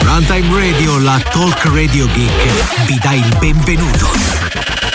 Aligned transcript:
Runtime 0.00 0.60
Radio, 0.60 0.98
la 0.98 1.18
talk 1.32 1.64
radio 1.64 2.06
geek, 2.06 2.86
vi 2.86 2.98
dà 3.02 3.12
il 3.12 3.36
benvenuto. 3.38 4.91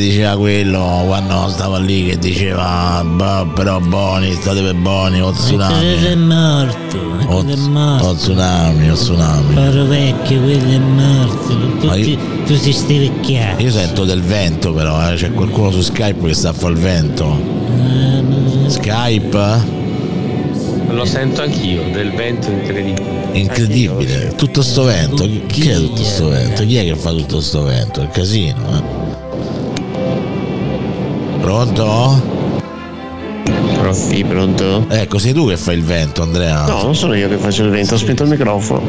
Diceva 0.00 0.36
quello 0.36 1.02
quando 1.06 1.48
stava 1.48 1.78
lì 1.78 2.06
che 2.06 2.18
diceva 2.18 3.02
"Boh, 3.04 3.46
però 3.54 3.78
buoni, 3.80 4.32
state 4.32 4.60
per 4.62 4.74
buoni, 4.74 5.20
o 5.20 5.30
tsunami. 5.30 5.94
è 6.04 6.14
morto, 6.14 6.96
O, 7.26 7.42
quello 7.42 7.50
è 7.50 7.56
o 7.64 7.68
morto. 7.68 8.14
tsunami, 8.14 8.90
o 8.90 8.94
tsunami. 8.94 9.54
Paro 9.54 9.84
vecchio, 9.84 10.40
quello 10.40 10.70
è 10.70 10.78
morto. 10.78 11.58
Tutti, 11.80 12.18
io- 12.46 12.72
sti 12.72 12.98
vecchiati. 12.98 13.62
Io 13.62 13.70
sento 13.70 14.04
del 14.04 14.22
vento 14.22 14.72
però, 14.72 15.10
eh. 15.10 15.14
c'è 15.14 15.32
qualcuno 15.32 15.70
su 15.70 15.80
Skype 15.82 16.26
che 16.26 16.34
sta 16.34 16.50
a 16.50 16.52
fare 16.52 16.72
il 16.72 16.78
vento. 16.78 17.58
Skype? 18.66 19.78
Lo 20.90 21.04
sento 21.04 21.42
anch'io, 21.42 21.82
del 21.92 22.10
vento 22.12 22.50
incredibile. 22.50 23.18
Incredibile, 23.32 24.32
tutto 24.36 24.60
sto 24.62 24.84
vento. 24.84 25.26
Chi 25.46 25.68
è 25.68 25.76
tutto 25.76 26.02
sto 26.02 26.28
vento? 26.28 26.64
Chi 26.64 26.76
è 26.76 26.84
che 26.84 26.96
fa 26.96 27.10
tutto 27.12 27.40
sto 27.40 27.62
vento? 27.62 28.00
È 28.00 28.04
il 28.04 28.10
casino, 28.10 28.56
eh. 28.76 29.09
Pronto? 31.50 32.38
Sì, 33.90 34.22
pronto? 34.22 34.86
Ecco, 34.88 35.18
sei 35.18 35.32
tu 35.32 35.48
che 35.48 35.56
fai 35.56 35.78
il 35.78 35.82
vento, 35.82 36.22
Andrea. 36.22 36.64
No, 36.64 36.84
non 36.84 36.94
sono 36.94 37.14
io 37.14 37.28
che 37.28 37.38
faccio 37.38 37.64
il 37.64 37.70
vento, 37.70 37.94
ho 37.94 37.98
spento 37.98 38.22
il 38.22 38.28
microfono. 38.28 38.80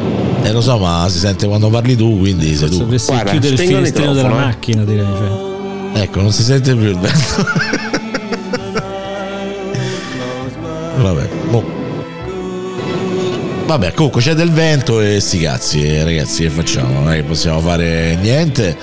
Eh 0.43 0.51
lo 0.51 0.61
so, 0.61 0.77
ma 0.77 1.07
si 1.09 1.17
sente 1.17 1.47
quando 1.47 1.71
parli 1.71 1.95
tu, 1.95 2.19
quindi 2.19 2.55
sei 2.55 2.69
tu. 2.69 2.77
Dovresti 2.77 3.11
Guarda, 3.13 3.31
chiudere 3.31 3.53
il 3.53 3.59
finestrino 3.59 4.13
della 4.13 4.29
eh. 4.29 4.33
macchina, 4.33 4.83
direi. 4.83 5.03
Cioè. 5.05 6.01
Ecco, 6.03 6.21
non 6.21 6.31
si 6.31 6.43
sente 6.43 6.75
più 6.75 6.89
il 6.89 6.99
vento. 6.99 7.47
Vabbè. 11.01 11.40
Vabbè, 13.71 13.93
comunque 13.93 14.19
c'è 14.21 14.33
del 14.33 14.51
vento 14.51 14.99
e 14.99 15.21
sti 15.21 15.37
cazzi, 15.39 15.81
eh, 15.81 16.03
ragazzi, 16.03 16.43
che 16.43 16.49
facciamo? 16.49 16.91
Non 16.91 17.09
è 17.09 17.15
che 17.15 17.23
possiamo 17.23 17.61
fare 17.61 18.17
niente. 18.19 18.75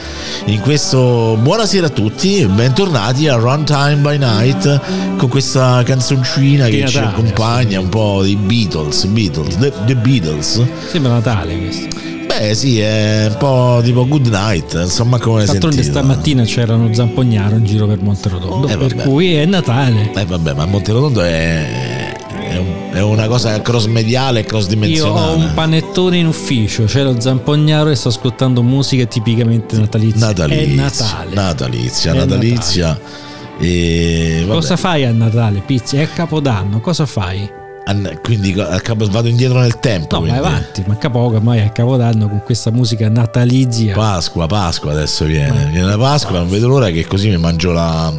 In 0.46 0.60
questo 0.60 1.36
buonasera 1.38 1.88
a 1.88 1.90
tutti, 1.90 2.46
bentornati 2.46 3.28
a 3.28 3.34
Runtime 3.34 3.96
by 3.96 4.16
Night 4.16 4.80
con 5.18 5.28
questa 5.28 5.82
canzoncina 5.84 6.68
che 6.68 6.84
Di 6.84 6.88
ci 6.88 7.00
Natale, 7.00 7.16
accompagna 7.16 7.80
un 7.80 7.90
po' 7.90 8.20
dei 8.22 8.36
Beatles, 8.36 9.04
Beatles, 9.04 9.58
The, 9.58 9.72
The 9.84 9.94
Beatles. 9.94 10.62
Sembra 10.90 11.12
Natale 11.12 11.58
questo. 11.58 11.96
Beh, 12.26 12.54
sì, 12.54 12.80
è 12.80 13.26
un 13.28 13.36
po' 13.36 13.80
tipo 13.84 14.08
Good 14.08 14.28
Night, 14.28 14.72
insomma, 14.72 15.18
come 15.18 15.40
hai 15.40 15.46
D'altronde 15.46 15.82
stamattina 15.82 16.44
c'era 16.44 16.74
uno 16.74 16.94
zampognaro 16.94 17.56
in 17.56 17.64
giro 17.64 17.86
per 17.86 18.00
Monterotondo. 18.00 18.68
Eh, 18.68 18.76
per 18.78 18.94
cui 18.94 19.34
è 19.34 19.44
Natale. 19.44 20.12
Eh 20.14 20.24
vabbè, 20.24 20.54
ma 20.54 20.64
Monterotondo 20.64 21.20
è, 21.20 21.87
è, 22.98 23.02
un- 23.02 23.10
è 23.10 23.12
una 23.18 23.26
cosa 23.28 23.60
cross 23.62 23.86
mediale 23.86 24.40
e 24.40 24.44
cross 24.44 24.64
Io 24.64 24.68
ho 24.68 24.74
dimensionale. 24.74 25.32
un 25.34 25.50
panettone 25.54 26.18
in 26.18 26.26
ufficio, 26.26 26.84
c'è 26.84 27.02
lo 27.02 27.18
zampognaro 27.20 27.90
e 27.90 27.94
sto 27.94 28.08
ascoltando 28.08 28.62
musica 28.62 29.04
tipicamente 29.06 29.76
natalizia. 29.76 30.26
Natalizia, 30.26 30.64
È 30.64 30.74
Natale. 30.74 31.34
natalizia, 31.34 32.12
È 32.12 32.16
natalizia. 32.16 33.00
E 33.60 34.38
vabbè, 34.46 34.54
Cosa 34.54 34.76
fai 34.76 35.04
a 35.04 35.12
Natale, 35.12 35.62
Pizzi? 35.66 35.96
È 35.96 36.08
Capodanno, 36.12 36.80
cosa 36.80 37.06
fai? 37.06 37.56
quindi 38.22 38.52
a 38.60 38.78
vado 39.08 39.28
indietro 39.28 39.60
nel 39.60 39.78
tempo. 39.80 40.16
No, 40.16 40.20
quindi. 40.20 40.38
vai 40.38 40.46
avanti, 40.46 40.84
manca 40.86 41.08
poco, 41.08 41.36
ormai 41.36 41.60
è 41.60 41.72
Capodanno 41.72 42.28
con 42.28 42.42
questa 42.44 42.70
musica 42.70 43.08
natalizia. 43.08 43.94
Pasqua, 43.94 44.46
Pasqua 44.46 44.92
adesso 44.92 45.24
viene. 45.24 45.70
Viene 45.72 45.86
la 45.88 45.96
Pasqua, 45.96 46.38
non 46.38 46.50
vedo 46.50 46.68
l'ora 46.68 46.90
che 46.90 47.06
così 47.06 47.30
mi 47.30 47.38
mangio 47.38 47.72
la, 47.72 48.12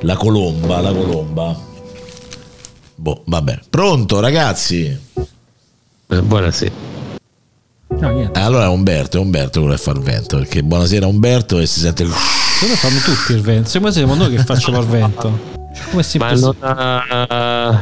la 0.00 0.16
colomba, 0.16 0.80
la 0.80 0.92
colomba. 0.92 1.56
Boh, 3.06 3.22
vabbè. 3.24 3.60
Pronto, 3.70 4.18
ragazzi? 4.18 4.98
Eh, 6.08 6.22
Buonasera. 6.22 6.74
No, 8.00 8.10
niente. 8.10 8.36
Eh, 8.36 8.42
allora 8.42 8.68
Umberto, 8.68 9.18
è 9.18 9.20
Umberto 9.20 9.60
quello 9.60 9.76
che 9.76 9.80
fa 9.80 9.92
il 9.92 10.00
vento, 10.00 10.38
perché 10.38 10.64
buonasera 10.64 11.06
Umberto 11.06 11.60
e 11.60 11.66
si 11.66 11.78
sente... 11.78 12.02
Cosa 12.04 12.74
fanno 12.74 12.98
tutti 12.98 13.30
il 13.30 13.42
vento? 13.42 13.68
Sembra 13.68 13.92
siamo 13.92 14.16
noi 14.16 14.34
che 14.34 14.42
facciamo 14.42 14.80
il 14.80 14.86
vento. 14.86 15.38
Come 15.90 16.02
si 16.02 16.18
Ma 16.18 16.32
non 16.32 16.56
eh, 16.60 17.80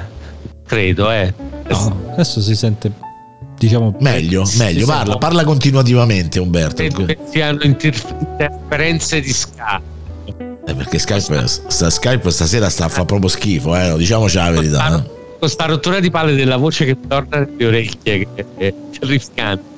credo, 0.66 1.10
eh. 1.10 1.32
No, 1.68 2.02
adesso 2.12 2.42
si 2.42 2.54
sente 2.54 2.92
diciamo 3.56 3.96
Meglio, 4.00 4.44
meglio, 4.58 4.84
parla, 4.84 5.16
parla 5.16 5.42
continuativamente 5.44 6.38
Umberto. 6.38 6.82
Credo 6.82 7.06
che 7.06 7.18
inter- 7.62 8.16
interferenze 8.20 9.20
di 9.22 9.32
scatto. 9.32 9.93
Eh, 10.66 10.74
perché 10.74 10.98
Skype, 10.98 11.46
sta, 11.46 11.90
Skype 11.90 12.30
stasera 12.30 12.68
sta 12.70 12.86
a 12.86 12.88
fa 12.88 13.04
proprio 13.04 13.28
schifo, 13.28 13.76
eh, 13.76 13.94
diciamoci 13.96 14.36
la 14.36 14.50
verità. 14.50 14.96
eh. 14.98 15.10
Questa 15.38 15.66
rottura 15.66 16.00
di 16.00 16.10
palle 16.10 16.34
della 16.34 16.56
voce 16.56 16.86
che 16.86 16.96
torna 17.06 17.40
nelle 17.40 17.66
orecchie, 17.66 18.26
che 18.34 18.44
è 18.56 18.74
terrificante. 18.98 19.72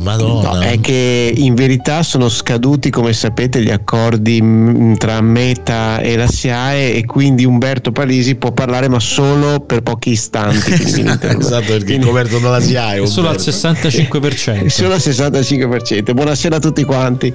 Madonna. 0.00 0.52
No, 0.54 0.60
è 0.60 0.80
che 0.80 1.32
in 1.36 1.54
verità 1.54 2.02
sono 2.02 2.28
scaduti, 2.30 2.88
come 2.90 3.12
sapete, 3.12 3.62
gli 3.62 3.70
accordi 3.70 4.94
tra 4.98 5.20
Meta 5.20 6.00
e 6.00 6.16
la 6.16 6.26
SIAE 6.26 6.94
e 6.94 7.04
quindi 7.04 7.44
Umberto 7.44 7.92
Palisi 7.92 8.34
può 8.34 8.52
parlare 8.52 8.88
ma 8.88 8.98
solo 8.98 9.60
per 9.60 9.82
pochi 9.82 10.10
istanti. 10.10 10.72
quindi 10.72 11.00
esatto, 11.20 11.66
perché 11.66 11.96
è 11.96 11.98
coperto 12.00 12.38
dalla 12.38 12.60
SIAE. 12.60 13.02
è 13.02 13.06
solo 13.06 13.28
al 13.28 13.36
Umberto. 13.36 13.50
65%. 13.50 14.66
Solo 14.68 14.94
al 14.94 14.98
65%. 14.98 16.12
Buonasera 16.12 16.56
a 16.56 16.60
tutti 16.60 16.82
quanti. 16.84 17.32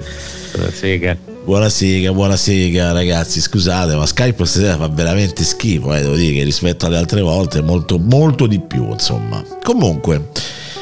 Sega. 1.40 1.44
Buonasera, 1.44 2.12
buonasera 2.12 2.92
ragazzi, 2.92 3.40
scusate, 3.40 3.94
ma 3.96 4.06
Skype 4.06 4.44
stasera 4.44 4.76
fa 4.76 4.88
veramente 4.88 5.42
schifo, 5.42 5.94
eh, 5.94 6.02
devo 6.02 6.14
dire 6.14 6.34
che 6.34 6.44
rispetto 6.44 6.86
alle 6.86 6.98
altre 6.98 7.22
volte 7.22 7.62
molto, 7.62 7.98
molto 7.98 8.46
di 8.46 8.60
più, 8.60 8.90
insomma. 8.90 9.42
Comunque, 9.62 10.28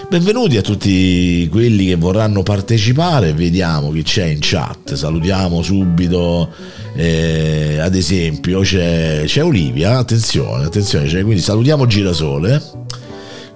benvenuti 0.08 0.56
a 0.56 0.62
tutti 0.62 1.48
quelli 1.50 1.86
che 1.86 1.94
vorranno 1.96 2.42
partecipare, 2.42 3.32
vediamo 3.32 3.90
chi 3.92 4.02
c'è 4.02 4.26
in 4.26 4.38
chat, 4.40 4.94
salutiamo 4.94 5.62
subito, 5.62 6.50
eh, 6.94 7.78
ad 7.78 7.94
esempio 7.94 8.60
c'è, 8.60 9.22
c'è 9.24 9.44
Olivia, 9.44 9.98
attenzione, 9.98 10.64
attenzione, 10.64 11.06
c'è, 11.06 11.22
quindi 11.22 11.40
salutiamo 11.40 11.86
Girasole. 11.86 12.86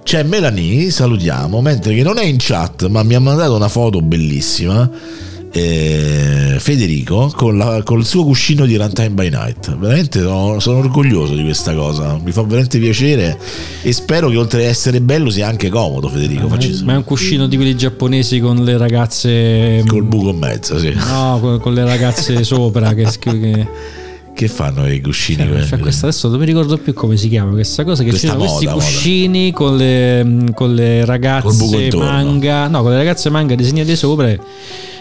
C'è 0.03 0.21
Melanie, 0.23 0.91
salutiamo, 0.91 1.61
mentre 1.61 1.95
che 1.95 2.03
non 2.03 2.17
è 2.17 2.25
in 2.25 2.35
chat, 2.37 2.87
ma 2.87 3.03
mi 3.03 3.15
ha 3.15 3.21
mandato 3.21 3.55
una 3.55 3.69
foto 3.69 4.01
bellissima 4.01 4.89
eh, 5.53 6.55
Federico 6.59 7.31
con, 7.35 7.57
la- 7.57 7.81
col 7.83 8.03
suo 8.05 8.23
cuscino 8.23 8.65
di 8.65 8.75
Runtime 8.75 9.11
by 9.11 9.29
Night. 9.29 9.75
Veramente 9.77 10.19
sono, 10.21 10.59
sono 10.59 10.79
orgoglioso 10.79 11.35
di 11.35 11.43
questa 11.43 11.73
cosa, 11.75 12.19
mi 12.23 12.31
fa 12.31 12.41
veramente 12.43 12.79
piacere 12.79 13.37
e 13.81 13.91
spero 13.93 14.29
che 14.29 14.37
oltre 14.37 14.63
ad 14.63 14.69
essere 14.69 14.99
bello 15.01 15.29
sia 15.29 15.47
anche 15.47 15.69
comodo 15.69 16.07
Federico. 16.09 16.47
Facci- 16.47 16.81
Ma 16.83 16.93
è 16.93 16.97
un 16.97 17.03
cuscino 17.03 17.47
di 17.47 17.55
quelli 17.55 17.75
giapponesi 17.75 18.39
con 18.39 18.63
le 18.63 18.77
ragazze. 18.77 19.83
Col 19.87 20.03
buco 20.03 20.29
in 20.29 20.37
mezzo, 20.37 20.77
sì. 20.79 20.91
No, 20.93 21.37
con, 21.39 21.59
con 21.59 21.73
le 21.73 21.83
ragazze 21.85 22.41
sopra. 22.45 22.93
Che, 22.93 23.07
che, 23.19 23.67
Che 24.33 24.47
fanno 24.47 24.87
i 24.91 24.99
cuscini? 25.01 25.47
quelli? 25.47 25.67
cioè, 25.67 25.77
questa 25.79 26.07
adesso 26.07 26.27
non 26.29 26.39
mi 26.39 26.45
ricordo 26.45 26.77
più 26.77 26.93
come 26.93 27.17
si 27.17 27.29
chiama 27.29 27.51
questa 27.51 27.83
cosa. 27.83 28.01
Che 28.03 28.09
Questa 28.09 28.29
sono 28.29 28.39
questi 28.39 28.65
moda. 28.65 28.77
cuscini 28.77 29.51
con 29.51 29.77
le, 29.77 30.45
con 30.55 30.73
le 30.73 31.05
ragazze 31.05 31.89
manga. 31.95 32.67
No, 32.67 32.81
con 32.81 32.91
le 32.91 32.97
ragazze 32.97 33.29
manga 33.29 33.53
disegnate 33.55 33.95
sopra. 33.95 34.35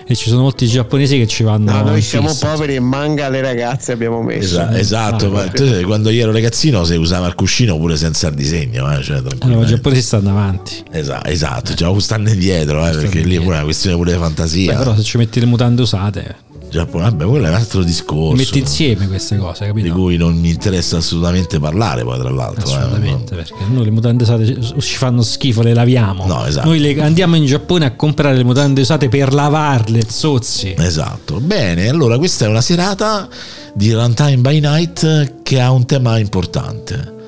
E, 0.06 0.14
ci 0.14 0.28
sono 0.28 0.42
molti 0.42 0.66
giapponesi 0.66 1.16
che 1.18 1.26
ci 1.26 1.42
vanno. 1.42 1.70
No, 1.72 1.82
noi 1.82 2.02
siamo 2.02 2.28
fissa. 2.28 2.48
poveri 2.48 2.74
e 2.74 2.80
manga 2.80 3.26
alle 3.26 3.40
ragazze 3.40 3.92
abbiamo 3.92 4.22
messo. 4.22 4.60
Esa- 4.60 4.76
esatto, 4.78 5.26
Ah, 5.26 5.30
ma 5.30 5.48
tu 5.48 5.66
sai, 5.66 5.82
quando 5.84 6.10
io 6.10 6.22
ero 6.22 6.32
ragazzino 6.32 6.84
si 6.84 6.94
usava 6.96 7.26
il 7.26 7.34
cuscino 7.34 7.76
pure 7.78 7.96
senza 7.96 8.28
il 8.28 8.34
disegno, 8.34 8.92
eh, 8.92 9.02
cioè, 9.02 9.22
Allora, 9.40 9.62
i 9.62 9.66
giapponesi 9.66 10.02
stanno 10.02 10.30
avanti. 10.30 10.82
Esatto, 10.90 11.28
esatto, 11.28 11.74
cioè, 11.74 12.00
stanno 12.00 12.30
indietro, 12.30 12.86
eh, 12.86 12.90
perché 12.92 13.20
lì 13.20 13.36
è 13.36 13.40
pure 13.40 13.54
una 13.56 13.64
questione 13.64 13.96
pure 13.96 14.12
di 14.12 14.18
fantasia. 14.18 14.72
Beh, 14.72 14.78
però 14.78 14.96
se 14.96 15.02
ci 15.02 15.16
metti 15.18 15.40
le 15.40 15.46
mutande 15.46 15.82
usate, 15.82 16.36
Giappone, 16.72 17.02
vabbè, 17.04 17.24
quello 17.26 17.44
è 17.44 17.48
un 17.50 17.54
altro 17.54 17.82
discorso. 17.84 18.34
metti 18.34 18.58
insieme 18.58 19.06
queste 19.06 19.36
cose, 19.36 19.66
di 19.66 19.70
capito? 19.72 19.94
cui 19.94 20.16
non 20.16 20.34
mi 20.38 20.48
interessa 20.48 20.96
assolutamente 20.96 21.60
parlare 21.60 22.02
poi 22.02 22.18
tra 22.18 22.30
l'altro 22.30 22.66
eh. 22.66 22.74
Assolutamente, 22.74 23.34
perché 23.36 23.54
noi 23.70 23.84
le 23.84 23.90
mutande 23.90 24.22
usate 24.22 24.46
ci- 24.46 24.74
ci 24.80 24.96
fanno 24.96 25.20
schifo, 25.22 25.60
le 25.60 25.74
laviamo. 25.74 26.26
No, 26.26 26.46
esatto. 26.46 26.68
Noi 26.68 26.78
le- 26.80 27.02
andiamo 27.02 27.36
in 27.36 27.44
Giappone 27.44 27.84
a 27.84 27.94
comprare 27.94 28.36
le 28.36 28.44
mutande 28.44 28.80
usate 28.80 29.08
per 29.10 29.34
lavarle, 29.34 30.02
zozzi. 30.08 30.74
esatto 30.78 31.40
bene 31.40 31.88
allora 31.88 32.16
questa 32.16 32.46
è 32.46 32.48
una 32.48 32.60
serata 32.62 33.28
di 33.74 33.92
Runtime 33.92 34.38
by 34.38 34.60
Night 34.60 35.42
che 35.42 35.60
ha 35.60 35.70
un 35.70 35.84
tema 35.86 36.18
importante 36.18 37.20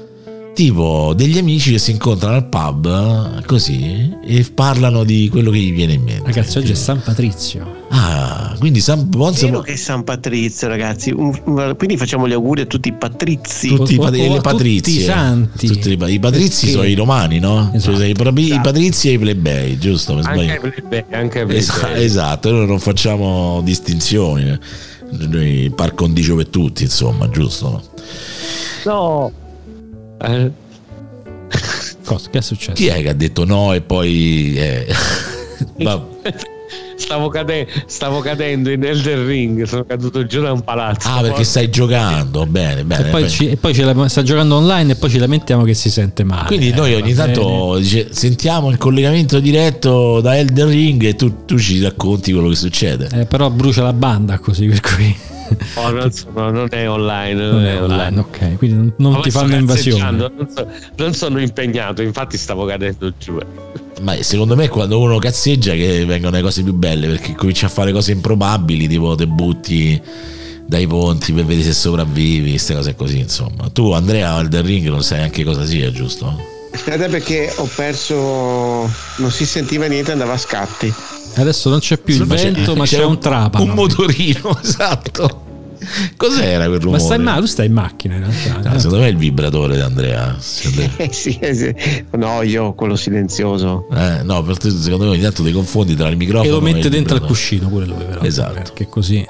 tipo 0.55 1.13
degli 1.17 1.37
amici 1.37 1.73
che 1.73 1.79
si 1.79 1.91
incontrano 1.91 2.37
al 2.37 2.47
pub 2.47 3.45
così 3.45 4.17
e 4.25 4.47
parlano 4.55 5.05
di 5.05 5.29
quello 5.29 5.51
che 5.51 5.59
gli 5.59 5.73
viene 5.73 5.95
in 5.95 6.03
mente 6.03 6.23
Ragazzi, 6.27 6.59
oggi 6.59 6.73
è 6.73 6.75
San 6.77 7.03
Patrizio. 7.03 7.83
ah 7.91 8.55
quindi 8.59 8.81
San 8.81 9.09
Bonzo 9.09 9.47
Vero 9.47 9.61
che 9.61 9.73
è 9.73 9.77
San 9.77 10.05
Patrizio, 10.05 10.69
ragazzi. 10.69 11.13
Quindi 11.13 11.97
facciamo 11.97 12.27
gli 12.29 12.33
auguri 12.33 12.63
a 12.63 12.67
tutti 12.67 12.89
i 12.89 12.93
patrizi. 12.93 13.69
tutti 13.69 13.95
i, 13.95 13.99
pat- 13.99 14.15
le 14.15 14.41
patrizie 14.41 14.81
tutti 14.81 14.97
i 14.97 15.05
santi. 15.05 15.67
Tutti 15.67 15.91
i, 15.91 16.13
i 16.15 16.19
patrizi 16.19 16.61
Perché- 16.67 16.71
sono 16.81 16.85
i 16.89 16.95
romani 16.95 17.39
no? 17.41 17.71
Esatto. 17.75 17.97
Cioè, 17.97 18.07
i, 18.07 18.15
probi- 18.15 18.55
i 18.55 18.61
patrizi 18.63 19.09
e 19.09 19.13
i 19.13 19.19
plebei 19.19 19.79
giusto? 19.79 20.19
Anche 20.23 20.53
ai 20.53 20.61
plebei, 20.61 21.05
anche 21.11 21.39
plebei. 21.41 21.57
Esa- 21.57 21.97
esatto, 21.97 22.51
noi 22.53 22.67
non 22.67 22.79
facciamo 22.79 23.61
distinzioni. 23.63 24.59
Noi 25.11 25.73
par 25.75 25.95
condicio 25.95 26.37
per 26.37 26.47
tutti, 26.47 26.85
insomma, 26.85 27.29
giusto? 27.29 27.83
No. 28.85 29.33
Eh, 30.27 30.51
Cosa? 32.05 32.29
Che 32.31 32.39
è 32.39 32.43
successo? 32.43 32.73
Chi 32.73 32.87
è 32.89 33.01
che 33.03 33.09
ha 33.09 33.15
detto 33.15 33.45
no 33.45 33.73
e 33.73 33.81
poi... 33.81 34.55
eh, 34.57 34.87
stavo, 36.97 37.29
cade- 37.29 37.67
stavo 37.87 38.21
cadendo 38.21 38.71
in 38.71 38.85
Elder 38.85 39.19
Ring, 39.19 39.63
sono 39.65 39.85
caduto 39.85 40.25
giù 40.27 40.41
da 40.43 40.53
un 40.53 40.63
palazzo. 40.63 41.09
ah, 41.09 41.21
perché 41.23 41.45
stai 41.45 41.71
giocando? 41.71 42.47
Bene, 42.47 42.85
bene. 42.85 43.07
E 43.09 43.11
poi, 43.11 43.21
bene. 43.23 43.33
ci- 43.33 43.49
e 43.51 43.57
poi 43.57 43.75
ce 43.75 43.85
la- 43.85 44.09
sta 44.09 44.23
giocando 44.23 44.57
online 44.57 44.93
e 44.93 44.97
poi 44.97 45.11
ci 45.11 45.19
lamentiamo 45.19 45.65
che 45.65 45.75
si 45.75 45.91
sente 45.91 46.25
male. 46.25 46.47
Quindi 46.47 46.69
Eh, 46.71 46.75
noi 46.75 46.93
va 46.93 46.99
ogni 46.99 47.15
tanto 47.15 47.77
dice, 47.79 48.09
sentiamo 48.11 48.71
il 48.71 48.77
collegamento 48.79 49.39
diretto 49.41 50.21
da 50.21 50.37
Elden 50.37 50.69
Ring 50.69 51.03
e 51.05 51.15
tu, 51.15 51.45
tu 51.45 51.59
ci 51.59 51.81
racconti 51.83 52.33
quello 52.33 52.49
che 52.49 52.57
succede. 52.57 53.09
Eh, 53.13 53.25
però 53.27 53.51
brucia 53.51 53.83
la 53.83 53.93
banda 53.93 54.39
così, 54.39 54.67
per 54.67 54.81
cui 54.81 55.17
Oh, 55.77 55.91
non, 55.91 56.11
sono- 56.13 56.51
non 56.51 56.69
è 56.71 56.89
online, 56.89 57.35
non, 57.43 57.51
non 57.55 57.65
è 57.65 57.83
online. 57.83 58.19
ok. 58.21 58.57
Quindi 58.57 58.77
non, 58.77 58.95
non 59.13 59.23
ti 59.23 59.31
fanno 59.31 59.55
invasione. 59.57 60.11
Non, 60.17 60.49
so- 60.55 60.67
non 60.97 61.15
sono 61.15 61.41
impegnato, 61.41 62.03
infatti 62.03 62.37
stavo 62.37 62.65
cadendo 62.65 63.13
giù. 63.19 63.39
Ma 64.03 64.21
secondo 64.23 64.57
me 64.57 64.69
quando 64.69 64.99
uno 64.99 65.19
cazzeggia 65.19 65.73
che 65.75 66.05
vengono 66.05 66.37
le 66.37 66.43
cose 66.43 66.63
più 66.63 66.73
belle 66.73 67.07
perché 67.07 67.35
comincia 67.35 67.67
a 67.67 67.69
fare 67.69 67.93
cose 67.93 68.13
improbabili, 68.13 68.89
tipo 68.89 69.15
te 69.15 69.27
butti 69.27 70.01
dai 70.67 70.87
ponti 70.87 71.33
per 71.33 71.45
vedere 71.45 71.67
se 71.67 71.73
sopravvivi, 71.75 72.51
queste 72.51 72.75
cose 72.75 72.95
così, 72.95 73.19
insomma. 73.19 73.69
Tu 73.73 73.91
Andrea 73.93 74.39
Elden 74.41 74.65
Ring 74.65 74.89
non 74.89 75.03
sai 75.03 75.19
neanche 75.19 75.45
cosa 75.45 75.65
sia, 75.65 75.91
giusto? 75.93 76.53
Guarda 76.85 77.07
perché 77.07 77.53
ho 77.57 77.69
perso. 77.75 78.15
Non 79.17 79.31
si 79.31 79.45
sentiva 79.47 79.87
niente, 79.87 80.11
andava 80.11 80.33
a 80.33 80.39
scatti. 80.39 80.93
Adesso 81.37 81.69
non 81.71 81.79
c'è 81.81 81.99
più 81.99 82.15
il 82.15 82.27
Ma 82.27 82.35
c'è- 82.35 82.53
vento, 82.53 82.77
ma 82.77 82.85
c'è, 82.85 83.05
un 83.05 83.19
trapano. 83.19 83.65
Un 83.65 83.71
motorino, 83.71 84.59
esatto. 84.63 85.43
Cos'era 86.17 86.67
quel 86.67 86.81
rumore? 86.81 86.99
ma 86.99 87.05
stai 87.05 87.19
male, 87.19 87.41
tu 87.41 87.47
stai 87.47 87.67
in 87.67 87.73
macchina 87.73 88.15
in 88.15 88.21
realtà. 88.21 88.71
Ah, 88.71 88.75
eh. 88.75 88.79
secondo 88.79 89.03
me 89.03 89.09
è 89.09 89.11
il 89.11 89.19
vibratore 89.19 89.75
di 89.75 89.83
Andrea. 89.83 90.35
Eh 90.97 91.11
sì, 91.13 91.37
eh 91.39 91.55
sì. 91.55 91.75
No, 92.13 92.41
io 92.43 92.73
quello 92.73 92.97
silenzioso. 92.97 93.87
Eh, 93.93 94.23
no, 94.23 94.43
per 94.43 94.57
te, 94.57 94.71
secondo 94.71 95.05
me 95.05 95.11
ogni 95.11 95.21
tanto 95.21 95.43
ti 95.43 95.53
confondi 95.53 95.95
tra 95.95 96.09
il 96.09 96.17
microfono 96.17 96.49
E 96.49 96.51
lo 96.53 96.59
e 96.67 96.73
mette 96.73 96.87
il 96.87 96.91
dentro 96.91 97.17
al 97.17 97.23
cuscino 97.23 97.69
pure 97.69 97.85
lui, 97.85 98.03
però. 98.05 98.23
Esatto. 98.23 98.55
Perché 98.55 98.89
così. 98.89 99.27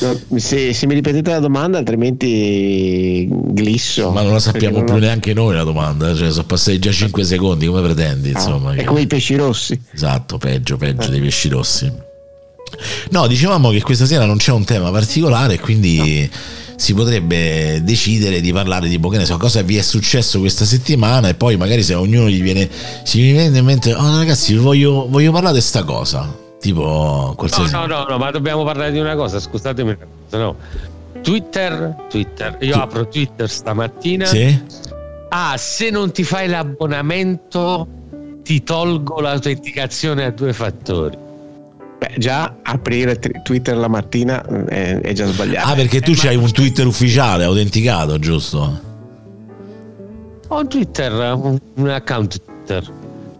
No, 0.00 0.38
se, 0.38 0.72
se 0.74 0.86
mi 0.86 0.94
ripetete 0.94 1.30
la 1.30 1.38
domanda, 1.38 1.78
altrimenti 1.78 3.28
glisso. 3.54 4.10
Ma 4.10 4.22
non 4.22 4.32
la 4.32 4.38
sappiamo 4.38 4.82
più 4.82 4.92
non 4.92 5.00
neanche 5.00 5.32
noi 5.32 5.54
la 5.54 5.64
domanda, 5.64 6.14
cioè 6.14 6.30
sono 6.30 6.44
passati 6.44 6.78
già 6.78 6.92
5 6.92 7.24
secondi, 7.24 7.66
come 7.66 7.80
pretendi? 7.82 8.28
Ah, 8.28 8.38
Insomma, 8.38 8.74
è 8.74 8.78
che- 8.78 8.84
come 8.84 9.00
i 9.02 9.06
pesci 9.06 9.36
rossi. 9.36 9.80
Esatto, 9.92 10.38
peggio, 10.38 10.74
Eh. 10.74 10.78
peggio 10.78 11.08
dei 11.08 11.20
pesci 11.20 11.48
rossi. 11.48 11.90
No, 13.10 13.26
dicevamo 13.26 13.70
che 13.70 13.80
questa 13.80 14.06
sera 14.06 14.24
non 14.26 14.36
c'è 14.36 14.52
un 14.52 14.64
tema 14.64 14.90
particolare, 14.90 15.58
quindi 15.58 16.28
si 16.76 16.92
potrebbe 16.92 17.80
decidere 17.82 18.40
di 18.42 18.52
parlare 18.52 18.88
tipo 18.90 19.08
che 19.08 19.16
ne 19.16 19.24
so 19.24 19.38
cosa 19.38 19.62
vi 19.62 19.76
è 19.78 19.82
successo 19.82 20.40
questa 20.40 20.66
settimana 20.66 21.28
e 21.30 21.34
poi 21.34 21.56
magari 21.56 21.82
se 21.82 21.94
a 21.94 22.00
ognuno 22.00 22.28
gli 22.28 22.42
viene 22.42 22.68
si 23.02 23.22
viene 23.22 23.56
in 23.56 23.64
mente 23.64 23.94
oh 23.94 24.18
ragazzi 24.18 24.54
voglio, 24.56 25.06
voglio 25.08 25.32
parlare 25.32 25.54
di 25.54 25.62
sta 25.62 25.84
cosa 25.84 26.44
tipo 26.66 26.82
No, 26.82 27.34
qualsiasi 27.36 27.72
no, 27.72 27.86
no, 27.86 28.04
no, 28.08 28.18
ma 28.18 28.30
dobbiamo 28.30 28.64
parlare 28.64 28.92
di 28.92 28.98
una 28.98 29.14
cosa, 29.14 29.40
scusatemi, 29.40 29.96
cosa, 30.28 30.42
no. 30.42 30.56
Twitter, 31.22 31.94
Twitter, 32.08 32.56
io 32.60 32.72
Tu- 32.74 32.78
apro 32.78 33.08
Twitter 33.08 33.48
stamattina. 33.48 34.26
sì? 34.26 34.62
Ah, 35.30 35.54
se 35.56 35.90
non 35.90 36.12
ti 36.12 36.22
fai 36.22 36.46
l'abbonamento, 36.48 37.86
ti 38.42 38.62
tolgo 38.62 39.20
l'autenticazione 39.20 40.24
a 40.24 40.30
due 40.30 40.52
fattori. 40.52 41.16
Beh, 41.98 42.12
già 42.18 42.56
aprire 42.62 43.18
Twitter 43.42 43.76
la 43.76 43.88
mattina 43.88 44.44
eh, 44.46 44.64
è, 44.66 45.00
è 45.00 45.12
già 45.14 45.26
sbagliato. 45.26 45.68
ah 45.68 45.74
perché 45.74 46.00
tu 46.00 46.12
c'hai 46.14 46.36
un 46.36 46.52
Twitter 46.52 46.86
ufficiale 46.86 47.44
autenticato 47.44 48.18
giusto? 48.18 48.80
Ho 50.48 50.58
un 50.60 50.68
Twitter, 50.68 51.12
un, 51.12 51.58
un 51.74 51.88
account 51.88 52.40
Twitter. 52.44 52.84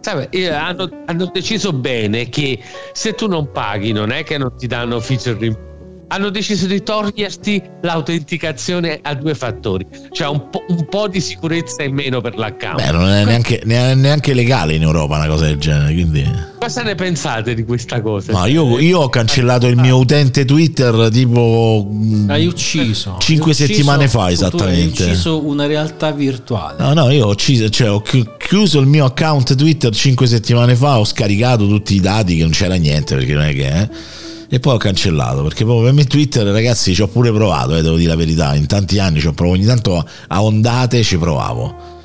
Sai, 0.07 0.25
eh, 0.29 0.47
hanno, 0.47 0.89
hanno 1.07 1.25
deciso 1.25 1.73
bene 1.73 2.29
che 2.29 2.57
se 2.93 3.11
tu 3.11 3.27
non 3.27 3.51
paghi 3.51 3.91
non 3.91 4.11
è 4.11 4.23
che 4.23 4.37
non 4.37 4.55
ti 4.55 4.65
danno 4.65 5.01
feature 5.01 5.45
in 5.45 5.66
hanno 6.09 6.29
deciso 6.29 6.67
di 6.67 6.81
toglierti 6.83 7.61
l'autenticazione 7.81 8.99
a 9.01 9.13
due 9.13 9.35
fattori, 9.35 9.85
cioè 10.11 10.27
un 10.27 10.49
po', 10.49 10.63
un 10.69 10.85
po' 10.89 11.07
di 11.07 11.19
sicurezza 11.19 11.83
in 11.83 11.93
meno 11.93 12.21
per 12.21 12.35
l'account. 12.37 12.77
Beh 12.81 12.91
non 12.91 13.07
è 13.09 13.25
neanche, 13.25 13.61
ne- 13.65 13.93
neanche 13.95 14.33
legale 14.33 14.75
in 14.75 14.81
Europa 14.81 15.17
una 15.17 15.27
cosa 15.27 15.45
del 15.45 15.57
genere 15.57 15.93
quindi 15.93 16.45
Cosa 16.59 16.81
ne 16.83 16.95
pensate 16.95 17.53
di 17.53 17.63
questa 17.63 18.01
cosa? 18.01 18.31
Ma 18.33 18.47
io, 18.47 18.79
io 18.79 18.99
ho 19.01 19.09
cancellato 19.09 19.67
il 19.67 19.77
mio 19.77 19.97
utente 19.97 20.43
Twitter 20.43 21.09
tipo 21.11 21.87
mm, 21.89 22.29
Hai 22.29 22.45
ucciso. 22.47 23.17
Cinque 23.19 23.51
ucciso- 23.51 23.67
settimane 23.71 24.07
fa, 24.07 24.31
esattamente. 24.31 25.03
Hai 25.03 25.09
ucciso 25.11 25.45
una 25.45 25.65
realtà 25.67 26.11
virtuale. 26.11 26.75
No, 26.79 26.93
no, 26.93 27.09
io 27.11 27.27
ho, 27.27 27.29
ucciso- 27.31 27.69
cioè, 27.69 27.91
ho 27.91 28.01
chi- 28.01 28.27
chiuso 28.37 28.79
il 28.79 28.87
mio 28.87 29.05
account 29.05 29.55
Twitter 29.55 29.93
5 29.93 30.25
settimane 30.25 30.75
fa, 30.75 30.99
ho 30.99 31.05
scaricato 31.05 31.67
tutti 31.67 31.95
i 31.95 31.99
dati 31.99 32.35
che 32.35 32.41
non 32.41 32.51
c'era 32.51 32.75
niente 32.75 33.15
perché 33.15 33.33
non 33.33 33.43
è 33.43 33.53
che 33.53 33.67
eh, 33.81 33.89
e 34.49 34.59
poi 34.59 34.75
ho 34.75 34.77
cancellato 34.77 35.43
perché 35.43 35.63
proprio 35.63 35.85
per 35.85 35.93
me 35.93 36.05
Twitter 36.05 36.45
ragazzi 36.45 36.93
ci 36.93 37.01
ho 37.01 37.07
pure 37.07 37.31
provato, 37.31 37.75
eh, 37.75 37.81
devo 37.81 37.97
dire 37.97 38.09
la 38.09 38.15
verità, 38.15 38.55
in 38.55 38.65
tanti 38.65 38.99
anni 38.99 39.19
ci 39.19 39.27
ho 39.27 39.33
provato, 39.33 39.57
ogni 39.57 39.65
tanto 39.65 40.07
a 40.27 40.43
ondate 40.43 41.03
ci 41.03 41.17
provavo. 41.17 41.95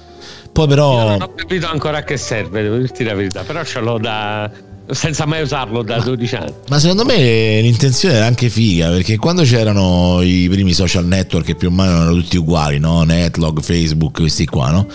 Poi 0.52 0.64
Io 0.64 0.70
però 0.70 1.08
non 1.08 1.22
ho 1.22 1.34
capito 1.34 1.66
ancora 1.66 1.98
a 1.98 2.02
che 2.02 2.16
serve, 2.16 2.62
devo 2.62 2.76
dirti 2.76 3.04
la 3.04 3.14
verità, 3.14 3.42
però 3.42 3.64
ce 3.64 3.80
l'ho 3.80 3.98
da 3.98 4.50
senza 4.90 5.26
mai 5.26 5.42
usarlo 5.42 5.82
da 5.82 6.00
12 6.00 6.34
anni. 6.34 6.52
Ma 6.68 6.78
secondo 6.78 7.04
me 7.04 7.60
l'intenzione 7.60 8.16
era 8.16 8.26
anche 8.26 8.48
figa, 8.48 8.90
perché 8.90 9.16
quando 9.16 9.42
c'erano 9.42 10.20
i 10.22 10.48
primi 10.50 10.72
social 10.72 11.06
network 11.06 11.46
che 11.46 11.54
più 11.54 11.68
o 11.68 11.70
meno 11.70 11.90
erano 11.90 12.14
tutti 12.14 12.36
uguali, 12.36 12.78
no? 12.78 13.02
Netlog, 13.02 13.60
Facebook, 13.60 14.18
questi 14.20 14.44
qua, 14.46 14.70
no? 14.70 14.86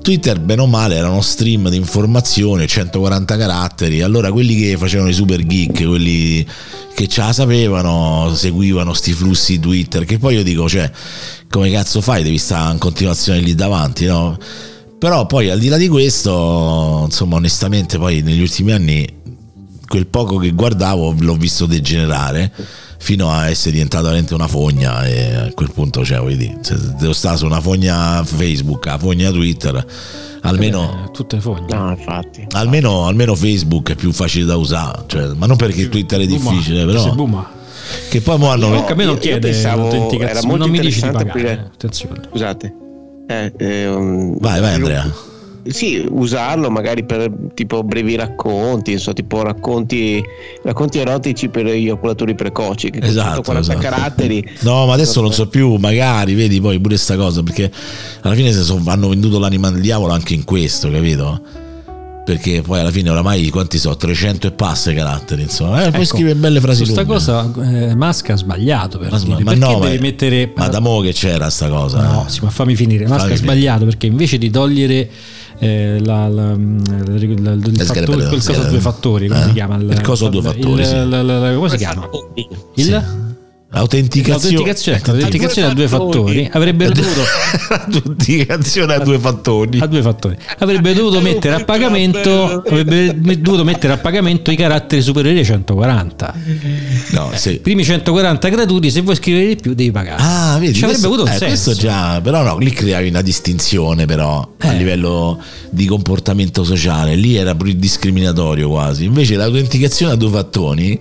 Twitter, 0.00 0.38
bene 0.38 0.60
o 0.60 0.66
male, 0.66 0.96
era 0.96 1.08
uno 1.08 1.22
stream 1.22 1.68
di 1.70 1.76
informazione, 1.76 2.66
140 2.66 3.36
caratteri. 3.36 4.02
Allora 4.02 4.30
quelli 4.30 4.54
che 4.54 4.76
facevano 4.76 5.08
i 5.08 5.14
super 5.14 5.44
geek, 5.44 5.84
quelli 5.86 6.46
che 6.94 7.08
ce 7.08 7.20
la 7.20 7.32
sapevano, 7.32 8.32
seguivano 8.34 8.94
sti 8.94 9.12
flussi 9.12 9.58
Twitter, 9.58 10.04
che 10.04 10.18
poi 10.18 10.36
io 10.36 10.42
dico, 10.42 10.68
cioè, 10.68 10.90
come 11.50 11.70
cazzo 11.70 12.00
fai? 12.00 12.22
Devi 12.22 12.38
stare 12.38 12.72
in 12.72 12.78
continuazione 12.78 13.40
lì 13.40 13.54
davanti, 13.54 14.06
no? 14.06 14.38
Però 14.98 15.26
poi 15.26 15.50
al 15.50 15.58
di 15.58 15.68
là 15.68 15.76
di 15.76 15.88
questo, 15.88 17.02
insomma, 17.04 17.36
onestamente 17.36 17.98
poi 17.98 18.22
negli 18.22 18.40
ultimi 18.40 18.72
anni 18.72 19.22
quel 19.86 20.06
poco 20.06 20.38
che 20.38 20.50
guardavo 20.52 21.14
l'ho 21.18 21.36
visto 21.36 21.66
degenerare 21.66 22.50
fino 22.98 23.30
a 23.30 23.48
essere 23.48 23.72
diventato 23.72 24.04
veramente 24.04 24.34
una 24.34 24.48
fogna 24.48 25.06
e 25.06 25.34
a 25.34 25.52
quel 25.52 25.70
punto 25.70 26.04
cioè 26.04 26.18
voglio 26.18 26.36
dire 26.36 26.58
se 26.62 26.76
devo 26.98 27.12
stare 27.12 27.36
su 27.36 27.44
una 27.44 27.60
fogna 27.60 28.24
Facebook 28.24 28.86
una 28.86 28.98
fogna 28.98 29.30
Twitter 29.30 29.86
almeno 30.48 31.04
Eh, 31.06 31.10
tutte 31.10 31.40
fogne. 31.40 31.66
No, 31.76 31.90
infatti. 31.90 32.46
almeno, 32.52 33.06
almeno 33.06 33.34
Facebook 33.34 33.90
è 33.90 33.94
più 33.94 34.12
facile 34.12 34.44
da 34.46 34.56
usare 34.56 35.02
cioè, 35.06 35.26
ma 35.36 35.46
non 35.46 35.56
perché 35.56 35.88
Twitter 35.88 36.20
è 36.20 36.26
difficile 36.26 36.78
Sei 36.78 36.86
però 36.86 37.14
Buma. 37.14 37.50
che 38.08 38.20
poi 38.20 38.38
mo 38.38 38.48
hanno 38.50 38.68
Comunque 38.68 38.92
a 38.92 38.96
me 38.96 39.04
non 39.04 39.18
chiede 39.18 39.50
l'autenticazione, 39.62 40.56
non 40.56 40.70
mi 40.70 40.78
dici 40.78 41.00
di 41.00 41.06
pagare. 41.10 41.28
aprire- 41.28 41.70
Attenzione. 41.74 42.20
Scusate. 42.30 42.74
Eh, 43.26 43.52
ehm, 43.56 44.38
vai 44.38 44.60
vai 44.60 44.74
Andrea 44.74 45.10
Sì, 45.66 46.04
usarlo 46.10 46.70
magari 46.70 47.04
per 47.04 47.30
tipo 47.54 47.82
brevi 47.82 48.16
racconti, 48.16 48.92
insomma, 48.92 49.14
tipo 49.16 49.42
racconti, 49.42 50.22
racconti 50.62 50.98
erotici 50.98 51.48
per 51.48 51.66
gli 51.66 51.88
oculatori 51.88 52.34
precoci, 52.34 52.90
che 52.90 52.98
Esatto, 53.02 53.42
140 53.42 53.72
esatto. 53.72 53.78
caratteri. 53.94 54.48
No, 54.60 54.86
ma 54.86 54.92
adesso 54.92 55.20
non 55.22 55.32
so 55.32 55.48
più, 55.48 55.76
magari, 55.76 56.34
vedi 56.34 56.60
poi 56.60 56.78
pure 56.80 56.96
sta 56.98 57.16
cosa, 57.16 57.42
perché 57.42 57.70
alla 58.22 58.34
fine 58.34 58.52
se 58.52 58.62
so- 58.62 58.80
hanno 58.86 59.08
venduto 59.08 59.38
l'anima 59.38 59.70
del 59.70 59.80
diavolo 59.80 60.12
anche 60.12 60.34
in 60.34 60.44
questo, 60.44 60.90
capito? 60.90 61.40
Perché 62.24 62.62
poi 62.62 62.80
alla 62.80 62.90
fine 62.90 63.10
oramai 63.10 63.50
quanti 63.50 63.76
so? 63.76 63.94
300 63.94 64.46
e 64.46 64.52
passa 64.52 64.90
i 64.90 64.94
caratteri, 64.94 65.42
insomma. 65.42 65.84
Eh, 65.84 65.88
Ecco, 65.88 66.04
scrivere 66.04 66.34
belle 66.36 66.58
frasi 66.58 66.84
Su 66.86 66.92
sta 66.92 67.02
lunghe. 67.02 67.14
cosa 67.16 67.52
eh, 67.62 67.94
Musk 67.94 68.30
ha 68.30 68.36
sbagliato 68.36 68.98
per 68.98 69.10
Ma, 69.10 69.18
dire, 69.18 69.30
ma 69.42 69.50
perché 69.52 69.58
no, 69.58 69.78
devi 69.80 69.96
ma, 69.96 70.00
mettere 70.00 70.52
ma 70.56 70.68
da 70.68 70.80
mo 70.80 71.00
che 71.00 71.12
c'era 71.12 71.50
sta 71.50 71.68
cosa. 71.68 72.00
No, 72.00 72.24
eh. 72.26 72.30
sì, 72.30 72.40
ma 72.42 72.48
fammi 72.48 72.74
finire. 72.76 73.04
Musk 73.06 73.18
Fammi 73.18 73.32
ha 73.32 73.36
finire. 73.36 73.52
sbagliato 73.54 73.84
perché 73.84 74.06
invece 74.06 74.38
di 74.38 74.48
togliere 74.48 75.10
eh, 75.58 75.98
la, 76.04 76.28
la- 76.28 76.50
la- 76.50 76.54
il, 76.56 77.62
il 77.66 77.80
fattore- 77.82 78.28
quel 78.28 78.42
coso 78.44 78.60
a 78.60 78.64
due 78.68 78.80
fattori, 78.80 79.28
come 79.28 79.40
eh? 79.40 79.44
si 79.44 79.52
chiama? 79.52 79.76
Il 79.76 80.00
coso 80.00 80.26
a 80.26 80.30
due 80.30 80.42
fattori, 80.42 80.80
il- 80.82 80.86
sì. 80.86 80.94
la- 81.08 81.22
la- 81.22 81.38
la- 81.38 81.54
come 81.54 81.68
si 81.68 81.76
chiama? 81.76 82.08
Il? 82.74 83.23
Autenticazione. 83.74 84.54
L'autenticazione, 84.56 85.00
l'autenticazione 85.04 85.68
a 85.68 85.74
due 85.74 85.88
fattori 85.88 86.48
avrebbe 86.52 86.88
dovuto 86.90 87.22
Autenticazione 87.68 88.94
a 88.94 88.98
due 89.00 89.18
fattori. 89.18 89.78
a 89.80 89.86
due 89.86 90.02
fattori. 90.02 90.36
Avrebbe 90.58 90.94
dovuto 90.94 91.20
mettere 91.20 91.54
a 91.54 91.64
pagamento 91.64 92.62
avrebbe 92.66 93.18
dovuto 93.40 93.64
mettere 93.64 93.92
a 93.92 93.96
pagamento 93.98 94.50
i 94.50 94.56
caratteri 94.56 95.02
superiori 95.02 95.38
ai 95.38 95.44
140. 95.44 96.34
No, 97.10 97.30
sì. 97.34 97.58
Primi 97.58 97.84
140 97.84 98.48
gratuiti, 98.48 98.90
se 98.90 99.00
vuoi 99.00 99.16
scrivere 99.16 99.46
di 99.48 99.56
più 99.56 99.74
devi 99.74 99.90
pagare. 99.90 100.22
Ah, 100.22 100.56
vedi, 100.58 100.74
Ci 100.74 100.84
avrebbe 100.84 101.06
avuto 101.06 101.22
un 101.22 101.28
eh, 101.28 101.36
senso. 101.36 101.46
questo 101.46 101.74
già, 101.74 102.20
però 102.20 102.42
no, 102.42 102.58
lì 102.58 102.70
creavi 102.70 103.08
una 103.08 103.22
distinzione 103.22 104.06
però 104.06 104.48
a 104.58 104.72
Eh. 104.72 104.76
livello 104.76 105.40
di 105.70 105.86
comportamento 105.86 106.62
sociale, 106.64 107.14
lì 107.16 107.36
era 107.36 107.54
discriminatorio 107.54 108.68
quasi. 108.68 109.04
Invece 109.04 109.34
l'autenticazione 109.36 110.12
a 110.12 110.16
due 110.16 110.30
fattoni, 110.30 110.98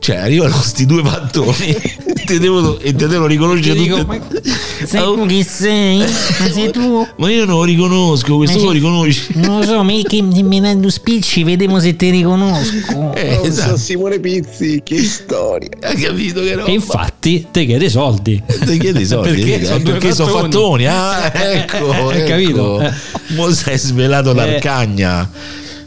cioè 0.00 0.16
arrivano 0.16 0.54
questi 0.54 0.86
due 0.86 1.02
fattoni 1.04 1.76
te 2.24 2.38
devono, 2.38 2.78
e 2.78 2.94
te 2.94 3.06
devono 3.06 3.26
riconoscere 3.26 3.78
dico, 3.78 3.98
tutte- 4.04 4.18
ma 4.18 4.86
Sei 4.86 5.00
tu 5.02 5.26
chi 5.26 5.42
sei? 5.42 5.98
Ma 5.98 6.50
sei 6.52 6.70
tu? 6.70 7.06
Ma 7.16 7.30
io 7.30 7.44
non 7.44 7.56
lo 7.56 7.64
riconosco, 7.64 8.36
questo 8.36 8.62
lo 8.62 8.70
riconosci. 8.70 9.26
Non 9.34 9.58
lo 9.60 9.64
so, 9.64 9.82
mi, 9.82 10.02
che, 10.04 10.22
mi 10.22 10.60
dai 10.60 10.78
due 10.78 10.90
spicci, 10.90 11.42
vediamo 11.44 11.78
se 11.80 11.96
ti 11.96 12.10
riconosco. 12.10 13.12
Eh, 13.14 13.30
Non 13.36 13.42
so, 13.42 13.48
esatto. 13.48 13.76
Simone 13.76 14.18
Pizzi, 14.20 14.80
che 14.84 15.02
storia. 15.02 15.68
Hai 15.80 15.96
capito 15.96 16.40
che 16.42 16.54
roba? 16.54 16.68
E 16.68 16.72
infatti 16.72 17.46
te 17.50 17.64
chiede 17.66 17.86
i 17.86 17.90
soldi. 17.90 18.42
Ti 18.64 18.78
chiedi 18.78 19.00
i 19.02 19.06
soldi 19.06 19.28
Perché 19.42 19.54
Eh, 19.54 19.80
due 19.80 19.92
perché 19.92 20.14
sono 20.14 20.30
fattoni. 20.30 20.86
Ah, 20.86 21.32
ecco, 21.34 21.90
Hai 22.10 22.18
ecco. 22.20 22.28
capito? 22.28 22.92
Mo 23.28 23.50
si 23.50 23.70
è 23.70 23.76
svelato 23.76 24.30
Eh. 24.30 24.34
l'arcagna. 24.34 25.28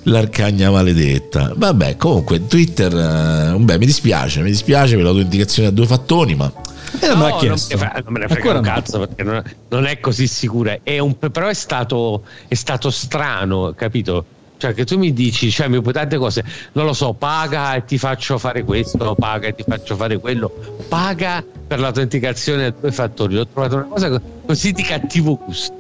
L'arcagna 0.10 0.72
maledetta. 0.72 1.54
Vabbè, 1.56 1.96
comunque 1.96 2.48
Twitter, 2.48 2.92
eh, 2.94 3.58
beh, 3.58 3.78
mi 3.78 3.86
dispiace, 3.86 4.42
mi 4.42 4.50
dispiace 4.50 4.96
per 4.96 5.04
l'autenticazione 5.04 5.68
a 5.70 5.72
due 5.72 5.86
fattoni, 5.86 6.36
ma 6.36 6.52
E 7.00 7.08
l'ha 7.08 7.14
No, 7.14 7.36
chiesto. 7.38 7.78
Non, 7.78 7.86
frega- 7.86 8.02
non 8.04 8.14
me 8.14 8.20
ne 8.20 8.28
frega 8.28 8.54
un 8.56 8.62
cazzo 8.62 9.00
perché 9.00 9.24
non, 9.24 9.44
non 9.70 9.86
è 9.86 10.00
così 10.00 10.26
sicura. 10.28 10.80
È 10.82 10.98
un- 10.98 11.16
però 11.18 11.48
è 11.48 11.54
stato, 11.54 12.24
è 12.48 12.56
stato 12.56 12.90
strano, 12.90 13.74
capito? 13.76 14.26
Cioè, 14.58 14.74
che 14.74 14.84
tu 14.84 14.98
mi 14.98 15.14
dici, 15.14 15.52
cioè, 15.52 15.68
mi 15.68 15.80
puoi 15.82 15.94
tante 15.94 16.18
cose, 16.18 16.44
non 16.74 16.86
lo 16.86 16.94
so, 16.94 17.14
paga 17.14 17.76
e 17.76 17.86
ti 17.86 17.98
faccio 17.98 18.38
fare 18.40 18.64
questo, 18.64 19.16
paga 19.16 19.48
e 19.48 19.56
ti 19.56 19.64
faccio 19.66 19.96
fare 19.96 20.18
quello, 20.18 20.52
paga 20.90 21.42
per 21.68 21.80
l'autenticazione 21.80 22.66
a 22.66 22.74
due 22.78 22.92
fattori. 22.92 23.38
Ho 23.38 23.48
trovato 23.48 23.76
una 23.76 23.86
cosa 23.86 24.10
co- 24.10 24.22
così 24.48 24.72
di 24.74 24.82
cattivo 24.84 25.38
gusto. 25.46 25.74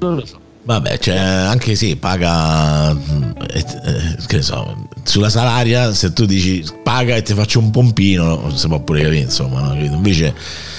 Non 0.00 0.16
lo 0.16 0.26
so. 0.26 0.42
Vabbè, 0.64 0.98
cioè, 0.98 1.16
anche 1.16 1.74
sì, 1.74 1.96
paga, 1.96 2.90
eh, 2.90 3.58
eh, 3.58 4.16
che 4.26 4.42
so, 4.42 4.88
sulla 5.04 5.28
salaria, 5.28 5.92
se 5.92 6.12
tu 6.12 6.24
dici 6.24 6.64
paga 6.82 7.16
e 7.16 7.22
ti 7.22 7.34
faccio 7.34 7.58
un 7.58 7.70
pompino, 7.70 8.50
si 8.54 8.66
può 8.68 8.80
pure 8.80 9.02
capire, 9.02 9.22
insomma, 9.22 9.60
no? 9.60 9.74
Invece... 9.74 10.72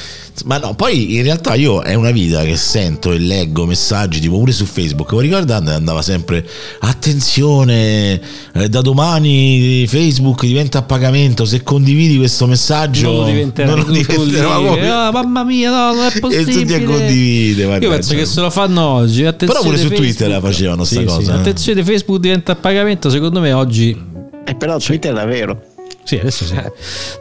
Ma 0.44 0.58
no, 0.58 0.76
poi 0.76 1.16
in 1.16 1.24
realtà 1.24 1.56
io 1.56 1.82
è 1.82 1.94
una 1.94 2.12
vita 2.12 2.44
che 2.44 2.58
sento 2.58 3.12
e 3.14 3.18
leggo 3.18 3.66
messaggi 3.66 4.20
tipo 4.20 4.38
pure 4.38 4.52
su 4.52 4.66
Facebook, 4.66 5.14
mi 5.14 5.22
ricordando 5.22 5.72
andava 5.72 6.02
sempre 6.02 6.46
attenzione, 6.80 8.20
eh, 8.54 8.68
da 8.70 8.82
domani 8.82 9.86
Facebook 9.88 10.46
diventa 10.46 10.80
a 10.80 10.82
pagamento, 10.82 11.46
se 11.46 11.64
condividi 11.64 12.18
questo 12.18 12.48
messaggio 12.48 13.08
non 13.12 13.20
lo 13.20 13.26
diventerà 13.26 13.70
non 13.76 13.86
lo 13.86 13.92
diventerà. 13.92 15.08
Ah, 15.08 15.12
mamma 15.12 15.44
mia, 15.44 15.70
no, 15.70 15.94
non 15.96 16.06
è 16.06 16.08
e 16.16 16.20
tutti 16.20 16.36
a 16.36 16.44
possibile. 16.44 16.84
condivide. 16.84 17.64
Io 17.64 17.90
penso 17.90 18.16
che 18.16 18.26
se 18.26 18.42
lo 18.42 18.50
fanno 18.50 18.82
oggi. 18.82 19.24
Attenzione, 19.26 19.54
Però 19.54 19.62
pure 19.64 19.78
su 19.78 19.88
Facebook- 19.88 20.02
Twitter 20.16 20.30
la 20.30 20.40
facevano 20.42 20.84
sta 20.84 21.00
Sì, 21.00 21.06
cosa, 21.06 21.22
sì, 21.22 21.30
eh. 21.30 21.34
Attenzione, 21.34 21.84
Facebook 21.84 22.20
diventa 22.20 22.52
a 22.52 22.56
pagamento. 22.56 23.10
Secondo 23.10 23.40
me 23.40 23.54
oggi 23.54 23.98
Eh, 24.46 24.56
però 24.56 24.78
Twitter 24.78 25.12
è 25.12 25.16
davvero. 25.16 25.62
Sì, 26.06 26.18
adesso 26.18 26.46
sì. 26.46 26.56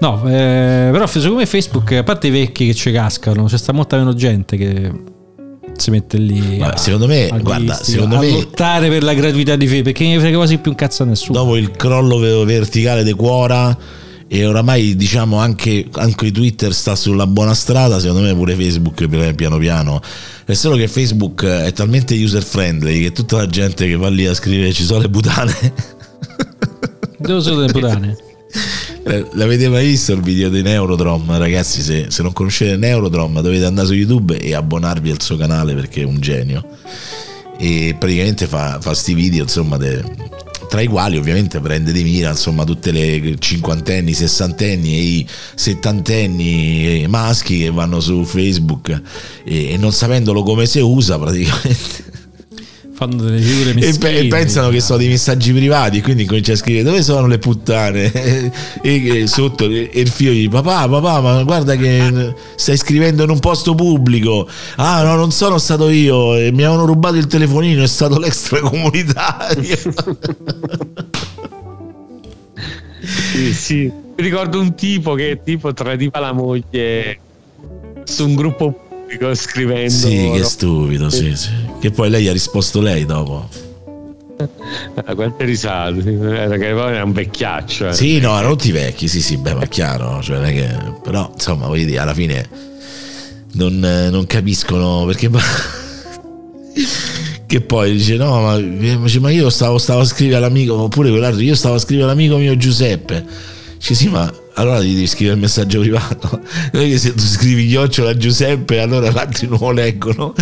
No, 0.01 0.23
eh, 0.29 0.91
però 0.93 1.07
secondo 1.07 1.37
me 1.37 1.47
Facebook, 1.47 1.93
a 1.93 2.03
parte 2.03 2.27
i 2.27 2.31
vecchi 2.31 2.67
che 2.67 2.75
ci 2.75 2.93
cascano, 2.93 3.45
c'è 3.45 3.57
sta 3.57 3.73
molta 3.73 3.97
meno 3.97 4.13
gente 4.15 4.59
che 4.59 4.93
si 5.77 5.91
mette 5.91 6.19
lì 6.19 6.59
Vabbè, 6.59 6.77
secondo 6.77 7.07
me, 7.07 7.29
guarda, 7.29 7.51
agonistica, 7.51 7.85
secondo 7.85 8.17
a 8.17 8.21
me- 8.21 8.31
lottare 8.31 8.89
per 8.91 9.03
la 9.03 9.15
gratuità 9.15 9.57
di 9.57 9.67
Facebook 9.67 9.93
perché 9.95 10.07
ne 10.07 10.21
frega 10.21 10.37
quasi 10.37 10.59
più 10.59 10.71
un 10.71 10.77
cazzo 10.77 11.03
a 11.03 11.07
nessuno. 11.07 11.39
dopo 11.39 11.57
il 11.57 11.71
crollo 11.73 12.19
ve- 12.19 12.45
verticale 12.45 13.03
di 13.03 13.13
Quora 13.13 13.77
e 14.29 14.47
oramai 14.47 14.95
diciamo 14.95 15.39
anche, 15.39 15.87
anche 15.93 16.31
Twitter 16.31 16.73
sta 16.73 16.95
sulla 16.95 17.27
buona 17.27 17.55
strada 17.55 17.99
secondo 17.99 18.23
me 18.23 18.35
pure 18.35 18.55
Facebook 18.55 19.35
piano 19.35 19.59
piano 19.59 20.01
è 20.45 20.53
solo 20.53 20.77
che 20.77 20.87
Facebook 20.87 21.45
è 21.45 21.73
talmente 21.73 22.15
user 22.15 22.43
friendly 22.45 23.01
che 23.01 23.13
tutta 23.13 23.39
la 23.39 23.47
gente 23.47 23.87
che 23.89 23.97
va 23.97 24.09
lì 24.09 24.27
a 24.27 24.35
scrivere 24.35 24.73
ci 24.73 24.85
sono 24.85 25.01
le 25.01 25.09
putane 25.09 25.73
Devo 27.19 27.41
solo 27.41 27.61
delle 27.61 27.73
putane. 27.73 28.17
Eh, 29.07 29.27
L'avete 29.33 29.69
mai 29.69 29.87
visto 29.87 30.13
il 30.13 30.23
video 30.23 30.49
di 30.49 30.63
Neurodrom? 30.63 31.37
Ragazzi, 31.37 31.83
se, 31.83 32.07
se 32.09 32.23
non 32.23 32.33
conoscete 32.33 32.77
Neurodrom 32.77 33.41
dovete 33.41 33.67
andare 33.67 33.87
su 33.87 33.95
YouTube 33.95 34.39
e 34.39 34.55
abbonarvi 34.55 35.11
al 35.11 35.21
suo 35.21 35.37
canale 35.37 35.75
perché 35.75 36.03
è 36.03 36.05
un 36.05 36.21
genio. 36.21 36.65
E 37.59 37.95
praticamente 37.99 38.47
fa, 38.47 38.79
fa 38.81 38.95
sti 38.95 39.15
video, 39.15 39.43
insomma, 39.43 39.77
de- 39.77 40.03
tra 40.69 40.81
i 40.81 40.87
quali 40.89 41.17
ovviamente 41.17 41.61
prende 41.61 41.93
di 41.93 42.03
mira 42.03 42.31
insomma 42.31 42.65
tutte 42.65 42.91
le 42.91 43.37
cinquantenni, 43.39 44.13
sessantenni 44.13 44.95
e 44.95 45.01
i 45.01 45.27
settantenni 45.55 47.07
maschi 47.07 47.59
che 47.59 47.71
vanno 47.71 48.01
su 48.01 48.25
Facebook 48.25 49.01
e, 49.45 49.73
e 49.73 49.77
non 49.77 49.93
sapendolo 49.93 50.43
come 50.43 50.67
si 50.67 50.81
usa 50.81 51.17
praticamente 51.17 52.04
Fanno 52.97 53.17
delle 53.23 53.41
figure 53.41 53.71
e, 53.71 53.75
meschine. 53.75 53.99
pe- 53.99 54.19
e 54.19 54.27
pensano 54.29 54.69
che 54.69 54.81
sono 54.81 54.99
dei 54.99 55.09
messaggi 55.09 55.53
privati 55.53 56.01
quindi 56.01 56.25
comincia 56.27 56.53
a 56.53 56.57
scrivere 56.57 56.85
dove 56.85 57.03
sono 57.03 57.27
le 57.27 57.39
puttane 57.39 58.13
e, 58.81 59.23
e 59.23 59.27
sotto 59.27 59.65
e 59.65 59.91
il 59.93 60.09
figlio 60.09 60.31
gli 60.31 60.49
papà 60.49 60.89
papà 60.89 61.21
ma 61.21 61.43
guarda 61.43 61.75
che 61.75 62.33
stai 62.55 62.77
scrivendo 62.77 63.25
in 63.25 63.31
un 63.31 63.41
posto 63.41 63.75
pubblico 63.75 64.49
ah 64.77 65.03
no 65.03 65.17
non 65.17 65.33
sono 65.33 65.59
stato 65.59 65.89
io 65.89 66.37
e 66.37 66.53
mi 66.53 66.63
avevano 66.63 66.87
rubato 66.87 67.17
il 67.17 67.27
telefonino 67.27 67.83
è 67.83 67.89
stato 67.89 68.19
l'extracomunitario 68.19 69.77
Sì, 73.05 73.53
sì. 73.53 73.93
Mi 74.17 74.23
ricordo 74.23 74.61
un 74.61 74.75
tipo 74.75 75.15
che 75.15 75.41
tipo 75.45 75.73
tradiva 75.75 76.21
la 76.21 76.33
moglie 76.33 77.19
su 78.05 78.25
un 78.27 78.35
gruppo 78.35 78.84
pubblico 79.15 79.35
scrivendo. 79.35 79.91
sì 79.91 80.31
che 80.33 80.45
stupido 80.45 81.11
sì, 81.11 81.37
sì. 81.37 81.51
che 81.81 81.91
poi 81.91 82.11
lei 82.11 82.29
ha 82.29 82.33
risposto 82.33 82.81
lei 82.81 83.07
dopo 83.07 83.49
Ah, 84.97 85.15
quante 85.15 85.45
risate, 85.45 86.03
che 86.03 86.73
poi 86.73 86.93
era 86.93 87.05
un 87.05 87.13
vecchiaccio. 87.13 87.91
eh. 87.91 87.95
Sì, 87.95 88.19
no, 88.19 88.37
erano 88.37 88.57
tutti 88.57 88.73
vecchi, 88.73 89.07
sì, 89.07 89.23
sì, 89.23 89.37
beh, 89.37 89.55
ma 89.55 89.67
chiaro, 89.67 90.21
cioè, 90.21 90.53
che, 90.53 90.69
però, 91.05 91.31
insomma, 91.33 91.69
voglio 91.69 91.85
dire, 91.85 92.01
alla 92.01 92.15
fine 92.15 92.45
non, 93.53 93.79
non 93.79 94.27
capiscono 94.27 95.05
perché... 95.07 95.31
che 97.47 97.61
poi 97.61 97.93
dice, 97.93 98.17
no, 98.17 98.41
ma, 98.41 98.59
ma 98.59 99.31
io 99.31 99.49
stavo, 99.51 99.79
stavo 99.79 100.01
a 100.01 100.05
scrivere 100.05 100.39
all'amico, 100.39 100.75
oppure 100.75 101.11
quell'altro, 101.11 101.41
io 101.41 101.55
stavo 101.55 101.77
a 101.77 101.79
scrivere 101.79 102.09
all'amico 102.09 102.37
mio 102.37 102.57
Giuseppe. 102.57 103.25
Dice, 103.79 103.95
sì, 103.95 104.09
ma 104.09 104.29
allora 104.55 104.81
gli 104.81 104.95
devi 104.95 105.07
scrivere 105.07 105.37
il 105.37 105.43
messaggio 105.43 105.81
privato. 105.81 106.41
Che 106.71 106.99
se 106.99 107.15
tu 107.15 107.23
scrivi 107.23 107.67
chiocciola 107.67 108.17
Giuseppe, 108.17 108.81
allora 108.81 109.11
gli 109.11 109.19
altri 109.19 109.49
non 109.49 109.59
lo 109.61 109.71
leggono. 109.71 110.35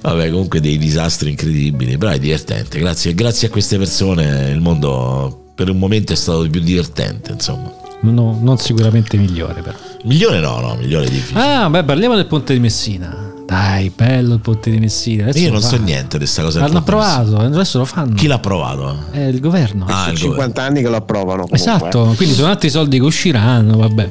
Vabbè, 0.00 0.30
comunque 0.30 0.60
dei 0.60 0.78
disastri 0.78 1.30
incredibili, 1.30 1.96
però 1.98 2.12
è 2.12 2.18
divertente. 2.18 2.78
Grazie, 2.78 3.14
grazie 3.14 3.48
a 3.48 3.50
queste 3.50 3.78
persone 3.78 4.50
il 4.50 4.60
mondo 4.60 5.46
per 5.54 5.70
un 5.70 5.78
momento 5.78 6.12
è 6.12 6.16
stato 6.16 6.48
più 6.48 6.60
divertente, 6.60 7.32
insomma. 7.32 7.72
No, 8.00 8.38
non 8.40 8.58
sicuramente 8.58 9.16
migliore 9.16 9.60
però. 9.60 9.76
Migliore 10.04 10.38
no, 10.38 10.60
no, 10.60 10.76
migliore 10.76 11.06
è 11.06 11.10
difficile. 11.10 11.40
Ah, 11.40 11.68
beh, 11.68 11.82
parliamo 11.82 12.14
del 12.14 12.26
ponte 12.26 12.52
di 12.52 12.60
Messina. 12.60 13.27
Dai, 13.48 13.90
bello 13.96 14.34
il 14.34 14.40
ponte 14.40 14.70
di 14.70 14.78
Messina. 14.78 15.22
Adesso 15.22 15.38
Io 15.42 15.50
non 15.50 15.62
so 15.62 15.78
niente 15.78 16.18
di 16.18 16.24
questa 16.24 16.42
cosa. 16.42 16.60
L'hanno 16.60 16.78
approvato, 16.78 17.38
adesso 17.38 17.78
lo 17.78 17.86
fanno. 17.86 18.12
Chi 18.14 18.26
l'ha 18.26 18.38
provato? 18.40 19.04
È 19.10 19.20
il 19.20 19.40
governo. 19.40 19.86
Ah, 19.88 20.00
Sono 20.00 20.12
il 20.12 20.18
50 20.18 20.62
anni 20.62 20.82
che 20.82 20.88
lo 20.90 20.96
approvano. 20.96 21.46
Comunque. 21.46 21.56
Esatto, 21.56 22.12
quindi 22.18 22.34
sono 22.34 22.48
altri 22.48 22.68
soldi 22.68 22.98
che 22.98 23.04
usciranno, 23.04 23.78
vabbè. 23.78 24.10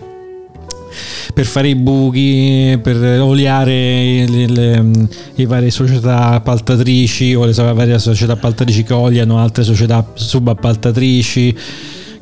Per 1.36 1.46
fare 1.46 1.68
i 1.68 1.76
buchi, 1.76 2.80
per 2.82 2.98
oliare 3.22 4.26
le, 4.28 4.48
le- 4.48 5.08
le 5.36 5.46
varie 5.46 5.70
società 5.70 6.30
appaltatrici 6.32 7.36
o 7.36 7.46
le 7.46 7.54
varie 7.54 8.00
società 8.00 8.32
appaltatrici 8.34 8.82
che 8.82 8.94
oliano 8.94 9.38
altre 9.38 9.64
società 9.64 10.04
subappaltatrici. 10.16 11.56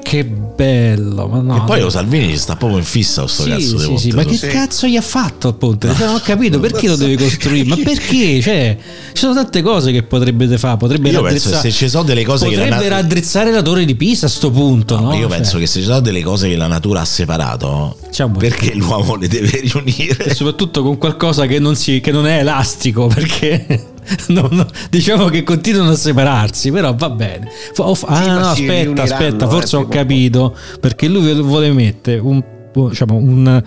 Che 0.06 0.24
bello, 0.24 1.28
ma 1.28 1.40
no. 1.40 1.58
E 1.58 1.62
poi 1.66 1.80
lo 1.82 1.90
Salvini 1.90 2.30
ci 2.30 2.38
sta 2.38 2.56
proprio 2.56 2.78
in 2.78 2.86
fissa 2.86 3.22
con 3.22 3.30
sto 3.30 3.42
Sì, 3.44 3.50
cazzo 3.50 3.78
sì, 3.80 3.98
sì, 3.98 4.10
ma 4.12 4.24
che 4.24 4.36
Sì. 4.36 4.48
cazzo 4.48 4.86
gli 4.86 4.96
ha 4.98 5.02
fatto 5.02 5.52
ponte? 5.54 5.88
Cioè, 5.96 6.06
non 6.06 6.16
ho 6.16 6.20
capito 6.24 6.60
perché 6.60 6.88
lo 6.88 6.96
deve 6.96 7.18
costruire, 7.18 7.68
ma 7.68 7.76
perché? 7.76 8.40
Cioè, 8.40 8.78
ci 9.14 9.20
sono 9.20 9.34
tante 9.34 9.64
cose 9.64 9.92
che 9.92 10.04
potrebbe 10.04 10.60
fare. 10.60 10.78
Potrebbe 10.78 11.10
Io 11.10 11.24
penso 11.24 11.50
che 11.50 11.56
se 11.58 11.72
ci 11.72 11.90
sono 11.90 12.04
delle 12.04 12.24
cose 12.24 12.48
che 12.48 12.56
la 12.56 12.66
potrebbe 12.66 12.88
raddrizzare 12.88 13.52
la 13.52 13.64
torre 13.64 13.84
di 13.84 13.96
Pisa 13.96 14.28
a 14.28 14.30
sto 14.30 14.52
punto. 14.52 14.96
No, 15.00 15.08
Ma 15.08 15.16
io 15.16 15.28
Cioè, 15.28 15.38
penso 15.38 15.58
che 15.58 15.66
se 15.66 15.80
ci 15.80 15.86
sono 15.86 16.02
delle 16.02 16.22
cose 16.22 16.50
che 16.50 16.56
la 16.56 16.68
natura 16.68 17.02
ha 17.02 17.06
separato, 17.06 17.98
perché 18.38 18.76
l'uomo 18.76 19.16
le 19.16 19.28
deve 19.28 19.60
riunire? 19.66 20.26
e 20.26 20.36
soprattutto 20.36 20.84
con 20.84 21.00
qualcosa 21.00 21.48
che 21.48 21.58
non, 21.58 21.76
si, 21.76 22.00
che 22.00 22.12
non 22.12 22.28
è 22.28 22.38
elastico 22.42 23.08
perché 23.08 23.94
non- 24.30 24.50
non- 24.52 24.68
diciamo 24.90 25.26
che 25.30 25.44
continuano 25.44 25.92
a 25.92 25.96
separarsi 25.96 26.72
però 26.72 26.94
va 26.96 27.10
bene. 27.10 27.50
Oh, 27.78 27.98
ah 28.06 28.26
ma 28.26 28.40
no 28.40 28.48
aspetta 28.50 29.04
aspetta 29.04 29.46
eh, 29.46 29.50
forse 29.50 29.76
ho 29.78 29.88
capito 29.88 30.56
perché 30.80 31.08
lui 31.08 31.34
vuole 31.42 31.72
mettere 31.72 32.20
un 32.20 32.44
diciamo 32.90 33.16
un, 33.16 33.64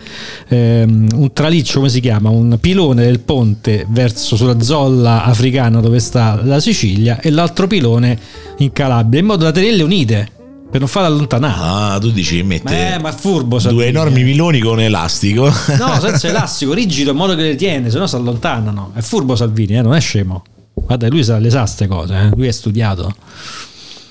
ehm, 0.48 1.08
un 1.14 1.32
traliccio 1.32 1.78
come 1.78 1.88
si 1.88 2.00
chiama 2.00 2.28
un 2.28 2.58
pilone 2.60 3.04
del 3.04 3.20
ponte 3.20 3.86
verso 3.88 4.36
sulla 4.36 4.60
zolla 4.60 5.24
africana 5.24 5.80
dove 5.80 5.98
sta 5.98 6.38
la 6.44 6.60
Sicilia 6.60 7.18
e 7.20 7.30
l'altro 7.30 7.66
pilone 7.66 8.18
in 8.58 8.70
Calabria 8.72 9.20
in 9.20 9.26
modo 9.26 9.44
da 9.44 9.52
tenerle 9.52 9.82
unite 9.82 10.28
per 10.70 10.80
non 10.80 10.88
farle 10.88 11.08
allontanare 11.08 11.56
Ah, 11.60 11.98
tu 11.98 12.10
dici 12.10 12.42
mette 12.42 12.94
eh, 12.94 12.98
ma 12.98 13.10
furbo 13.12 13.58
due 13.58 13.86
enormi 13.86 14.22
piloni 14.22 14.60
con 14.60 14.80
elastico. 14.80 15.44
No, 15.78 15.98
senza 16.00 16.28
elastico, 16.28 16.72
rigido 16.74 17.10
in 17.10 17.16
modo 17.16 17.34
che 17.34 17.42
le 17.42 17.54
tiene, 17.54 17.90
se 17.90 17.98
no 17.98 18.06
si 18.06 18.14
allontanano. 18.16 18.92
È 18.94 19.00
furbo 19.00 19.34
Salvini, 19.34 19.76
eh, 19.76 19.82
non 19.82 19.94
è 19.94 20.00
scemo. 20.00 20.42
Guarda, 20.74 21.08
lui 21.08 21.24
sa, 21.24 21.38
le 21.38 21.50
sa 21.50 21.66
ste 21.66 21.86
cose, 21.86 22.14
eh. 22.14 22.30
lui 22.34 22.46
è 22.46 22.52
studiato. 22.52 23.14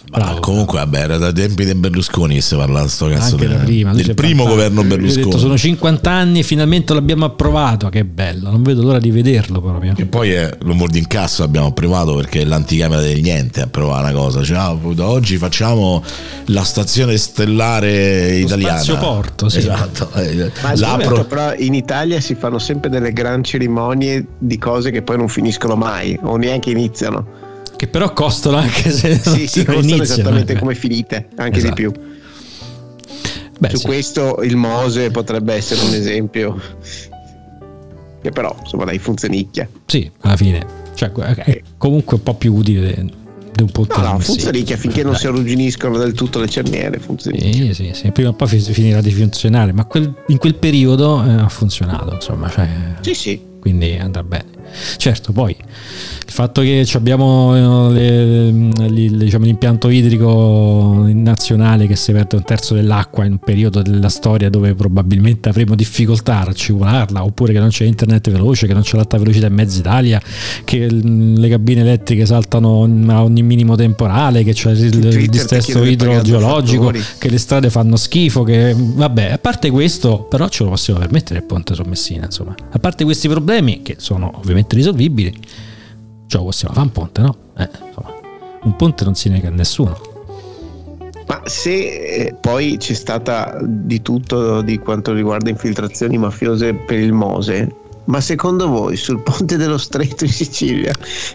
Ma 0.09 0.19
Bravo. 0.19 0.39
comunque, 0.39 0.79
vabbè, 0.79 0.99
era 0.99 1.17
dai 1.17 1.33
tempi 1.33 1.65
di 1.65 1.75
Berlusconi 1.75 2.35
che 2.35 2.41
si 2.41 2.55
parla 2.55 2.81
di 2.83 2.87
sto 2.87 3.07
cazzo 3.07 3.35
Anche 3.35 3.47
di- 3.47 3.53
da 3.53 3.59
prima. 3.59 3.93
del 3.93 4.13
primo 4.13 4.45
governo 4.45 4.83
Berlusconi. 4.83 5.25
detto 5.25 5.37
sono 5.37 5.57
50 5.57 6.09
anni 6.09 6.39
e 6.39 6.43
finalmente 6.43 6.93
l'abbiamo 6.93 7.25
approvato. 7.25 7.89
Che 7.89 8.05
bello, 8.05 8.49
non 8.49 8.63
vedo 8.63 8.83
l'ora 8.83 8.99
di 8.99 9.11
vederlo 9.11 9.59
proprio. 9.61 9.93
E 9.97 10.05
poi 10.05 10.31
è 10.31 10.49
l'umor 10.61 10.89
d'incasso 10.89 11.43
abbiamo 11.43 11.67
approvato 11.67 12.15
perché 12.15 12.41
è 12.41 12.45
l'anticamera 12.45 13.01
del 13.01 13.19
niente 13.19 13.61
a 13.61 13.67
provare 13.67 14.09
una 14.09 14.17
cosa. 14.17 14.43
Cioè, 14.43 14.57
ah, 14.57 14.77
da 14.93 15.07
oggi 15.07 15.35
facciamo 15.37 16.01
la 16.45 16.63
stazione 16.63 17.17
stellare 17.17 18.37
italiana. 18.37 18.77
spazioporto, 18.77 19.49
sì. 19.49 19.57
Esatto. 19.57 20.09
eh, 20.13 20.51
Ma 20.61 20.75
l'apro- 20.75 21.25
però 21.25 21.53
in 21.57 21.73
Italia 21.73 22.19
si 22.21 22.35
fanno 22.35 22.59
sempre 22.59 22.89
delle 22.89 23.11
gran 23.11 23.43
cerimonie 23.43 24.25
di 24.37 24.57
cose 24.57 24.89
che 24.91 25.01
poi 25.01 25.17
non 25.17 25.27
finiscono 25.27 25.75
mai 25.75 26.17
o 26.23 26.37
neanche 26.37 26.69
iniziano. 26.69 27.45
Che 27.77 27.87
però 27.87 28.11
costano 28.11 28.57
anche 28.57 28.89
se 28.91 29.15
Sì, 29.19 29.47
sì, 29.47 29.63
costano 29.65 29.79
iniziano, 29.79 30.03
esattamente 30.03 30.53
eh. 30.53 30.59
come 30.59 30.75
finite, 30.75 31.27
anche 31.35 31.57
Esatto. 31.59 31.73
di 31.75 31.81
più. 31.81 31.91
Beh, 33.59 33.69
Su 33.69 33.77
sì. 33.77 33.85
questo 33.85 34.41
il 34.43 34.55
Mose 34.55 35.09
potrebbe 35.11 35.53
essere 35.53 35.81
un 35.81 35.93
esempio. 35.93 36.59
Che 38.21 38.31
però, 38.31 38.55
insomma, 38.59 38.83
dai, 38.85 38.97
funzionicchia. 38.99 39.67
Sì, 39.85 40.09
alla 40.21 40.35
fine. 40.35 40.65
Cioè, 40.95 41.11
è 41.11 41.61
comunque 41.77 42.17
un 42.17 42.23
po' 42.23 42.33
più 42.33 42.53
utile 42.55 43.05
di 43.53 43.61
un 43.63 43.69
ponte 43.71 43.95
No, 43.99 44.11
no, 44.13 44.19
funzionicchia 44.19 44.75
finché 44.77 45.01
non 45.03 45.11
Dai. 45.13 45.21
si 45.21 45.27
arrugginiscono 45.27 45.97
del 45.97 46.13
tutto 46.13 46.39
le 46.39 46.49
cerniere. 46.49 46.97
Funzionicchia. 46.99 47.51
Sì, 47.51 47.73
sì, 47.73 47.91
sì, 47.93 48.11
prima 48.11 48.29
o 48.29 48.33
poi 48.33 48.47
fi- 48.47 48.59
finirà 48.59 49.01
di 49.01 49.11
funzionare, 49.11 49.71
ma 49.73 49.85
quel- 49.85 50.13
in 50.27 50.37
quel 50.37 50.55
periodo 50.55 51.23
eh, 51.23 51.29
ha 51.31 51.49
funzionato, 51.49 52.13
insomma, 52.15 52.49
cioè, 52.49 52.67
Sì, 53.01 53.13
sì. 53.13 53.39
quindi 53.59 53.95
andrà 53.99 54.23
bene. 54.23 54.45
Certo, 54.97 55.31
poi 55.31 55.55
fatto 56.37 56.61
che 56.61 56.87
abbiamo 56.93 57.89
eh, 57.95 58.51
le- 58.51 58.89
li- 58.89 59.17
diciamo, 59.17 59.45
l'impianto 59.45 59.89
idrico 59.89 61.07
nazionale 61.11 61.87
che 61.87 61.95
si 61.95 62.11
perde 62.11 62.35
un 62.35 62.43
terzo 62.43 62.75
dell'acqua 62.75 63.25
in 63.25 63.31
un 63.31 63.37
periodo 63.39 63.81
della 63.81 64.09
storia 64.09 64.47
dove 64.47 64.75
probabilmente 64.75 65.49
avremo 65.49 65.73
difficoltà 65.73 66.41
a 66.41 66.43
raccimolarla, 66.43 67.23
oppure 67.23 67.53
che 67.53 67.59
non 67.59 67.69
c'è 67.69 67.85
internet 67.85 68.29
veloce, 68.29 68.67
che 68.67 68.73
non 68.73 68.83
c'è 68.83 68.97
l'alta 68.97 69.17
velocità 69.17 69.47
in 69.47 69.53
mezza 69.55 69.79
Italia, 69.79 70.21
che 70.63 70.87
le 70.91 71.49
cabine 71.49 71.81
elettriche 71.81 72.27
saltano 72.27 72.83
a 73.07 73.23
ogni 73.23 73.41
minimo 73.41 73.75
temporale, 73.75 74.43
che 74.43 74.53
c'è 74.53 74.73
il, 74.73 74.93
il 74.93 75.29
due 75.29 75.89
idrogeologico, 75.89 76.93
che 77.17 77.29
le 77.31 77.37
strade 77.39 77.71
fanno 77.71 77.95
schifo, 77.95 78.43
che 78.43 78.75
vabbè, 78.77 79.31
a 79.31 79.37
parte 79.39 79.71
questo, 79.71 80.27
però 80.29 80.47
ce 80.49 80.63
lo 80.63 80.69
possiamo 80.69 80.99
permettere 80.99 81.39
il 81.39 81.45
ponte 81.45 81.73
su 81.73 81.81
Messina, 81.87 82.25
insomma. 82.25 82.53
A 82.69 82.77
parte 82.77 83.03
questi 83.05 83.27
problemi 83.27 83.81
che 83.81 83.95
sono 83.97 84.31
ovviamente 84.35 84.75
risolvibili, 84.75 85.33
lo 86.29 86.43
possiamo 86.43 86.73
fare 86.73 86.85
un 86.87 86.91
ponte, 86.91 87.21
no? 87.21 87.35
Eh, 87.57 87.69
insomma, 87.87 88.13
un 88.63 88.75
ponte 88.75 89.03
non 89.03 89.15
si 89.15 89.29
nega 89.29 89.47
a 89.47 89.51
nessuno. 89.51 89.99
Ma 91.27 91.41
se 91.45 91.71
eh, 91.73 92.35
poi 92.39 92.77
c'è 92.77 92.93
stata 92.93 93.57
di 93.61 94.01
tutto 94.01 94.61
di 94.61 94.77
quanto 94.77 95.13
riguarda 95.13 95.49
infiltrazioni 95.49 96.17
mafiose 96.17 96.73
per 96.73 96.99
il 96.99 97.11
Mose, 97.11 97.69
ma 98.05 98.21
secondo 98.21 98.67
voi 98.69 98.95
sul 98.95 99.21
ponte 99.21 99.57
dello 99.57 99.77
stretto 99.77 100.23
in 100.23 100.31
Sicilia 100.31 100.93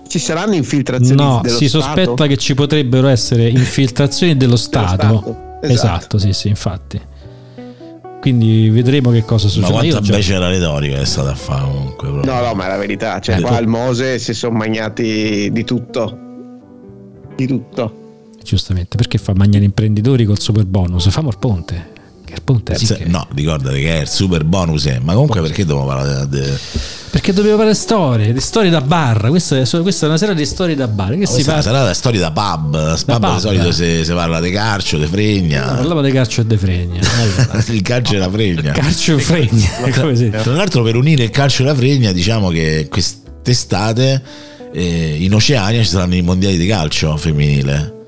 ci 0.09 0.19
saranno 0.19 0.55
infiltrazioni 0.55 1.23
No, 1.23 1.41
dello 1.43 1.57
si 1.57 1.69
Stato? 1.69 1.85
sospetta 1.85 2.27
che 2.27 2.39
ci 2.39 2.55
potrebbero 2.55 3.09
essere 3.09 3.49
infiltrazioni 3.51 4.35
dello 4.37 4.57
Stato. 4.57 4.95
Stato, 4.95 5.37
Esatto. 5.61 5.67
esatto. 5.67 6.19
sì, 6.19 6.33
sì, 6.33 6.49
infatti. 6.49 7.01
Quindi 8.23 8.69
vedremo 8.71 9.11
che 9.11 9.25
cosa 9.25 9.47
Ma 9.47 9.51
succede. 9.51 9.73
quanta 9.73 9.97
Io 9.97 10.01
già- 10.01 10.15
becera 10.15 10.49
retorica 10.49 11.01
è 11.01 11.05
stata 11.05 11.33
a 11.33 11.35
fare 11.35 11.65
comunque. 11.65 12.09
proprio. 12.09 12.33
No, 12.33 12.41
no, 12.41 12.55
ma 12.55 12.67
è 12.67 12.69
la 12.69 12.77
verità, 12.77 13.19
cioè 13.19 13.39
Eh, 13.39 13.41
qua 13.41 13.57
al 13.57 13.67
Mose 13.67 14.21
si 14.21 14.33
sono 14.33 14.57
magnati 14.57 15.51
di 15.51 15.65
tutto. 15.65 16.19
Di 17.35 17.47
tutto. 17.49 17.97
Giustamente, 18.45 18.97
perché 18.97 19.19
fa 19.19 19.33
mangiare 19.35 19.65
imprenditori 19.65 20.25
col 20.25 20.39
super 20.39 20.65
bonus? 20.65 21.11
Famo 21.11 21.31
il 21.31 21.39
ponte. 21.41 21.91
Che 22.33 22.41
ponte 22.43 22.75
sì 22.77 22.87
che- 22.87 23.05
No, 23.07 23.27
ricordate 23.35 23.79
che 23.79 23.99
è 23.99 24.01
il 24.01 24.09
super 24.09 24.45
bonus. 24.45 24.87
eh. 24.87 25.01
Ma 25.03 25.13
comunque 25.13 25.41
perché 25.43 25.67
dobbiamo 25.67 25.89
parlare 25.89 26.29
di... 26.29 26.41
Perché 27.11 27.35
dobbiamo 27.35 27.59
fare 27.59 27.75
storie, 27.75 28.33
di 28.33 28.41
storie 28.41 28.71
da 28.71 28.81
bar. 28.81 29.29
Questa 29.29 29.59
è, 29.61 29.69
questa 29.83 30.07
è 30.07 30.09
una 30.09 30.17
serie 30.17 30.35
di 30.35 30.47
storie 30.47 30.75
da 30.75 30.89
bar. 30.89 31.19
Che 31.19 31.27
si 31.27 31.43
fa? 31.43 31.61
sarà 31.61 31.83
la 31.83 31.93
storia 31.93 32.21
da 32.21 32.31
pub. 32.31 32.75
A 32.75 32.97
pub, 33.05 33.21
pub, 33.21 33.35
di 33.35 33.41
solito 33.41 33.69
eh. 33.69 33.73
si, 33.73 34.05
si 34.05 34.13
parla 34.15 34.41
di 34.41 34.51
calcio, 34.51 34.97
di 34.97 35.05
fregna. 35.05 35.75
Parlavo 35.75 36.01
di 36.01 36.11
calcio 36.11 36.41
e 36.41 36.47
de 36.47 36.57
fregna. 36.57 37.01
Allora, 37.21 37.63
il 37.69 37.83
calcio 37.83 38.15
e 38.15 38.19
la 38.19 38.31
fregna. 38.31 38.73
calcio 38.73 39.17
e 39.17 39.21
fregna. 39.21 39.71
Tra 40.43 40.53
l'altro, 40.53 40.83
per 40.83 40.97
unire 40.97 41.25
il 41.25 41.31
calcio 41.31 41.63
e 41.63 41.67
la 41.67 41.75
fregna, 41.75 42.13
diciamo 42.13 42.49
che 42.49 42.87
quest'estate 42.91 44.23
eh, 44.73 45.17
in 45.21 45.35
Oceania 45.35 45.83
ci 45.83 45.89
saranno 45.91 46.15
i 46.15 46.23
mondiali 46.23 46.57
di 46.57 46.67
calcio 46.67 47.15
femminile. 47.19 48.01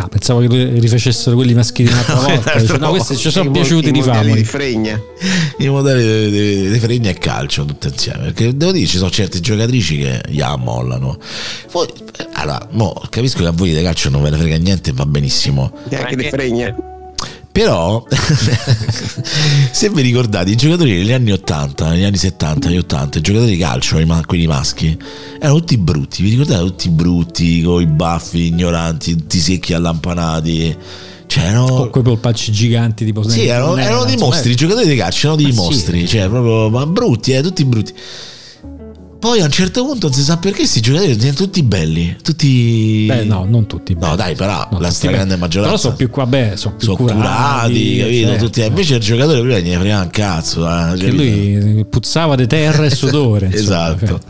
Ah, 0.00 0.06
pensavo 0.06 0.38
che 0.46 0.70
rifacessero 0.78 1.34
quelli 1.34 1.54
maschili 1.54 1.90
un'altra 1.90 2.14
volta. 2.22 2.56
Dice, 2.58 2.76
no, 2.76 2.90
questi 2.90 3.16
ci 3.16 3.30
sono 3.30 3.48
I 3.48 3.52
piaciuti, 3.52 3.88
i 3.88 3.92
modelli 3.92 4.06
rifamoli. 4.12 4.34
di 4.34 4.44
fregna. 4.44 5.00
I 5.58 5.68
modelli 5.68 6.30
di, 6.30 6.60
di- 6.62 6.70
di 6.70 6.78
fregna 6.78 7.10
e 7.10 7.14
calcio 7.14 7.64
tutte 7.64 7.88
insieme. 7.88 8.24
Perché 8.26 8.56
devo 8.56 8.70
dire, 8.70 8.86
ci 8.86 8.96
sono 8.98 9.10
certe 9.10 9.40
giocatrici 9.40 9.98
che 9.98 10.20
gli 10.28 10.40
ammollano. 10.40 11.18
Poi, 11.72 11.88
eh, 12.16 12.26
allora, 12.34 12.68
mo, 12.70 13.02
capisco 13.10 13.38
che 13.40 13.46
a 13.46 13.50
voi 13.52 13.74
di 13.74 13.82
calcio 13.82 14.08
non 14.08 14.22
ve 14.22 14.30
ne 14.30 14.36
frega 14.36 14.56
niente, 14.56 14.92
va 14.92 15.04
benissimo. 15.04 15.72
Neanche 15.88 16.14
di 16.14 16.28
fregna. 16.28 16.74
Però, 17.58 18.06
se 19.72 19.90
vi 19.90 20.00
ricordate, 20.00 20.52
i 20.52 20.54
giocatori 20.54 20.92
negli 20.92 21.10
anni 21.10 21.32
80, 21.32 21.88
negli 21.88 22.04
anni 22.04 22.16
70, 22.16 22.68
negli 22.68 22.78
80, 22.78 23.18
i 23.18 23.20
giocatori 23.20 23.50
di 23.50 23.56
calcio, 23.56 24.00
quelli 24.26 24.46
maschi, 24.46 24.96
erano 25.40 25.58
tutti 25.58 25.76
brutti. 25.76 26.22
Vi 26.22 26.30
ricordate? 26.30 26.62
Tutti 26.62 26.88
brutti, 26.88 27.62
con 27.62 27.82
i 27.82 27.86
baffi, 27.86 28.46
ignoranti, 28.46 29.16
tutti 29.16 29.40
secchi, 29.40 29.72
allampanati. 29.72 30.76
Cioè, 31.26 31.42
erano. 31.46 31.66
Con 31.66 31.90
quei 31.90 32.04
polpacci 32.04 32.52
giganti 32.52 33.04
tipo 33.04 33.28
Sì, 33.28 33.46
erano, 33.46 33.70
non 33.70 33.80
erano 33.80 34.04
dei 34.04 34.16
mostri, 34.16 34.52
i 34.52 34.54
giocatori 34.54 34.86
di 34.86 34.94
calcio 34.94 35.26
erano 35.26 35.42
dei 35.42 35.52
Ma 35.52 35.62
sì. 35.62 35.68
mostri, 35.68 36.06
cioè 36.06 36.28
proprio 36.28 36.70
ma 36.70 36.86
brutti, 36.86 37.32
eh, 37.32 37.42
tutti 37.42 37.64
brutti. 37.64 37.92
Poi 39.18 39.40
a 39.40 39.44
un 39.46 39.50
certo 39.50 39.84
punto 39.84 40.06
non 40.06 40.16
si 40.16 40.22
sa 40.22 40.36
perché 40.36 40.58
questi 40.58 40.80
giocatori 40.80 41.18
sono 41.18 41.32
tutti 41.32 41.62
belli, 41.64 42.16
tutti... 42.22 43.04
Beh, 43.08 43.24
no, 43.24 43.44
non 43.48 43.66
tutti. 43.66 43.96
No, 43.98 44.14
dai, 44.14 44.36
però 44.36 44.68
No, 44.70 44.78
la 44.78 44.90
stragrande 44.92 45.30
belli. 45.30 45.40
maggioranza. 45.40 45.70
Però 45.70 45.82
sono 45.82 45.96
più 45.96 46.08
qua, 46.08 46.24
beh, 46.26 46.52
sono 46.56 46.76
più 46.76 46.86
sono 46.86 46.96
curati, 46.98 47.96
capito? 47.98 48.28
certo. 48.28 48.44
Tutti- 48.44 48.62
invece 48.64 48.94
il 48.94 49.00
giocatore 49.00 49.40
prima 49.40 49.58
gliene 49.58 49.78
frega 49.80 50.00
un 50.02 50.10
cazzo. 50.10 50.68
eh, 50.68 50.96
Che 50.98 51.10
lui 51.10 51.84
puzzava 51.90 52.36
di 52.36 52.46
terra 52.46 52.84
e 52.84 52.90
sudore. 52.94 53.46
insomma. 53.46 53.60
esatto. 53.96 54.20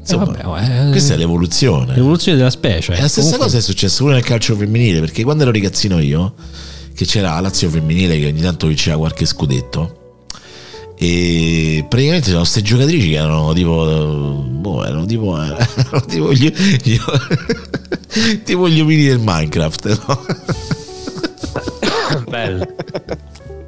Insomma, 0.00 0.24
vabbè, 0.24 0.46
oh, 0.46 0.58
eh, 0.58 0.90
questa 0.92 1.12
è 1.12 1.16
l'evoluzione. 1.18 1.94
l'evoluzione 1.94 2.38
della 2.38 2.50
specie. 2.50 2.92
E 2.94 3.00
la 3.02 3.06
stessa 3.06 3.20
Comunque- 3.20 3.44
cosa 3.46 3.58
è 3.58 3.60
successa 3.60 3.98
pure 4.02 4.14
nel 4.14 4.24
calcio 4.24 4.56
femminile, 4.56 5.00
perché 5.00 5.22
quando 5.24 5.42
ero 5.42 5.52
ragazzino 5.52 5.98
io, 6.00 6.32
che 6.94 7.04
c'era 7.04 7.34
la 7.34 7.40
Lazio 7.40 7.68
femminile 7.68 8.18
che 8.18 8.26
ogni 8.26 8.40
tanto 8.40 8.66
vinceva 8.66 8.96
qualche 8.96 9.26
scudetto, 9.26 9.99
e 11.02 11.82
praticamente 11.88 12.26
c'erano 12.26 12.42
queste 12.42 12.60
giocatrici 12.60 13.08
che 13.08 13.14
erano 13.14 13.54
tipo, 13.54 14.44
boh, 14.46 14.84
erano 14.84 15.06
tipo, 15.06 15.34
erano 15.40 16.04
tipo 16.06 16.30
gli, 16.34 16.52
gli- 16.82 16.98
tipo 18.44 18.68
gli 18.68 18.80
omini 18.80 19.04
del 19.06 19.18
Minecraft, 19.18 19.98
no? 20.06 20.24
Bello. 22.28 22.66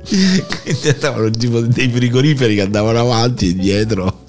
Quindi 0.04 0.88
andavano 0.90 1.30
tipo 1.30 1.60
dei 1.60 1.88
frigoriferi 1.88 2.54
che 2.56 2.60
andavano 2.60 2.98
avanti 3.00 3.48
e 3.48 3.54
dietro 3.54 4.24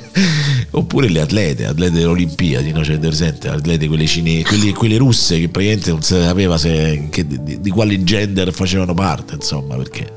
oppure 0.70 1.08
le 1.10 1.20
atlete 1.20 1.66
atlete 1.66 1.92
delle 1.92 2.06
Olimpiadi 2.06 2.72
no? 2.72 2.82
cioè 2.82 2.98
presente 2.98 3.48
atlete 3.48 3.88
quelle 3.88 4.06
cinesi 4.06 4.44
quelle, 4.44 4.72
quelle 4.72 4.96
russe 4.96 5.38
che 5.38 5.48
praticamente 5.48 5.90
non 5.90 6.02
si 6.02 6.14
sapeva 6.14 6.56
se, 6.56 7.08
che- 7.10 7.26
di, 7.26 7.60
di 7.60 7.70
quale 7.70 8.02
gender 8.04 8.52
facevano 8.54 8.94
parte 8.94 9.34
insomma 9.34 9.74
perché 9.76 10.10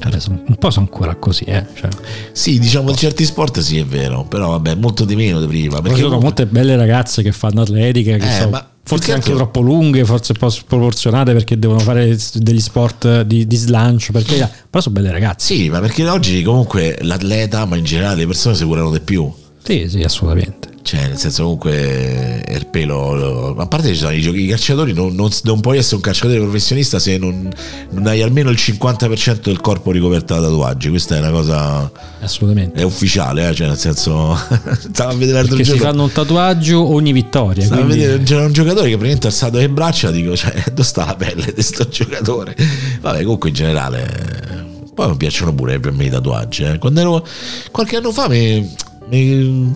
Adesso 0.00 0.30
un 0.30 0.56
po' 0.58 0.70
sono 0.70 0.86
ancora 0.90 1.14
così, 1.16 1.44
eh. 1.44 1.64
Cioè, 1.74 1.88
sì 2.32 2.58
diciamo 2.58 2.90
in 2.90 2.96
certi 2.96 3.24
sport 3.24 3.60
sì 3.60 3.78
è 3.78 3.84
vero 3.84 4.24
però 4.24 4.50
vabbè 4.50 4.74
molto 4.74 5.04
di 5.04 5.16
meno 5.16 5.40
di 5.40 5.46
prima 5.46 5.80
perché 5.80 5.98
sono 6.00 6.16
comunque- 6.16 6.44
molte 6.44 6.46
belle 6.46 6.76
ragazze 6.76 7.22
che 7.22 7.32
fanno 7.32 7.62
atletica, 7.62 8.16
che 8.16 8.24
Eh, 8.42 8.46
più 8.48 8.58
forse 8.82 9.06
che 9.06 9.12
anche 9.12 9.30
altro- 9.30 9.36
troppo 9.36 9.60
lunghe, 9.60 10.04
forse 10.04 10.32
un 10.32 10.38
po' 10.38 10.50
sproporzionate 10.50 11.32
perché 11.32 11.58
devono 11.58 11.78
fare 11.78 12.18
degli 12.34 12.60
sport 12.60 13.22
di, 13.22 13.46
di 13.46 13.56
slancio, 13.56 14.12
perché, 14.12 14.36
però 14.68 14.82
sono 14.82 14.94
belle 14.96 15.10
ragazze. 15.10 15.54
sì 15.54 15.68
ma 15.70 15.80
perché 15.80 16.06
oggi 16.08 16.42
comunque 16.42 16.98
l'atleta 17.00 17.64
ma 17.64 17.76
in 17.76 17.84
generale 17.84 18.16
le 18.16 18.26
persone 18.26 18.54
si 18.54 18.64
curano 18.64 18.90
di 18.90 19.00
più 19.00 19.32
Sì, 19.62 19.86
sì, 19.88 20.02
assolutamente. 20.02 20.68
Cioè, 20.84 21.08
nel 21.08 21.16
senso, 21.16 21.44
comunque, 21.44 22.42
è 22.42 22.54
il 22.54 22.66
pelo. 22.66 23.14
lo- 23.14 23.56
A 23.56 23.66
parte 23.66 23.88
ci 23.88 23.94
sono 23.94 24.12
i, 24.12 24.20
giochi, 24.20 24.42
i 24.44 24.48
calciatori, 24.48 24.92
non, 24.92 25.14
non, 25.14 25.30
non 25.44 25.60
puoi 25.60 25.78
essere 25.78 25.96
un 25.96 26.02
calciatore 26.02 26.38
professionista 26.40 26.98
se 26.98 27.16
non, 27.16 27.50
non 27.92 28.06
hai 28.06 28.20
almeno 28.20 28.50
il 28.50 28.58
50% 28.60 29.40
del 29.44 29.62
corpo 29.62 29.90
ricoperto 29.92 30.34
da 30.34 30.42
tatuaggi. 30.42 30.90
Questa 30.90 31.16
è 31.16 31.20
una 31.20 31.30
cosa. 31.30 31.90
Assolutamente. 32.20 32.80
È 32.80 32.82
ufficiale, 32.84 33.48
eh? 33.48 33.54
cioè, 33.54 33.68
nel 33.68 33.78
senso. 33.78 34.36
Stavo 34.92 35.12
a 35.12 35.14
vedere 35.14 35.38
l'altro 35.38 35.56
Perché 35.56 35.64
si 35.72 35.76
giorno. 35.78 35.90
fanno 35.90 36.02
un 36.02 36.12
tatuaggio 36.12 36.92
ogni 36.92 37.12
vittoria. 37.12 37.64
Stavo 37.64 37.80
a 37.80 37.84
quindi- 37.86 38.04
vedere, 38.04 38.22
c'era 38.22 38.44
un 38.44 38.52
giocatore 38.52 38.82
che 38.90 38.96
praticamente 38.98 39.26
ha 39.26 39.30
alzato 39.30 39.56
le 39.56 39.68
braccia. 39.70 40.10
Dico, 40.10 40.36
cioè, 40.36 40.64
dove 40.68 40.82
sta 40.82 41.06
la 41.06 41.14
pelle 41.16 41.46
di 41.46 41.52
questo 41.54 41.88
giocatore? 41.88 42.54
Vabbè, 43.00 43.22
comunque, 43.22 43.48
in 43.48 43.54
generale. 43.54 44.62
Poi 44.94 45.08
mi 45.08 45.16
piacciono 45.16 45.54
pure 45.54 45.80
per 45.80 45.92
me 45.92 46.04
i 46.04 46.10
tatuaggi. 46.10 46.64
eh. 46.64 46.76
Quando 46.78 47.00
ero. 47.00 47.26
Qualche 47.70 47.96
anno 47.96 48.12
fa 48.12 48.28
mi. 48.28 48.70
mi 49.08 49.72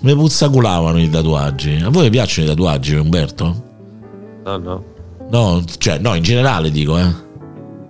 mi 0.00 0.14
puzzaculavano 0.14 1.00
i 1.00 1.08
tatuaggi. 1.10 1.80
A 1.84 1.88
voi 1.90 2.10
piacciono 2.10 2.46
i 2.46 2.50
tatuaggi, 2.50 2.94
Umberto? 2.94 3.62
No, 4.44 4.56
no. 4.58 4.84
No, 5.30 5.62
cioè, 5.78 5.98
no, 5.98 6.14
in 6.14 6.22
generale 6.22 6.70
dico, 6.70 6.98
eh. 6.98 7.28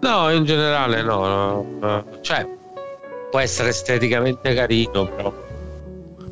No, 0.01 0.31
in 0.31 0.45
generale 0.45 1.03
no, 1.03 1.27
no, 1.27 1.67
no. 1.81 2.05
Cioè, 2.21 2.47
può 3.31 3.39
essere 3.39 3.71
esteticamente 3.71 4.53
carino, 4.55 5.07
però 5.07 5.33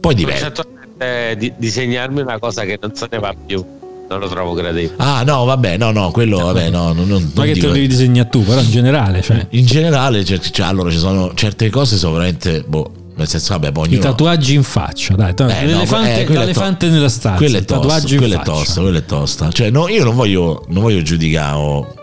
Poi 0.01 0.15
dipende. 0.15 0.41
concettualmente 0.41 1.37
di- 1.39 1.53
disegnarmi 1.57 2.21
una 2.21 2.39
cosa 2.39 2.65
che 2.65 2.79
non 2.81 2.95
se 2.95 3.07
ne 3.11 3.19
va 3.19 3.35
più, 3.47 3.65
non 4.09 4.19
lo 4.19 4.29
trovo 4.29 4.53
gradevole. 4.55 4.95
Ah, 4.99 5.23
no, 5.23 5.45
vabbè, 5.45 5.77
no, 5.77 5.93
no, 5.93 6.11
quello, 6.11 6.39
vabbè, 6.39 6.71
no, 6.71 6.93
non, 6.93 7.07
non, 7.07 7.23
è 7.23 7.41
che 7.41 7.47
te 7.49 7.53
dico- 7.53 7.67
lo 7.69 7.73
devi 7.75 7.87
disegnare 7.87 8.29
tu, 8.29 8.43
però 8.43 8.61
in 8.61 8.71
generale, 8.71 9.23
cioè, 9.23 9.47
In 9.51 9.65
generale, 9.65 10.25
cioè, 10.25 10.39
cioè, 10.39 10.67
allora 10.67 10.91
ci 10.91 10.99
sono 10.99 11.33
certe 11.35 11.71
cose 11.71 11.97
sono 11.97 12.15
veramente, 12.15 12.63
boh, 12.67 12.93
nel 13.19 13.29
senso, 13.29 13.53
vabbè, 13.53 13.73
poi 13.73 13.85
i 13.85 13.89
ognuno... 13.89 14.03
tatuaggi 14.03 14.55
in 14.55 14.63
faccia, 14.63 15.15
dai, 15.15 15.35
Eh, 15.37 15.43
no, 15.43 15.47
l'elefante, 15.47 16.21
eh, 16.21 16.25
quella 16.25 16.41
è 16.41 16.45
l'elefante 16.45 16.87
to- 16.87 16.93
nella 16.93 17.09
stanza, 17.09 17.37
quella 17.39 17.59
è 17.59 17.65
tosta, 17.65 18.17
quella 18.17 18.41
è 18.41 18.45
tosta, 18.45 18.81
quella 18.81 18.99
è 18.99 19.05
tosta. 19.05 19.51
Cioè, 19.51 19.71
no, 19.71 19.89
io 19.89 20.05
non 20.05 20.15
voglio, 20.15 20.65
non 20.69 20.83
voglio 20.83 21.03
giudicare, 21.03 21.97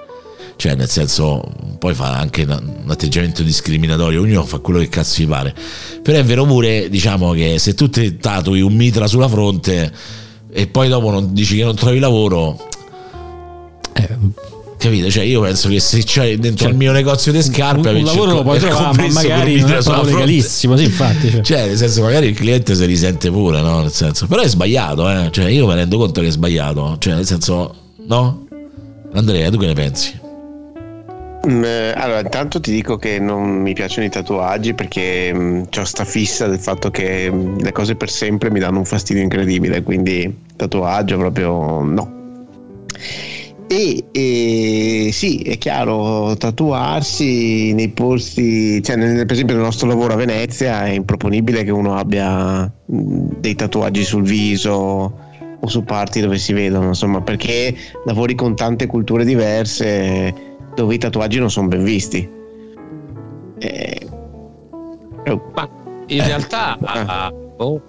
cioè, 0.57 0.75
nel 0.75 0.89
senso, 0.89 1.41
poi 1.79 1.93
fa 1.93 2.17
anche 2.17 2.43
un 2.43 2.83
atteggiamento 2.87 3.43
discriminatorio, 3.43 4.21
ognuno 4.21 4.43
fa 4.43 4.59
quello 4.59 4.79
che 4.79 4.89
cazzo 4.89 5.21
gli 5.21 5.27
pare. 5.27 5.53
Però 6.01 6.17
è 6.17 6.23
vero 6.23 6.45
pure, 6.45 6.89
diciamo, 6.89 7.31
che 7.31 7.57
se 7.59 7.73
tu 7.73 7.89
ti 7.89 8.17
tatui 8.17 8.61
un 8.61 8.73
mitra 8.73 9.07
sulla 9.07 9.27
fronte 9.27 9.91
e 10.51 10.67
poi 10.67 10.87
dopo 10.87 11.11
non 11.11 11.33
dici 11.33 11.57
che 11.57 11.63
non 11.63 11.75
trovi 11.75 11.99
lavoro, 11.99 12.67
Eh, 13.93 14.17
capito? 14.77 15.09
Cioè, 15.09 15.23
io 15.23 15.41
penso 15.41 15.69
che 15.69 15.79
se 15.79 16.03
c'è 16.03 16.37
dentro 16.37 16.63
Cioè, 16.65 16.71
il 16.71 16.77
mio 16.77 16.91
negozio 16.91 17.31
di 17.31 17.41
scarpe, 17.41 17.89
un, 17.89 17.95
un 17.97 18.03
lavoro 18.03 18.33
lo 18.33 18.43
puoi 18.43 18.59
trovare, 18.59 19.07
ma 19.07 19.13
magari 19.13 19.59
non 19.59 19.71
è 19.71 20.03
legalissimo, 20.03 20.77
sì, 20.77 20.83
infatti. 20.83 21.29
Cioè. 21.29 21.41
Cioè, 21.41 21.67
nel 21.67 21.77
senso, 21.77 22.01
magari 22.01 22.27
il 22.27 22.35
cliente 22.35 22.75
si 22.75 22.85
risente 22.85 23.29
pure, 23.29 23.61
no? 23.61 23.81
Nel 23.81 23.91
senso, 23.91 24.27
però 24.27 24.41
è 24.41 24.47
sbagliato, 24.47 25.09
eh? 25.09 25.29
Cioè, 25.31 25.49
io 25.49 25.67
mi 25.67 25.75
rendo 25.75 25.97
conto 25.97 26.21
che 26.21 26.27
è 26.27 26.31
sbagliato. 26.31 26.95
Cioè, 26.99 27.13
nel 27.15 27.25
senso, 27.25 27.75
no? 28.07 28.47
Andrea, 29.13 29.49
tu 29.49 29.57
che 29.57 29.67
ne 29.67 29.73
pensi? 29.73 30.23
Mm, 31.47 31.63
eh, 31.63 31.93
Allora, 31.95 32.21
intanto 32.21 32.59
ti 32.59 32.71
dico 32.71 32.97
che 32.97 33.19
non 33.19 33.61
mi 33.61 33.73
piacciono 33.73 34.05
i 34.05 34.09
tatuaggi 34.09 34.73
perché 34.73 35.31
ho 35.33 35.83
sta 35.83 36.03
fissa 36.03 36.47
del 36.47 36.59
fatto 36.59 36.89
che 36.89 37.29
mm, 37.31 37.59
le 37.59 37.71
cose 37.71 37.95
per 37.95 38.09
sempre 38.09 38.49
mi 38.49 38.59
danno 38.59 38.79
un 38.79 38.85
fastidio 38.85 39.21
incredibile, 39.21 39.83
quindi 39.83 40.43
tatuaggio 40.55 41.17
proprio 41.17 41.81
no. 41.83 42.13
E, 43.67 44.05
e 44.11 45.09
sì, 45.11 45.39
è 45.39 45.57
chiaro, 45.57 46.35
tatuarsi 46.37 47.73
nei 47.73 47.89
posti, 47.89 48.81
cioè 48.83 48.95
nel- 48.95 49.25
per 49.25 49.31
esempio 49.31 49.55
nel 49.55 49.63
nostro 49.63 49.87
lavoro 49.87 50.13
a 50.13 50.17
Venezia 50.17 50.85
è 50.85 50.89
improponibile 50.91 51.63
che 51.63 51.71
uno 51.71 51.95
abbia 51.95 52.71
dei 52.85 53.55
tatuaggi 53.55 54.03
sul 54.03 54.23
viso 54.23 54.71
o 55.59 55.67
su 55.67 55.83
parti 55.83 56.21
dove 56.21 56.37
si 56.37 56.53
vedono, 56.53 56.87
insomma, 56.89 57.21
perché 57.21 57.75
lavori 58.05 58.35
con 58.35 58.55
tante 58.55 58.85
culture 58.85 59.25
diverse 59.25 60.33
dove 60.75 60.93
i 60.93 60.97
tatuaggi 60.99 61.39
non 61.39 61.49
sono 61.49 61.67
ben 61.67 61.83
visti. 61.83 62.29
Eh, 63.57 64.07
oh, 65.27 65.51
Ma 65.55 65.67
in 66.07 66.19
Eh. 66.21 66.25
realtà, 66.27 66.77
ah, 66.81 67.31
boh, 67.31 67.81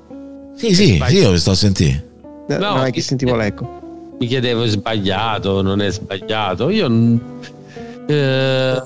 Sì, 0.55 0.75
sì, 0.75 0.99
sì, 1.07 1.17
io 1.17 1.33
vi 1.33 1.39
sto 1.39 1.51
a 1.51 1.55
sentire. 1.55 2.05
no, 2.49 2.57
No, 2.59 2.75
non 2.77 2.85
è 2.87 2.91
che 2.93 3.03
sentivo 3.03 3.37
l'eco. 3.37 3.85
Mi 4.19 4.27
chiedevo 4.27 4.63
è 4.63 4.69
sbagliato, 4.69 5.63
non 5.63 5.81
è 5.81 5.91
sbagliato. 5.91 6.71
Io 6.71 6.87
eh, 8.07 8.83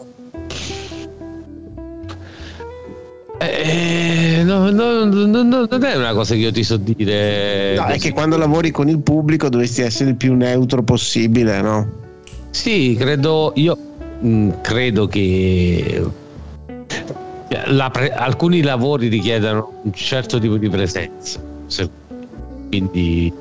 eh, 3.38 4.42
no, 4.44 4.70
no, 4.70 5.04
no, 5.04 5.42
no, 5.42 5.66
non 5.70 5.84
è 5.84 5.96
una 5.96 6.12
cosa 6.12 6.34
che 6.34 6.40
io 6.40 6.52
ti 6.52 6.62
so 6.62 6.76
dire. 6.76 7.74
No, 7.76 7.86
è 7.86 7.98
che 7.98 8.12
quando 8.12 8.36
lavori 8.36 8.70
con 8.70 8.88
il 8.88 8.98
pubblico 8.98 9.48
dovresti 9.48 9.82
essere 9.82 10.10
il 10.10 10.16
più 10.16 10.34
neutro 10.34 10.82
possibile, 10.82 11.60
no? 11.60 11.88
Sì, 12.50 12.96
credo 12.98 13.52
io 13.54 13.76
mh, 14.20 14.60
credo 14.60 15.06
che 15.06 16.02
la 17.66 17.90
pre- 17.90 18.12
alcuni 18.12 18.62
lavori 18.62 19.08
richiedono 19.08 19.80
un 19.82 19.92
certo 19.92 20.38
tipo 20.38 20.56
di 20.56 20.68
presenza, 20.68 21.40
se- 21.66 21.88
quindi 22.68 23.32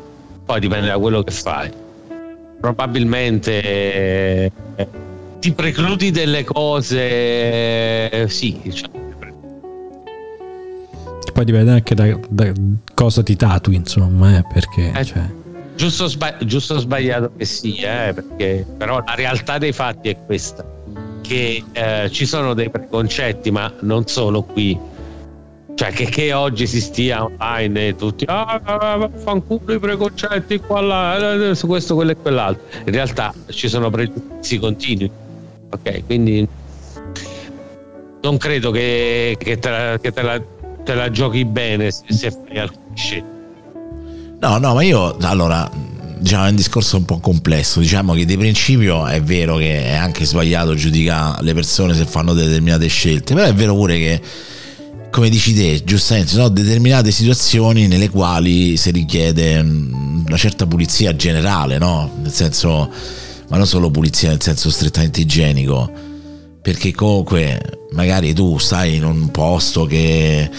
poi 0.49 0.59
dipende 0.59 0.88
da 0.88 0.97
quello 0.97 1.21
che 1.21 1.31
fai. 1.31 1.71
Probabilmente 2.59 3.62
eh, 3.62 4.51
ti 5.38 5.51
precludi 5.51 6.09
delle 6.09 6.43
cose, 6.43 8.09
eh, 8.09 8.25
sì, 8.29 8.59
cioè, 8.73 8.89
Poi 11.31 11.45
dipende 11.45 11.71
anche 11.71 11.93
da, 11.93 12.19
da 12.27 12.51
cosa 12.95 13.21
ti 13.21 13.35
tatui, 13.35 13.75
insomma, 13.75 14.39
eh, 14.39 14.43
perché 14.51 14.91
Eh, 14.91 15.05
cioè, 15.05 15.29
giusto, 15.75 16.07
sba- 16.07 16.38
giusto 16.39 16.73
o 16.73 16.79
sbagliato 16.79 17.31
che 17.38 17.45
sia, 17.45 18.07
eh, 18.07 18.13
perché 18.15 18.65
però 18.75 19.03
la 19.05 19.13
realtà 19.13 19.59
dei 19.59 19.71
fatti 19.71 20.09
è 20.09 20.17
questa, 20.25 20.65
che 21.21 21.63
eh, 21.71 22.09
ci 22.09 22.25
sono 22.25 22.55
dei 22.55 22.71
preconcetti, 22.71 23.51
ma 23.51 23.71
non 23.81 24.07
solo 24.07 24.41
qui, 24.41 24.75
cioè 25.80 25.94
che, 25.94 26.10
che 26.10 26.34
oggi 26.34 26.68
si 26.68 26.82
stia 26.82 27.24
online 27.24 27.88
e 27.88 27.96
tutti, 27.96 28.26
ah, 28.28 28.60
ah, 28.62 28.76
ah, 28.76 29.10
fanculo 29.24 29.74
i 29.74 29.80
preconcetti 29.80 30.60
qua, 30.60 30.82
là, 30.82 31.52
eh, 31.52 31.56
su 31.56 31.68
questo, 31.68 31.96
quello 31.96 32.12
e 32.12 32.18
quell'altro, 32.18 32.65
in 32.86 32.92
realtà 32.92 33.34
ci 33.50 33.70
sono 33.70 33.89
pregiudizi 33.89 34.58
continui, 34.58 35.10
ok, 35.70 36.06
quindi 36.06 36.46
non 38.22 38.38
credo 38.38 38.72
che, 38.72 39.38
che 39.39 39.58
te, 39.58 39.70
la, 39.70 39.98
che 40.02 40.12
te 40.12 40.22
la- 40.22 40.44
te 40.84 40.94
la 40.96 41.10
giochi 41.12 41.46
bene 41.46 41.92
se, 41.92 42.04
se 42.10 42.30
fai 42.30 42.58
alcune 42.58 42.98
scelte. 42.98 43.38
No, 44.42 44.58
no, 44.58 44.74
ma 44.74 44.84
io 44.84 45.15
allora 45.22 45.72
diciamo 46.18 46.48
è 46.48 46.50
un 46.50 46.56
discorso 46.58 46.98
un 46.98 47.06
po' 47.06 47.20
complesso. 47.20 47.80
Diciamo 47.80 48.13
che 48.15 48.26
di 48.26 48.36
principio 48.36 49.08
è 49.08 49.22
vero 49.22 49.56
che 49.56 49.86
è 49.86 49.96
anche 49.96 50.26
sbagliato 50.26 50.76
giudicare 50.76 51.42
le 51.42 51.54
persone 51.54 51.94
se 51.94 52.04
fanno 52.04 52.34
determinate 52.34 52.88
scelte, 52.88 53.34
però 53.34 53.48
è 53.48 53.54
vero 53.54 53.74
pure 53.76 53.98
che 53.98 54.22
come 55.12 55.30
dici 55.30 55.54
te, 55.54 55.84
giustamente, 55.84 56.32
sono 56.32 56.50
determinate 56.50 57.12
situazioni 57.12 57.88
nelle 57.88 58.10
quali 58.10 58.78
si 58.78 58.91
richiede 58.91 59.62
mm, 59.62 60.26
una 60.28 60.38
certa 60.38 60.65
pulizia 60.67 61.15
generale, 61.15 61.78
no? 61.78 62.12
Nel 62.22 62.32
senso, 62.32 62.89
ma 63.50 63.58
non 63.58 63.67
solo 63.67 63.89
pulizia 63.89 64.30
nel 64.30 64.41
senso 64.41 64.69
strettamente 64.69 65.22
igienico, 65.22 65.91
perché 66.62 66.93
comunque 66.93 67.88
magari 67.91 68.34
tu 68.34 68.58
stai 68.58 68.95
in 68.95 69.04
un 69.04 69.32
posto 69.32 69.86
che 69.86 70.50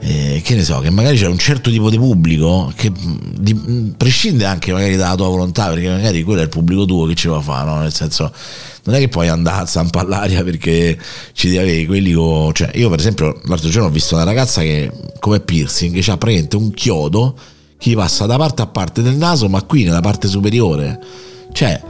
eh, 0.00 0.40
che 0.44 0.54
ne 0.54 0.62
so, 0.62 0.78
che 0.80 0.90
magari 0.90 1.16
c'è 1.16 1.26
un 1.26 1.38
certo 1.38 1.70
tipo 1.70 1.90
di 1.90 1.96
pubblico 1.98 2.72
che 2.76 2.90
mh, 2.90 3.18
di- 3.38 3.54
mh, 3.54 3.94
prescinde 3.96 4.44
anche 4.44 4.72
magari 4.72 4.96
dalla 4.96 5.16
tua 5.16 5.28
volontà, 5.28 5.68
perché 5.68 5.88
magari 5.88 6.22
quello 6.22 6.40
è 6.40 6.44
il 6.44 6.48
pubblico 6.48 6.84
tuo 6.84 7.06
che 7.06 7.14
ci 7.14 7.28
va 7.28 7.38
a 7.38 7.40
fare, 7.40 7.68
no? 7.68 7.80
Nel 7.80 7.92
senso, 7.92 8.32
non 8.86 8.94
è 8.94 8.98
che 8.98 9.08
puoi 9.08 9.28
andare 9.28 9.62
a 9.62 9.66
zampa 9.66 10.00
all'aria 10.00 10.42
perché 10.42 10.98
ci 11.32 11.48
devi 11.48 11.58
avere 11.58 11.86
quelli 11.86 12.12
con... 12.12 12.52
Cioè, 12.54 12.70
io 12.74 12.88
per 12.88 12.98
esempio 12.98 13.38
l'altro 13.44 13.68
giorno 13.68 13.88
ho 13.88 13.92
visto 13.92 14.14
una 14.14 14.24
ragazza 14.24 14.62
che 14.62 14.90
come 15.20 15.40
piercing 15.40 15.92
che 15.98 16.10
ha 16.10 16.16
praticamente 16.16 16.56
un 16.56 16.70
chiodo 16.72 17.36
che 17.78 17.90
gli 17.90 17.94
passa 17.94 18.26
da 18.26 18.36
parte 18.36 18.62
a 18.62 18.66
parte 18.66 19.02
del 19.02 19.16
naso, 19.16 19.48
ma 19.48 19.62
qui 19.62 19.84
nella 19.84 20.00
parte 20.00 20.28
superiore. 20.28 20.98
Cioè, 21.52 21.80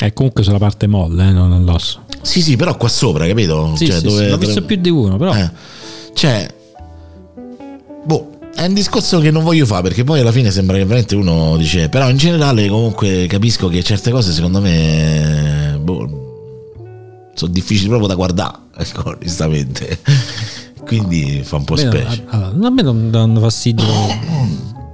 Eh, 0.00 0.12
comunque 0.12 0.42
sulla 0.44 0.58
parte 0.58 0.86
molle, 0.86 1.28
eh, 1.28 1.32
non 1.32 1.52
all'osso. 1.52 2.02
sì, 2.22 2.40
sì, 2.42 2.56
però 2.56 2.76
qua 2.76 2.88
sopra, 2.88 3.26
capito? 3.26 3.74
Sì, 3.76 3.86
cioè, 3.86 3.98
sì, 4.00 4.10
sì, 4.10 4.28
l'ho 4.28 4.36
visto 4.38 4.62
più 4.62 4.76
di 4.76 4.90
uno, 4.90 5.16
però. 5.16 5.34
Eh, 5.34 5.50
cioè, 6.14 6.46
boh, 8.04 8.30
è 8.54 8.64
un 8.64 8.74
discorso 8.74 9.20
che 9.20 9.30
non 9.30 9.42
voglio 9.42 9.66
fare 9.66 9.82
perché 9.82 10.04
poi 10.04 10.20
alla 10.20 10.32
fine 10.32 10.50
sembra 10.50 10.76
che 10.76 10.84
veramente 10.84 11.14
uno 11.16 11.56
dice, 11.56 11.88
però 11.88 12.08
in 12.10 12.16
generale 12.16 12.68
comunque 12.68 13.26
capisco 13.28 13.68
che 13.68 13.82
certe 13.82 14.10
cose 14.10 14.32
secondo 14.32 14.60
me, 14.60 15.57
boh, 15.92 17.30
sono 17.34 17.52
difficili 17.52 17.88
proprio 17.88 18.08
da 18.08 18.14
guardare, 18.14 18.56
ecco, 18.76 19.08
onestamente. 19.10 19.98
Quindi 20.84 21.42
fa 21.44 21.56
un 21.56 21.64
po' 21.64 21.76
specie. 21.76 22.24
allora, 22.28 22.66
a 22.66 22.70
me 22.70 22.82
non 22.82 23.10
danno 23.10 23.40
fastidio. 23.40 23.84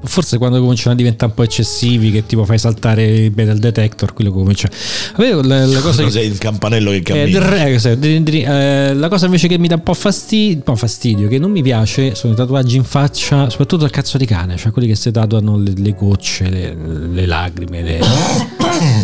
Forse 0.07 0.37
quando 0.37 0.61
cominciano 0.61 0.92
a 0.92 0.96
diventare 0.96 1.30
un 1.30 1.37
po' 1.37 1.44
eccessivi, 1.44 2.11
che 2.11 2.26
tipo 2.26 2.44
fai 2.44 2.59
saltare 2.59 3.04
il 3.07 3.33
metal 3.35 3.57
detector, 3.59 4.12
quello 4.12 4.33
comincia. 4.33 4.68
A 5.14 5.22
me 5.22 5.33
la, 5.42 5.64
la 5.64 5.80
cosa 5.80 6.02
Quando 6.02 6.18
che, 6.18 6.24
il 6.26 6.37
campanello 6.37 6.90
che 6.90 6.96
Eh, 6.96 7.02
cammina. 7.02 7.70
cos'è? 7.72 7.96
Di- 7.96 8.22
di- 8.22 8.42
eh, 8.42 8.92
la 8.92 9.09
cosa 9.09 9.24
invece 9.26 9.48
che 9.48 9.57
mi 9.57 9.66
dà 9.66 9.76
un 9.76 9.83
po' 9.83 9.94
fastidio, 9.94 10.57
un 10.57 10.62
po' 10.62 10.74
fastidio, 10.76 11.26
che 11.28 11.38
non 11.38 11.50
mi 11.52 11.62
piace, 11.62 12.14
sono 12.14 12.35
i 12.35 12.37
tatuaggi 12.37 12.76
in 12.76 12.85
faccia, 12.85 13.48
soprattutto 13.48 13.85
al 13.85 13.90
cazzo 13.90 14.18
di 14.18 14.26
cane, 14.26 14.57
cioè 14.59 14.72
quelli 14.72 14.88
che 14.88 14.94
si 14.94 15.11
tatuano 15.11 15.57
le, 15.57 15.72
le 15.74 15.92
gocce, 15.92 16.50
le, 16.50 16.76
le 17.11 17.24
lacrime, 17.26 17.83
le- 17.83 18.00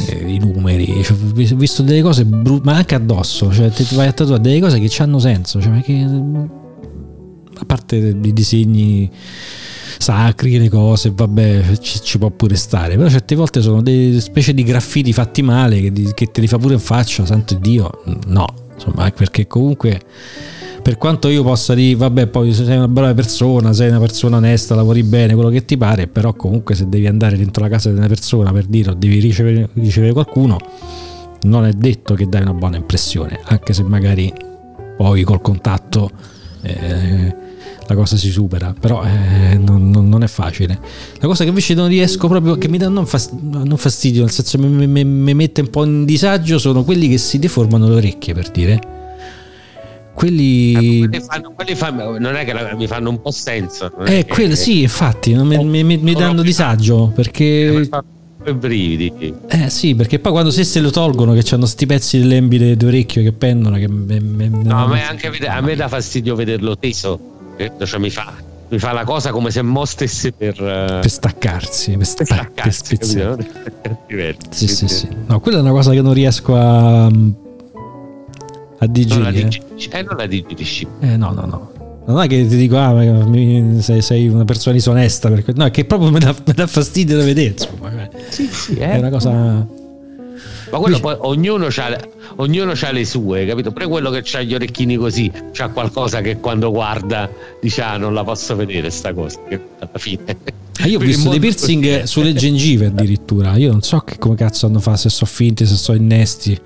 eh, 0.08 0.32
i 0.32 0.38
numeri. 0.38 1.02
Cioè, 1.02 1.16
ho 1.16 1.32
vis- 1.32 1.52
ho 1.52 1.56
visto 1.56 1.82
delle 1.82 2.02
cose 2.02 2.24
brutte, 2.24 2.64
ma 2.64 2.76
anche 2.76 2.94
addosso, 2.94 3.52
cioè 3.52 3.70
ti 3.70 3.86
vai 3.94 4.06
a 4.06 4.12
tatuare 4.12 4.40
delle 4.40 4.60
cose 4.60 4.78
che 4.78 5.02
hanno 5.02 5.18
senso, 5.18 5.60
cioè, 5.60 5.80
che, 5.80 6.02
a 6.02 7.64
parte 7.64 7.96
i 7.96 8.32
disegni 8.32 9.10
sacri, 9.98 10.58
le 10.58 10.68
cose, 10.68 11.12
vabbè, 11.14 11.76
ci, 11.78 12.00
ci 12.02 12.18
può 12.18 12.30
pure 12.30 12.56
stare. 12.56 12.96
Però 12.96 13.08
certe 13.08 13.34
volte 13.34 13.60
sono 13.60 13.82
delle 13.82 14.20
specie 14.20 14.54
di 14.54 14.62
graffiti 14.62 15.12
fatti 15.12 15.42
male 15.42 15.80
che, 15.80 16.12
che 16.14 16.26
te 16.30 16.40
li 16.40 16.46
fa 16.46 16.58
pure 16.58 16.74
in 16.74 16.80
faccia, 16.80 17.26
santo 17.26 17.54
Dio. 17.54 18.02
No, 18.26 18.46
insomma, 18.74 19.10
perché 19.10 19.46
comunque. 19.46 20.00
Per 20.90 20.98
quanto 20.98 21.28
io 21.28 21.44
possa 21.44 21.72
dire, 21.72 21.94
vabbè, 21.94 22.26
poi 22.26 22.52
se 22.52 22.64
sei 22.64 22.76
una 22.76 22.88
brava 22.88 23.14
persona, 23.14 23.72
sei 23.72 23.90
una 23.90 24.00
persona 24.00 24.38
onesta, 24.38 24.74
lavori 24.74 25.04
bene, 25.04 25.34
quello 25.34 25.48
che 25.48 25.64
ti 25.64 25.76
pare, 25.76 26.08
però 26.08 26.34
comunque 26.34 26.74
se 26.74 26.88
devi 26.88 27.06
andare 27.06 27.36
dentro 27.36 27.62
la 27.62 27.68
casa 27.68 27.90
di 27.92 27.96
una 27.96 28.08
persona 28.08 28.50
per 28.50 28.64
dire 28.64 28.90
o 28.90 28.94
devi 28.94 29.20
ricevere, 29.20 29.68
ricevere 29.74 30.12
qualcuno, 30.12 30.58
non 31.42 31.64
è 31.64 31.70
detto 31.74 32.14
che 32.14 32.28
dai 32.28 32.42
una 32.42 32.54
buona 32.54 32.76
impressione, 32.76 33.38
anche 33.44 33.72
se 33.72 33.84
magari 33.84 34.32
poi 34.96 35.22
col 35.22 35.40
contatto 35.40 36.10
eh, 36.62 37.36
la 37.86 37.94
cosa 37.94 38.16
si 38.16 38.30
supera, 38.30 38.74
però 38.76 39.04
eh, 39.04 39.58
non, 39.58 39.90
non- 39.90 40.24
è 40.24 40.26
facile. 40.26 40.76
La 41.20 41.28
cosa 41.28 41.44
che 41.44 41.50
invece 41.50 41.74
non 41.74 41.86
riesco 41.86 42.26
proprio, 42.26 42.58
che 42.58 42.66
mi 42.66 42.78
dà 42.78 42.88
non, 42.88 43.06
fas- 43.06 43.30
non 43.30 43.76
fastidio, 43.76 44.22
nel 44.22 44.32
senso 44.32 44.58
mi, 44.58 44.88
mi- 44.88 45.04
mi 45.04 45.34
mette 45.34 45.60
un 45.60 45.70
po' 45.70 45.84
in 45.84 46.04
disagio, 46.04 46.58
sono 46.58 46.82
quelli 46.82 47.06
che 47.06 47.18
si 47.18 47.38
deformano 47.38 47.86
le 47.86 47.94
orecchie, 47.94 48.34
per 48.34 48.50
dire. 48.50 48.98
Quelli... 50.20 50.98
Quelli 51.08 51.20
fanno- 51.26 51.52
quelli 51.54 51.74
fanno- 51.74 52.18
non 52.18 52.36
è 52.36 52.44
che 52.44 52.52
la- 52.52 52.74
mi 52.76 52.86
fanno 52.86 53.08
un 53.08 53.22
po' 53.22 53.30
senso. 53.30 53.90
Eh, 54.00 54.04
che- 54.04 54.26
quelli 54.26 54.54
sì, 54.54 54.82
infatti, 54.82 55.32
non 55.32 55.46
mi, 55.46 55.56
mi- 55.64 55.82
mi- 55.82 55.96
mi 55.96 56.12
danno 56.12 56.42
disagio, 56.42 57.10
perché... 57.14 57.86
fanno 57.88 58.04
i 58.44 58.52
brividi. 58.52 59.34
Eh 59.48 59.70
sì, 59.70 59.94
perché 59.94 60.18
poi 60.18 60.32
quando 60.32 60.50
se 60.50 60.64
se 60.64 60.80
lo 60.80 60.90
tolgono 60.90 61.32
che 61.32 61.42
hanno 61.54 61.64
sti 61.64 61.86
pezzi 61.86 62.18
delle 62.18 62.36
embide 62.36 62.76
d'orecchio 62.76 63.22
che 63.22 63.32
pendono 63.32 63.76
che 63.76 63.88
me- 63.88 64.20
me- 64.20 64.48
No, 64.48 64.86
me, 64.88 65.06
anche 65.08 65.28
a 65.46 65.60
me 65.62 65.74
dà 65.74 65.88
fastidio 65.88 66.34
vederlo 66.34 66.76
teso. 66.76 67.18
eh, 67.56 67.72
Cioè, 67.82 67.98
mi, 67.98 68.10
fa, 68.10 68.32
mi 68.68 68.78
fa 68.78 68.92
la 68.92 69.04
cosa 69.04 69.30
come 69.30 69.50
se 69.50 69.62
mo 69.62 69.86
stesse 69.86 70.32
per, 70.32 70.54
eh, 70.62 70.98
per 71.00 71.10
staccarsi, 71.10 71.90
per, 71.92 71.98
per 71.98 72.06
sta- 72.06 72.24
per 72.24 72.36
staccarsi, 72.36 72.84
spezzare. 72.84 73.46
capito? 73.72 73.98
Diverso, 74.06 74.38
Sì, 74.50 74.68
sì, 74.68 74.86
sì. 74.88 75.08
No, 75.26 75.40
quella 75.40 75.58
è 75.58 75.60
una 75.62 75.70
cosa 75.72 75.92
che 75.92 76.02
non 76.02 76.12
riesco 76.12 76.56
a, 76.56 77.10
a 78.82 78.86
Non 78.86 79.22
la 79.22 79.30
digerire. 79.30 79.32
digerisci, 79.32 79.88
eh, 79.90 80.02
non 80.02 80.16
la 80.16 80.26
digerisci. 80.26 80.86
Eh, 81.00 81.16
no, 81.16 81.32
no, 81.32 81.46
no. 81.46 81.72
Non 82.06 82.20
è 82.22 82.26
che 82.26 82.46
ti 82.46 82.56
dico, 82.56 82.76
ah, 82.76 82.92
ma 82.92 83.80
sei, 83.80 84.02
sei 84.02 84.28
una 84.28 84.44
persona 84.44 84.74
disonesta, 84.74 85.28
perché, 85.28 85.52
no, 85.54 85.64
è 85.66 85.70
che 85.70 85.84
proprio 85.84 86.10
mi 86.10 86.18
dà, 86.18 86.34
mi 86.44 86.52
dà 86.54 86.66
fastidio 86.66 87.16
da 87.16 87.24
vedere. 87.24 87.50
Insomma, 87.50 88.02
eh. 88.02 88.10
Sì, 88.30 88.46
sì, 88.46 88.74
è 88.76 88.96
una 88.96 89.10
cosa. 89.10 89.30
Ma 90.70 90.78
quello 90.78 91.00
poi 91.00 91.16
ognuno 91.18 91.66
ha 91.66 92.00
ognuno 92.36 92.72
c'ha 92.74 92.92
le 92.92 93.04
sue, 93.04 93.44
capito? 93.44 93.72
Pure 93.72 93.86
quello 93.86 94.10
che 94.10 94.22
ha 94.36 94.42
gli 94.42 94.54
orecchini 94.54 94.96
così, 94.96 95.30
c'ha 95.52 95.68
qualcosa 95.68 96.20
che 96.20 96.38
quando 96.38 96.70
guarda 96.70 97.28
dice 97.60 97.82
ah 97.82 97.96
non 97.96 98.14
la 98.14 98.22
posso 98.22 98.54
vedere 98.54 98.88
sta 98.90 99.12
cosa, 99.12 99.40
alla 99.48 99.90
fine. 99.98 100.36
Ah, 100.80 100.86
io 100.86 100.98
ho 100.98 101.02
visto 101.02 101.28
dei 101.28 101.40
piercing 101.40 102.00
così. 102.00 102.06
sulle 102.06 102.32
gengive 102.32 102.86
addirittura. 102.86 103.56
Io 103.56 103.70
non 103.72 103.82
so 103.82 103.98
che 103.98 104.16
come 104.18 104.36
cazzo 104.36 104.66
hanno 104.66 104.80
fatto, 104.80 104.96
se 104.98 105.08
sono 105.10 105.30
finti, 105.30 105.66
se 105.66 105.74
sono 105.74 105.98
innesti. 105.98 106.58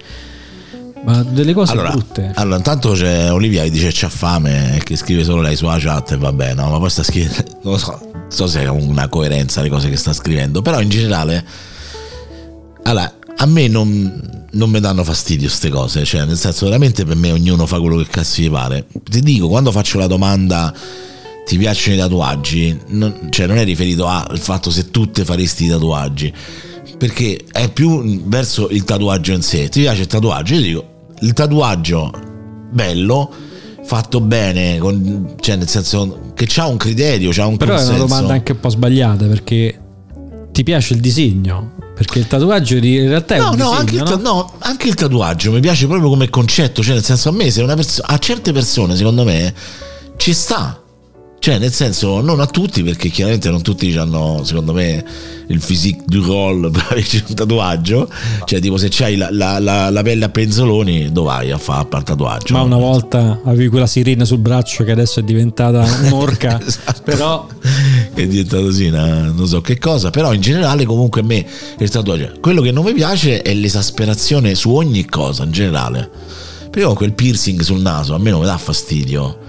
Ma 1.05 1.23
delle 1.23 1.53
cose 1.53 1.73
Allora, 1.73 1.91
brutte. 1.91 2.33
allora, 2.35 2.57
intanto 2.57 2.93
c'è 2.93 3.31
Olivia 3.31 3.63
che 3.63 3.71
dice 3.71 3.91
c'ha 3.93 4.09
fame 4.09 4.81
che 4.83 4.97
scrive 4.97 5.23
solo 5.23 5.43
lei 5.43 5.55
sulla 5.55 5.77
chat 5.79 6.13
e 6.13 6.17
vabbè, 6.17 6.55
no, 6.55 6.71
ma 6.71 6.79
poi 6.79 6.89
sta 6.89 7.03
scrivendo, 7.03 7.45
non 7.63 7.73
lo 7.73 7.79
so, 7.79 8.01
non 8.11 8.25
so 8.29 8.47
se 8.47 8.63
è 8.63 8.69
una 8.69 9.09
coerenza 9.09 9.61
le 9.61 9.69
cose 9.69 9.91
che 9.91 9.97
sta 9.97 10.15
scrivendo, 10.15 10.63
però 10.63 10.81
in 10.81 10.89
generale, 10.89 11.45
allora, 12.85 13.13
a 13.37 13.47
me 13.47 13.69
non, 13.69 14.47
non 14.53 14.71
mi 14.71 14.81
danno 14.81 15.05
fastidio 15.05 15.47
queste 15.49 15.69
cose, 15.69 16.05
cioè 16.05 16.25
nel 16.25 16.39
senso 16.39 16.65
veramente 16.65 17.05
per 17.05 17.17
me 17.17 17.33
ognuno 17.33 17.67
fa 17.67 17.81
quello 17.81 17.97
che 17.97 18.07
cazzo 18.09 18.41
gli 18.41 18.51
pare. 18.51 18.87
Ti 19.03 19.21
dico, 19.21 19.49
quando 19.49 19.71
faccio 19.73 19.99
la 19.99 20.07
domanda 20.07 20.73
ti 21.45 21.59
piacciono 21.59 21.97
i 21.97 21.99
tatuaggi, 21.99 22.81
non, 22.89 23.27
cioè 23.29 23.47
non 23.47 23.59
è 23.59 23.65
riferito 23.65 24.07
al 24.07 24.39
fatto 24.39 24.71
se 24.71 24.91
tu 24.91 25.11
te 25.11 25.25
faresti 25.27 25.65
i 25.67 25.69
tatuaggi, 25.69 26.33
perché 26.97 27.45
è 27.53 27.71
più 27.71 28.23
verso 28.25 28.71
il 28.71 28.85
tatuaggio 28.85 29.33
in 29.33 29.43
sé. 29.43 29.69
Ti 29.69 29.81
piace 29.81 30.03
il 30.03 30.07
tatuaggio? 30.07 30.55
Io 30.55 30.61
dico, 30.61 30.94
il 31.21 31.33
tatuaggio 31.33 32.11
bello, 32.71 33.31
fatto 33.85 34.21
bene, 34.21 34.79
con- 34.79 35.35
cioè 35.41 35.57
nel 35.57 35.69
senso 35.69 36.33
che 36.35 36.47
c'ha 36.49 36.67
un 36.67 36.77
criterio, 36.77 37.31
c'ha 37.33 37.47
un 37.47 37.57
Però 37.57 37.73
è 37.73 37.77
consenso. 37.77 38.01
una 38.03 38.09
domanda 38.09 38.33
anche 38.35 38.53
un 38.53 38.61
po' 38.61 38.69
sbagliata 38.69 39.27
perché 39.27 39.79
ti 40.53 40.63
piace 40.63 40.95
il 40.95 41.01
disegno? 41.01 41.73
Perché 41.95 42.19
il 42.19 42.27
tatuaggio 42.27 42.77
in 42.77 43.09
realtà 43.09 43.37
è 43.37 43.39
No, 43.39 43.51
un 43.51 43.57
no, 43.57 43.65
disegno, 43.71 43.79
anche 43.79 43.95
il, 44.15 44.21
no? 44.21 44.33
no, 44.33 44.53
anche 44.59 44.89
il 44.89 44.95
tatuaggio 44.95 45.53
mi 45.53 45.61
piace 45.61 45.87
proprio 45.87 46.09
come 46.09 46.29
concetto, 46.29 46.83
cioè 46.83 46.95
nel 46.95 47.05
senso 47.05 47.29
a 47.29 47.33
me 47.33 47.51
se 47.51 47.63
una 47.63 47.75
persona 47.77 48.09
a 48.09 48.19
certe 48.19 48.53
persone 48.53 48.97
secondo 48.97 49.25
me 49.25 49.55
ci 50.17 50.33
sta. 50.33 50.81
Cioè, 51.45 51.59
nel 51.59 51.75
senso, 51.75 52.23
non 52.23 52.41
a 52.41 52.47
tutti, 52.47 52.83
perché 52.83 53.11
chiaramente 53.11 53.51
non 53.51 53.61
tutti 53.61 53.95
hanno, 53.99 54.41
secondo 54.45 54.73
me, 54.73 55.05
il 55.49 55.61
physique 55.61 56.03
du 56.07 56.25
role 56.25 56.71
per 56.73 56.87
averci 56.89 57.23
un 57.29 57.35
tatuaggio. 57.35 58.09
Cioè, 58.47 58.61
tipo, 58.61 58.79
se 58.79 58.89
c'hai 58.91 59.15
la, 59.17 59.29
la- 59.31 59.59
la- 59.59 59.91
la 59.91 60.01
pelle 60.03 60.25
a 60.25 60.31
penzoloni, 60.31 61.13
dove 61.13 61.27
vai 61.29 61.51
a 61.51 61.59
fare 61.59 61.87
il 61.99 62.03
tatuaggio? 62.03 62.55
Ma 62.55 62.63
una 62.63 62.79
volta 62.79 63.43
avevi 63.45 63.69
quella 63.69 63.87
sirena 63.87 64.25
sul 64.25 64.39
braccio 64.39 64.85
che 64.85 64.93
adesso 64.93 65.21
è 65.21 65.23
diventata 65.23 65.85
un'orca. 66.07 66.59
Esatto. 66.67 67.03
Però 67.03 67.47
è 68.15 68.27
diventato 68.27 68.63
così, 68.63 68.89
non 68.89 69.45
so 69.47 69.61
che 69.61 69.77
cosa, 69.77 70.09
però 70.09 70.33
in 70.33 70.41
generale 70.41 70.87
comunque 70.87 71.21
a 71.21 71.25
me 71.25 71.45
il 71.79 71.91
tatuaggio, 71.91 72.37
quello 72.41 72.63
che 72.63 72.71
non 72.73 72.87
mi 72.87 72.95
piace 72.95 73.43
è 73.43 73.53
l'esasperazione 73.53 74.55
su 74.55 74.71
ogni 74.71 75.05
cosa 75.05 75.45
in 75.45 75.51
generale. 75.51 76.09
Perché 76.63 76.81
comunque 76.81 77.05
il 77.05 77.13
piercing 77.13 77.61
sul 77.61 77.83
naso 77.83 78.15
a 78.15 78.19
me 78.19 78.31
non 78.31 78.41
mi 78.41 78.47
dà 78.47 78.57
fastidio. 78.57 79.43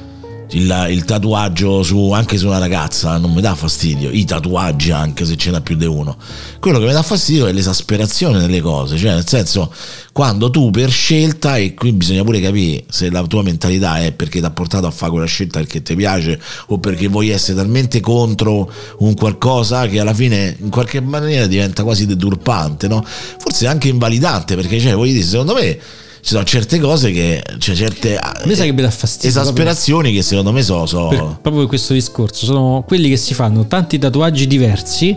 Il, 0.52 0.88
il 0.90 1.04
tatuaggio 1.06 1.84
su- 1.84 2.12
anche 2.12 2.38
su 2.38 2.48
una 2.48 2.60
ragazza 2.60 3.18
non 3.18 3.34
mi 3.34 3.42
dà 3.42 3.56
fastidio, 3.56 4.10
i 4.12 4.26
tatuaggi 4.26 4.92
anche 4.92 5.26
se 5.26 5.36
ce 5.36 5.52
n'è 5.52 5.62
più 5.62 5.76
di 5.76 5.86
uno. 5.86 6.18
Quello 6.60 6.80
che 6.80 6.86
mi 6.86 6.94
dà 6.94 7.02
fastidio 7.02 7.48
è 7.48 7.52
l'esasperazione 7.52 8.40
delle 8.40 8.62
cose, 8.62 8.98
cioè 8.98 9.14
nel 9.14 9.28
senso 9.28 9.74
quando 10.14 10.50
tu 10.50 10.72
per 10.72 10.92
scelta, 10.92 11.58
e 11.58 11.74
qui 11.74 11.92
bisogna 11.92 12.24
pure 12.24 12.40
capire 12.40 12.86
se 12.90 13.10
la 13.10 13.22
tua 13.24 13.44
mentalità 13.44 14.00
è 14.00 14.14
perché 14.14 14.40
ti 14.40 14.46
ha 14.46 14.52
portato 14.52 14.88
a 14.88 14.92
fare 14.92 15.12
quella 15.12 15.26
scelta 15.26 15.60
perché 15.60 15.82
ti 15.82 15.96
piace 15.96 16.40
o 16.68 16.78
perché 16.80 17.08
vuoi 17.08 17.30
essere 17.30 17.58
talmente 17.58 18.00
contro 18.00 18.72
un 19.00 19.14
qualcosa 19.16 19.88
che 19.88 20.00
alla 20.00 20.14
fine 20.14 20.56
in 20.60 20.70
qualche 20.70 21.02
maniera 21.02 21.48
diventa 21.48 21.84
quasi 21.84 22.06
deturpante, 22.06 22.88
no? 22.88 23.04
Forse 23.06 23.68
anche 23.68 23.90
invalidante 23.90 24.56
perché 24.56 24.80
cioè, 24.80 24.94
voglio 24.94 25.14
dire, 25.14 25.26
secondo 25.26 25.54
me 25.54 25.78
ci 26.26 26.32
sono 26.32 26.44
certe 26.44 26.80
cose 26.80 27.12
che, 27.12 27.44
cioè 27.60 27.76
certe 27.76 28.18
a 28.18 28.42
me 28.46 28.56
sa 28.56 28.64
che 28.64 28.72
mi 28.74 28.82
dà 28.82 28.90
fastidio. 28.90 29.30
esasperazioni 29.30 30.12
che 30.12 30.24
secondo 30.24 30.52
me 30.52 30.64
so, 30.64 30.88
so- 30.88 31.10
proprio, 31.10 31.40
per- 31.60 31.68
questo 31.68 31.94
discorso. 31.94 32.48
Sono 32.48 32.84
quelli 32.88 33.10
che 33.10 33.16
si 33.18 33.36
fanno 33.36 33.68
tanti 33.68 34.00
tatuaggi 34.00 34.48
diversi 34.48 35.16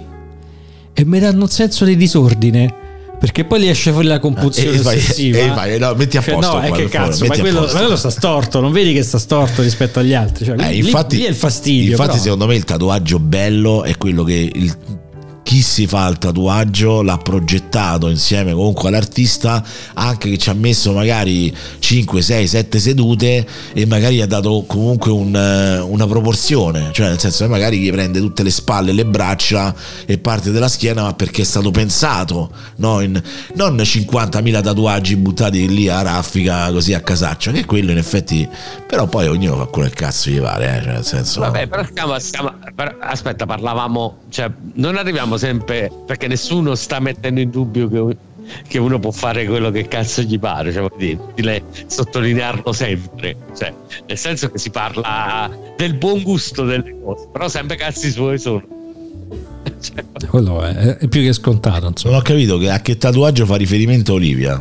e 0.92 1.04
mi 1.06 1.18
danno 1.18 1.44
un 1.44 1.48
senso 1.48 1.86
di 1.86 1.96
disordine. 1.96 2.74
Perché 3.18 3.44
poi 3.46 3.62
gli 3.62 3.68
esce 3.68 3.90
fuori 3.90 4.06
la 4.06 4.18
compulsione 4.20 4.76
E 4.76 4.78
fai- 4.80 4.98
ossessiva. 4.98 5.38
e 5.38 5.48
fai- 5.48 5.78
no, 5.78 5.94
metti 5.94 6.18
a 6.18 6.22
Cioè, 6.22 6.34
posto 6.34 6.52
no, 6.58 6.60
è 6.62 6.68
qua, 6.68 6.76
che 6.76 6.88
cazzo, 6.88 7.24
ma 7.26 7.36
quello, 7.38 7.62
ma 7.62 7.66
quello 7.80 7.96
sta 7.96 8.10
storto, 8.10 8.60
non 8.60 8.70
vedi 8.70 8.92
che 8.92 9.02
sta 9.02 9.18
storto 9.18 9.62
rispetto 9.62 9.98
agli 10.00 10.12
altri. 10.14 10.44
Cioè, 10.44 10.56
Eh, 10.62 10.70
lì, 10.72 10.78
infatti, 10.80 11.16
lì 11.16 11.24
è 11.24 11.28
il 11.30 11.34
fastidio. 11.34 11.90
Infatti, 11.92 12.10
però. 12.10 12.22
secondo 12.22 12.46
me 12.46 12.54
il 12.54 12.64
tatuaggio 12.64 13.18
bello 13.18 13.82
è 13.82 13.96
quello 13.96 14.22
che 14.24 14.50
il- 14.54 14.76
chi 15.48 15.62
si 15.62 15.86
fa 15.86 16.06
il 16.08 16.18
tatuaggio 16.18 17.00
l'ha 17.00 17.16
progettato 17.16 18.10
insieme 18.10 18.52
comunque 18.52 18.88
all'artista, 18.88 19.64
anche 19.94 20.28
che 20.28 20.36
ci 20.36 20.50
ha 20.50 20.52
messo 20.52 20.92
magari 20.92 21.56
5, 21.78 22.20
6, 22.20 22.46
7 22.46 22.78
sedute 22.78 23.46
e 23.72 23.86
magari 23.86 24.20
ha 24.20 24.26
dato 24.26 24.64
comunque 24.66 25.10
un, 25.10 25.34
eh, 25.34 25.78
una 25.78 26.06
proporzione, 26.06 26.90
cioè 26.92 27.08
nel 27.08 27.18
senso 27.18 27.44
che 27.44 27.50
magari 27.50 27.78
gli 27.78 27.90
prende 27.90 28.20
tutte 28.20 28.42
le 28.42 28.50
spalle, 28.50 28.92
le 28.92 29.06
braccia 29.06 29.74
e 30.04 30.18
parte 30.18 30.50
della 30.50 30.68
schiena, 30.68 31.04
ma 31.04 31.14
perché 31.14 31.40
è 31.40 31.46
stato 31.46 31.70
pensato, 31.70 32.50
no? 32.76 33.00
In- 33.00 33.18
non 33.54 33.74
50.000 33.76 34.60
tatuaggi 34.60 35.16
buttati 35.16 35.66
lì 35.66 35.88
a 35.88 36.02
raffica 36.02 36.70
così 36.70 36.92
a 36.92 37.00
casaccia, 37.00 37.52
che 37.52 37.64
quello 37.64 37.90
in 37.90 37.96
effetti, 37.96 38.46
però 38.86 39.06
poi 39.06 39.28
ognuno 39.28 39.56
fa 39.56 39.64
quello 39.64 39.88
che 39.88 39.94
cazzo 39.94 40.28
gli 40.28 40.42
pare, 40.42 40.76
eh, 40.76 40.82
cioè 40.82 40.92
nel 40.92 41.04
senso... 41.06 41.40
Vabbè, 41.40 41.68
però 41.68 41.84
stiamo, 41.84 42.18
stiamo- 42.18 42.52
aspetta, 43.00 43.46
parlavamo, 43.46 44.18
cioè, 44.28 44.50
non 44.74 44.98
arriviamo 44.98 45.36
sempre 45.38 45.90
perché 46.06 46.26
nessuno 46.28 46.74
sta 46.74 47.00
mettendo 47.00 47.40
in 47.40 47.48
dubbio 47.50 47.88
che, 47.88 48.16
che 48.66 48.78
uno 48.78 48.98
può 48.98 49.10
fare 49.10 49.46
quello 49.46 49.70
che 49.70 49.88
cazzo 49.88 50.20
gli 50.22 50.38
pare, 50.38 50.72
cioè, 50.72 50.82
è 50.82 51.12
utile 51.12 51.62
sottolinearlo 51.86 52.72
sempre, 52.72 53.36
cioè, 53.56 53.72
nel 54.06 54.18
senso 54.18 54.50
che 54.50 54.58
si 54.58 54.70
parla 54.70 55.50
del 55.76 55.94
buon 55.94 56.22
gusto 56.22 56.64
delle 56.64 56.94
cose, 57.02 57.28
però 57.32 57.48
sempre 57.48 57.76
cazzi 57.76 58.10
suoi 58.10 58.38
sono. 58.38 58.62
Cioè, 59.80 60.04
Quello 60.28 60.62
è, 60.62 60.96
è 60.96 61.06
più 61.08 61.22
che 61.22 61.32
scontato. 61.32 61.80
Non 61.80 61.90
Insomma. 61.90 62.16
ho 62.16 62.22
capito 62.22 62.58
che- 62.58 62.70
a 62.70 62.80
che 62.80 62.96
tatuaggio 62.96 63.46
fa 63.46 63.54
riferimento 63.54 64.14
Olivia. 64.14 64.60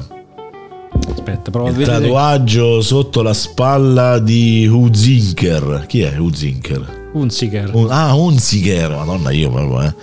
Aspetta, 1.09 1.49
provo 1.49 1.67
a 1.67 1.69
Il 1.71 1.75
vedere. 1.77 2.01
tatuaggio 2.01 2.81
sotto 2.81 3.21
la 3.23 3.33
spalla 3.33 4.19
di 4.19 4.67
Huzinker. 4.67 5.85
Chi 5.87 6.01
è 6.01 6.17
Huzinker? 6.19 6.96
Unziker. 7.13 7.71
Un- 7.73 7.91
ah, 7.91 8.13
Unziker, 8.13 8.89
madonna 8.91 9.31
io 9.31 9.49
proprio, 9.51 9.81
eh. 9.83 9.93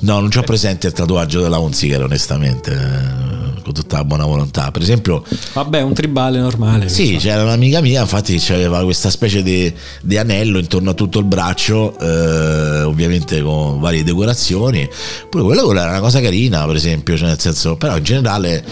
No, 0.00 0.20
non 0.20 0.30
ho 0.34 0.42
presente 0.42 0.88
il 0.88 0.92
tatuaggio 0.92 1.40
della 1.40 1.56
Unziker, 1.58 2.02
onestamente, 2.02 2.70
eh, 2.70 3.62
con 3.62 3.72
tutta 3.72 3.96
la 3.96 4.04
buona 4.04 4.26
volontà. 4.26 4.70
Per 4.70 4.82
esempio, 4.82 5.24
Vabbè, 5.54 5.80
un 5.80 5.94
tribale 5.94 6.38
normale. 6.38 6.88
sì, 6.90 7.12
questo. 7.12 7.28
c'era 7.28 7.42
un'amica 7.44 7.80
mia, 7.80 8.02
infatti 8.02 8.40
aveva 8.50 8.84
questa 8.84 9.08
specie 9.08 9.42
di, 9.42 9.72
di 10.02 10.18
anello 10.18 10.58
intorno 10.58 10.90
a 10.90 10.94
tutto 10.94 11.18
il 11.18 11.24
braccio, 11.24 11.98
eh, 11.98 12.82
ovviamente 12.82 13.40
con 13.40 13.80
varie 13.80 14.04
decorazioni. 14.04 14.86
Pure 15.30 15.44
quella, 15.44 15.62
quella 15.62 15.80
era 15.82 15.90
una 15.92 16.00
cosa 16.00 16.20
carina, 16.20 16.66
per 16.66 16.76
esempio, 16.76 17.16
cioè 17.16 17.28
nel 17.28 17.40
senso, 17.40 17.76
però 17.76 17.96
in 17.96 18.04
generale, 18.04 18.64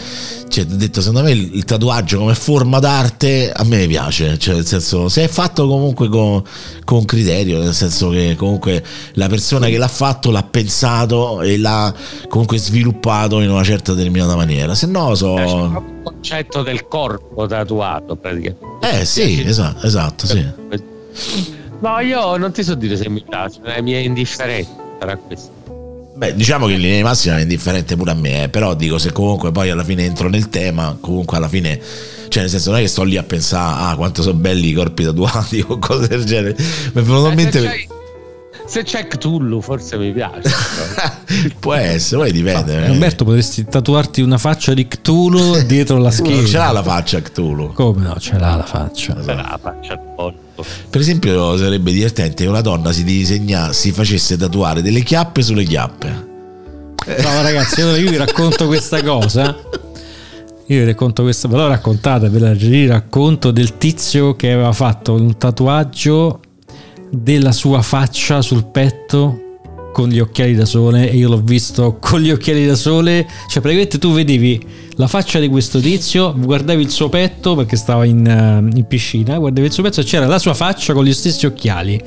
cioè, 0.48 0.64
detto, 0.64 1.00
secondo 1.00 1.22
me 1.22 1.32
il, 1.32 1.54
il 1.54 1.64
tatuaggio 1.64 2.18
come 2.18 2.34
forma 2.34 2.78
d'arte 2.78 3.52
a 3.52 3.64
me 3.64 3.86
piace, 3.86 4.38
cioè 4.38 4.54
nel 4.54 4.66
senso, 4.66 5.08
se 5.08 5.24
è 5.24 5.28
fatto 5.28 5.66
comunque 5.66 6.08
con, 6.08 6.42
con 6.84 7.04
criterio, 7.04 7.58
nel 7.58 7.74
senso 7.74 8.10
che 8.10 8.34
comunque 8.36 8.84
la 9.14 9.28
persona 9.28 9.66
che 9.66 9.78
l'ha 9.78 9.88
fatto 9.88 10.30
l'ha 10.30 10.42
pensato 10.42 11.42
e 11.42 11.58
l'ha 11.58 11.92
comunque 12.28 12.58
sviluppato 12.58 13.40
in 13.40 13.50
una 13.50 13.64
certa 13.64 13.94
determinata 13.94 14.36
maniera, 14.36 14.74
se 14.74 14.86
no 14.86 15.14
so... 15.14 15.34
c'è 15.34 15.44
il 15.44 15.82
concetto 16.02 16.62
del 16.62 16.86
corpo 16.88 17.46
tatuato, 17.46 18.16
praticamente. 18.16 18.66
Eh 18.80 19.04
sì, 19.04 19.42
esatto, 19.44 19.86
esatto, 19.86 20.26
sì. 20.26 20.46
No, 21.80 21.98
io 22.00 22.36
non 22.36 22.52
ti 22.52 22.62
so 22.62 22.74
dire 22.74 22.96
se 22.96 23.08
mi 23.08 23.22
piace, 23.28 23.60
mi 23.82 23.92
è 23.92 23.98
indifferente 23.98 24.82
sarà 25.04 25.16
questo. 25.16 25.52
Beh, 26.16 26.34
diciamo 26.36 26.66
che 26.66 26.74
in 26.74 26.80
linea 26.80 26.96
di 26.98 27.02
massima 27.02 27.38
è 27.38 27.40
indifferente 27.40 27.96
pure 27.96 28.12
a 28.12 28.14
me, 28.14 28.44
eh, 28.44 28.48
però 28.48 28.74
dico 28.74 28.98
se 28.98 29.10
comunque 29.10 29.50
poi 29.50 29.70
alla 29.70 29.82
fine 29.82 30.04
entro 30.04 30.28
nel 30.28 30.48
tema, 30.48 30.96
comunque 31.00 31.36
alla 31.36 31.48
fine, 31.48 31.80
cioè 32.28 32.42
nel 32.42 32.50
senso 32.50 32.70
non 32.70 32.78
è 32.78 32.82
che 32.82 32.88
sto 32.88 33.02
lì 33.02 33.16
a 33.16 33.24
pensare, 33.24 33.90
ah 33.90 33.96
quanto 33.96 34.22
sono 34.22 34.38
belli 34.38 34.68
i 34.68 34.72
corpi 34.72 35.02
tatuati 35.02 35.62
o 35.66 35.76
cose 35.78 36.06
del 36.06 36.24
genere, 36.24 36.54
mi 36.56 37.00
è 37.00 37.04
venuto 37.04 37.28
in 37.28 37.34
mente... 37.34 37.93
se, 38.66 38.82
c'è, 38.82 39.06
Cthulhu 39.06 39.60
forse 39.60 39.96
mi 39.98 40.12
piace. 40.12 40.50
Può 41.58 41.74
essere, 41.74 42.20
poi 42.22 42.32
dipende. 42.32 42.86
eh. 42.86 42.90
Umberto, 42.90 43.24
potresti 43.24 43.64
tatuarti 43.64 44.20
una 44.22 44.38
faccia 44.38 44.72
di 44.74 44.86
Cthulhu 44.86 45.62
dietro 45.64 45.98
la 45.98 46.10
Tu 46.10 46.22
non 46.28 46.40
ce 46.40 46.46
schiena. 46.46 46.64
l'ha 46.66 46.72
la 46.72 46.82
faccia 46.82 47.20
Cthulhu. 47.22 47.72
Come 47.72 48.02
no? 48.06 48.16
Ce 48.18 48.38
l'ha 48.38 48.56
la 48.56 48.64
faccia. 48.64 49.16
Sarà 49.22 49.42
la 49.50 49.58
faccia. 49.60 49.98
Per 50.88 51.00
esempio 51.00 51.56
sarebbe 51.56 51.92
divertente 51.92 52.44
che 52.44 52.48
una 52.48 52.60
donna 52.60 52.92
si 52.92 53.04
disegna, 53.04 53.72
si 53.72 53.90
facesse 53.92 54.36
tatuare 54.36 54.82
delle 54.82 55.02
chiappe 55.02 55.42
sulle 55.42 55.64
chiappe. 55.64 56.32
No, 57.06 57.42
ragazzi, 57.42 57.82
allora 57.82 57.98
io 57.98 58.10
vi 58.10 58.16
racconto 58.16 58.66
questa 58.66 59.02
cosa. 59.02 59.54
Io 60.68 60.78
vi 60.78 60.84
racconto 60.86 61.22
questa, 61.22 61.48
ve 61.48 61.56
l'ho 61.56 61.68
raccontata, 61.68 62.28
ve 62.30 62.38
la 62.38 62.56
racconto 62.88 63.50
del 63.50 63.76
tizio 63.76 64.34
che 64.36 64.52
aveva 64.52 64.72
fatto 64.72 65.12
un 65.12 65.36
tatuaggio 65.36 66.40
della 67.22 67.52
sua 67.52 67.82
faccia 67.82 68.42
sul 68.42 68.64
petto 68.66 69.40
con 69.94 70.08
gli 70.08 70.18
occhiali 70.18 70.56
da 70.56 70.64
sole 70.64 71.08
e 71.08 71.16
io 71.16 71.28
l'ho 71.28 71.40
visto 71.40 71.98
con 72.00 72.20
gli 72.20 72.32
occhiali 72.32 72.66
da 72.66 72.74
sole, 72.74 73.24
cioè 73.48 73.62
praticamente 73.62 73.98
tu 73.98 74.12
vedevi 74.12 74.60
la 74.96 75.06
faccia 75.06 75.38
di 75.38 75.46
questo 75.48 75.78
tizio, 75.78 76.34
guardavi 76.36 76.82
il 76.82 76.90
suo 76.90 77.08
petto 77.08 77.54
perché 77.54 77.76
stava 77.76 78.04
in, 78.04 78.26
eh, 78.26 78.76
in 78.76 78.86
piscina, 78.88 79.38
guardavi 79.38 79.68
il 79.68 79.72
suo 79.72 79.84
petto 79.84 80.00
e 80.00 80.04
c'era 80.04 80.26
la 80.26 80.40
sua 80.40 80.52
faccia 80.52 80.92
con 80.94 81.04
gli 81.04 81.12
stessi 81.12 81.46
occhiali 81.46 82.00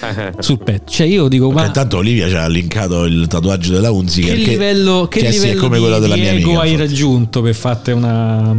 sul 0.38 0.58
petto. 0.62 0.90
Cioè 0.90 1.06
io 1.06 1.28
dico, 1.28 1.50
ma 1.50 1.66
intanto 1.66 1.98
Olivia 1.98 2.26
ci 2.26 2.34
ha 2.34 2.48
linkato 2.48 3.04
il 3.04 3.26
tatuaggio 3.26 3.72
della 3.72 3.90
Unzi 3.90 4.22
che 4.22 4.34
livello, 4.34 5.06
che 5.06 5.20
che 5.20 5.32
sì, 5.32 5.36
è 5.36 5.40
livello 5.40 5.60
come 5.60 5.76
di, 5.76 5.82
quello 5.82 5.98
della 5.98 6.16
mia 6.16 6.30
amica. 6.30 6.48
hai 6.60 6.72
infatti. 6.72 6.76
raggiunto 6.76 7.42
per 7.42 7.54
farti 7.54 7.90
una 7.90 8.54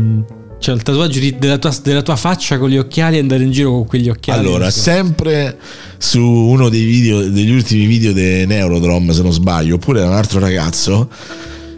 cioè 0.60 0.76
il 0.76 0.82
tatuaggio 0.82 1.20
di- 1.20 1.36
della, 1.38 1.58
tua, 1.58 1.76
della 1.84 2.02
tua 2.02 2.15
faccia 2.15 2.58
con 2.58 2.70
gli 2.70 2.78
occhiali 2.78 3.17
e 3.17 3.20
andare 3.20 3.43
in 3.43 3.52
giro 3.52 3.72
con 3.72 3.86
quegli 3.86 4.10
occhiali 4.10 4.39
Allora, 4.39 4.70
sempre 4.72 5.58
su 5.98 6.22
uno 6.22 6.70
dei 6.70 6.84
video, 6.84 7.22
degli 7.30 7.52
ultimi 7.52 7.86
video 7.86 8.12
di 8.13 8.46
Neurodrom, 8.46 9.12
se 9.12 9.22
non 9.22 9.32
sbaglio, 9.32 9.76
oppure 9.76 10.00
da 10.02 10.08
un 10.08 10.13
altro 10.13 10.39
ragazzo, 10.39 11.10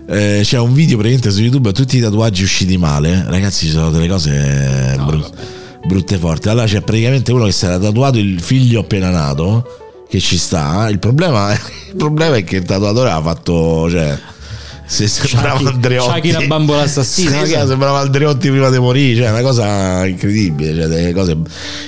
eh, 0.08 0.40
c'è 0.44 0.58
un 0.60 0.74
video 0.74 0.98
praticamente 0.98 1.32
su 1.32 1.42
YouTube 1.42 1.70
a 1.70 1.72
tutti 1.72 1.98
i 1.98 2.02
tatuaggi 2.02 2.44
usciti 2.44 2.78
male. 2.78 3.26
Ragazzi, 3.28 3.66
ci 3.66 3.72
sono 3.72 3.92
delle 3.92 4.08
cose 4.08 4.96
bru- 5.06 5.30
brutte 5.86 6.16
e 6.16 6.18
forti. 6.18 6.50
Allora 6.50 6.66
c'è 6.66 6.82
praticamente 6.82 7.32
uno 7.32 7.46
che 7.46 7.52
si 7.52 7.66
era 7.66 7.78
tatuato 7.78 8.18
il 8.18 8.40
figlio 8.42 8.80
appena 8.80 9.10
nato, 9.10 10.06
che 10.10 10.20
ci 10.20 10.38
sta. 10.38 10.88
Il 10.90 11.00
problema, 11.00 11.52
il 11.54 11.96
problema 11.96 12.38
è 12.38 12.44
che 12.44 12.58
il 12.58 12.64
tatuatore 12.64 13.10
ha 13.12 13.22
fatto... 13.22 13.90
Cioè, 13.90 14.18
se 14.92 15.08
sembrava 15.08 15.70
Andreotti 15.70 16.10
Shaki 16.10 16.32
la 16.32 16.42
bambola 16.48 16.82
assassina, 16.82 17.46
Sì, 17.46 17.52
sembrava 17.52 18.00
Andreotti 18.00 18.50
prima 18.50 18.70
di 18.72 18.80
morire 18.80 19.22
cioè 19.22 19.30
una 19.30 19.42
cosa 19.42 20.04
incredibile 20.08 20.74
cioè, 20.74 20.88
delle 20.88 21.14
cose... 21.14 21.38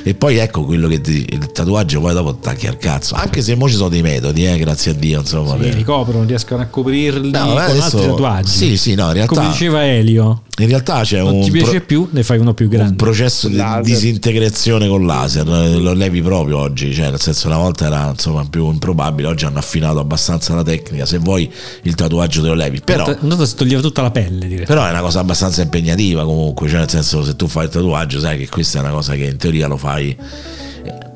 e 0.03 0.13
poi 0.13 0.37
ecco 0.37 0.65
quello 0.65 0.87
che 0.87 1.01
ti- 1.01 1.25
il 1.31 1.51
tatuaggio 1.51 1.99
poi 1.99 2.13
dopo 2.13 2.29
attacchi 2.29 2.67
al 2.67 2.77
cazzo 2.77 3.15
anche 3.15 3.41
se 3.41 3.55
mo 3.55 3.67
ci 3.67 3.73
sono 3.75 3.89
dei 3.89 4.03
metodi 4.03 4.45
eh, 4.45 4.55
grazie 4.59 4.91
a 4.91 4.93
Dio 4.93 5.19
insomma 5.21 5.53
Sì, 5.53 5.57
per- 5.63 5.73
ricoprono, 5.73 6.23
riescono 6.25 6.61
a 6.61 6.65
coprirli 6.65 7.31
No, 7.31 7.45
con 7.47 7.57
adesso- 7.57 7.83
altri 7.97 8.01
tatuaggi. 8.11 8.51
sì, 8.51 8.77
sì, 8.77 8.93
no, 8.93 9.07
in 9.07 9.13
realtà- 9.13 9.33
Come 9.33 9.47
diceva 9.49 9.83
Elio, 9.85 10.41
in 10.59 10.67
realtà 10.67 11.01
c'è 11.01 11.19
non 11.19 11.35
un, 11.35 11.43
ti 11.43 11.49
pro- 11.51 11.61
piace 11.61 11.81
più, 11.81 12.09
ne 12.11 12.23
fai 12.23 12.37
uno 12.37 12.53
più 12.53 12.65
un 12.65 12.71
grande. 12.71 12.95
processo 12.95 13.47
di 13.47 13.55
Laser. 13.55 13.83
disintegrazione 13.83 14.87
con 14.87 15.05
laser 15.05 15.47
eh, 15.47 15.75
lo 15.77 15.93
levi 15.93 16.21
proprio 16.21 16.57
oggi 16.57 16.93
cioè 16.93 17.09
nel 17.09 17.21
senso 17.21 17.47
una 17.47 17.57
volta 17.57 17.85
era 17.85 18.09
insomma 18.09 18.45
più 18.47 18.69
improbabile 18.69 19.29
oggi 19.29 19.45
hanno 19.45 19.59
affinato 19.59 19.99
abbastanza 19.99 20.53
la 20.53 20.61
tecnica 20.63 21.05
se 21.05 21.19
vuoi 21.19 21.49
il 21.83 21.95
tatuaggio 21.95 22.41
te 22.41 22.47
lo 22.47 22.53
levi 22.53 22.81
però 22.83 23.07
Un 23.07 23.29
tanto 23.29 23.45
si 23.45 23.55
toglieva 23.55 23.81
tutta 23.81 24.01
la 24.01 24.11
pelle, 24.11 24.47
direi. 24.47 24.65
Però 24.65 24.85
è 24.85 24.89
una 24.89 25.01
cosa 25.01 25.19
abbastanza 25.21 25.61
impegnativa 25.61 26.23
comunque, 26.25 26.67
cioè 26.67 26.79
nel 26.79 26.89
senso 26.89 27.23
se 27.23 27.35
tu 27.35 27.47
fai 27.47 27.65
il 27.65 27.69
tatuaggio 27.71 28.19
sai 28.19 28.37
che 28.37 28.49
questa 28.49 28.79
è 28.79 28.81
una 28.81 28.91
cosa 28.91 29.13
che 29.13 29.25
in 29.25 29.37
teoria 29.37 29.67
lo 29.67 29.77
fai. 29.77 30.15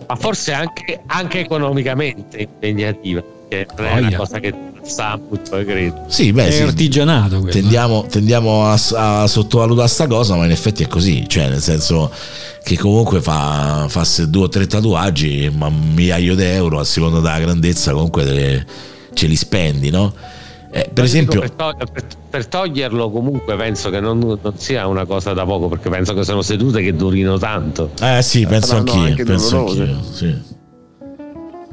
Ma 0.08 0.15
forse 0.15 0.54
anche, 0.54 1.02
anche 1.08 1.39
economicamente 1.39 2.38
impegnativa, 2.38 3.24
che 3.50 3.65
non 3.78 3.86
è 3.86 4.00
una 4.00 4.15
cosa 4.15 4.39
che 4.39 4.54
sa 4.86 5.19
molto, 5.30 5.58
credo. 5.63 6.04
Sì, 6.08 6.32
beh, 6.32 6.48
È 6.48 6.52
sì, 6.52 6.62
artigianato 6.62 7.38
quello. 7.39 7.52
tendiamo, 7.52 8.06
tendiamo 8.10 8.65
a, 8.65 8.80
a 9.21 9.28
sottovalutare 9.28 9.88
sta 9.88 10.08
cosa, 10.08 10.36
ma 10.36 10.45
in 10.45 10.52
effetti 10.52 10.84
è 10.84 10.88
così, 10.88 11.26
cioè 11.28 11.50
nel 11.50 11.62
senso 11.62 12.12
che 12.63 12.78
comunque 12.78 13.21
fa, 13.21 13.86
fa 13.89 14.04
due 14.28 14.43
o 14.45 14.50
tre 14.50 14.67
tatuaggi, 14.67 15.52
ma 15.56 15.67
un 15.67 15.93
migliaio 15.93 16.36
di 16.36 16.43
euro 16.43 16.80
a 16.80 16.84
seconda 16.84 17.19
della 17.19 17.39
grandezza 17.39 17.91
comunque 17.93 18.24
te- 18.26 18.65
ce 19.13 19.28
li 19.28 19.36
spendi, 19.36 19.89
no? 19.89 20.13
Eh, 20.71 20.89
per 20.93 21.04
esempio... 21.06 21.39
per, 21.39 21.52
to- 21.52 21.74
per- 21.91 22.06
per 22.36 22.48
toglierlo 22.48 23.10
comunque 23.12 23.56
penso 23.56 23.89
che 23.89 24.02
non, 24.02 24.17
non 24.19 24.54
sia 24.58 24.88
una 24.88 25.06
cosa 25.06 25.32
da 25.34 25.45
poco, 25.45 25.69
perché 25.69 25.89
penso 25.89 26.13
che 26.13 26.24
sono 26.26 26.41
sedute 26.41 26.82
che 26.82 26.93
durino 26.93 27.38
tanto. 27.38 27.91
Eh 28.02 28.21
sì, 28.21 28.45
penso 28.45 28.67
saranno 28.67 28.91
anch'io, 28.91 29.08
anche 29.10 29.24
penso 29.24 29.50
dolorose. 29.56 29.82
anch'io, 29.82 30.04
sì. 30.12 30.36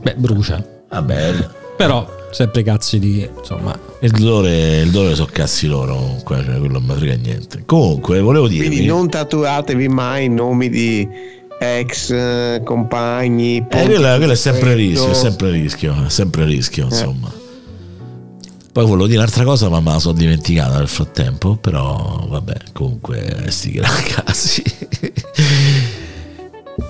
Beh, 0.03 0.15
brucia. 0.17 0.65
Vabbè, 0.89 1.49
Però, 1.77 2.07
sempre 2.33 2.63
cazzi 2.63 2.99
di... 2.99 3.29
insomma... 3.39 3.79
il 4.01 4.11
dolore, 4.11 4.81
il 4.81 4.91
dolore 4.91 5.15
sono 5.15 5.29
cazzi 5.31 5.67
loro 5.67 5.95
comunque, 5.95 6.43
cioè, 6.45 6.59
quello 6.59 6.79
non 6.79 6.85
mi 6.85 6.95
frega 6.95 7.15
niente. 7.15 7.63
Comunque, 7.65 8.21
volevo 8.21 8.49
dirvi... 8.49 8.67
Quindi 8.67 8.87
non 8.87 9.09
tatuatevi 9.09 9.89
mai 9.89 10.29
nomi 10.29 10.69
di 10.69 11.09
ex 11.61 12.11
eh, 12.11 12.63
compagni. 12.65 13.59
Eh, 13.59 13.85
quello, 13.85 14.17
quello 14.17 14.33
è 14.33 14.37
sempre 14.37 14.75
rischio, 14.75 15.11
è 15.11 15.15
sempre 15.15 15.51
rischio, 15.51 16.05
è 16.07 16.11
sempre 16.11 16.45
rischio, 16.45 16.85
insomma. 16.85 17.41
Poi 18.73 18.85
volevo 18.87 19.07
dire 19.07 19.19
un'altra 19.19 19.45
cosa, 19.45 19.69
ma 19.69 19.81
me 19.81 19.93
la 19.93 19.99
sono 19.99 20.15
dimenticata 20.15 20.79
nel 20.79 20.89
frattempo. 20.89 21.57
Però, 21.57 22.25
vabbè, 22.27 22.57
comunque, 22.73 23.45
sti 23.49 23.71
gran 23.71 23.93
casi. 24.25 24.63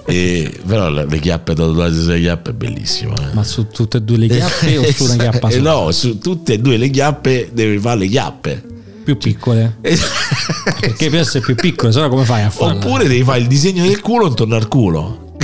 E, 0.06 0.60
però 0.66 0.88
le, 0.90 1.06
chiappe 1.18 1.54
tatuate 1.54 1.94
sulle 1.94 2.20
chiappe 2.20 2.50
è 2.50 2.52
bellissimo. 2.54 3.14
eh. 3.16 3.32
Ma 3.34 3.42
su 3.44 3.68
tutte 3.68 3.98
e 3.98 4.02
due 4.02 4.16
le 4.18 4.26
chiappe 4.28 4.78
o 4.78 4.92
su 4.92 5.04
una 5.04 5.16
chiappa 5.30 5.48
Eh, 5.48 5.52
sola? 5.52 5.70
No, 5.72 5.90
su 5.90 6.18
tutte 6.18 6.54
e 6.54 6.58
due 6.58 6.76
le 6.76 6.88
chiappe 6.90 7.50
devi 7.52 7.78
fare 7.78 7.98
le 8.00 8.06
chiappe. 8.06 8.62
Più 9.04 9.16
piccole? 9.16 9.78
Perché 9.82 11.10
per 11.10 11.20
essere 11.20 11.40
più 11.40 11.54
piccole, 11.56 11.90
sennò 11.92 12.08
come 12.08 12.24
fai 12.24 12.42
a 12.42 12.50
farle? 12.50 12.84
Oppure 12.84 13.08
devi 13.08 13.24
fare 13.24 13.40
il 13.40 13.46
disegno 13.48 13.82
del 13.84 14.00
culo 14.00 14.26
intorno 14.28 14.54
al 14.54 14.68
culo. 14.68 15.34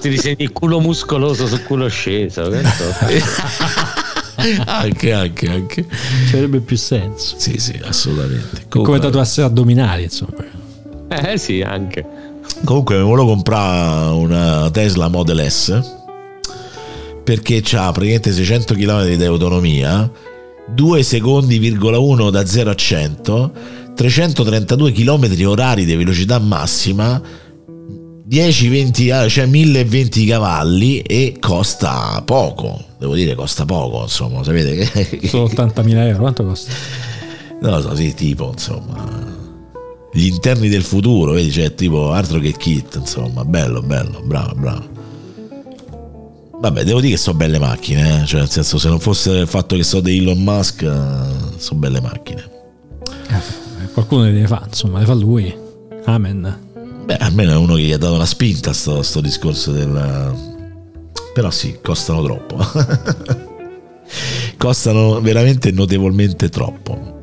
Ti 0.00 0.08
disegni 0.10 0.42
il 0.42 0.52
culo 0.52 0.78
muscoloso 0.78 1.46
sul 1.48 1.62
culo 1.64 1.88
sceso. 1.88 2.48
che 2.50 2.62
so. 2.62 2.94
anche, 4.66 5.12
anche, 5.12 5.48
anche. 5.48 5.86
Ci 6.28 6.34
avrebbe 6.34 6.60
più 6.60 6.76
senso. 6.76 7.34
Sì, 7.38 7.58
sì, 7.58 7.80
assolutamente. 7.82 8.66
Come 8.68 8.84
Comunque, 8.84 8.98
tatuarsi 9.00 9.40
addominali, 9.40 10.04
insomma. 10.04 10.34
Eh 11.08 11.38
sì, 11.38 11.60
anche. 11.62 12.04
comunque 12.64 12.96
mi 12.96 13.04
volevo 13.04 13.28
comprare 13.28 14.12
una 14.14 14.70
Tesla 14.70 15.08
Model 15.08 15.50
S 15.50 15.94
perché 17.26 17.62
ha 17.72 17.90
praticamente 17.90 18.32
600 18.32 18.74
km 18.74 19.14
di 19.16 19.24
autonomia, 19.24 20.08
2 20.68 21.02
secondi,1 21.02 22.30
da 22.30 22.46
0 22.46 22.70
a 22.70 22.74
100, 22.74 23.52
332 23.96 24.92
km 24.92 25.48
orari 25.48 25.84
di 25.84 25.96
velocità 25.96 26.38
massima, 26.38 27.20
10-20, 28.28 29.12
ah, 29.12 29.28
cioè 29.28 29.46
1020 29.46 30.24
cavalli 30.24 31.00
e 31.00 31.36
costa 31.40 32.22
poco. 32.24 32.80
Devo 32.96 33.14
dire, 33.14 33.34
costa 33.34 33.64
poco, 33.64 34.02
insomma, 34.02 34.44
sapete 34.44 34.76
che 34.76 35.26
Solo 35.26 35.48
80.000 35.48 35.96
euro, 35.96 36.18
quanto 36.18 36.44
costa? 36.44 36.72
Non 37.60 37.72
lo 37.72 37.80
so, 37.80 37.96
sì, 37.96 38.14
tipo, 38.14 38.50
insomma. 38.52 39.35
Gli 40.16 40.28
interni 40.28 40.70
del 40.70 40.82
futuro, 40.82 41.32
vedi, 41.32 41.52
cioè 41.52 41.74
tipo 41.74 42.10
altro 42.10 42.38
che 42.38 42.52
kit, 42.52 42.94
insomma, 42.94 43.44
bello, 43.44 43.82
bello, 43.82 44.22
bravo, 44.24 44.54
bravo. 44.54 44.88
Vabbè, 46.58 46.84
devo 46.84 47.00
dire 47.00 47.12
che 47.12 47.18
sono 47.18 47.36
belle 47.36 47.58
macchine, 47.58 48.22
eh, 48.22 48.24
cioè 48.24 48.40
nel 48.40 48.48
senso 48.48 48.78
se 48.78 48.88
non 48.88 48.98
fosse 48.98 49.32
il 49.32 49.46
fatto 49.46 49.76
che 49.76 49.82
so 49.82 50.00
di 50.00 50.16
Elon 50.16 50.42
Musk, 50.42 50.84
eh, 50.84 51.58
sono 51.58 51.80
belle 51.80 52.00
macchine. 52.00 52.50
Eh, 53.28 53.88
Qualcuno 53.92 54.22
le 54.22 54.32
deve 54.32 54.46
fare, 54.46 54.64
insomma, 54.68 55.00
le 55.00 55.04
fa 55.04 55.12
lui. 55.12 55.54
Amen. 56.06 56.60
Beh, 57.04 57.16
almeno 57.16 57.52
è 57.52 57.56
uno 57.56 57.74
che 57.74 57.82
gli 57.82 57.92
ha 57.92 57.98
dato 57.98 58.14
una 58.14 58.24
spinta 58.24 58.70
a 58.70 58.72
sto, 58.72 59.02
sto 59.02 59.20
discorso 59.20 59.70
del... 59.70 60.34
Però 61.34 61.50
sì, 61.50 61.76
costano 61.82 62.22
troppo. 62.22 62.56
costano 64.56 65.20
veramente 65.20 65.70
notevolmente 65.72 66.48
troppo. 66.48 67.15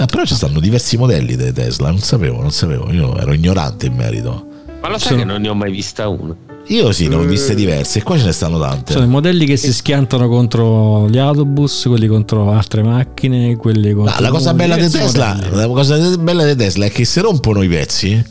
Ah, 0.00 0.06
però 0.06 0.24
ci 0.24 0.34
stanno 0.34 0.60
diversi 0.60 0.96
modelli 0.96 1.34
delle 1.34 1.52
Tesla, 1.52 1.88
non 1.90 1.98
sapevo, 1.98 2.40
non 2.40 2.52
sapevo, 2.52 2.90
io 2.92 3.16
ero 3.18 3.32
ignorante 3.32 3.86
in 3.86 3.94
merito. 3.94 4.46
Ma 4.80 4.88
lo 4.90 4.98
sai 4.98 5.08
Sono- 5.08 5.18
che 5.18 5.24
non 5.24 5.40
ne 5.40 5.48
ho 5.48 5.54
mai 5.54 5.72
vista 5.72 6.06
una? 6.08 6.36
Io 6.68 6.92
sì, 6.92 7.08
ne 7.08 7.14
ho 7.16 7.22
viste 7.22 7.54
diverse 7.54 7.98
e 7.98 8.02
qua 8.02 8.16
ce 8.18 8.24
ne 8.26 8.32
stanno 8.32 8.60
tante. 8.60 8.92
Sono 8.92 9.06
i 9.06 9.08
modelli 9.08 9.46
che 9.46 9.56
si 9.56 9.72
schiantano 9.72 10.28
contro 10.28 11.08
gli 11.08 11.16
autobus, 11.18 11.84
quelli 11.86 12.06
contro 12.06 12.52
altre 12.52 12.82
macchine, 12.82 13.56
quelli 13.56 13.92
contro... 13.92 14.14
Ah, 14.14 14.20
la 14.20 14.28
cosa 14.30 14.52
bella 14.52 14.76
Tesla, 14.76 15.36
la 15.50 15.66
cosa 15.66 15.96
bella 16.18 16.44
di 16.44 16.54
Tesla 16.54 16.84
è 16.84 16.90
che 16.90 17.04
se 17.06 17.22
rompono 17.22 17.62
i 17.62 17.68
pezzi, 17.68 18.22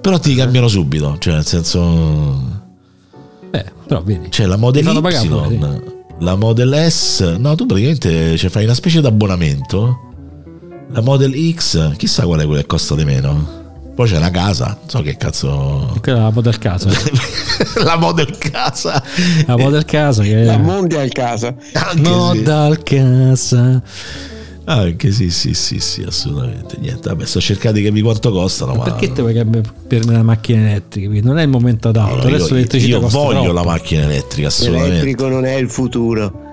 però 0.00 0.18
ti 0.18 0.34
cambiano 0.34 0.68
subito, 0.68 1.16
cioè 1.18 1.34
nel 1.34 1.44
senso 1.46 2.42
Eh, 3.50 3.64
però 3.86 4.02
vedi. 4.02 4.28
c'è 4.30 4.46
la 4.46 4.56
Model 4.56 4.98
pagare 5.00 5.26
Y, 5.26 5.60
la 6.20 6.34
Model 6.34 6.90
S, 6.90 7.36
no, 7.38 7.54
tu 7.56 7.66
praticamente 7.66 8.38
cioè, 8.38 8.48
fai 8.48 8.64
una 8.64 8.74
specie 8.74 9.00
di 9.02 9.06
abbonamento. 9.06 10.00
La 10.88 11.00
Model 11.00 11.34
X, 11.54 11.96
chissà 11.96 12.24
qual 12.24 12.40
è 12.40 12.44
quella 12.44 12.60
che 12.60 12.66
costa 12.66 12.94
di 12.94 13.04
meno. 13.04 13.64
Poi 13.94 14.06
c'è 14.06 14.18
una 14.18 14.30
casa, 14.30 14.76
non 14.78 14.90
so 14.90 15.00
che 15.00 15.16
cazzo. 15.16 15.98
Quella 16.02 16.18
è 16.18 16.22
la 16.22 16.30
Model 16.30 16.58
Casa. 16.58 16.90
la 17.82 17.96
Model 17.96 18.36
casa. 18.36 19.02
La 19.46 19.56
Model 19.56 19.84
Casa 19.86 20.22
che 20.22 20.44
La 20.44 20.52
è... 20.52 20.58
Mondial 20.58 21.08
casa. 21.08 21.54
Anche 21.72 22.04
sì. 22.04 22.10
Model 22.10 22.82
Casa. 22.82 23.82
Anche 24.68 25.12
sì, 25.12 25.30
sì, 25.30 25.54
sì, 25.54 25.78
sì, 25.78 26.02
assolutamente. 26.02 26.76
Niente, 26.78 27.08
vabbè, 27.08 27.24
sto 27.24 27.40
cercando 27.40 27.78
di 27.78 27.84
capire 27.84 28.02
quanto 28.02 28.30
costano, 28.30 28.74
ma 28.74 28.84
Perché 28.84 29.12
te 29.12 29.22
vuoi 29.22 29.32
cambiare 29.32 29.66
per 29.86 30.04
una 30.06 30.22
macchina 30.22 30.70
elettrica? 30.70 31.08
Non 31.22 31.38
è 31.38 31.42
il 31.42 31.48
momento 31.48 31.88
adatto. 31.88 32.16
No, 32.16 32.22
Adesso 32.22 32.48
io, 32.48 32.54
l'elettricità 32.54 32.96
io 32.98 33.08
voglio 33.08 33.42
troppo. 33.42 33.52
la 33.52 33.64
macchina 33.64 34.02
elettrica, 34.02 34.48
assolutamente. 34.48 34.90
L'elettrico 34.90 35.28
non 35.28 35.46
è 35.46 35.54
il 35.54 35.70
futuro. 35.70 36.44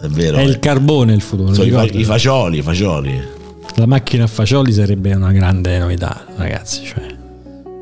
È 0.00 0.06
vero. 0.08 0.38
È 0.38 0.40
eh. 0.40 0.44
il 0.44 0.58
carbone 0.58 1.12
il 1.12 1.20
futuro. 1.20 1.54
Sono 1.54 1.68
i, 1.68 1.70
fa- 1.70 1.84
i 1.84 2.04
fagioli, 2.04 2.58
i 2.58 2.62
fagioli. 2.62 3.40
La 3.76 3.86
macchina 3.86 4.24
a 4.24 4.26
fagioli 4.26 4.72
sarebbe 4.72 5.14
una 5.14 5.32
grande 5.32 5.78
novità, 5.78 6.24
ragazzi. 6.36 6.84
Cioè. 6.84 7.20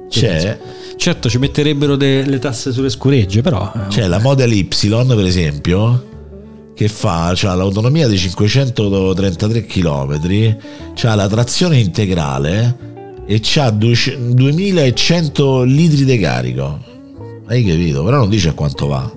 C'è, 0.08 0.58
Certo, 1.00 1.30
ci 1.30 1.38
metterebbero 1.38 1.96
delle 1.96 2.38
tasse 2.38 2.72
sulle 2.72 2.90
scuregge, 2.90 3.40
però. 3.40 3.72
eh, 3.74 3.88
c'è 3.88 4.06
la 4.06 4.18
Model 4.18 4.52
Y, 4.52 4.64
per 4.64 5.24
esempio, 5.24 6.04
che 6.74 6.88
fa 6.88 7.32
c'ha 7.34 7.54
l'autonomia 7.54 8.06
di 8.06 8.18
533 8.18 9.64
km, 9.64 10.56
c'ha 10.94 11.14
la 11.14 11.26
trazione 11.26 11.78
integrale 11.78 13.22
e 13.26 13.38
c'ha 13.42 13.70
200 13.70 14.34
2100 14.34 15.62
litri 15.62 16.04
di 16.04 16.18
carico. 16.18 16.78
Hai 17.46 17.64
capito? 17.64 18.04
Però 18.04 18.18
non 18.18 18.28
dice 18.28 18.50
a 18.50 18.52
quanto 18.52 18.86
va. 18.86 19.10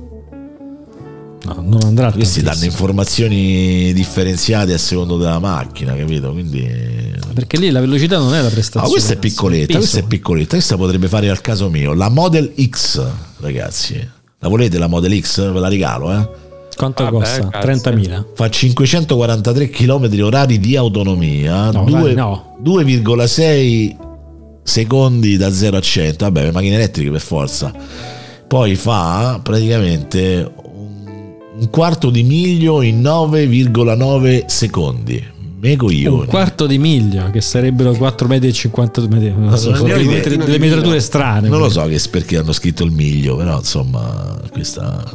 No, 1.43 1.63
non 1.65 1.79
andrà 1.83 2.11
Questi 2.11 2.41
danno 2.41 2.63
informazioni 2.65 3.91
differenziate 3.93 4.73
a 4.73 4.77
secondo 4.77 5.17
della 5.17 5.39
macchina, 5.39 5.95
capito? 5.95 6.31
Quindi 6.31 6.67
Perché 7.33 7.57
lì 7.57 7.69
la 7.69 7.79
velocità 7.79 8.17
non 8.17 8.33
è 8.33 8.41
la 8.41 8.49
prestazione. 8.49 8.87
Ah, 8.87 8.89
questa 8.89 9.13
è 9.13 9.17
piccoletta, 9.17 9.77
questa 9.77 9.99
è 9.99 10.03
piccoletta, 10.03 10.55
questa 10.55 10.77
potrebbe 10.77 11.07
fare 11.07 11.29
al 11.29 11.41
caso 11.41 11.69
mio. 11.69 11.93
La 11.93 12.09
Model 12.09 12.53
X, 12.69 13.01
ragazzi. 13.39 14.09
La 14.39 14.47
volete 14.49 14.77
la 14.77 14.87
Model 14.87 15.19
X? 15.21 15.51
Ve 15.51 15.59
la 15.59 15.67
regalo, 15.69 16.11
eh? 16.11 16.29
Quanto 16.75 17.03
Vabbè, 17.03 17.15
costa? 17.17 17.47
cazzo. 17.49 17.89
30.000. 17.89 18.25
Fa 18.35 18.49
543 18.49 19.69
km 19.69 20.09
orari 20.23 20.59
di 20.59 20.75
autonomia, 20.75 21.71
No, 21.71 21.83
due- 21.85 21.99
orari 21.99 22.15
no. 22.15 22.57
2,6 22.63 23.95
secondi 24.63 25.37
da 25.37 25.51
0 25.51 25.77
a 25.77 25.81
100. 25.81 26.25
Vabbè, 26.25 26.43
le 26.45 26.51
macchine 26.51 26.75
elettriche 26.75 27.11
per 27.11 27.21
forza. 27.21 27.71
Poi 28.47 28.75
fa 28.75 29.39
praticamente 29.41 30.51
un, 31.59 31.69
quarto 31.69 32.09
di 32.09 32.23
miglio 32.23 32.81
in 32.81 33.01
9,9 33.01 34.45
secondi. 34.45 35.31
Me 35.59 35.75
coglioni. 35.77 36.19
Un 36.21 36.25
quarto 36.25 36.67
di 36.67 36.77
miglio, 36.77 37.29
che 37.29 37.39
sarebbero 37.39 37.93
4 37.93 38.27
metri 38.27 38.49
e 38.49 38.53
50 38.53 39.01
metri. 39.07 39.33
Non 39.35 39.57
so, 39.57 39.69
non 39.69 39.77
sono 39.77 39.87
ne 39.87 39.93
ho 39.93 39.97
delle, 39.97 40.01
idea. 40.01 40.15
metri- 40.15 40.37
delle 40.37 40.57
metrature 40.59 40.99
strane. 40.99 41.47
Non 41.47 41.59
lo 41.59 41.69
so 41.69 41.87
perché 42.09 42.37
hanno 42.37 42.51
scritto 42.51 42.83
il 42.83 42.91
miglio, 42.91 43.37
però 43.37 43.57
insomma, 43.57 44.37
questa 44.51 45.09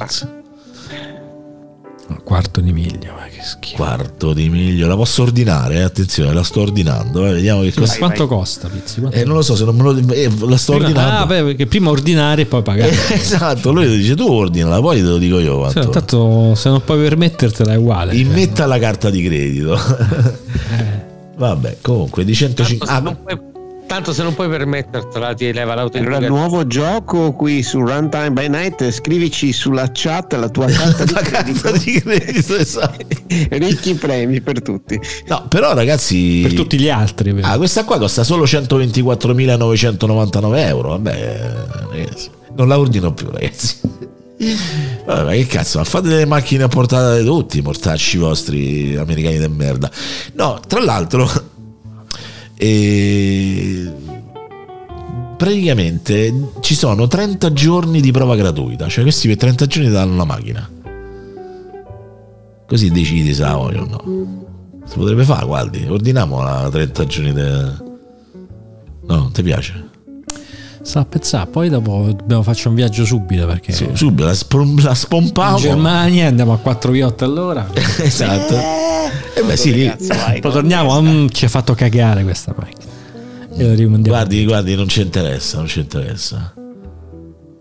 Un 2.09 2.21
quarto 2.25 2.61
di 2.63 2.73
miglio, 2.73 3.13
ma 3.15 3.27
che 3.31 3.43
schifo. 3.43 3.77
quarto 3.77 4.33
di 4.33 4.49
miglio 4.49 4.87
la 4.89 4.97
posso 4.97 5.23
ordinare, 5.23 5.77
eh? 5.77 5.83
attenzione, 5.83 6.33
la 6.33 6.43
sto 6.43 6.63
ordinando, 6.63 7.27
eh, 7.27 7.33
vediamo 7.35 7.61
che 7.61 7.73
Ma 7.75 7.81
cosa. 7.83 7.99
quanto 7.99 8.27
costa, 8.27 8.69
Pizzi? 8.69 9.01
Quanto 9.01 9.17
Eh, 9.19 9.25
non 9.25 9.35
lo 9.37 9.43
so 9.43 9.55
se 9.55 9.65
non 9.65 9.77
me 9.77 9.83
lo 9.83 10.13
eh, 10.15 10.31
la 10.47 10.57
sto 10.57 10.73
Prima- 10.73 10.87
ordinando. 10.89 11.17
ah, 11.23 11.27
beh, 11.27 11.43
perché 11.43 11.67
prima 11.67 11.91
ordinare 11.91 12.43
e 12.43 12.47
poi 12.47 12.63
pagare. 12.63 12.91
esatto, 13.13 13.73
lui 13.73 13.87
dice 13.99 14.15
tu 14.15 14.27
ordinala, 14.27 14.81
poi 14.81 14.97
te 15.01 15.07
lo 15.07 15.19
dico 15.19 15.39
io 15.39 15.63
Cioè, 15.71 15.73
quanto. 15.73 15.91
tanto 15.91 16.55
se 16.55 16.69
non 16.71 16.83
puoi 16.83 16.99
permettertela 16.99 17.73
è 17.73 17.77
uguale. 17.77 18.15
Immetta 18.17 18.65
la 18.65 18.79
carta 18.79 19.11
di 19.11 19.23
credito. 19.23 19.79
Eh. 20.71 21.07
Vabbè, 21.37 21.77
comunque 21.81 22.25
di 22.25 22.33
Tanto 22.35 22.65
150 22.65 22.87
se, 22.87 22.93
ah, 22.93 23.01
non 23.01 23.23
puoi, 23.23 23.39
tanto 23.89 24.13
se 24.13 24.23
non 24.23 24.35
puoi 24.35 24.49
permettertela, 24.49 25.35
ti 25.35 25.47
leva 25.47 25.73
Allora, 25.73 25.75
l'autentica. 25.77 26.29
nuovo 26.29 26.65
gioco 26.67 27.33
qui 27.33 27.63
su 27.65 27.81
Runtime 27.81 28.31
by 28.31 28.49
Night. 28.49 28.89
Scrivici 28.91 29.53
sulla 29.53 29.91
chat 29.93 30.33
la 30.35 30.49
tua 30.49 30.67
carta 30.73 31.05
di 31.05 31.13
la 31.13 31.21
carta 31.23 31.71
credito. 31.71 31.91
di 31.91 32.01
credito, 32.01 32.57
esatto. 32.57 33.05
Ricchi 33.51 33.95
premi 33.95 34.41
per 34.41 34.63
tutti. 34.63 34.99
No, 35.27 35.47
però 35.49 35.75
ragazzi 35.75 36.41
Per 36.43 36.55
tutti 36.55 36.79
gli 36.79 36.89
altri. 36.91 37.37
Ah, 37.41 37.57
questa 37.57 37.83
qua 37.85 37.99
costa 37.99 38.23
solo 38.23 38.45
124.999 38.45 40.57
euro. 40.59 40.91
Vabbè, 40.91 41.41
ragazzi, 41.91 42.31
non 42.55 42.69
la 42.69 42.79
ordino 42.79 43.13
più, 43.13 43.29
ragazzi. 43.31 43.77
Vabbè, 45.05 45.25
ma 45.25 45.31
che 45.33 45.47
cazzo, 45.47 45.79
ma 45.79 45.85
fate 45.85 46.09
delle 46.09 46.27
macchine 46.27 46.63
a 46.63 46.69
portata 46.69 47.19
di 47.19 47.25
tutti, 47.25 47.61
mortacci 47.61 48.19
vostri 48.19 48.95
americani 48.97 49.39
de 49.39 49.49
merda. 49.49 49.91
No, 50.35 50.61
tra 50.67 50.81
l'altro, 50.81 51.29
eh, 52.59 53.93
praticamente 55.37 56.51
ci 56.61 56.75
sono 56.75 57.07
30 57.07 57.53
giorni 57.53 58.01
di 58.01 58.11
prova 58.11 58.35
gratuita, 58.35 58.89
cioè 58.89 59.05
questi 59.05 59.29
per 59.29 59.37
30 59.37 59.67
giorni 59.67 59.91
danno 59.91 60.17
la 60.17 60.25
macchina. 60.25 60.69
Così 62.67 62.91
decidi 62.91 63.33
se 63.33 63.43
la 63.43 63.55
voglio 63.55 63.83
o 63.83 63.87
no. 63.87 64.47
Si 64.85 64.99
potrebbe 64.99 65.25
fare, 65.25 65.47
guardi, 65.47 65.87
ordiniamo 65.89 66.43
la 66.43 66.69
30 66.71 67.07
giorni. 67.07 67.33
De... 67.33 67.73
No, 69.07 69.31
ti 69.33 69.43
piace? 69.43 69.88
Sta 70.89 71.01
a 71.01 71.05
pensare, 71.05 71.47
poi 71.51 71.69
dopo 71.69 72.15
dobbiamo 72.17 72.43
faccio 72.43 72.71
un 72.71 72.75
viaggio 72.75 73.05
subito 73.05 73.45
perché 73.45 73.75
Su- 73.75 73.91
subito 73.93 74.25
la, 74.25 74.33
spom- 74.33 74.81
la 74.81 74.89
in 74.89 74.97
spompavo. 74.97 75.59
Germania 75.59 76.29
andiamo 76.29 76.55
a 76.55 76.57
4 76.57 76.91
viotte 76.91 77.25
all'ora. 77.25 77.69
esatto. 78.01 78.55
E 78.55 79.43
beh, 79.45 79.55
sì, 79.55 79.75
lì. 79.75 79.85
Ragazzi, 79.85 80.09
vai, 80.09 80.41
Poi 80.41 80.51
torniamo, 80.51 80.99
mm, 81.03 81.27
ci 81.29 81.45
ha 81.45 81.49
fatto 81.49 81.75
cagare 81.75 82.23
questa 82.23 82.55
macchina. 82.57 82.91
E 83.55 83.75
rimandiamo. 83.75 84.17
Guardi, 84.17 84.47
guardi, 84.47 84.75
non 84.77 84.89
ci 84.89 85.03
interessa, 85.03 85.59
non 85.59 85.67
ci 85.67 85.81
interessa. 85.81 86.55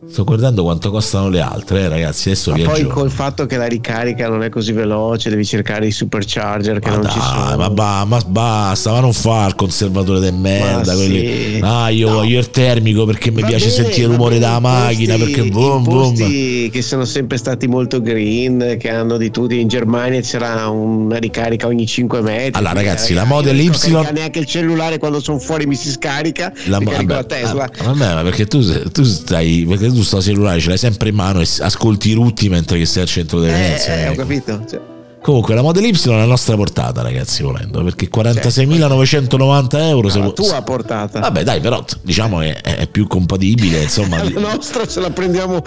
Sto 0.09 0.23
guardando 0.23 0.63
quanto 0.63 0.89
costano 0.89 1.29
le 1.29 1.41
altre, 1.41 1.81
eh, 1.81 1.89
ragazzi. 1.89 2.29
Adesso 2.29 2.51
Ma 2.51 2.57
poi 2.57 2.65
viaggio. 2.65 2.87
col 2.89 3.11
fatto 3.11 3.45
che 3.45 3.57
la 3.57 3.65
ricarica 3.67 4.27
non 4.29 4.41
è 4.41 4.49
così 4.49 4.71
veloce, 4.71 5.29
devi 5.29 5.45
cercare 5.45 5.85
i 5.87 5.91
supercharger 5.91 6.79
che 6.79 6.89
Ma 6.89 6.95
non 6.95 7.09
ci 7.09 7.17
dai, 7.19 7.27
sono. 7.27 7.57
ma, 7.57 7.69
ba- 7.69 8.05
ma 8.05 8.19
basta, 8.25 8.91
ma 8.91 8.99
non 9.01 9.13
fa 9.13 9.45
il 9.47 9.55
conservatore 9.55 10.19
del 10.19 10.33
merda. 10.33 10.93
Quelli- 10.95 11.55
sì. 11.55 11.59
Ah, 11.61 11.89
io 11.89 12.07
No. 12.09 12.15
voglio 12.15 12.39
il 12.39 12.49
termico 12.49 13.05
perché 13.05 13.31
mi 13.31 13.41
Va 13.41 13.47
piace 13.47 13.67
bene, 13.67 13.75
sentire 13.83 14.05
il 14.07 14.11
rumore 14.13 14.35
della 14.39 14.55
in 14.55 14.61
macchina. 14.61 15.17
Perché 15.17 15.43
boom, 15.45 15.83
boom. 15.83 16.69
che 16.69 16.81
sono 16.81 17.05
sempre 17.05 17.37
stati 17.37 17.67
molto 17.67 18.01
green, 18.01 18.77
che 18.79 18.89
hanno 18.89 19.17
di 19.17 19.29
tutti. 19.29 19.59
In 19.59 19.67
Germania 19.67 20.21
c'era 20.21 20.67
una 20.69 21.17
ricarica 21.17 21.67
ogni 21.67 21.85
5 21.85 22.21
metri. 22.21 22.51
Allora, 22.57 22.73
ragazzi, 22.73 23.13
la 23.13 23.21
non 23.21 23.29
Model 23.29 23.59
Y- 23.59 23.69
caricare 23.69 24.11
neanche 24.13 24.39
il 24.39 24.45
cellulare 24.45 24.97
quando 24.99 25.19
sono 25.19 25.37
fuori 25.39 25.65
mi 25.67 25.75
si 25.75 25.91
scarica. 25.91 26.51
La, 26.65 26.79
mi 26.79 26.85
vabbè, 26.85 27.13
la 27.13 27.23
Tesla. 27.23 27.69
vabbè, 27.83 28.13
ma 28.13 28.21
perché 28.21 28.45
tu, 28.47 28.61
tu 28.91 29.03
stai 29.03 29.65
perché 29.67 29.87
tu 29.87 29.96
sto 30.03 30.21
cellulare 30.21 30.59
ce 30.59 30.69
l'hai 30.69 30.77
sempre 30.77 31.09
in 31.09 31.15
mano 31.15 31.41
e 31.41 31.47
ascolti 31.59 32.09
i 32.09 32.13
rutti 32.13 32.49
mentre 32.49 32.77
che 32.77 32.85
stai 32.85 33.03
al 33.03 33.07
centro 33.07 33.39
di 33.39 33.47
Venezia. 33.47 33.95
Eh, 33.95 34.07
ho 34.07 34.11
ecco. 34.11 34.21
capito. 34.21 34.65
Cioè, 34.69 34.79
Comunque 35.19 35.55
la 35.55 35.61
Model 35.61 35.83
Y 35.83 35.91
è 35.91 36.13
alla 36.13 36.23
nostra 36.23 36.55
portata, 36.55 37.01
ragazzi, 37.01 37.43
volendo, 37.43 37.83
perché 37.83 38.07
46.990 38.09 39.77
euro 39.81 40.07
se 40.07 40.19
la 40.19 40.29
tua 40.29 40.61
portata. 40.61 41.19
Vabbè, 41.19 41.43
dai, 41.43 41.59
però 41.59 41.83
diciamo 42.01 42.39
è, 42.39 42.61
è 42.61 42.87
più 42.87 43.07
compatibile, 43.07 43.81
insomma. 43.81 44.23
la 44.31 44.39
nostra 44.39 44.87
ce 44.87 45.01
la 45.01 45.09
prendiamo 45.09 45.61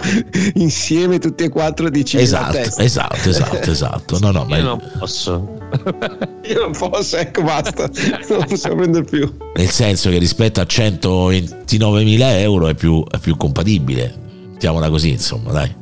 insieme 0.55 1.19
tutti 1.19 1.43
e 1.43 1.49
quattro 1.49 1.85
e 1.87 1.91
dici 1.91 2.17
Esatto, 2.17 2.57
la 2.57 2.63
testa. 2.63 2.81
esatto, 2.81 3.29
esatto, 3.29 3.69
esatto. 3.71 4.19
No, 4.19 4.31
no, 4.31 4.45
ma 4.45 4.57
Io 4.57 4.63
non 4.63 4.91
posso. 4.97 5.47
Io 6.49 6.59
non 6.61 6.71
posso, 6.71 7.17
ecco, 7.17 7.43
basta. 7.43 7.87
Non 8.29 8.45
possiamo 8.47 8.77
prendere 8.77 9.03
più. 9.03 9.31
nel 9.55 9.69
senso 9.69 10.09
che 10.09 10.17
rispetto 10.17 10.59
a 10.59 10.63
129.000 10.63 12.19
euro 12.39 12.67
è 12.67 12.73
più, 12.73 13.03
è 13.07 13.19
più 13.19 13.37
compatibile. 13.37 14.20
Mettiamola 14.61 14.89
così, 14.91 15.09
insomma, 15.09 15.51
dai. 15.51 15.75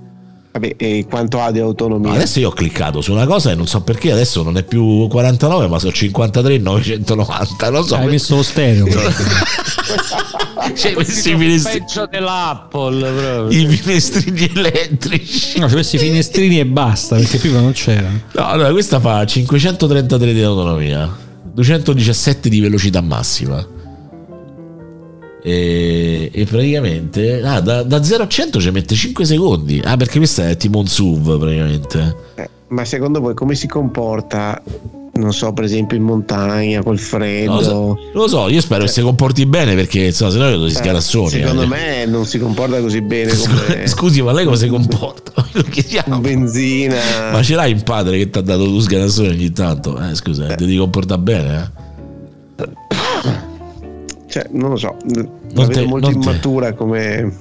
Vabbè, 0.53 0.75
e 0.77 1.05
quanto 1.09 1.41
ha 1.41 1.51
di 1.51 1.59
No, 1.59 1.65
autonomia? 1.65 2.13
adesso 2.13 2.39
io 2.39 2.47
ho 2.47 2.51
cliccato 2.53 3.01
su 3.01 3.11
una 3.11 3.25
cosa 3.27 3.51
e 3.51 3.55
non 3.55 3.67
so 3.67 3.81
perché 3.81 4.09
adesso 4.13 4.41
non 4.41 4.55
è 4.55 4.63
più 4.63 5.05
49, 5.09 5.67
ma 5.67 5.77
sono 5.79 5.91
53.990. 5.91 7.71
Non 7.71 7.85
so. 7.85 7.95
Hai 7.95 8.07
messo 8.07 8.35
lo 8.37 8.43
stereo. 8.43 8.87
Cioè, 10.75 10.93
questi 10.93 11.31
Il 11.31 11.37
finestri- 11.37 11.79
peggio 11.79 12.07
dell'Apple 12.09 13.11
proprio. 13.11 13.49
i 13.59 13.65
finestrini 13.65 14.51
elettrici. 14.53 15.59
No, 15.59 15.67
ci 15.67 15.73
ho 15.73 15.77
messo 15.77 15.95
i 15.95 15.99
finestrini 15.99 16.59
e 16.59 16.65
basta, 16.65 17.15
perché 17.15 17.37
prima 17.39 17.59
non 17.59 17.71
c'era. 17.71 18.07
No, 18.33 18.45
allora 18.45 18.69
questa 18.71 18.99
fa 18.99 19.25
533 19.25 20.31
di 20.33 20.41
autonomia, 20.43 21.09
217 21.53 22.49
di 22.49 22.59
velocità 22.59 23.01
massima. 23.01 23.65
E, 25.41 26.29
e 26.33 26.45
praticamente 26.45 27.41
ah, 27.41 27.61
da, 27.61 27.83
da 27.83 28.03
0 28.03 28.23
a 28.23 28.27
100 28.27 28.59
ci 28.59 28.71
mette 28.71 28.93
5 28.95 29.23
secondi. 29.25 29.81
Ah, 29.83 29.95
perché 29.97 30.17
questa 30.17 30.49
è 30.49 30.57
tipo 30.57 30.79
un 30.79 30.87
SUV 30.87 31.39
praticamente. 31.39 32.15
Eh, 32.35 32.49
Ma 32.67 32.83
secondo 32.85 33.19
voi 33.21 33.33
come 33.35 33.55
si 33.55 33.65
comporta, 33.67 34.61
non 35.13 35.31
so, 35.33 35.53
per 35.53 35.63
esempio 35.63 35.95
in 35.97 36.03
montagna 36.03 36.83
col 36.83 36.99
freddo? 36.99 37.51
Non 37.51 37.57
lo 37.57 37.63
so, 37.63 37.97
lo 38.13 38.27
so, 38.27 38.49
io 38.49 38.59
spero 38.61 38.83
che 38.83 38.89
si 38.89 39.01
comporti 39.01 39.45
bene 39.45 39.75
perché 39.75 40.05
insomma, 40.07 40.31
se 40.31 40.37
no 40.39 40.49
io 40.49 40.67
si 40.67 40.75
Eh, 40.75 40.77
sgarassoni. 40.77 41.29
secondo 41.29 41.61
eh. 41.63 41.67
me 41.67 42.05
non 42.05 42.25
si 42.25 42.37
comporta 42.37 42.79
così 42.81 43.01
bene 43.01 43.31
come 43.33 43.87
Scusi, 43.87 44.21
ma 44.21 44.33
lei 44.33 44.43
come 44.43 44.57
si 44.57 44.67
comporta? 44.67 45.31
Lo 45.53 45.63
chiediamo. 45.63 46.15
un 46.15 46.21
benzina. 46.21 46.97
Ma 47.31 47.41
ce 47.41 47.55
l'hai 47.55 47.71
un 47.71 47.81
padre 47.83 48.17
che 48.17 48.29
ti 48.29 48.37
ha 48.37 48.41
dato 48.41 48.65
tu 48.65 48.79
sgarassone 48.81 49.29
ogni 49.29 49.51
tanto? 49.51 49.97
Eh, 49.99 50.15
scusa, 50.15 50.47
ti 50.47 50.65
devi 50.65 50.77
comportare 50.77 51.21
bene, 51.21 51.71
eh? 52.57 52.67
Cioè, 54.29 54.47
non 54.51 54.69
lo 54.71 54.77
so, 54.77 54.95
la 55.13 55.21
Non 55.23 55.29
vedo 55.53 55.67
te- 55.71 55.85
molto 55.85 56.09
non 56.11 56.21
te- 56.21 56.29
immatura 56.29 56.73
come... 56.73 57.33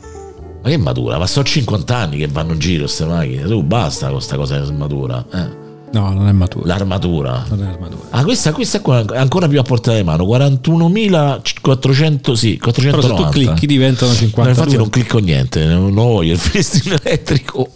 Ma 0.62 0.68
che 0.70 0.76
matura? 0.76 1.18
Ma 1.18 1.26
sono 1.26 1.44
50 1.44 1.96
anni 1.96 2.16
che 2.16 2.26
vanno 2.26 2.52
in 2.54 2.58
giro 2.58 2.82
queste 2.84 3.04
macchine. 3.04 3.42
Tu 3.42 3.62
basta 3.62 4.08
con 4.08 4.20
sta 4.20 4.36
cosa 4.36 4.60
che 4.60 4.72
matura. 4.72 5.24
Eh. 5.32 5.66
No, 5.92 6.12
non 6.12 6.26
è 6.28 6.32
maturo. 6.32 6.66
L'armatura. 6.66 7.44
Non 7.48 7.62
è 7.62 7.66
armatura. 7.68 8.02
Ah, 8.10 8.24
questa, 8.24 8.52
questa 8.52 8.80
qua 8.80 9.04
è 9.04 9.16
ancora 9.18 9.46
più 9.48 9.58
a 9.60 9.62
portata 9.62 9.96
di 9.96 10.02
mano. 10.02 10.24
41.400, 10.24 12.32
sì, 12.32 12.58
490. 12.58 12.90
Però 12.90 13.00
se 13.00 13.14
tu 13.22 13.28
clicchi 13.30 13.66
diventano 13.66 14.10
No, 14.10 14.16
52. 14.16 14.50
infatti 14.50 14.76
non 14.76 14.90
clicco 14.90 15.18
niente, 15.18 15.64
non 15.64 15.94
voglio 15.94 16.32
il 16.32 16.38
finestrino 16.50 16.96
elettrico. 17.02 17.68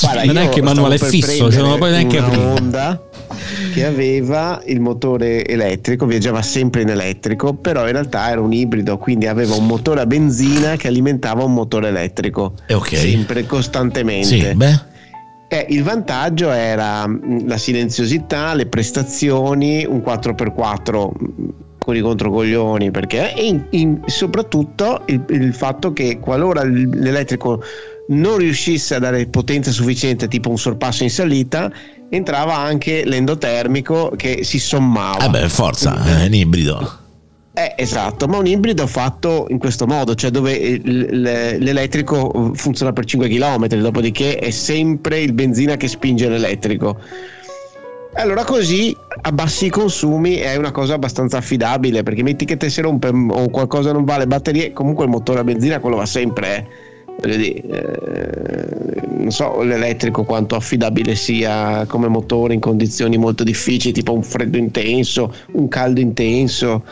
Guarda, 0.00 0.24
Non 0.24 0.36
è 0.36 0.48
che 0.48 0.62
manuale 0.62 0.96
stavo 0.96 1.10
per 1.12 1.20
fisso, 1.20 1.50
cioè, 1.50 1.60
non 1.62 1.70
lo 1.70 1.76
puoi 1.78 1.90
neanche 1.90 2.18
aprire. 2.18 2.44
Honda 2.44 3.00
che 3.72 3.84
aveva 3.84 4.60
il 4.66 4.80
motore 4.80 5.44
elettrico, 5.46 6.06
viaggiava 6.06 6.42
sempre 6.42 6.82
in 6.82 6.88
elettrico, 6.88 7.54
però 7.54 7.86
in 7.86 7.92
realtà 7.92 8.30
era 8.30 8.40
un 8.40 8.52
ibrido, 8.52 8.96
quindi 8.98 9.26
aveva 9.26 9.54
un 9.54 9.66
motore 9.66 10.00
a 10.00 10.06
benzina 10.06 10.76
che 10.76 10.88
alimentava 10.88 11.44
un 11.44 11.54
motore 11.54 11.88
elettrico. 11.88 12.54
Eh, 12.66 12.74
ok. 12.74 12.96
Sempre, 12.96 13.46
costantemente. 13.46 14.26
Sì, 14.26 14.54
beh. 14.54 14.94
Eh, 15.48 15.66
il 15.70 15.82
vantaggio 15.84 16.50
era 16.50 17.06
mh, 17.06 17.46
la 17.46 17.56
silenziosità, 17.56 18.52
le 18.54 18.66
prestazioni, 18.66 19.84
un 19.88 19.98
4x4 20.04 21.08
mh, 21.08 21.48
con 21.78 21.94
i 21.94 22.00
controcoglioni, 22.00 22.90
perché 22.90 23.32
e 23.34 23.46
in- 23.46 23.64
in- 23.70 24.00
soprattutto 24.06 25.02
il, 25.06 25.24
il 25.28 25.54
fatto 25.54 25.92
che 25.92 26.18
qualora 26.18 26.64
l'elettrico 26.64 27.62
non 28.08 28.38
riuscisse 28.38 28.96
a 28.96 28.98
dare 28.98 29.26
potenza 29.26 29.70
sufficiente, 29.70 30.26
tipo 30.26 30.50
un 30.50 30.58
sorpasso 30.58 31.04
in 31.04 31.10
salita, 31.10 31.70
entrava 32.10 32.56
anche 32.56 33.04
l'endotermico 33.04 34.12
che 34.16 34.44
si 34.44 34.58
sommava. 34.58 35.18
Vabbè, 35.18 35.40
per 35.40 35.50
forza, 35.50 36.20
è 36.20 36.26
un 36.26 36.34
ibrido. 36.34 37.04
Eh, 37.58 37.72
esatto, 37.76 38.26
ma 38.26 38.36
un 38.36 38.46
ibrido 38.46 38.86
fatto 38.86 39.46
in 39.48 39.58
questo 39.58 39.86
modo, 39.86 40.14
cioè 40.14 40.30
dove 40.30 40.78
l'elettrico 40.84 42.52
funziona 42.54 42.92
per 42.92 43.06
5 43.06 43.28
km, 43.28 43.66
dopodiché 43.66 44.36
è 44.36 44.50
sempre 44.50 45.20
il 45.20 45.32
benzina 45.32 45.76
che 45.76 45.88
spinge 45.88 46.28
l'elettrico. 46.28 46.98
Allora 48.12 48.44
così 48.44 48.94
abbassi 49.22 49.66
i 49.66 49.70
consumi 49.70 50.36
è 50.36 50.56
una 50.56 50.70
cosa 50.70 50.94
abbastanza 50.94 51.38
affidabile, 51.38 52.02
perché 52.02 52.22
metti 52.22 52.44
che 52.44 52.58
te 52.58 52.68
si 52.68 52.82
rompe 52.82 53.08
o 53.08 53.48
qualcosa 53.48 53.92
non 53.92 54.04
va 54.04 54.18
le 54.18 54.26
batterie, 54.26 54.72
comunque 54.72 55.04
il 55.04 55.10
motore 55.10 55.40
a 55.40 55.44
benzina 55.44 55.80
quello 55.80 55.96
va 55.96 56.06
sempre. 56.06 56.56
eh. 56.56 56.85
Voglio 57.20 57.36
dire, 57.36 57.62
eh, 57.62 59.06
non 59.08 59.30
so 59.30 59.62
l'elettrico 59.62 60.22
quanto 60.24 60.54
affidabile 60.54 61.14
sia 61.14 61.84
come 61.86 62.08
motore 62.08 62.54
in 62.54 62.60
condizioni 62.60 63.16
molto 63.16 63.42
difficili, 63.42 63.92
tipo 63.92 64.12
un 64.12 64.22
freddo 64.22 64.56
intenso, 64.58 65.32
un 65.52 65.66
caldo 65.68 66.00
intenso. 66.00 66.82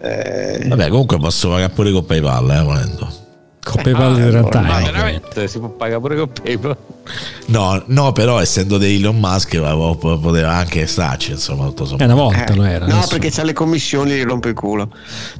Eh, 0.00 0.64
Vabbè, 0.66 0.88
comunque 0.88 1.18
posso 1.18 1.48
pagare 1.50 1.72
pure 1.72 1.92
con 1.92 2.04
PayPal, 2.04 2.50
eh, 2.50 2.62
volendo. 2.62 3.26
Con 3.64 3.82
PayPal 3.82 4.14
Ah, 4.14 4.18
in 4.18 4.30
realtà. 4.30 4.60
Ma 4.60 4.80
eh. 4.80 4.84
veramente 4.84 5.46
si 5.48 5.58
può 5.58 5.68
pagare 5.68 6.00
pure 6.00 6.16
con 6.16 6.30
PayPal. 6.32 6.76
No, 7.46 7.82
no, 7.86 8.12
però 8.12 8.40
essendo 8.40 8.76
di 8.78 8.96
Elon 8.96 9.18
Musk 9.18 9.54
eh, 9.54 9.60
po- 9.98 10.18
poteva 10.18 10.52
anche 10.52 10.86
starci, 10.86 11.32
insomma, 11.32 11.66
tutto 11.66 11.84
Eh, 11.84 11.86
sommato. 11.86 12.04
una 12.12 12.14
volta 12.14 12.44
eh, 12.52 12.56
lo 12.56 12.64
era. 12.64 12.86
no, 12.86 12.92
adesso- 12.94 13.08
perché 13.10 13.30
c'ha 13.30 13.42
le 13.44 13.52
commissioni 13.52 14.12
e 14.12 14.16
gli 14.18 14.24
rompe 14.24 14.48
il 14.48 14.54
culo. 14.54 14.90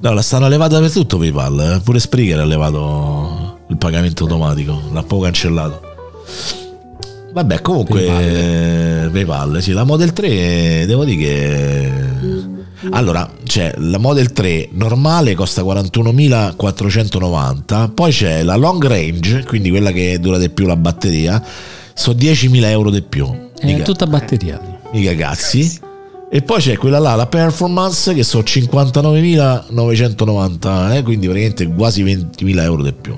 No, 0.01 0.13
la 0.13 0.23
stanno 0.23 0.49
levata 0.49 0.75
dappertutto 0.79 1.19
PayPal, 1.19 1.61
eh. 1.77 1.81
pure 1.83 1.99
Spreaker 1.99 2.39
ha 2.41 2.45
levato 2.45 3.58
il 3.69 3.77
pagamento 3.77 4.25
automatico, 4.25 4.81
l'ha 4.93 5.03
poco 5.03 5.23
cancellato. 5.23 5.81
Vabbè, 7.33 7.61
comunque 7.61 8.05
PayPal, 8.05 9.11
PayPal 9.13 9.63
sì, 9.63 9.73
la 9.73 9.85
Model 9.85 10.13
3 10.13 10.87
devo 10.87 11.05
dire 11.05 11.17
che 11.17 11.93
allora, 12.91 13.29
c'è 13.45 13.75
la 13.79 13.99
Model 13.99 14.33
3 14.33 14.69
normale 14.73 15.35
costa 15.35 15.63
41.490, 15.63 17.93
poi 17.93 18.13
c'è 18.13 18.45
la 18.45 18.55
long 18.57 18.87
range, 18.87 19.43
quindi 19.45 19.69
quella 19.71 19.91
che 19.91 20.21
dura 20.21 20.39
di 20.39 20.49
più 20.49 20.65
la 20.67 20.77
batteria, 20.77 21.43
sono 21.93 22.17
10.000 22.19 22.65
euro 22.67 22.91
di 22.91 23.03
più. 23.03 23.27
È 23.59 23.67
Mica- 23.67 23.83
tutta 23.83 24.07
batteria. 24.07 24.61
mica 24.93 25.13
cazzi. 25.17 25.87
E 26.31 26.43
poi 26.43 26.61
c'è 26.61 26.77
quella 26.77 26.99
là, 26.99 27.15
la 27.17 27.27
performance, 27.27 28.13
che 28.15 28.23
sono 28.23 28.45
59.990, 28.45 30.95
eh, 30.95 31.03
quindi 31.03 31.27
praticamente 31.27 31.67
quasi 31.75 32.05
20.000 32.05 32.63
euro 32.63 32.83
di 32.83 32.93
più. 32.93 33.17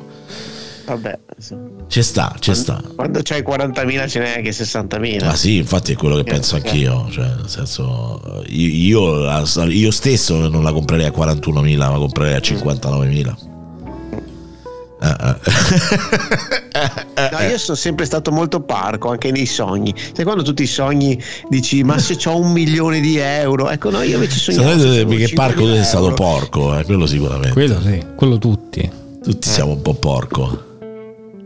Vabbè, 0.91 1.19
insomma. 1.37 1.69
Ci 1.87 2.03
sta, 2.03 2.35
ci 2.41 2.53
sta. 2.53 2.83
quando 2.97 3.21
c'hai 3.23 3.43
40.000 3.43 4.09
ce 4.09 4.19
n'è 4.19 4.37
anche 4.39 4.51
60.000. 4.51 5.25
Ma 5.25 5.37
sì, 5.37 5.59
infatti 5.59 5.93
è 5.93 5.97
quello 5.97 6.17
che 6.17 6.25
penso 6.25 6.57
anch'io. 6.57 7.07
Cioè, 7.11 7.27
nel 7.27 7.49
senso, 7.49 8.43
io, 8.47 9.25
io, 9.69 9.91
stesso 9.91 10.49
non 10.49 10.65
la 10.65 10.73
comprerei 10.73 11.07
a 11.07 11.11
41.000, 11.11 11.77
ma 11.77 11.99
comprerei 11.99 12.35
a 12.35 12.39
59.000. 12.39 13.49
Eh, 15.03 15.09
eh. 15.09 15.35
No, 17.31 17.39
io 17.49 17.59
sono 17.59 17.77
sempre 17.77 18.05
stato 18.05 18.31
molto 18.33 18.61
parco 18.61 19.11
anche 19.11 19.31
nei 19.31 19.47
sogni. 19.47 19.95
Sai 20.13 20.25
quando 20.25 20.43
tu 20.43 20.53
ti 20.53 20.67
sogni 20.67 21.23
dici 21.49 21.83
ma 21.83 21.99
se 21.99 22.19
ho 22.27 22.37
un 22.37 22.53
milione 22.53 23.01
di 23.01 23.17
euro, 23.17 23.71
ecco 23.71 23.91
no, 23.91 24.03
io 24.03 24.15
invece 24.15 24.39
sogno. 24.39 25.07
Me 25.07 25.17
che 25.17 25.33
parco 25.35 25.61
tu 25.61 25.69
sei 25.69 25.85
stato 25.85 26.13
porco, 26.13 26.79
eh, 26.79 26.85
quello 26.85 27.07
sicuramente. 27.07 27.53
Quello 27.53 27.81
sì, 27.81 28.05
quello 28.17 28.39
tutti. 28.39 28.91
Tutti 29.23 29.49
siamo 29.49 29.73
un 29.73 29.83
po' 29.83 29.95
porco. 29.95 30.69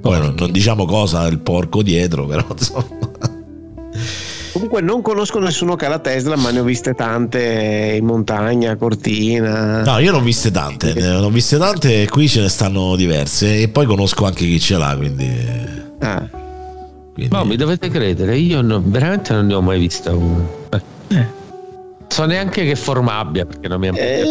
Poi 0.05 0.19
non, 0.21 0.35
non 0.37 0.51
diciamo 0.53 0.85
cosa 0.85 1.27
il 1.27 1.39
porco 1.39 1.83
dietro, 1.83 2.27
però 2.27 2.45
insomma. 2.57 2.85
Comunque 4.53 4.83
non 4.83 5.01
conosco 5.03 5.41
nessuno 5.41 5.75
che 5.77 5.87
ha 5.87 5.89
la 5.89 5.99
Tesla, 5.99 6.37
ma 6.37 6.51
ne 6.51 6.61
ho 6.61 6.63
viste 6.63 6.93
tante 6.95 7.97
in 7.99 8.05
montagna, 8.05 8.77
Cortina. 8.77 9.83
No, 9.83 9.99
io 9.99 10.13
ne 10.13 10.19
ho 10.19 10.21
viste 10.21 10.51
tante, 10.51 10.93
ne 10.95 11.09
ho 11.17 11.29
viste 11.31 11.57
tante 11.59 12.03
e 12.03 12.09
qui 12.09 12.29
ce 12.29 12.43
ne 12.43 12.49
stanno 12.49 12.95
diverse. 12.97 13.63
E 13.63 13.69
poi 13.69 13.87
conosco 13.87 14.27
anche 14.27 14.45
chi 14.45 14.61
ce 14.61 14.77
l'ha, 14.77 14.95
quindi. 14.97 15.29
Ah. 16.01 16.29
quindi- 17.15 17.35
No, 17.35 17.45
mi 17.47 17.57
dovete 17.57 17.89
credere, 17.89 18.37
io 18.37 18.61
no- 18.61 18.83
veramente 18.85 19.33
non 19.33 19.47
ne 19.47 19.55
ho 19.55 19.63
mai 19.63 19.79
vista 19.81 20.13
una. 20.15 20.47
Eh. 21.09 21.27
So 22.09 22.25
neanche 22.27 22.65
che 22.65 22.77
forma 22.77 23.19
abbia 23.19 23.47
perché 23.47 23.67
non 23.69 23.81
mi 23.81 23.89
ha 23.89 23.93
Eh, 23.97 24.23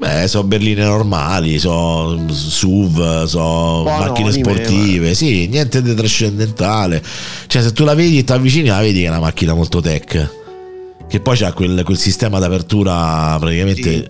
Beh, 0.00 0.26
so 0.26 0.42
berline 0.42 0.82
normali, 0.82 1.58
so 1.58 2.18
SUV, 2.26 3.24
so 3.24 3.82
macchine 3.84 4.32
sportive, 4.32 5.12
sì, 5.12 5.46
niente 5.46 5.82
di 5.82 5.94
trascendentale. 5.94 7.02
Cioè, 7.46 7.60
se 7.60 7.72
tu 7.72 7.84
la 7.84 7.94
vedi 7.94 8.16
e 8.16 8.24
ti 8.24 8.32
avvicini, 8.32 8.68
la 8.68 8.80
vedi 8.80 9.00
che 9.00 9.06
è 9.06 9.10
una 9.10 9.20
macchina 9.20 9.52
molto 9.52 9.82
tech. 9.82 10.39
Che 11.10 11.18
poi 11.18 11.36
c'ha 11.36 11.52
quel, 11.52 11.82
quel 11.82 11.98
sistema 11.98 12.38
d'apertura 12.38 13.36
praticamente 13.40 14.06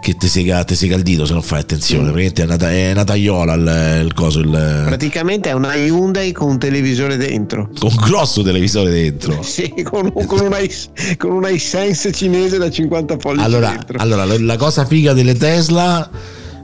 che 0.00 0.14
ti 0.16 0.28
sega, 0.28 0.64
sega 0.68 0.94
il 0.94 1.02
dito 1.02 1.26
se 1.26 1.32
non 1.32 1.42
fai 1.42 1.58
attenzione. 1.58 2.12
Praticamente 2.12 2.42
è 2.42 2.44
una, 2.44 2.70
è 2.70 2.92
una 2.92 3.02
tagliola 3.02 3.54
il, 3.54 4.04
il 4.06 4.14
coso, 4.14 4.38
il, 4.38 4.50
praticamente 4.86 5.48
è 5.48 5.52
una 5.52 5.74
Hyundai 5.74 6.30
con 6.30 6.50
un 6.50 6.58
televisore 6.60 7.16
dentro. 7.16 7.70
con 7.76 7.90
un 7.90 7.96
grosso 8.04 8.42
televisore 8.42 8.90
dentro. 8.92 9.42
Sì, 9.42 9.82
con, 9.82 10.12
un- 10.14 10.26
con 10.26 10.38
una, 10.42 10.58
con 11.18 11.32
una 11.32 11.48
iSense 11.48 12.12
cinese 12.12 12.56
da 12.58 12.70
50 12.70 13.16
pollici 13.16 13.44
Allora, 13.44 13.70
dentro. 13.70 13.98
allora, 13.98 14.24
la- 14.24 14.38
la 14.38 14.56
cosa 14.56 14.84
figa 14.86 15.12
delle 15.12 15.34
Tesla, 15.34 16.08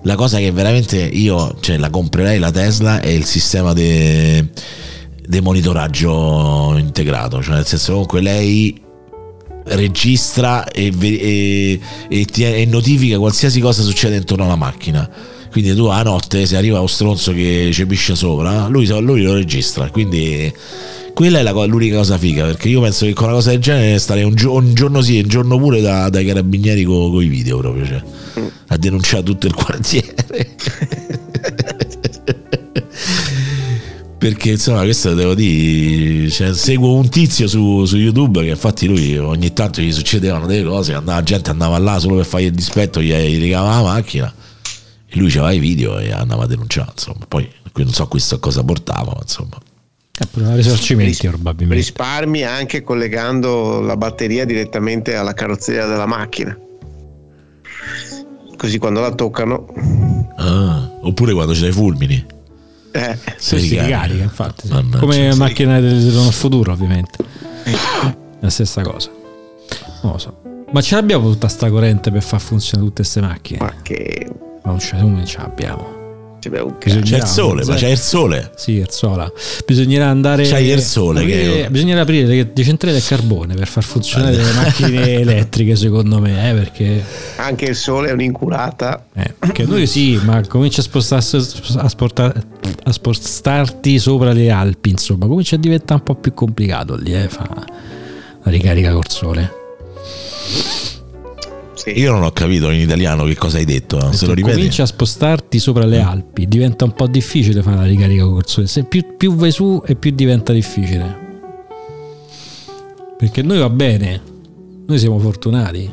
la 0.05 0.15
cosa 0.15 0.39
che 0.39 0.53
veramente 0.53 0.99
io 0.99 1.57
cioè, 1.59 1.79
la 1.79 1.91
comprerei 1.91 2.39
la 2.39 2.53
Tesla 2.53 3.01
è 3.01 3.09
il 3.09 3.25
sistema 3.25 3.73
di 3.75 5.41
monitoraggio 5.41 6.77
integrato, 6.79 7.43
cioè 7.43 7.55
nel 7.57 7.67
senso 7.67 7.91
comunque 7.93 8.21
lei 8.21 8.83
registra 9.65 10.67
e, 10.69 10.93
e- 11.01 11.81
e 12.09 12.25
ti- 12.25 12.45
e 12.45 12.65
notifica 12.67 13.19
qualsiasi 13.19 13.61
cosa 13.61 13.83
succede 13.83 14.17
intorno 14.17 14.45
alla 14.45 14.57
macchina. 14.57 15.09
Quindi 15.51 15.75
tu 15.75 15.87
a 15.87 16.01
notte 16.03 16.47
se 16.47 16.57
arriva 16.57 16.79
uno 16.79 16.87
stronzo 16.87 17.33
che 17.33 17.71
cepisce 17.73 18.15
sopra, 18.15 18.69
lui, 18.69 18.87
lui 19.01 19.23
lo 19.23 19.35
registra. 19.35 19.91
Quindi 19.91 20.53
quella 21.13 21.41
è 21.41 21.43
la 21.43 21.53
co- 21.53 21.67
l'unica 21.67 21.97
cosa 21.97 22.17
figa. 22.19 22.45
Perché 22.45 22.69
io 22.69 22.81
penso 22.81 23.05
che 23.05 23.13
con 23.15 23.25
una 23.27 23.35
cosa 23.35 23.51
del 23.51 23.59
genere 23.61 23.99
starei 23.99 24.23
un, 24.23 24.35
gio- 24.37 24.53
un 24.55 24.73
giorno 24.75 25.03
sì 25.03 25.19
e 25.19 25.23
un 25.23 25.29
giorno 25.29 25.59
pure 25.59 25.81
da- 25.81 26.09
dai 26.09 26.25
carabinieri 26.25 26.85
con 26.85 27.21
i 27.23 27.27
video 27.27 27.59
proprio. 27.59 27.85
Cioè, 27.87 28.03
a 28.69 28.77
denunciare 28.77 29.23
tutto 29.25 29.47
il 29.49 29.55
quartiere. 29.55 30.15
Perché 34.21 34.51
insomma, 34.51 34.83
questo 34.83 35.15
devo 35.15 35.33
dire. 35.35 36.29
Cioè, 36.29 36.53
seguo 36.53 36.95
un 36.95 37.09
tizio 37.09 37.49
su, 37.49 37.87
su 37.87 37.97
YouTube 37.97 38.43
che 38.43 38.51
infatti 38.51 38.87
lui 38.87 39.17
ogni 39.17 39.55
tanto 39.55 39.81
gli 39.81 39.91
succedevano 39.91 40.45
delle 40.45 40.69
cose. 40.69 40.93
Andava, 40.93 41.21
la 41.21 41.25
gente 41.25 41.49
andava 41.49 41.79
là 41.79 41.99
solo 41.99 42.17
per 42.17 42.27
fare 42.27 42.43
il 42.43 42.53
dispetto, 42.53 43.01
gli, 43.01 43.15
gli 43.15 43.41
rigava 43.41 43.77
la 43.77 43.83
macchina. 43.83 44.31
E 45.07 45.19
lui 45.19 45.31
c'aveva 45.31 45.53
i 45.53 45.59
video 45.59 45.99
e 45.99 46.13
andava 46.13 46.45
a 46.45 46.47
denunciare. 46.47 46.91
Insomma, 46.93 47.25
poi 47.27 47.51
qui 47.73 47.83
non 47.83 47.95
so 47.95 48.09
questo 48.09 48.35
a 48.35 48.39
cosa 48.39 48.63
portava, 48.63 49.13
ma 49.15 49.21
insomma. 49.23 49.59
Risarcimenti 50.55 51.27
probabilmente. 51.27 51.83
Risparmi 51.83 52.43
anche 52.43 52.83
collegando 52.83 53.81
la 53.81 53.97
batteria 53.97 54.45
direttamente 54.45 55.15
alla 55.15 55.33
carrozzeria 55.33 55.87
della 55.87 56.05
macchina. 56.05 56.55
Così 58.55 58.77
quando 58.77 59.01
la 59.01 59.15
toccano, 59.15 59.65
Ah, 60.37 60.91
oppure 61.01 61.33
quando 61.33 61.55
c'è 61.55 61.69
i 61.69 61.73
fulmini. 61.73 62.39
Eh, 62.93 63.19
Sì, 63.37 63.59
si 63.61 63.79
ricarica, 63.81 64.23
infatti. 64.23 64.67
sì. 64.67 64.73
Mannaggia, 64.73 64.99
Come 64.99 65.33
sì. 65.33 65.39
macchina 65.39 65.81
del 65.81 66.11
futuro, 66.33 66.73
ovviamente. 66.73 67.19
La 68.41 68.51
stessa 68.51 68.83
cosa. 68.83 69.11
Non 70.03 70.13
lo 70.13 70.19
so. 70.19 70.39
Ma 70.73 70.81
ce 70.81 70.95
l'abbiamo 70.95 71.31
tutta 71.31 71.49
sta 71.49 71.69
corrente 71.69 72.11
per 72.11 72.23
far 72.23 72.41
funzionare 72.41 72.89
tutte 72.89 73.03
queste 73.03 73.21
macchine? 73.21 73.59
ma 73.61 73.75
che 73.83 74.27
Ma 74.63 74.71
non 74.71 74.79
ce, 74.81 74.97
non 74.97 75.23
ce 75.27 75.39
l'abbiamo. 75.39 76.00
Cazzo. 76.49 77.01
C'è 77.01 77.17
il 77.17 77.25
sole, 77.27 77.65
ma 77.65 77.75
c'è 77.75 77.89
il 77.89 77.99
sole. 77.99 78.51
Sì, 78.57 78.79
Erzola. 78.79 79.31
Bisognerà 79.67 80.07
andare. 80.09 80.47
C'hai 80.49 80.69
il 80.69 80.81
sole 80.81 81.25
che- 81.27 81.67
Bisognerà 81.71 82.01
aprire 82.03 82.27
le 82.55 82.65
centrali 82.65 82.95
del 82.95 83.05
carbone 83.05 83.55
per 83.55 83.69
far 83.69 83.85
funzionare 83.85 84.37
le 84.37 84.53
macchine 84.53 85.09
elettriche, 85.21 85.77
secondo 85.77 86.19
me, 86.21 86.51
eh, 86.51 86.55
perché, 86.55 87.05
Anche 87.37 87.67
il 87.67 87.77
sole 87.77 88.09
è 88.09 88.13
un'inculata. 88.13 89.07
eh, 89.15 89.35
perché 89.39 89.65
noi 89.65 89.87
sì, 89.87 90.19
ma 90.23 90.41
comincia 90.47 90.81
a 90.81 90.85
spostarsi 90.85 91.37
a, 91.77 91.89
sporta- 91.89 92.33
a 92.85 92.93
spostarti 92.93 93.99
sopra 93.99 94.33
le 94.33 94.51
Alpi, 94.51 94.91
insomma, 94.91 95.27
comincia 95.27 95.57
a 95.57 95.59
diventare 95.59 96.01
un 96.01 96.05
po' 96.05 96.15
più 96.21 96.33
complicato 96.35 96.95
lì, 96.97 97.15
eh, 97.15 97.29
fa 97.29 97.49
la 98.43 98.51
ricarica 98.51 98.93
col 98.93 99.09
sole. 99.09 99.53
Sì. 101.83 101.99
Io 101.99 102.13
non 102.13 102.23
ho 102.25 102.31
capito 102.33 102.71
in 102.71 102.81
italiano 102.81 103.25
che 103.25 103.37
cosa 103.37 103.57
hai 103.57 103.65
detto. 103.65 104.13
Se 104.13 104.27
lo 104.27 104.35
ripeti? 104.35 104.55
comincia 104.57 104.83
a 104.83 104.87
spostarti 104.87 105.59
sopra 105.59 105.87
le 105.87 106.01
Alpi, 106.01 106.47
diventa 106.47 106.85
un 106.85 106.93
po' 106.93 107.07
difficile 107.07 107.63
fare 107.63 107.77
la 107.77 107.85
ricarica 107.85 108.25
col 108.25 108.47
sole. 108.47 108.67
Se 108.67 108.85
più, 108.85 109.17
più 109.17 109.35
vai 109.35 109.51
su 109.51 109.83
e 109.87 109.95
più 109.95 110.11
diventa 110.11 110.53
difficile. 110.53 111.29
Perché 113.17 113.43
noi 113.43 113.59
va 113.59 113.71
bene, 113.71 114.21
noi 114.87 114.99
siamo 114.99 115.19
fortunati. 115.19 115.91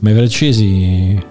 Ma 0.00 0.10
i 0.10 0.14
francesi, 0.14 0.64
i 0.64 1.22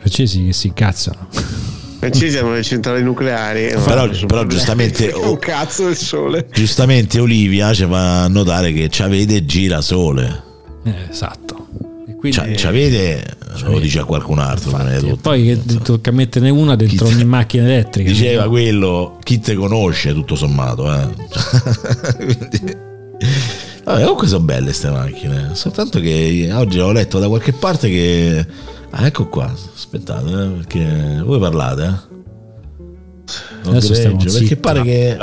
francesi 0.00 0.46
che 0.46 0.52
si 0.52 0.66
incazzano. 0.68 1.28
I 1.32 1.96
francesi 1.98 2.38
hanno 2.38 2.52
le 2.54 2.62
centrali 2.62 3.02
nucleari. 3.02 3.68
Però- 3.84 4.08
però 4.26 4.44
giustamente- 4.46 5.12
un 5.14 5.38
cazzo 5.38 5.84
del 5.86 5.96
sole. 5.96 6.48
Giustamente 6.52 7.18
Olivia 7.20 7.72
ci 7.72 7.84
fa 7.86 8.26
notare 8.28 8.72
che 8.72 8.88
c'avete 8.90 9.44
girasole. 9.44 10.42
Eh, 10.84 10.94
esatto. 11.10 11.66
Quindi, 12.18 12.36
C'ha- 12.36 12.46
C'avete, 12.54 13.24
lo 13.64 13.78
dice 13.78 14.00
a 14.00 14.04
qualcun 14.04 14.40
altro, 14.40 14.72
non 14.76 14.88
è 14.88 14.96
e 14.96 15.00
tutto. 15.00 15.16
poi 15.22 15.44
che 15.44 15.78
tocca 15.82 16.10
metterne 16.10 16.50
una 16.50 16.74
dentro 16.74 17.06
Chi- 17.06 17.14
ogni 17.14 17.24
macchina 17.24 17.62
elettrica. 17.64 18.10
Diceva 18.10 18.48
quello, 18.48 19.18
chi 19.22 19.38
te 19.38 19.54
conosce 19.54 20.12
tutto 20.12 20.34
sommato. 20.34 20.92
Eh. 20.92 21.08
Quindi- 22.16 22.86
Vabbè, 23.84 24.00
comunque 24.02 24.26
sono 24.26 24.44
belle 24.44 24.64
queste 24.64 24.90
macchine. 24.90 25.50
Soltanto 25.54 26.00
che 26.00 26.50
oggi 26.52 26.78
ho 26.78 26.92
letto 26.92 27.18
da 27.18 27.28
qualche 27.28 27.52
parte 27.52 27.88
che. 27.88 28.46
Ah, 28.90 29.06
ecco 29.06 29.28
qua. 29.28 29.50
Aspettate, 29.74 30.28
eh, 30.30 30.46
perché 30.48 31.22
voi 31.24 31.38
parlate. 31.38 31.82
Eh? 31.82 32.16
Non 33.64 33.76
Adesso 33.76 33.94
stiamo 33.94 34.16
greggio, 34.16 34.38
perché 34.38 34.56
pare 34.56 34.82
che. 34.82 35.16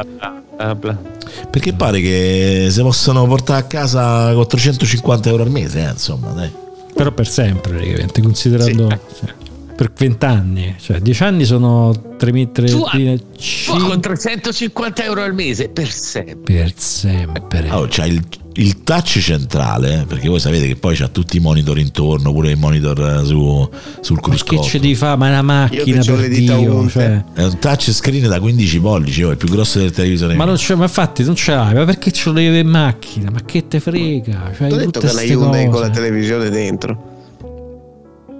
Perché 1.52 1.74
pare 1.74 2.00
che 2.02 2.68
si 2.70 2.82
possono 2.82 3.26
portare 3.28 3.60
a 3.60 3.64
casa 3.64 4.34
con 4.34 4.48
350 4.48 5.30
euro 5.30 5.44
al 5.44 5.52
mese, 5.52 5.86
eh, 5.86 5.90
insomma, 5.92 6.30
dai. 6.32 6.50
Però 6.96 7.12
per 7.12 7.28
sempre, 7.28 7.74
praticamente, 7.74 8.22
considerando 8.22 8.88
cioè, 8.88 9.34
per 9.76 9.92
20 9.92 10.26
anni, 10.26 10.76
cioè 10.80 11.00
10 11.00 11.24
anni 11.24 11.44
sono 11.44 11.92
3.000 11.92 12.52
Tu, 12.54 13.78
tu 13.78 13.86
con 13.86 14.00
350 14.00 15.04
euro 15.04 15.22
al 15.22 15.34
mese 15.34 15.68
per 15.68 15.90
sempre. 15.92 16.54
per 16.54 16.72
sempre. 16.78 17.70
Oh, 17.72 17.88
c'ha 17.90 18.06
il, 18.06 18.24
il 18.58 18.84
touch 18.84 19.20
centrale, 19.20 20.02
eh, 20.02 20.06
perché 20.06 20.30
voi 20.30 20.40
sapete 20.40 20.68
che 20.68 20.76
poi 20.76 20.96
c'ha 20.96 21.08
tutti 21.08 21.38
i 21.38 21.40
monitor 21.40 21.78
intorno, 21.78 22.32
pure 22.32 22.52
il 22.52 22.58
monitor 22.58 23.00
eh, 23.00 23.26
su, 23.26 23.70
sul 24.00 24.16
Ma 24.16 24.22
che 24.22 24.30
cruscotto. 24.30 24.64
ci 24.64 24.80
devi 24.80 24.96
fare? 24.96 25.18
Ma 25.18 25.28
è 25.28 25.30
una 25.30 25.42
macchina 25.42 26.04
per 26.04 26.28
Dio, 26.30 26.90
cioè. 26.90 27.24
È 27.34 27.44
un 27.44 27.60
touch 27.60 27.92
screen 27.92 28.28
da 28.28 28.40
15 28.40 28.80
pollici, 28.80 29.24
oh, 29.24 29.30
è 29.30 29.32
il 29.32 29.38
più 29.38 29.50
grosso 29.50 29.80
del 29.80 29.92
televisore. 29.92 30.36
Ma, 30.36 30.46
non 30.46 30.56
c'è, 30.56 30.76
ma 30.76 30.84
infatti 30.84 31.24
non 31.24 31.36
ce 31.36 31.54
l'hai, 31.54 31.74
ma 31.74 31.84
perché 31.84 32.12
ce 32.12 32.30
lo 32.30 32.36
devi 32.36 32.48
avere 32.48 32.62
in 32.62 32.70
macchina? 32.70 33.30
Ma 33.30 33.42
che 33.44 33.68
te 33.68 33.80
frega? 33.80 34.52
Cioè, 34.56 34.72
Ho 34.72 34.76
detto 34.78 35.00
che 35.00 35.08
ste 35.10 35.26
Hyundai 35.26 35.68
con 35.68 35.82
la 35.82 35.90
televisione 35.90 36.50
dentro. 36.50 37.14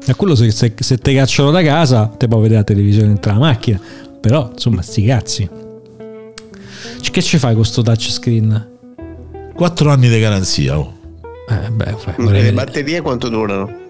E 0.08 0.14
quello 0.14 0.36
se, 0.36 0.52
se, 0.52 0.74
se 0.78 0.98
te 0.98 1.14
cacciano 1.14 1.52
da 1.52 1.64
casa, 1.64 2.06
te 2.06 2.28
puoi 2.28 2.42
vedere 2.44 2.60
la 2.60 2.66
televisione 2.66 3.08
dentro 3.08 3.32
la 3.34 3.40
macchina. 3.40 3.80
Però, 4.22 4.52
insomma, 4.54 4.82
sti 4.82 5.04
cazzi. 5.04 5.50
Che 7.16 7.24
ci 7.24 7.38
fai 7.38 7.56
con 7.56 7.64
sto 7.64 7.82
touchscreen? 7.82 8.75
4 9.56 9.90
anni 9.92 10.10
di 10.10 10.20
garanzia. 10.20 10.78
Oh. 10.78 10.94
Eh, 11.50 11.70
beh, 11.72 11.96
fai, 11.98 12.14
E 12.18 12.24
vorrei 12.24 12.44
le 12.44 12.54
batterie 12.54 13.02
quanto 13.02 13.30
durano? 13.30 13.84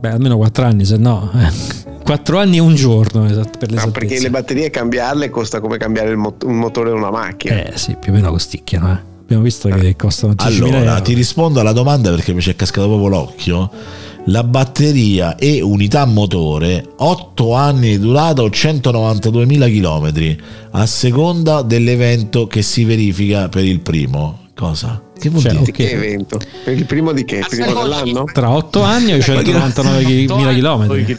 Beh, 0.00 0.08
almeno 0.10 0.36
4 0.36 0.64
anni, 0.64 0.84
se 0.84 0.96
no. 0.96 1.30
4 2.02 2.38
anni 2.38 2.56
e 2.56 2.60
un 2.60 2.74
giorno, 2.74 3.26
esatto, 3.26 3.58
per 3.58 3.68
No, 3.68 3.74
l'esattezza. 3.76 3.98
perché 3.98 4.20
le 4.20 4.30
batterie 4.30 4.70
cambiarle 4.70 5.28
costa 5.30 5.60
come 5.60 5.76
cambiare 5.76 6.10
il 6.10 6.16
mot- 6.16 6.42
un 6.44 6.56
motore 6.56 6.90
di 6.90 6.96
una 6.96 7.10
macchina. 7.10 7.62
Eh 7.64 7.72
sì, 7.76 7.96
più 8.00 8.12
o 8.12 8.14
meno 8.14 8.30
costicchiano, 8.30 8.90
eh. 8.92 8.98
Abbiamo 9.22 9.42
visto 9.44 9.68
che 9.68 9.94
costano 9.94 10.32
10.000 10.32 10.64
Allora, 10.64 10.90
euro. 10.92 11.02
ti 11.02 11.14
rispondo 11.14 11.60
alla 11.60 11.72
domanda 11.72 12.10
perché 12.10 12.32
mi 12.32 12.40
ci 12.40 12.50
è 12.50 12.56
cascato 12.56 12.88
proprio 12.88 13.08
l'occhio. 13.08 13.70
La 14.30 14.44
batteria 14.44 15.34
e 15.34 15.60
unità 15.60 16.04
motore 16.04 16.84
8 16.98 17.52
anni 17.52 17.88
di 17.90 17.98
durata 17.98 18.42
o 18.42 18.46
192.000 18.46 19.80
km 19.80 20.36
a 20.70 20.86
seconda 20.86 21.62
dell'evento 21.62 22.46
che 22.46 22.62
si 22.62 22.84
verifica 22.84 23.48
per 23.48 23.64
il 23.64 23.80
primo. 23.80 24.42
Cosa? 24.54 25.02
Che 25.18 25.30
vuol 25.30 25.42
Cioè, 25.42 25.52
dire? 25.54 25.72
Che 25.72 25.90
evento? 25.90 26.38
Per 26.62 26.72
il 26.72 26.86
primo 26.86 27.10
di 27.10 27.24
che? 27.24 27.44
Primo 27.48 27.82
dell'anno? 27.82 28.24
Tra 28.32 28.50
8 28.50 28.82
anni 28.82 29.14
o 29.14 29.16
199.000 29.18 30.26
km. 30.60 31.18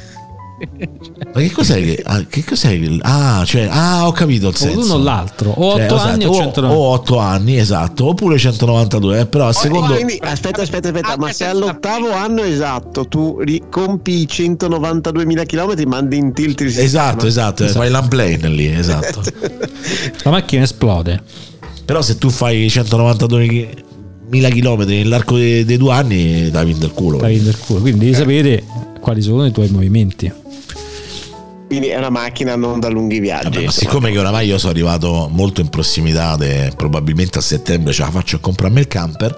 Ma 1.33 1.39
che 1.41 1.51
cos'è 1.51 1.81
che, 1.83 2.01
ah, 2.05 2.23
che 2.29 2.43
cos'è 2.43 2.79
che- 2.79 2.97
ah, 3.01 3.43
cioè, 3.45 3.67
ah, 3.69 4.07
ho 4.07 4.11
capito 4.11 4.49
il 4.49 4.53
O 4.53 4.57
senso. 4.57 4.79
l'uno 4.79 4.93
o 4.93 4.97
l'altro, 4.97 5.49
o 5.51 5.65
8 5.73 5.77
Cioè, 5.77 5.85
esatto, 5.85 6.01
anni 6.09 6.25
o 6.25 6.29
o, 6.29 6.33
190. 6.33 6.77
o 6.77 6.87
8 6.89 7.17
anni, 7.17 7.57
esatto, 7.57 8.05
oppure 8.07 8.37
192, 8.37 9.19
eh, 9.19 9.25
però 9.25 9.47
a 9.47 9.53
secondo 9.53 9.93
Quindi, 9.93 10.19
aspetta, 10.21 10.61
aspetta, 10.61 10.87
aspetta, 10.89 11.17
ma 11.17 11.31
se 11.31 11.45
all'ottavo 11.45 12.11
anno 12.11 12.43
esatto 12.43 13.07
tu 13.07 13.39
ri- 13.39 13.63
compi 13.69 14.21
i 14.21 14.27
192.000 14.29 15.45
km, 15.45 15.87
mandi 15.87 16.17
in 16.17 16.33
tilt 16.33 16.59
il 16.61 16.67
sistema. 16.67 16.85
Esatto, 16.85 17.25
esatto, 17.25 17.67
fai 17.67 17.89
l'unplane 17.89 18.47
lì, 18.49 18.67
esatto. 18.67 19.21
La 20.23 20.31
macchina 20.31 20.63
esplode. 20.63 21.21
Però 21.85 22.01
se 22.01 22.17
tu 22.17 22.29
fai 22.29 22.67
192.000 22.67 24.49
km 24.49 24.83
nell'arco 24.85 25.35
dei, 25.37 25.65
dei 25.65 25.77
due 25.77 25.91
anni, 25.93 26.49
dai 26.49 26.73
del 26.77 26.91
culo. 26.91 27.17
Stai 27.17 27.41
del 27.41 27.57
culo. 27.57 27.79
Quindi 27.81 28.05
devi 28.05 28.13
sapere 28.15 28.63
quali 29.01 29.21
sono 29.21 29.45
i 29.45 29.51
tuoi 29.51 29.67
movimenti. 29.69 30.31
Quindi 31.71 31.87
è 31.87 31.97
una 31.97 32.09
macchina 32.09 32.57
non 32.57 32.81
da 32.81 32.89
lunghi 32.89 33.19
viaggi. 33.21 33.45
Vabbè, 33.45 33.63
ma 33.63 33.71
siccome 33.71 34.11
che 34.11 34.19
oramai 34.19 34.45
io 34.45 34.57
sono 34.57 34.73
arrivato 34.73 35.29
molto 35.31 35.61
in 35.61 35.69
prossimità, 35.69 36.35
de- 36.35 36.73
probabilmente 36.75 37.37
a 37.39 37.41
settembre 37.41 37.93
ce 37.93 38.01
la 38.01 38.11
faccio 38.11 38.35
a 38.35 38.39
comprarmi 38.39 38.79
il 38.81 38.87
camper. 38.87 39.37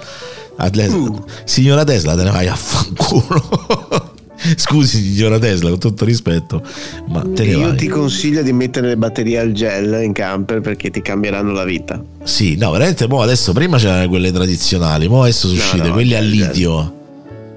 a- 0.57 0.69
le- 0.73 0.87
Mm. 0.89 1.07
Signora 1.45 1.83
Tesla, 1.83 2.15
te 2.15 2.23
ne 2.23 2.31
vai 2.31 2.47
a 2.47 2.55
fanculo. 2.55 4.11
Scusi, 4.57 5.01
signora 5.13 5.37
Tesla, 5.39 5.69
con 5.69 5.77
tutto 5.79 6.05
rispetto, 6.05 6.61
ma 7.07 7.21
te 7.21 7.43
ne 7.45 7.51
Io 7.51 7.59
vai. 7.67 7.77
ti 7.77 7.87
consiglio 7.87 8.41
di 8.41 8.51
mettere 8.51 8.87
le 8.87 8.97
batterie 8.97 9.37
al 9.39 9.51
gel 9.51 10.01
in 10.03 10.11
camper 10.11 10.59
perché 10.61 10.89
ti 10.89 11.01
cambieranno 11.03 11.51
la 11.53 11.63
vita. 11.63 12.03
Sì, 12.23 12.55
no, 12.57 12.71
veramente. 12.71 13.07
Mo 13.07 13.21
adesso 13.21 13.53
prima 13.53 13.77
c'erano 13.77 14.07
quelle 14.09 14.31
tradizionali, 14.31 15.07
mo 15.07 15.21
adesso 15.21 15.47
sono 15.47 15.59
No, 15.59 15.65
uscite 15.65 15.87
no, 15.87 15.93
quelle 15.93 16.17
al 16.17 16.25
litio. 16.25 16.93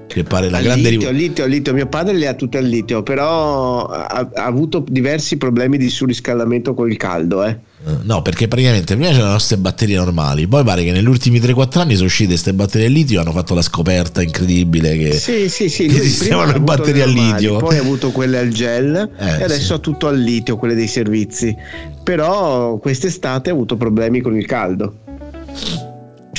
Che 0.07 0.23
pare 0.23 0.49
la 0.49 0.57
Al 0.57 0.63
grande 0.63 0.89
litio, 0.89 1.11
litio, 1.11 1.45
litio. 1.45 1.73
Mio 1.73 1.87
padre 1.87 2.13
le 2.13 2.27
ha 2.27 2.33
tutte 2.33 2.57
al 2.57 2.65
litio, 2.65 3.03
però 3.03 3.85
ha, 3.85 4.29
ha 4.33 4.45
avuto 4.45 4.83
diversi 4.87 5.37
problemi 5.37 5.77
di 5.77 5.89
surriscaldamento 5.89 6.73
con 6.73 6.89
il 6.89 6.97
caldo. 6.97 7.43
Eh. 7.43 7.57
No, 8.03 8.21
perché 8.21 8.47
praticamente 8.47 8.95
prima 8.95 9.11
c'erano 9.11 9.33
queste 9.33 9.57
batterie 9.57 9.95
normali, 9.97 10.47
poi 10.47 10.63
pare 10.63 10.83
che 10.83 10.91
negli 10.91 11.07
ultimi 11.07 11.39
3-4 11.39 11.79
anni 11.79 11.93
sono 11.93 12.07
uscite 12.07 12.29
queste 12.29 12.53
batterie 12.53 12.87
al 12.87 12.93
litio, 12.93 13.21
hanno 13.21 13.31
fatto 13.31 13.53
la 13.53 13.61
scoperta 13.61 14.21
incredibile 14.21 14.97
che 14.97 15.13
Sì, 15.13 15.47
sì, 15.47 15.69
sì. 15.69 15.85
che 15.87 15.99
esistevano 15.99 16.51
le 16.53 16.59
batterie 16.59 17.03
al 17.03 17.11
normali, 17.11 17.33
litio. 17.33 17.57
Poi 17.57 17.77
ha 17.77 17.81
avuto 17.81 18.11
quelle 18.11 18.39
al 18.39 18.49
gel 18.49 19.09
Eh, 19.17 19.39
e 19.39 19.43
adesso 19.43 19.75
ha 19.75 19.77
tutto 19.77 20.07
al 20.07 20.17
litio, 20.19 20.57
quelle 20.57 20.75
dei 20.75 20.87
servizi. 20.87 21.55
Però 22.03 22.77
quest'estate 22.77 23.49
ha 23.49 23.53
avuto 23.53 23.77
problemi 23.77 24.21
con 24.21 24.35
il 24.35 24.45
caldo. 24.45 24.95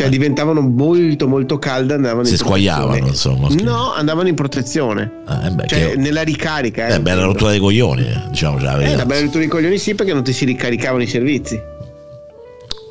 Cioè 0.03 0.09
diventavano 0.11 0.61
molto 0.61 1.27
molto 1.27 1.59
calde 1.59 1.95
andavano 1.95 2.25
Si 2.25 2.33
in 2.33 2.39
squagliavano, 2.39 3.07
insomma. 3.07 3.49
No, 3.51 3.93
andavano 3.95 4.29
in 4.29 4.35
protezione. 4.35 5.23
Eh, 5.29 5.51
beh, 5.51 5.67
Cioè 5.67 5.91
che- 5.91 5.97
nella 5.97 6.23
ricarica. 6.23 6.87
eh, 6.87 7.01
beh, 7.01 7.15
la 7.15 7.25
rottura 7.25 7.51
dei 7.51 7.59
coglioni, 7.59 8.03
eh, 8.07 8.23
diciamo 8.31 8.59
già. 8.59 8.79
Eh, 8.79 8.95
la 8.95 9.05
bella 9.07 9.21
rottura 9.23 9.41
dei 9.41 9.49
coglioni 9.49 9.77
sì 9.79 9.95
perché 9.95 10.13
non 10.13 10.23
ti 10.23 10.33
si 10.33 10.45
ricaricavano 10.45 11.03
i 11.03 11.07
servizi. 11.07 11.61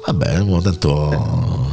Vabbè, 0.05 0.43
tanto. 0.61 1.65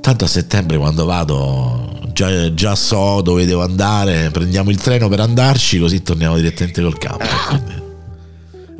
Tanto 0.00 0.24
a 0.24 0.28
settembre 0.28 0.78
quando 0.78 1.04
vado 1.04 1.90
già, 2.12 2.52
già 2.54 2.74
so 2.74 3.20
dove 3.20 3.44
devo 3.46 3.62
andare, 3.62 4.30
prendiamo 4.32 4.70
il 4.70 4.76
treno 4.80 5.08
per 5.08 5.20
andarci, 5.20 5.78
così 5.78 6.02
torniamo 6.02 6.36
direttamente 6.36 6.82
col 6.82 6.98
campo. 6.98 7.24
quindi- 7.48 7.81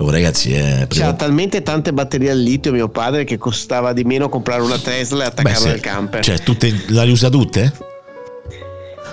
Oh, 0.02 0.10
ragazzi, 0.10 0.52
è 0.52 0.86
C'ha 0.88 1.12
talmente 1.12 1.62
tante 1.62 1.92
batterie 1.92 2.32
al 2.32 2.38
litio 2.40 2.72
mio 2.72 2.88
padre 2.88 3.22
che 3.22 3.38
costava 3.38 3.92
di 3.92 4.02
meno 4.02 4.28
comprare 4.28 4.60
una 4.60 4.76
Tesla 4.78 5.22
e 5.22 5.26
attaccarla 5.28 5.70
al 5.70 5.80
camper. 5.80 6.24
Cioè, 6.24 6.38
tutte, 6.38 6.74
la 6.88 7.04
usa 7.04 7.28
tutte? 7.28 7.72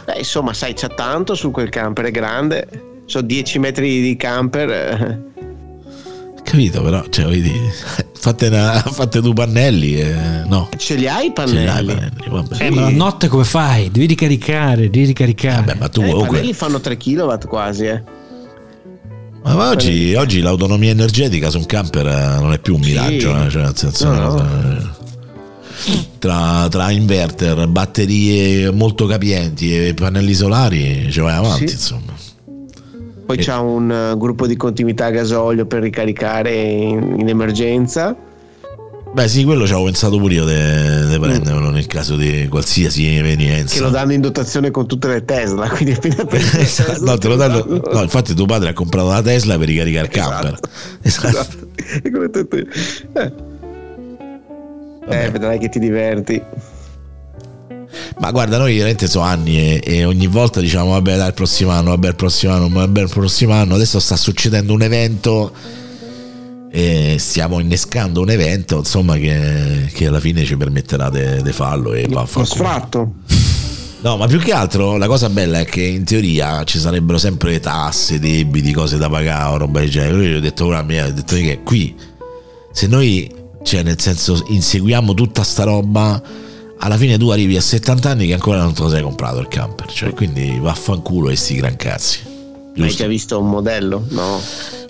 Beh, 0.05 0.17
insomma, 0.17 0.51
sai, 0.53 0.73
c'ha 0.73 0.87
tanto 0.87 1.35
su 1.35 1.51
quel 1.51 1.69
camper, 1.69 2.05
è 2.05 2.11
grande. 2.11 2.67
Sono 3.05 3.27
10 3.27 3.59
metri 3.59 4.01
di 4.01 4.15
camper. 4.15 4.69
eh. 4.71 5.27
Capito, 6.43 6.81
però, 6.81 7.03
cioè, 7.09 7.27
dire, 7.39 7.71
fate, 8.17 8.47
una, 8.47 8.79
fate 8.79 9.21
due 9.21 9.33
pannelli, 9.33 9.99
e, 9.99 10.15
no. 10.47 10.69
Ce 10.75 10.95
li 10.95 11.07
hai 11.07 11.27
i 11.27 11.33
Ce 11.35 11.45
li 11.45 11.67
hai 11.67 11.83
i 11.83 11.85
pannelli? 11.85 11.93
pannelli, 11.93 12.29
vabbè. 12.29 12.63
Eh, 12.63 12.71
ma 12.71 12.81
la 12.81 12.89
notte 12.89 13.27
come 13.27 13.43
fai? 13.43 13.91
Devi 13.91 14.07
ricaricare, 14.07 14.89
devi 14.89 15.05
ricaricare. 15.05 15.65
Vabbè, 15.65 15.77
ma 15.77 15.87
tu 15.87 16.01
Eh, 16.01 16.09
I 16.09 16.13
pannelli 16.13 16.53
fanno 16.53 16.79
3 16.79 16.97
kW 16.97 17.33
quasi, 17.47 17.85
eh. 17.85 18.17
Ma 19.43 19.69
oggi, 19.69 20.13
oggi 20.15 20.41
l'autonomia 20.41 20.91
energetica 20.91 21.49
su 21.49 21.57
un 21.59 21.65
camper 21.65 22.05
eh, 22.07 22.39
non 22.39 22.53
è 22.53 22.59
più 22.59 22.75
un 22.75 22.81
miraggio, 22.81 23.29
eh, 23.45 23.49
cioè 23.49 23.63
nel 23.63 23.75
senso, 23.75 24.11
No, 24.11 24.37
eh, 24.37 24.97
tra, 26.19 26.67
tra 26.69 26.91
inverter, 26.91 27.67
batterie 27.67 28.69
molto 28.71 29.05
capienti 29.05 29.87
e 29.87 29.93
pannelli 29.93 30.33
solari 30.33 31.07
ci 31.09 31.19
vai 31.21 31.35
avanti, 31.35 31.67
Sì. 31.69 31.73
insomma. 31.75 32.13
Poi 33.25 33.37
Eh. 33.37 33.41
c'ha 33.43 33.59
un 33.59 34.15
gruppo 34.17 34.45
di 34.47 34.55
continuità 34.55 35.05
a 35.05 35.11
gasolio 35.11 35.65
per 35.65 35.81
ricaricare 35.81 36.53
in, 36.55 37.15
in 37.19 37.27
emergenza. 37.29 38.15
Beh, 39.11 39.27
sì, 39.27 39.43
quello 39.43 39.65
ci 39.65 39.71
avevo 39.71 39.85
pensato 39.87 40.17
pure 40.19 40.33
io 40.35 40.45
di 40.45 41.17
prenderlo 41.19 41.71
nel 41.71 41.87
caso 41.87 42.15
di 42.15 42.47
qualsiasi 42.47 43.07
evenienza. 43.07 43.75
Che 43.75 43.81
lo 43.81 43.89
danno 43.89 44.13
in 44.13 44.21
dotazione 44.21 44.69
con 44.69 44.87
tutte 44.87 45.07
le 45.07 45.25
Tesla. 45.25 45.67
Quindi 45.69 45.93
appena 45.93 46.29
Esatto, 46.59 47.03
no, 47.03 47.17
te 47.17 47.27
lo 47.27 47.35
danno. 47.35 47.65
No, 47.91 48.03
infatti, 48.03 48.35
tuo 48.35 48.45
padre 48.45 48.69
ha 48.69 48.73
comprato 48.73 49.09
la 49.09 49.21
Tesla 49.21 49.57
per 49.57 49.67
ricaricare 49.67 50.05
il 50.05 50.11
camper. 50.11 50.59
Esatto. 51.01 51.27
Esatto. 51.27 51.67
E 52.03 52.11
come 52.11 52.29
te- 52.29 52.47
te- 52.47 52.67
Eh. 53.13 53.31
Eh, 55.09 55.31
vedrai 55.31 55.57
che 55.57 55.69
ti 55.69 55.79
diverti. 55.79 56.41
Ma 58.19 58.29
guarda, 58.31 58.57
noi 58.59 58.75
veramente 58.75 59.07
sono 59.07 59.25
anni 59.25 59.57
e, 59.57 59.81
e 59.83 60.05
ogni 60.05 60.27
volta 60.27 60.59
diciamo 60.59 60.91
vabbè 60.91 61.17
dai 61.17 61.27
il 61.29 61.33
prossimo 61.33 61.71
anno, 61.71 61.89
vabbè 61.89 62.09
il 62.09 62.15
prossimo 62.15 62.53
anno, 62.53 62.69
vabbè 62.69 63.01
il 63.01 63.09
prossimo 63.09 63.53
anno. 63.53 63.73
Adesso 63.73 63.99
sta 63.99 64.15
succedendo 64.15 64.73
un 64.73 64.83
evento 64.83 65.51
e 66.71 67.15
stiamo 67.19 67.59
innescando 67.59 68.21
un 68.21 68.29
evento 68.29 68.77
insomma 68.77 69.15
che, 69.17 69.89
che 69.93 70.07
alla 70.07 70.19
fine 70.19 70.43
ci 70.45 70.55
permetterà 70.55 71.09
di 71.09 71.51
farlo 71.51 71.93
e 71.93 72.05
va 72.07 72.19
a 72.19 72.21
Lo 72.21 72.25
far 72.27 72.43
culo. 72.43 72.45
sfratto. 72.45 73.13
No, 74.01 74.15
ma 74.15 74.27
più 74.27 74.39
che 74.39 74.53
altro 74.53 74.95
la 74.95 75.07
cosa 75.07 75.29
bella 75.29 75.59
è 75.59 75.65
che 75.65 75.81
in 75.81 76.05
teoria 76.05 76.63
ci 76.63 76.79
sarebbero 76.79 77.17
sempre 77.17 77.59
tasse, 77.59 78.17
debiti, 78.17 78.71
cose 78.71 78.97
da 78.97 79.09
pagare, 79.09 79.53
o 79.53 79.57
roba 79.57 79.81
del 79.81 79.89
genere. 79.89 80.23
Io 80.23 80.29
gli 80.29 80.35
ho 80.35 80.39
detto, 80.39 80.67
ora 80.67 80.81
mi 80.83 80.97
ha 80.97 81.09
detto 81.11 81.35
che 81.35 81.59
qui, 81.65 81.93
se 82.71 82.87
noi, 82.87 83.29
cioè 83.61 83.83
nel 83.83 83.99
senso, 83.99 84.41
inseguiamo 84.47 85.13
tutta 85.13 85.43
sta 85.43 85.63
roba, 85.65 86.21
alla 86.77 86.95
fine 86.95 87.17
tu 87.17 87.27
arrivi 87.27 87.57
a 87.57 87.61
70 87.61 88.09
anni 88.09 88.27
che 88.27 88.33
ancora 88.33 88.61
non 88.61 88.71
te 88.73 88.83
lo 88.83 88.89
sei 88.89 89.01
comprato 89.01 89.39
il 89.39 89.49
camper. 89.49 89.91
Cioè, 89.91 90.13
quindi 90.13 90.57
vaffanculo 90.61 91.29
e 91.29 91.35
sti 91.35 91.55
gran 91.55 91.75
cazzi. 91.75 92.19
Hai 92.83 92.87
Giusto? 92.87 93.03
già 93.03 93.09
visto 93.09 93.39
un 93.39 93.49
modello? 93.49 94.03
No. 94.09 94.39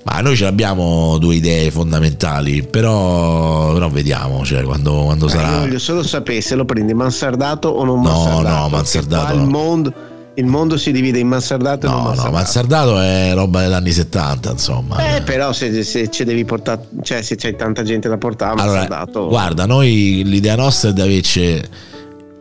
Ma 0.03 0.21
noi 0.21 0.35
ce 0.35 0.45
abbiamo 0.45 1.17
due 1.17 1.35
idee 1.35 1.69
fondamentali, 1.71 2.63
però, 2.63 3.73
però 3.73 3.89
vediamo, 3.89 4.43
cioè 4.45 4.63
quando, 4.63 5.03
quando 5.03 5.25
Eh, 5.27 5.29
Io 5.29 5.35
sarà... 5.35 5.57
voglio 5.59 5.79
solo 5.79 6.03
sapere 6.03 6.41
se 6.41 6.55
lo 6.55 6.65
prendi 6.65 6.93
mansardato 6.93 7.67
o 7.67 7.83
non 7.83 8.01
No, 8.01 8.09
mansardato. 8.09 8.47
no, 8.47 8.59
perché 8.61 8.75
mansardato 8.75 9.35
no. 9.35 9.41
Il 9.43 9.47
mondo, 9.49 9.93
il 10.35 10.45
mondo 10.45 10.77
si 10.77 10.91
divide 10.93 11.19
in 11.19 11.27
mansardato 11.27 11.85
e 11.85 11.89
non 11.89 11.97
No, 11.97 12.03
no, 12.03 12.07
mansardato. 12.07 12.33
Mansardato 12.33 12.99
è 12.99 13.31
roba 13.33 13.61
degli 13.61 13.73
anni 13.73 13.91
70, 13.91 14.51
insomma. 14.51 15.15
Eh, 15.17 15.21
però 15.21 15.51
se, 15.51 15.83
se 15.83 16.09
devi 16.23 16.45
portare, 16.45 16.87
cioè 17.03 17.21
se 17.21 17.35
c'hai 17.35 17.55
tanta 17.57 17.83
gente 17.83 18.07
da 18.07 18.17
portare, 18.17 18.59
Allora, 18.61 18.79
mansardato. 18.79 19.27
guarda, 19.27 19.65
noi 19.65 20.21
l'idea 20.25 20.55
nostra 20.55 20.89
è 20.89 20.93
di 20.93 21.01
averci 21.01 21.61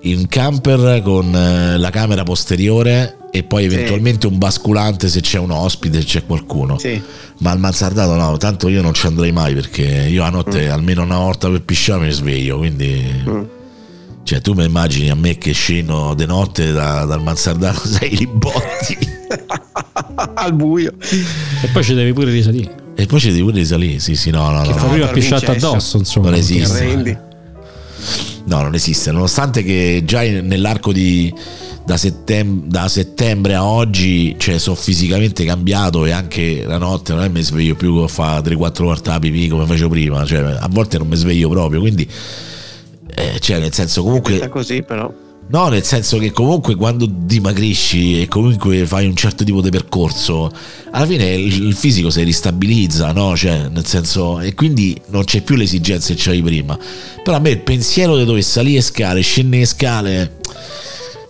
in 0.03 0.29
camper 0.29 1.03
con 1.03 1.35
eh, 1.35 1.77
la 1.77 1.91
camera 1.91 2.23
posteriore 2.23 3.17
e 3.31 3.43
poi 3.43 3.65
eventualmente 3.65 4.27
un 4.27 4.39
basculante 4.39 5.09
se 5.09 5.21
c'è 5.21 5.39
un 5.39 5.51
ospite, 5.51 6.01
se 6.01 6.07
c'è 6.07 6.27
qualcuno. 6.27 6.79
Sì. 6.79 7.01
Ma 7.39 7.51
al 7.51 7.59
mansardato 7.59 8.15
no, 8.15 8.37
tanto 8.37 8.69
io 8.69 8.81
non 8.83 8.95
ci 8.95 9.07
andrei 9.07 9.33
mai 9.33 9.55
perché 9.55 9.83
io 9.83 10.23
a 10.23 10.31
notte 10.31 10.69
almeno 10.71 11.03
una 11.03 11.19
volta 11.19 11.49
per 11.49 11.63
pisciare 11.63 12.07
mi 12.07 12.13
sveglio, 12.13 12.59
quindi... 12.59 13.05
Mm. 13.29 13.43
Cioè 14.23 14.43
tu 14.43 14.53
mi 14.53 14.63
immagini 14.63 15.09
a 15.09 15.15
me 15.15 15.39
che 15.39 15.53
scendo 15.53 16.13
di 16.13 16.27
notte 16.27 16.71
da- 16.71 17.07
dal 17.07 17.23
mansardato, 17.23 17.81
sai, 17.89 18.15
li 18.15 18.27
botti 18.27 18.99
Al 20.35 20.53
buio. 20.53 20.93
E 21.63 21.69
poi 21.73 21.83
ci 21.83 21.95
devi 21.95 22.13
pure 22.13 22.31
risalire. 22.31 22.75
e 22.95 23.07
poi 23.07 23.21
ci 23.21 23.29
devi 23.29 23.41
pure 23.41 23.57
risalire, 23.57 23.99
sì 24.01 24.15
sì, 24.17 24.29
no, 24.29 24.51
no, 24.51 24.61
Che 24.61 24.69
no. 24.69 24.77
fa 24.77 24.87
prima 24.89 25.07
per 25.07 25.15
pisciata 25.15 25.53
addosso, 25.53 25.97
insomma. 25.97 26.29
Non 26.29 26.39
esiste. 26.39 27.28
No, 28.45 28.63
non 28.63 28.75
esiste, 28.75 29.11
nonostante 29.11 29.63
che 29.63 30.03
già 30.05 30.21
nell'arco 30.21 30.93
di 30.93 31.33
da, 31.85 31.97
settem- 31.97 32.67
da 32.67 32.87
settembre 32.89 33.55
a 33.55 33.65
oggi 33.65 34.37
cioè, 34.39 34.59
sono 34.59 34.77
fisicamente 34.77 35.45
cambiato 35.45 36.05
e 36.05 36.11
anche 36.11 36.65
la 36.65 36.77
notte 36.77 37.15
non 37.15 37.23
è 37.23 37.27
che 37.27 37.33
mi 37.33 37.43
sveglio 37.43 37.77
più 37.77 37.95
a 37.97 38.09
fare 38.09 38.51
3-4 38.51 38.83
volte 38.83 39.09
la 39.09 39.19
pipì 39.19 39.49
come 39.49 39.65
facevo 39.65 39.89
prima, 39.89 40.25
cioè, 40.25 40.57
a 40.59 40.69
volte 40.71 40.99
non 40.99 41.09
mi 41.09 41.17
sveglio 41.17 41.49
proprio, 41.49 41.81
quindi 41.81 42.09
eh, 43.15 43.39
cioè, 43.41 43.59
nel 43.59 43.73
senso 43.73 44.03
comunque 44.03 44.49
così, 44.49 44.83
però. 44.83 45.13
No, 45.49 45.69
nel 45.69 45.85
senso 45.85 46.19
che 46.19 46.33
comunque 46.33 46.75
quando 46.75 47.07
dimagrisci 47.07 48.21
e 48.21 48.29
comunque 48.29 48.87
fai 48.87 49.07
un 49.07 49.15
certo 49.15 49.45
tipo 49.45 49.61
di 49.61 49.71
percorso, 49.71 50.51
alla 50.91 51.07
fine 51.07 51.35
il, 51.35 51.75
fisico 51.75 52.11
si 52.11 52.23
ristabilizza, 52.23 53.13
no? 53.13 53.37
Cioè, 53.37 53.69
nel 53.69 53.87
senso, 53.87 54.41
e 54.41 54.55
quindi 54.55 54.99
non 55.09 55.25
c'è 55.25 55.43
più 55.43 55.57
l'esigenza 55.57 56.15
che 56.15 56.21
c'avevi 56.21 56.43
prima. 56.43 56.79
Però 57.23 57.37
a 57.37 57.41
me 57.41 57.51
il 57.51 57.61
pensiero 57.61 58.17
di 58.17 58.25
dover 58.25 58.43
salire 58.43 58.81
scale, 58.81 59.21
scendere 59.21 59.65
scale, 59.65 60.37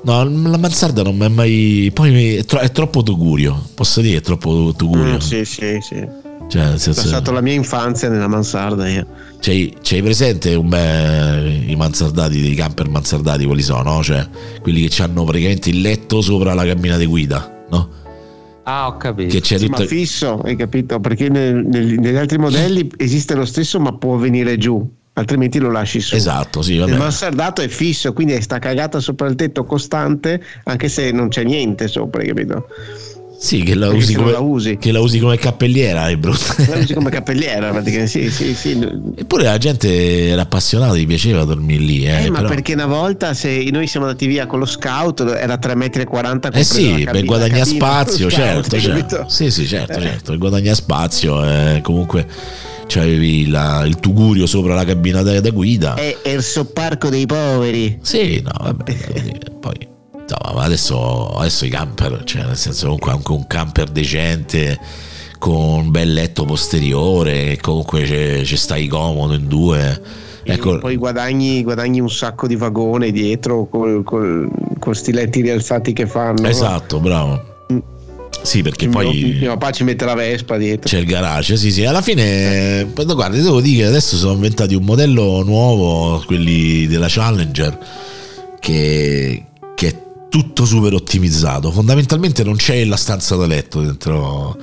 No, 0.01 0.23
la 0.23 0.57
mansarda 0.57 1.03
non 1.03 1.17
mi 1.17 1.25
è 1.25 1.29
mai. 1.29 1.91
Poi 1.93 2.37
è 2.37 2.71
troppo 2.71 3.03
tugurio. 3.03 3.61
Posso 3.75 4.01
dire, 4.01 4.19
è 4.19 4.21
troppo 4.21 4.73
tugurio. 4.77 5.15
Mm, 5.15 5.19
sì, 5.19 5.45
sì, 5.45 5.79
sì. 5.81 6.28
Cioè, 6.49 6.63
nel 6.63 6.75
Ho 6.75 6.79
senso, 6.79 7.03
passato 7.03 7.31
la 7.33 7.41
mia 7.43 7.53
infanzia 7.53 8.09
nella 8.09 8.27
mansarda 8.27 8.89
io. 8.89 9.07
c'hai, 9.41 9.77
c'hai 9.83 10.03
presente 10.03 10.55
un 10.55 10.69
beh, 10.69 11.65
i 11.67 11.77
mansardati, 11.77 12.51
i 12.51 12.55
camper 12.55 12.89
mansardati, 12.89 13.45
quali 13.45 13.63
sono? 13.63 13.95
no? 13.97 14.03
Cioè, 14.03 14.27
quelli 14.63 14.89
che 14.89 15.03
hanno 15.03 15.25
praticamente 15.25 15.69
il 15.69 15.81
letto 15.83 16.21
sopra 16.23 16.55
la 16.55 16.65
cabina 16.65 16.97
di 16.97 17.05
guida, 17.07 17.65
no? 17.71 17.89
Ah, 18.65 18.87
ho 18.87 18.97
capito. 18.97 19.31
Che 19.35 19.41
c'è 19.41 19.59
Sì, 19.59 19.67
tutta. 19.67 19.81
ma 19.81 19.87
fisso, 19.87 20.41
hai 20.41 20.57
capito? 20.57 20.99
Perché 21.01 21.29
nel- 21.29 21.65
nel- 21.67 21.99
negli 21.99 22.17
altri 22.17 22.39
modelli 22.39 22.91
esiste 22.97 23.35
lo 23.35 23.45
stesso, 23.45 23.79
ma 23.81 23.93
può 23.93 24.17
venire 24.17 24.57
giù, 24.59 24.87
altrimenti 25.15 25.59
lo 25.59 25.71
lasci 25.71 26.01
su. 26.01 26.15
Esatto, 26.15 26.61
sì, 26.63 26.75
Il 26.75 26.81
vabbè. 26.81 26.97
mansardato 26.97 27.61
è 27.63 27.69
fisso, 27.69 28.13
quindi 28.13 28.41
sta 28.43 28.59
cagata 28.59 29.01
sopra 29.01 29.27
il 29.29 29.35
tetto 29.37 29.65
costante, 29.65 30.43
anche 30.65 30.89
se 30.89 31.11
non 31.13 31.29
c'è 31.29 31.45
niente 31.45 31.89
sopra, 31.89 32.21
hai 32.23 32.29
capito? 32.29 32.67
Sì, 33.41 33.63
che 33.63 33.77
la, 33.77 33.89
usi 33.91 34.15
come, 34.15 34.33
la 34.33 34.41
usi. 34.41 34.79
che 34.79 34.91
la 34.91 35.01
usi 35.01 35.21
come 35.21 35.37
cappelliera, 35.37 36.09
è 36.09 36.17
brutto. 36.17 36.55
La 36.69 36.77
usi 36.79 36.93
come 36.93 37.09
cappelliera, 37.09 37.71
praticamente. 37.71 38.09
Sì, 38.11 38.31
sì, 38.31 38.53
sì. 38.55 38.79
Eppure 39.17 39.45
la 39.45 39.59
gente 39.59 40.27
era 40.29 40.43
appassionata, 40.43 40.97
gli 40.97 41.07
piaceva 41.07 41.45
dormire 41.45 41.83
lì. 41.83 42.05
Eh, 42.05 42.25
Eh, 42.25 42.31
ma 42.31 42.39
però- 42.39 42.49
perché 42.49 42.73
una 42.75 42.87
volta 42.87 43.35
se 43.35 43.69
noi 43.71 43.87
siamo 43.87 44.07
andati 44.07 44.27
via 44.27 44.47
con 44.47 44.59
lo 44.59 44.67
scout 44.67 45.21
era 45.21 45.57
3,40 45.57 46.49
m 46.49 46.57
Eh 46.59 46.65
sì, 46.65 47.07
per 47.11 47.25
guadagnare 47.25 47.65
spazio, 47.65 48.29
certo, 48.29 48.77
certo. 48.77 49.07
certo. 49.09 49.25
Sì, 49.29 49.51
sì, 49.53 49.67
certo, 49.69 49.99
Eh. 49.99 50.03
certo. 50.03 50.31
Per 50.33 50.39
guadagnare 50.39 50.75
spazio, 50.75 51.45
eh, 51.45 51.81
comunque 51.83 52.27
c'avevi 52.89 53.47
la- 53.49 53.85
il 53.87 54.01
tugurio 54.01 54.47
sopra 54.47 54.75
la 54.75 54.85
cabina 54.85 55.23
da, 55.23 55.41
da 55.41 55.51
guida. 55.51 55.95
È, 55.95 56.17
è 56.23 56.31
il 56.31 56.43
sopparco 56.43 57.09
dei 57.09 57.27
poveri. 57.27 57.99
Sì, 58.03 58.41
no, 58.43 58.51
vabbè, 58.65 58.95
poi 59.61 59.97
insomma, 60.29 60.55
ma 60.55 60.65
adesso, 60.65 61.29
adesso 61.29 61.65
i 61.65 61.71
camper, 61.71 62.23
cioè 62.25 62.45
nel 62.45 62.57
senso 62.57 62.85
comunque 62.87 63.13
anche 63.13 63.33
un 63.33 63.47
camper 63.47 63.89
decente 63.89 64.79
con 65.39 65.55
un 65.55 65.91
bel 65.91 66.13
letto 66.13 66.45
posteriore, 66.45 67.57
comunque 67.61 68.45
ci 68.45 68.57
stai 68.57 68.87
comodo 68.87 69.35
in 69.35 69.47
due. 69.47 70.27
Ecco, 70.45 70.79
poi 70.79 70.97
guadagni, 70.97 71.63
guadagni 71.63 72.01
un 72.01 72.11
sacco 72.11 72.47
di 72.47 72.57
vagone 72.57 73.11
dietro 73.11 73.69
con 73.69 74.93
sti 74.93 75.13
letti 75.13 75.43
rialzati 75.43 75.93
che 75.93 76.07
fanno. 76.07 76.47
esatto, 76.49 77.01
bravo. 77.01 77.57
Mm. 77.73 77.79
Sì, 78.41 78.63
perché 78.63 78.87
Mio, 78.87 78.99
poi 78.99 79.37
mio 79.41 79.57
papà 79.57 79.73
ci 79.73 79.85
mette 79.85 80.05
la 80.05 80.15
Vespa 80.15 80.57
dietro. 80.57 80.89
c'è 80.89 80.99
il 80.99 81.07
garage, 81.07 81.57
sì, 81.57 81.71
sì. 81.71 81.85
Alla 81.85 82.01
fine, 82.01 82.87
guarda, 82.95 83.37
devo 83.37 83.61
dire 83.61 83.83
che 83.83 83.89
adesso 83.89 84.17
sono 84.17 84.35
inventati 84.35 84.75
un 84.75 84.85
modello 84.85 85.43
nuovo, 85.43 86.23
quelli 86.25 86.87
della 86.87 87.09
Challenger, 87.09 87.79
che, 88.61 89.45
che 89.75 89.89
è 89.89 89.97
tutto 90.29 90.65
super 90.65 90.95
ottimizzato. 90.95 91.71
Fondamentalmente 91.71 92.45
non 92.45 92.57
c'è 92.57 92.85
la 92.85 92.97
stanza 92.97 93.37
da 93.37 93.47
letto 93.47 93.81
dentro. 93.81 94.57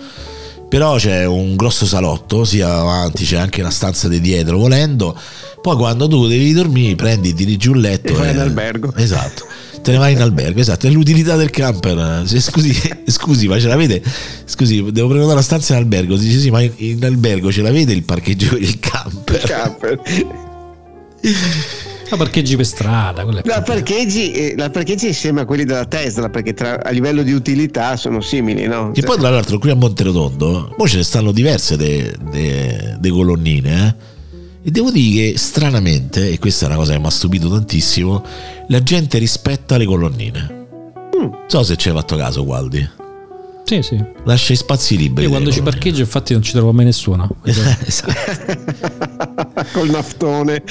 Però 0.67 0.95
c'è 0.95 1.25
un 1.25 1.55
grosso 1.55 1.85
salotto, 1.85 2.43
sia 2.43 2.79
avanti 2.79 3.23
c'è 3.23 3.37
anche 3.37 3.61
la 3.61 3.69
stanza 3.69 4.07
di 4.07 4.19
dietro 4.19 4.57
volendo. 4.57 5.17
Poi 5.61 5.75
quando 5.77 6.07
tu 6.07 6.27
devi 6.27 6.53
dormire 6.53 6.95
prendi, 6.95 7.33
tiri 7.33 7.55
giù 7.57 7.73
il 7.73 7.81
letto. 7.81 8.13
E 8.13 8.15
vai 8.15 8.31
in 8.31 8.39
albergo. 8.39 8.93
Esatto. 8.95 9.45
Te 9.81 9.91
ne 9.91 9.97
vai 9.97 10.13
in 10.13 10.21
albergo, 10.21 10.59
esatto, 10.59 10.87
è 10.87 10.89
l'utilità 10.89 11.35
del 11.35 11.51
camper. 11.51 12.23
Scusi, 12.25 12.73
scusi, 13.05 13.47
ma 13.47 13.59
ce 13.59 13.67
l'avete? 13.67 14.01
Scusi, 14.45 14.83
devo 14.91 15.09
prenotare 15.09 15.35
la 15.35 15.43
stanza 15.43 15.73
in 15.73 15.79
albergo. 15.79 16.17
Dice 16.17 16.39
sì, 16.39 16.49
ma 16.49 16.61
in, 16.61 16.71
in 16.77 17.05
albergo 17.05 17.51
ce 17.51 17.61
l'avete 17.61 17.91
il 17.91 18.01
parcheggio 18.01 18.49
per 18.49 18.61
il 18.63 18.79
camper? 18.79 19.41
Camper. 19.43 20.01
Ma 22.11 22.17
parcheggi 22.17 22.55
per 22.55 22.65
strada, 22.65 23.25
La 23.43 23.61
parcheggi, 23.61 24.31
eh, 24.31 24.53
la 24.55 24.69
parcheggi 24.69 25.07
insieme 25.07 25.41
a 25.41 25.45
quelli 25.45 25.63
della 25.65 25.85
Tesla 25.85 26.29
perché 26.29 26.53
tra- 26.53 26.81
a 26.83 26.89
livello 26.91 27.23
di 27.23 27.33
utilità 27.33 27.97
sono 27.97 28.21
simili, 28.21 28.67
no? 28.67 28.91
Che 28.91 29.01
Cioè, 29.01 29.09
poi 29.09 29.17
tra 29.19 29.29
l'altro 29.29 29.57
qui 29.57 29.71
a 29.71 29.75
Monterotondo, 29.75 30.73
poi 30.77 30.87
ce 30.87 30.97
ne 30.97 31.03
stanno 31.03 31.31
diverse 31.31 31.75
de 31.77 33.09
colonnine, 33.09 33.87
eh? 33.87 34.13
E 34.67 34.71
devo 34.71 34.89
dire 34.91 35.31
che 35.31 35.37
stranamente, 35.37 36.29
e 36.31 36.39
questa 36.39 36.65
è 36.65 36.69
una 36.69 36.77
cosa 36.77 36.93
che 36.93 36.99
mi 36.99 37.05
ha 37.05 37.11
stupito 37.11 37.49
tantissimo, 37.49 38.23
la 38.69 38.81
gente 38.81 39.17
rispetta 39.19 39.77
le 39.77 39.85
colonnine. 39.85 40.67
Non 41.17 41.37
so 41.47 41.63
se 41.63 41.75
ci 41.75 41.89
hai 41.89 41.95
fatto 41.95 42.15
caso, 42.15 42.43
Gualdi. 42.43 42.87
Sì, 43.63 43.81
sì. 43.81 44.03
Lascia 44.25 44.53
i 44.53 44.55
spazi 44.55 44.97
liberi. 44.97 45.23
Io 45.23 45.29
quando 45.29 45.49
delle 45.49 45.51
ci 45.51 45.59
colonnine. 45.59 45.69
parcheggio, 45.81 46.01
infatti, 46.01 46.33
non 46.33 46.41
ci 46.41 46.51
trovo 46.51 46.71
mai 46.71 46.85
nessuno. 46.85 47.29
esatto. 47.45 49.33
col 49.71 49.89
naftone. 49.89 50.63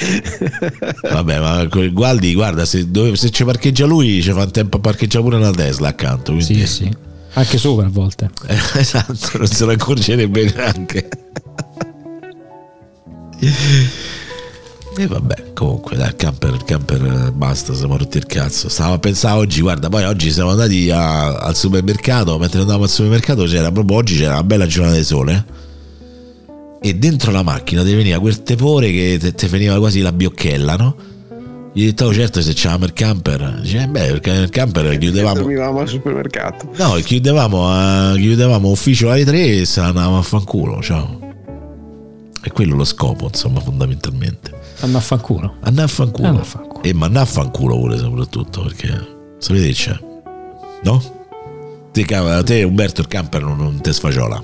Vabbè, 1.09 1.39
ma 1.39 1.65
Gualdi, 1.65 2.33
guarda, 2.33 2.65
se, 2.65 2.89
dove- 2.89 3.15
se 3.15 3.29
ci 3.29 3.43
parcheggia 3.43 3.85
lui, 3.85 4.21
ci 4.21 4.31
fa 4.31 4.43
un 4.43 4.51
tempo 4.51 4.77
a 4.77 4.79
parcheggiare 4.79 5.23
pure 5.23 5.37
una 5.37 5.51
Tesla 5.51 5.89
accanto. 5.89 6.33
Quindi, 6.33 6.65
sì, 6.65 6.67
sì. 6.67 6.97
Anche 7.33 7.57
sopra 7.57 7.85
a 7.85 7.89
volte. 7.89 8.29
Eh, 8.47 8.57
esatto, 8.79 9.37
non 9.37 9.47
se 9.47 9.65
ne 9.65 9.73
accorgerebbe 9.73 10.53
neanche. 10.55 11.09
E 14.97 15.07
vabbè, 15.07 15.51
comunque, 15.53 15.97
dai, 15.97 16.07
il 16.07 16.15
camper, 16.15 16.53
il 16.53 16.63
camper 16.63 17.03
eh, 17.27 17.31
basta, 17.31 17.73
siamo 17.73 17.97
rotti 17.97 18.17
il 18.17 18.25
cazzo. 18.25 18.69
Stavo 18.69 18.93
a 18.93 18.99
pensare 18.99 19.37
oggi, 19.37 19.59
guarda, 19.59 19.89
poi 19.89 20.05
oggi 20.05 20.31
siamo 20.31 20.51
andati 20.51 20.89
a- 20.89 21.35
al 21.35 21.55
supermercato, 21.55 22.37
mentre 22.37 22.61
andavamo 22.61 22.85
al 22.85 22.89
supermercato 22.89 23.43
c'era 23.43 23.71
proprio 23.71 23.97
oggi 23.97 24.15
c'era 24.17 24.33
una 24.33 24.43
bella 24.43 24.65
giornata 24.67 24.95
di 24.95 25.03
sole. 25.03 25.45
E 26.85 26.93
dentro 26.93 27.31
la 27.31 27.41
macchina 27.41 27.83
ti 27.83 27.95
veniva 27.95 28.19
quel 28.19 28.43
tepore 28.43 28.91
che 28.91 29.33
te 29.35 29.47
veniva 29.47 29.75
quasi 29.79 30.01
la 30.01 30.11
biocchella, 30.11 30.75
no? 30.75 30.95
Gli 31.73 31.81
ho 31.81 31.85
detto, 31.85 32.05
oh, 32.05 32.13
certo, 32.13 32.43
se 32.43 32.51
il 32.51 32.93
camper. 32.93 33.57
Dice, 33.59 33.81
eh, 33.81 33.87
beh, 33.87 34.05
perché 34.11 34.31
nel 34.31 34.49
camper 34.49 34.95
chiudevamo. 34.99 35.39
Dormivamo 35.39 35.79
al 35.79 35.87
supermercato. 35.87 36.69
No, 36.77 36.93
chiudevamo, 37.03 37.67
a- 37.67 38.13
chiudevamo 38.15 38.69
ufficio 38.69 39.09
alle 39.09 39.25
3 39.25 39.45
e 39.61 39.65
se 39.65 39.79
andavamo 39.79 40.19
a 40.19 40.21
fanculo, 40.21 40.79
ciao. 40.83 41.19
È 42.39 42.49
quello 42.51 42.75
lo 42.75 42.83
scopo, 42.83 43.25
insomma, 43.25 43.61
fondamentalmente. 43.61 44.53
Andò 44.81 44.99
a 44.99 45.01
fanculo. 45.01 45.55
Andare 45.61 45.87
a 45.87 45.89
fanculo. 45.89 46.27
Andare 46.27 46.45
a 46.45 46.47
fanculo. 46.47 46.83
E 46.83 46.93
ma 46.93 47.07
andare 47.07 47.25
a 47.25 47.27
fanculo 47.27 47.79
pure 47.79 47.97
soprattutto, 47.97 48.61
perché 48.61 49.07
sapete 49.39 49.65
che 49.69 49.73
c'è? 49.73 49.99
No? 50.83 51.01
Te, 51.91 52.05
cava- 52.05 52.43
te 52.43 52.61
Umberto 52.61 53.01
il 53.01 53.07
camper 53.07 53.41
non, 53.41 53.57
non 53.57 53.81
te 53.81 53.91
sfagiola. 53.91 54.39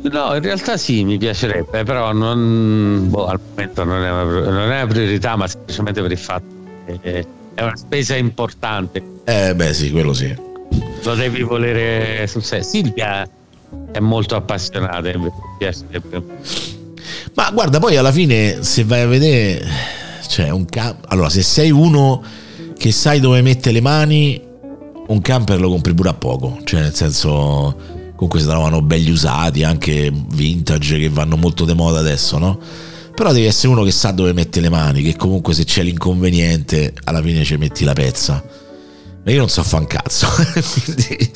No, 0.00 0.34
in 0.34 0.42
realtà 0.42 0.76
sì, 0.76 1.04
mi 1.04 1.18
piacerebbe, 1.18 1.82
però 1.82 2.12
non, 2.12 3.06
boh, 3.08 3.26
al 3.26 3.40
momento 3.48 3.84
non 3.84 4.04
è, 4.04 4.10
una, 4.10 4.22
non 4.22 4.70
è 4.70 4.82
una 4.82 4.86
priorità, 4.86 5.36
ma 5.36 5.46
semplicemente 5.48 6.00
per 6.00 6.12
il 6.12 6.18
fatto 6.18 6.46
che 7.02 7.26
è 7.54 7.62
una 7.62 7.76
spesa 7.76 8.16
importante. 8.16 9.02
Eh 9.24 9.54
beh 9.54 9.74
sì, 9.74 9.90
quello 9.90 10.12
sì. 10.12 10.34
Lo 11.02 11.14
devi 11.14 11.42
volere 11.42 12.26
sul 12.26 12.42
serio. 12.42 12.64
Silvia 12.64 13.28
è 13.90 13.98
molto 13.98 14.36
appassionata, 14.36 15.16
mi 15.18 15.30
piacerebbe. 15.58 16.22
Ma 17.34 17.50
guarda, 17.50 17.78
poi 17.78 17.96
alla 17.96 18.12
fine, 18.12 18.62
se 18.62 18.84
vai 18.84 19.02
a 19.02 19.06
vedere, 19.06 19.66
cioè 20.28 20.50
un 20.50 20.64
camper. 20.64 21.10
Allora, 21.10 21.28
se 21.28 21.42
sei 21.42 21.70
uno 21.70 22.22
che 22.76 22.92
sai 22.92 23.18
dove 23.20 23.42
mette 23.42 23.72
le 23.72 23.80
mani, 23.80 24.40
un 25.08 25.20
camper 25.20 25.60
lo 25.60 25.68
compri 25.68 25.94
pure 25.94 26.10
a 26.10 26.14
poco. 26.14 26.58
Cioè, 26.64 26.80
nel 26.80 26.94
senso, 26.94 27.76
comunque 28.18 28.40
si 28.40 28.46
trovano 28.46 28.82
belli 28.82 29.10
usati, 29.10 29.62
anche 29.62 30.12
vintage 30.12 30.98
che 30.98 31.08
vanno 31.08 31.36
molto 31.36 31.64
de 31.64 31.72
moda 31.72 32.00
adesso, 32.00 32.36
no? 32.36 32.58
Però 33.14 33.32
devi 33.32 33.46
essere 33.46 33.68
uno 33.68 33.84
che 33.84 33.92
sa 33.92 34.10
dove 34.10 34.32
mette 34.32 34.58
le 34.58 34.68
mani, 34.68 35.02
che 35.02 35.14
comunque 35.14 35.54
se 35.54 35.62
c'è 35.62 35.84
l'inconveniente, 35.84 36.94
alla 37.04 37.22
fine 37.22 37.44
ci 37.44 37.56
metti 37.56 37.84
la 37.84 37.92
pezza. 37.92 38.44
Ma 39.24 39.30
io 39.30 39.38
non 39.38 39.48
so 39.48 39.62
fa 39.62 39.78
un 39.78 39.86
cazzo, 39.86 40.26
quindi, 40.84 41.30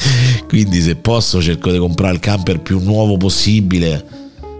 quindi 0.48 0.80
se 0.82 0.96
posso 0.96 1.40
cerco 1.40 1.70
di 1.70 1.78
comprare 1.78 2.14
il 2.14 2.20
camper 2.20 2.60
più 2.60 2.80
nuovo 2.80 3.16
possibile 3.16 4.04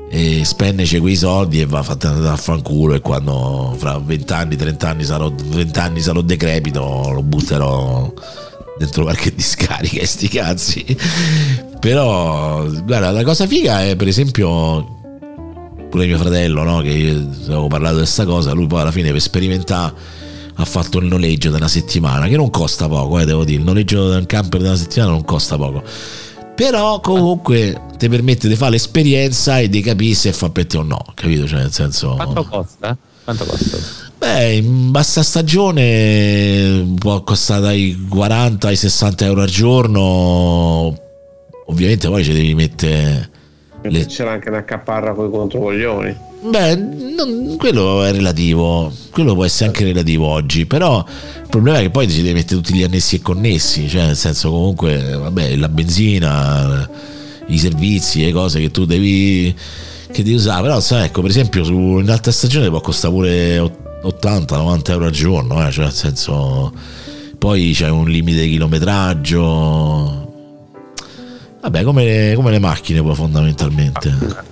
e 0.09 0.45
spendece 0.45 1.01
quei 1.01 1.17
soldi 1.17 1.61
e 1.61 1.67
va 1.67 1.81
a 1.81 1.97
andare 2.03 2.29
a 2.29 2.37
fanculo 2.37 2.95
e 2.95 3.01
quando 3.01 3.75
fra 3.79 3.99
20 3.99 4.33
anni, 4.33 4.57
30 4.57 4.89
anni 4.89 5.05
sarò, 5.05 5.33
20 5.35 5.79
anni 5.81 6.01
sarò 6.01 6.21
decrepito 6.21 7.11
lo 7.11 7.23
butterò 7.23 8.13
dentro 8.83 9.05
qualche 9.05 9.35
discarica 9.35 10.01
e 10.01 10.07
sti 10.07 10.29
cazzi 10.29 10.97
però 11.79 12.65
guarda 12.65 13.11
la 13.11 13.23
cosa 13.23 13.47
figa 13.47 13.85
è 13.85 13.97
per 13.97 14.09
esempio 14.09 15.01
pure 15.89 16.07
mio 16.07 16.19
fratello 16.19 16.63
no? 16.63 16.81
che 16.81 16.91
io 16.91 17.29
avevo 17.47 17.69
parlato 17.69 17.95
di 17.95 18.01
questa 18.01 18.25
cosa 18.25 18.53
lui 18.53 18.67
poi 18.67 18.81
alla 18.81 18.91
fine 18.91 19.11
per 19.11 19.21
sperimentare 19.21 20.21
ha 20.55 20.65
fatto 20.65 20.99
il 20.99 21.07
noleggio 21.07 21.51
di 21.51 21.57
una 21.57 21.69
settimana 21.69 22.27
che 22.27 22.37
non 22.37 22.51
costa 22.51 22.89
poco 22.89 23.19
eh, 23.19 23.25
devo 23.25 23.45
dire 23.45 23.59
il 23.59 23.65
noleggio 23.65 24.11
di 24.11 24.17
un 24.17 24.27
camper 24.27 24.61
di 24.61 24.67
una 24.67 24.77
settimana 24.77 25.13
non 25.13 25.25
costa 25.25 25.57
poco 25.57 25.83
però 26.55 27.01
comunque 27.01 27.81
ti 27.97 28.09
permette 28.09 28.47
di 28.47 28.57
fare 28.57 28.73
l'esperienza 28.73 29.59
e 29.59 29.69
di 29.69 29.81
capire 29.81 30.15
se 30.15 30.33
fa 30.33 30.51
per 30.51 30.67
te 30.67 30.77
o 30.77 30.83
no 30.83 31.05
capito 31.15 31.47
cioè 31.47 31.61
nel 31.61 31.73
senso 31.73 32.15
Quanto 32.15 32.45
costa? 32.45 32.97
Quanto 33.25 33.45
costa? 33.45 33.77
Beh, 34.19 34.55
in 34.55 34.91
bassa 34.91 35.23
stagione 35.23 36.95
può 36.99 37.23
costare 37.23 37.61
dai 37.61 38.07
40 38.09 38.69
ai 38.69 38.77
60 38.77 39.25
euro 39.25 39.43
al 39.43 39.49
giorno. 39.49 40.97
Ovviamente 41.67 42.09
poi 42.09 42.25
ci 42.25 42.33
devi 42.33 42.55
mettere 42.55 43.31
Le- 43.83 44.07
C'era 44.07 44.33
anche 44.33 44.49
una 44.49 44.65
caparra 44.65 45.13
con 45.13 45.27
i 45.27 45.31
controcoglioni. 45.31 46.17
Beh, 46.45 46.77
non- 46.77 47.57
quello 47.59 48.05
è 48.05 48.13
relativo, 48.13 48.93
quello 49.11 49.35
può 49.35 49.45
essere 49.45 49.67
anche 49.67 49.85
relativo 49.85 50.27
oggi, 50.29 50.67
però 50.67 51.05
il 51.07 51.49
problema 51.49 51.79
è 51.79 51.83
che 51.83 51.91
poi 51.91 52.09
ci 52.09 52.23
devi 52.23 52.35
mettere 52.35 52.61
tutti 52.61 52.75
gli 52.75 52.83
annessi 52.85 53.17
e 53.17 53.21
connessi, 53.23 53.89
cioè 53.89 54.07
nel 54.07 54.17
senso 54.17 54.51
comunque, 54.51 55.17
vabbè, 55.17 55.57
la 55.57 55.69
benzina, 55.69 56.89
i 57.49 57.59
servizi, 57.59 58.25
le 58.25 58.33
cose 58.33 58.61
che 58.61 58.71
tu 58.71 58.85
devi, 58.85 59.55
che 60.13 60.23
devi 60.23 60.37
usare, 60.37 60.63
però 60.63 60.79
sai, 60.79 61.07
ecco, 61.07 61.23
per 61.23 61.31
esempio 61.31 61.65
su, 61.65 61.75
in 61.75 62.11
alta 62.11 62.31
stagione 62.31 62.69
può 62.69 62.81
costare 62.81 63.13
pure 63.13 63.59
80-90 64.05 64.91
euro 64.91 65.07
al 65.07 65.11
giorno, 65.11 65.67
eh, 65.67 65.71
cioè 65.73 65.85
nel 65.85 65.93
senso, 65.93 66.73
poi 67.39 67.73
c'è 67.75 67.89
un 67.89 68.09
limite 68.09 68.43
di 68.43 68.51
chilometraggio, 68.51 70.33
vabbè, 71.61 71.83
come 71.83 72.05
le, 72.05 72.35
come 72.37 72.51
le 72.51 72.59
macchine 72.59 73.03
poi 73.03 73.15
fondamentalmente. 73.15 74.51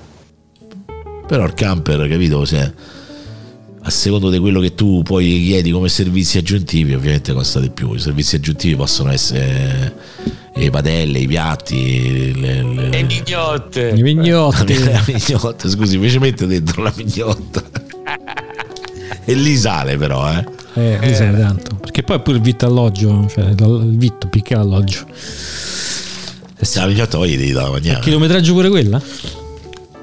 Però 1.26 1.44
il 1.44 1.54
camper, 1.54 2.08
capito? 2.08 2.44
Se 2.44 2.74
a 3.82 3.90
secondo 3.90 4.28
di 4.30 4.38
quello 4.38 4.60
che 4.60 4.74
tu 4.74 5.02
poi 5.02 5.42
chiedi 5.46 5.70
come 5.70 5.88
servizi 5.88 6.38
aggiuntivi, 6.38 6.92
ovviamente 6.94 7.32
costa 7.32 7.60
di 7.60 7.70
più. 7.70 7.92
I 7.94 7.98
servizi 7.98 8.36
aggiuntivi 8.36 8.76
possono 8.76 9.10
essere 9.10 9.94
le 10.54 10.70
padelle, 10.70 11.18
i 11.20 11.26
piatti, 11.26 12.38
le, 12.38 12.62
le- 12.62 12.90
E 12.98 13.02
mignotte. 13.04 13.88
I 13.88 13.96
la, 13.96 14.02
mignotti. 14.02 14.84
la 14.84 15.04
mignotta. 15.06 15.68
Scusi, 15.68 15.94
invece 15.94 16.18
mette 16.18 16.46
dentro 16.46 16.82
la 16.82 16.92
mignotta. 16.94 17.62
e 19.24 19.34
lì 19.34 19.56
sale, 19.56 19.96
però, 19.96 20.30
eh. 20.30 20.44
Eh, 20.74 20.98
mi 21.00 21.14
sa 21.14 21.30
tanto. 21.32 21.76
Perché 21.76 22.02
poi 22.02 22.20
pure 22.20 22.36
il 22.36 22.42
vitto 22.42 22.66
alloggio, 22.66 23.26
cioè 23.28 23.44
il 23.44 23.60
il 23.60 23.96
vitto 23.96 24.28
picca 24.28 24.58
l'alloggio. 24.58 25.06
E 26.58 26.64
se 26.66 26.78
la 26.80 26.86
mignotta 26.86 27.16
poi 27.16 27.30
gli 27.30 27.36
devi 27.38 27.52
dare 27.52 27.64
da 27.66 27.70
mangiare. 27.72 28.00
Chilometraggio 28.00 28.52
pure 28.52 28.68
quella? 28.68 29.00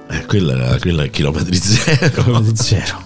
Eh, 0.09 0.25
quella, 0.25 0.77
quella 0.79 1.03
è 1.03 1.09
chilometri 1.11 1.55
zero. 1.55 2.39
Di 2.41 2.51
zero. 2.55 3.05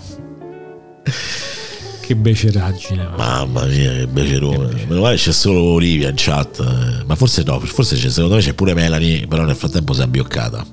Che 2.01 2.15
beceraggine. 2.15 3.07
Mamma 3.15 3.65
mia, 3.65 3.91
che 3.93 4.07
becerone. 4.07 4.85
Meno 4.87 5.01
male 5.01 5.15
c'è 5.15 5.31
solo 5.31 5.61
Olivia 5.61 6.09
in 6.09 6.15
chat. 6.17 7.03
Ma 7.05 7.15
forse 7.15 7.43
no, 7.43 7.59
forse 7.59 7.95
c'è, 7.95 8.09
secondo 8.09 8.35
me 8.35 8.41
c'è 8.41 8.53
pure 8.53 8.73
Melanie, 8.73 9.27
però 9.27 9.43
nel 9.43 9.55
frattempo 9.55 9.93
si 9.93 10.01
è 10.01 10.03
abbioccata. 10.03 10.65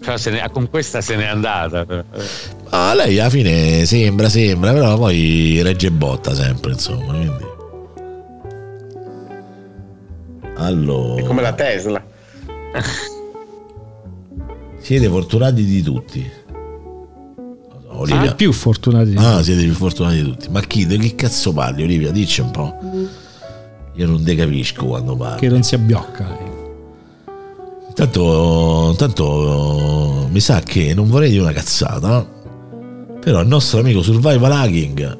Però 0.00 0.16
se 0.16 0.30
ne- 0.30 0.48
con 0.50 0.70
questa 0.70 1.00
se 1.02 1.14
n'è 1.16 1.26
andata. 1.26 1.84
Ah, 2.70 2.94
lei 2.94 3.18
alla 3.18 3.28
fine 3.28 3.84
sembra, 3.84 4.28
sembra, 4.30 4.72
però 4.72 4.96
poi 4.96 5.60
regge 5.62 5.90
botta 5.90 6.34
sempre, 6.34 6.72
insomma. 6.72 7.12
Quindi. 7.12 7.48
Allora, 10.56 11.22
Come 11.22 11.42
la 11.42 11.52
Tesla. 11.52 12.04
siete 14.80 15.08
fortunati 15.08 15.64
di 15.64 15.82
tutti. 15.82 16.30
Ah, 18.00 18.14
Olivia. 18.14 18.34
più 18.34 18.52
fortunati. 18.52 19.10
di 19.10 19.16
Ah, 19.16 19.42
siete 19.42 19.62
più 19.62 19.74
fortunati 19.74 20.16
di 20.16 20.22
tutti. 20.22 20.48
Ma 20.50 20.60
chi? 20.62 20.86
Di 20.86 20.96
che 20.98 21.14
cazzo 21.14 21.52
parli, 21.52 21.82
Olivia? 21.82 22.10
Dici 22.10 22.40
un 22.40 22.50
po'. 22.50 22.78
Io 23.96 24.06
non 24.06 24.22
te 24.22 24.34
capisco 24.34 24.86
quando 24.86 25.16
parli. 25.16 25.40
che 25.40 25.48
non 25.48 25.62
si 25.62 25.74
abbiocca. 25.74 26.26
lei. 26.28 26.58
Intanto, 27.88 28.88
intanto 28.92 30.28
mi 30.30 30.40
sa 30.40 30.60
che 30.60 30.94
non 30.94 31.08
vorrei 31.08 31.28
dire 31.30 31.42
una 31.42 31.52
cazzata, 31.52 32.26
però 33.20 33.40
il 33.40 33.48
nostro 33.48 33.80
amico 33.80 34.00
Survival 34.02 34.52
Hacking, 34.52 35.18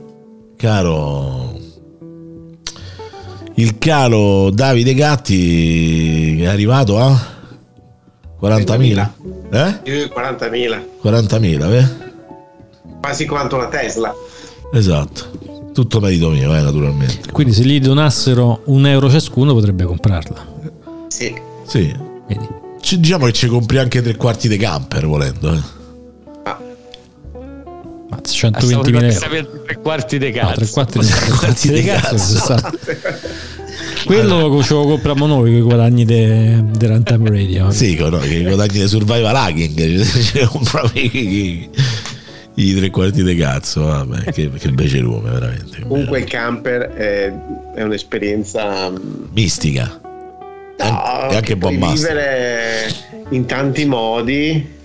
caro 0.57 1.59
il 3.55 3.77
caro 3.77 4.51
Davide 4.51 4.95
Gatti, 4.95 6.41
è 6.41 6.47
arrivato 6.47 6.99
a 6.99 7.19
40.000. 8.41 9.11
Eh? 9.51 9.81
Più 9.83 9.93
di 9.93 10.05
40.000. 10.05 10.83
40.000, 11.03 11.73
eh? 11.73 12.10
Quasi 13.01 13.27
quanto 13.27 13.57
la 13.57 13.69
Tesla. 13.69 14.15
Esatto. 14.73 15.49
Tutto 15.73 16.01
merito 16.01 16.31
mio, 16.31 16.55
eh, 16.55 16.61
naturalmente. 16.61 17.31
Quindi 17.33 17.53
se 17.53 17.63
gli 17.65 17.81
donassero 17.81 18.63
un 18.67 18.87
euro 18.87 19.09
ciascuno 19.11 19.53
potrebbe 19.55 19.85
comprarla. 19.85 20.47
Sì. 21.09 21.35
Sì. 21.67 21.95
Vedi? 22.27 22.49
Ci- 22.81 22.99
diciamo 23.01 23.27
che 23.27 23.33
ci 23.33 23.47
compri 23.47 23.79
anche 23.79 24.03
tre 24.03 24.17
quarti 24.17 24.49
di 24.49 24.57
camper 24.57 25.07
volendo. 25.07 25.53
Eh. 25.53 25.79
Mazza, 28.09 28.49
120.000 28.49 29.11
Stavo 29.11 29.35
euro. 29.35 29.63
tre 29.65 29.77
quarti 29.79 30.19
No, 30.19 30.31
cazzo. 30.33 30.55
tre 30.59 30.67
quarti 30.71 30.99
di, 30.99 31.07
tre 31.07 31.31
quarti 31.39 31.73
di 31.73 31.83
cazzo. 31.83 32.55
Quello 34.05 34.63
ce 34.63 34.75
lo 34.75 34.85
compriamo 34.85 35.27
noi 35.27 35.51
con 35.51 35.59
i 35.59 35.63
guadagni 35.63 36.05
de- 36.05 36.65
di 36.77 36.87
Runtime 36.87 37.29
Radio. 37.31 37.71
Sì, 37.71 37.97
con 37.97 38.19
che 38.21 38.35
i 38.35 38.43
guadagni 38.45 38.81
di 38.81 38.89
survival 38.89 39.35
hacking, 39.37 40.03
ci 40.05 40.39
compravi 40.47 41.11
i, 41.17 41.69
i 42.55 42.75
tre 42.75 42.91
quarti 42.91 43.23
di 43.23 43.37
cazzo, 43.37 43.83
vabbè, 43.83 44.33
che, 44.33 44.51
che 44.51 44.71
becerume 44.71 45.31
veramente. 45.31 45.83
Comunque 45.87 46.19
il 46.21 46.25
camper 46.25 46.83
è, 46.89 47.33
è 47.75 47.83
un'esperienza 47.83 48.91
mm, 48.91 48.97
Mistica. 49.33 50.01
no, 50.79 51.31
e 51.31 51.37
anche 51.37 51.57
bombastica. 51.57 52.13
vivere 52.13 52.93
in 53.31 53.47
tanti 53.47 53.85
modi. 53.85 54.79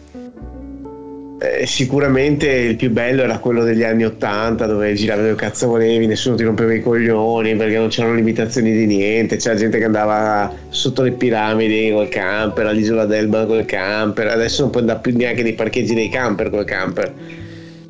Eh, 1.38 1.66
sicuramente 1.66 2.48
il 2.48 2.78
più 2.78 2.90
bello 2.92 3.22
era 3.22 3.40
quello 3.40 3.66
degli 3.66 3.84
anni 3.84 4.06
80 4.06 4.66
dove 4.68 4.94
giravi 4.94 5.22
dove 5.22 5.36
cazzo 5.36 5.68
volevi, 5.68 6.08
nessuno 6.08 6.38
ti 6.38 6.44
rompeva 6.44 6.74
i 6.74 6.82
coglioni 6.82 7.58
perché 7.58 7.78
non 7.78 7.90
c'erano 7.90 8.16
limitazioni 8.16 8.72
di 8.72 8.86
niente, 8.86 9.36
c'era 9.36 9.56
gente 9.56 9.78
che 9.78 9.84
andava 9.84 10.52
sotto 10.70 11.02
le 11.02 11.12
piramidi 11.12 11.92
col 11.92 12.08
camper, 12.08 12.68
all'isola 12.68 13.06
d'Elba 13.06 13.46
col 13.48 13.66
camper, 13.66 14.28
adesso 14.28 14.62
non 14.62 14.72
puoi 14.72 14.84
andare 14.84 15.02
più 15.02 15.14
neanche 15.16 15.44
nei 15.44 15.54
parcheggi 15.54 15.94
dei 15.94 16.08
camper 16.08 16.50
col 16.50 16.64
camper 16.64 17.14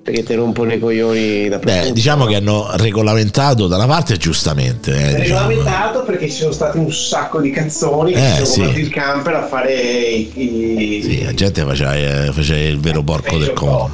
perché 0.06 0.22
ti 0.22 0.36
rompono 0.36 0.72
i 0.72 0.78
coglioni 0.78 1.50
da 1.50 1.58
Beh, 1.58 1.92
diciamo 1.92 2.26
che 2.26 2.36
hanno 2.36 2.68
regolamentato 2.74 3.66
da 3.66 3.78
una 3.78 3.88
parte 3.88 4.18
giustamente. 4.18 4.92
Eh, 4.92 5.16
diciamo. 5.22 5.48
regolamentato 5.48 6.04
perché 6.04 6.30
ci 6.30 6.42
sono 6.42 6.52
stati 6.52 6.78
un 6.78 6.92
sacco 6.94 7.42
di 7.42 7.50
cazzoni 7.50 8.12
che 8.14 8.20
Eh, 8.20 8.30
si 8.30 8.36
sono 8.36 8.46
sì. 8.46 8.60
comprati 8.60 8.80
il 8.82 8.90
camper 8.90 9.34
a 9.34 9.48
fare 9.48 9.74
i, 9.74 10.32
i- 10.36 11.02
Sì, 11.02 11.24
la 11.24 11.34
gente 11.34 11.64
faceva, 11.64 11.96
eh, 11.96 12.32
faceva 12.32 12.60
il 12.60 12.80
vero 12.80 13.02
porco 13.02 13.40
del 13.40 13.54
comodo. 13.54 13.94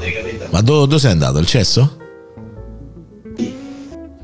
Ma 0.50 0.60
do- 0.60 0.86
dove 0.86 1.00
sei 1.00 1.12
andato? 1.12 1.38
Il 1.40 1.46
cesso? 1.46 1.96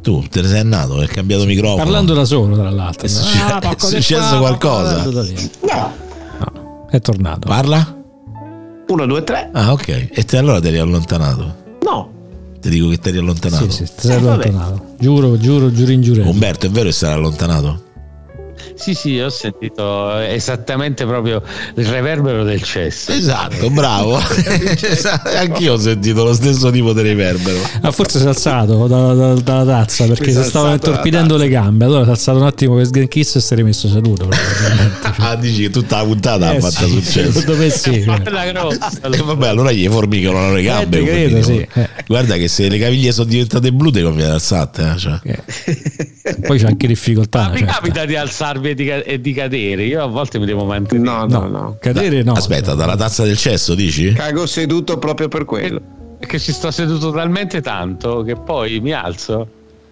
Tu 0.02 0.26
te 0.30 0.42
ne 0.42 0.48
sei 0.50 0.60
andato? 0.60 0.98
Hai 1.00 1.08
cambiato 1.08 1.46
microfono? 1.46 1.84
Parlando 1.84 2.14
da 2.14 2.26
solo, 2.26 2.58
tra 2.58 2.70
l'altro. 2.70 3.06
È 3.06 3.10
succe- 3.10 3.40
Ah, 3.44 3.60
è 3.62 3.76
successo 3.80 4.28
qua, 4.32 4.40
qualcosa? 4.40 5.04
No, 5.06 5.94
No, 6.40 6.88
è 6.92 7.00
tornato. 7.00 7.48
Parla? 7.48 7.96
1, 8.90 9.06
2, 9.06 9.24
3. 9.24 9.50
Ah, 9.54 9.72
ok. 9.72 10.10
E 10.12 10.24
te 10.26 10.36
allora 10.38 10.60
ti 10.60 10.68
eri 10.68 10.80
allontanato? 10.80 11.64
No, 11.90 12.12
Ti 12.60 12.70
dico 12.70 12.90
che 12.90 12.98
ti 12.98 13.10
eri 13.10 13.18
allontanato. 13.20 13.70
Sì, 13.70 13.86
sì, 13.86 13.94
ti 13.96 14.08
sei 14.08 14.18
Eh, 14.18 14.20
vabbè. 14.20 14.48
allontanato. 14.48 14.86
Giuro, 15.00 15.38
giuro, 15.38 15.72
giuro 15.72 15.92
in 15.92 16.02
giuro. 16.02 16.28
Umberto, 16.28 16.66
è 16.66 16.70
vero 16.70 16.86
che 16.88 16.92
sarà 16.92 17.14
allontanato? 17.14 17.84
Sì, 18.78 18.94
sì, 18.94 19.20
ho 19.20 19.30
sentito 19.30 20.18
esattamente 20.20 21.06
proprio 21.06 21.42
il 21.76 21.86
reverbero 21.86 22.44
del 22.44 22.62
cesso. 22.62 23.12
Esatto, 23.12 23.70
bravo. 23.70 24.20
Esatto, 24.20 25.30
Anch'io 25.36 25.74
ho 25.74 25.78
sentito 25.78 26.24
lo 26.24 26.34
stesso 26.34 26.70
tipo 26.70 26.94
di 26.94 27.02
riverbero. 27.02 27.60
Ah, 27.82 27.92
forse 27.92 28.20
si 28.20 28.26
è 28.26 28.28
alzato 28.28 28.88
da- 28.88 29.14
da- 29.14 29.34
dalla 29.34 29.66
tazza 29.66 30.06
perché 30.06 30.32
Si 30.32 30.40
è 30.40 30.44
si 30.44 30.50
stava 30.50 30.70
alzato 30.70 30.90
intorpidendo 30.90 31.38
le 31.38 31.50
gambe. 31.50 31.86
Allora 31.86 32.04
si 32.04 32.10
è 32.10 32.12
alzato 32.12 32.38
un 32.38 32.46
attimo 32.46 32.76
per 32.76 32.86
sgranchis 32.86 33.36
e 33.36 33.40
si 33.42 33.54
è 33.54 33.56
rimesso 33.56 33.88
seduto. 33.90 34.30
Ah, 35.20 35.36
dici 35.36 35.64
che 35.64 35.70
tutta 35.72 35.98
la 35.98 36.04
puntata 36.04 36.54
Eh, 36.54 36.58
ha 36.58 36.60
fatto 36.60 36.86
sì, 36.86 36.92
successo. 36.92 37.40
Secondo 37.40 37.62
me 37.62 37.70
sì. 37.72 38.04
cioè. 38.06 38.20
Bella 38.20 38.46
grossa. 38.52 38.92
E 39.12 39.18
vabbè, 39.18 39.48
allora 39.48 39.72
gli 39.72 39.88
formicano 39.88 40.54
le 40.54 40.62
gambe. 40.62 41.00
Eh, 41.00 41.04
credo, 41.04 41.42
sì. 41.42 41.68
Eh. 41.74 41.90
Guarda 42.06 42.36
che 42.36 42.48
se 42.48 42.70
le 42.70 42.78
caviglie 42.78 43.12
sono 43.12 43.28
diventate 43.28 43.72
blu, 43.74 43.90
te 43.90 44.04
conviene 44.04 44.32
alzate. 44.34 44.92
Eh? 44.94 44.98
Cioè. 44.98 45.20
Eh. 45.24 46.36
Poi 46.46 46.60
c'è 46.60 46.68
anche 46.68 46.88
difficoltà. 46.88 47.44
Ma 47.46 47.50
mi 47.50 47.58
certo. 47.60 47.74
capita 47.74 48.06
di 48.06 48.16
alzarvi 48.16 48.67
e 48.70 48.74
di, 48.76 48.86
ca- 48.86 49.04
e 49.04 49.20
di 49.22 49.34
cadere. 49.34 49.84
Io 49.86 50.02
a 50.04 50.08
volte 50.08 50.40
mi 50.40 50.46
devo 50.46 50.66
mantenere. 50.66 51.10
no, 51.10 51.26
no, 51.26 51.40
No, 51.40 51.48
no. 51.48 51.78
cadere 51.80 52.24
no. 52.24 52.34
Aspetta, 52.34 52.74
dalla 52.74 52.96
tazza 52.96 53.24
del 53.24 53.38
cesso 53.38 53.76
dici? 53.76 54.14
Cago 54.14 54.46
seduto 54.46 54.98
proprio 54.98 55.28
per 55.28 55.46
quello. 55.46 55.82
Perché 56.20 56.40
ci 56.40 56.52
sto 56.52 56.72
seduto 56.72 57.12
talmente 57.12 57.62
tanto 57.62 58.24
che 58.24 58.36
poi 58.36 58.80
mi 58.80 58.92
alzo. 58.92 59.48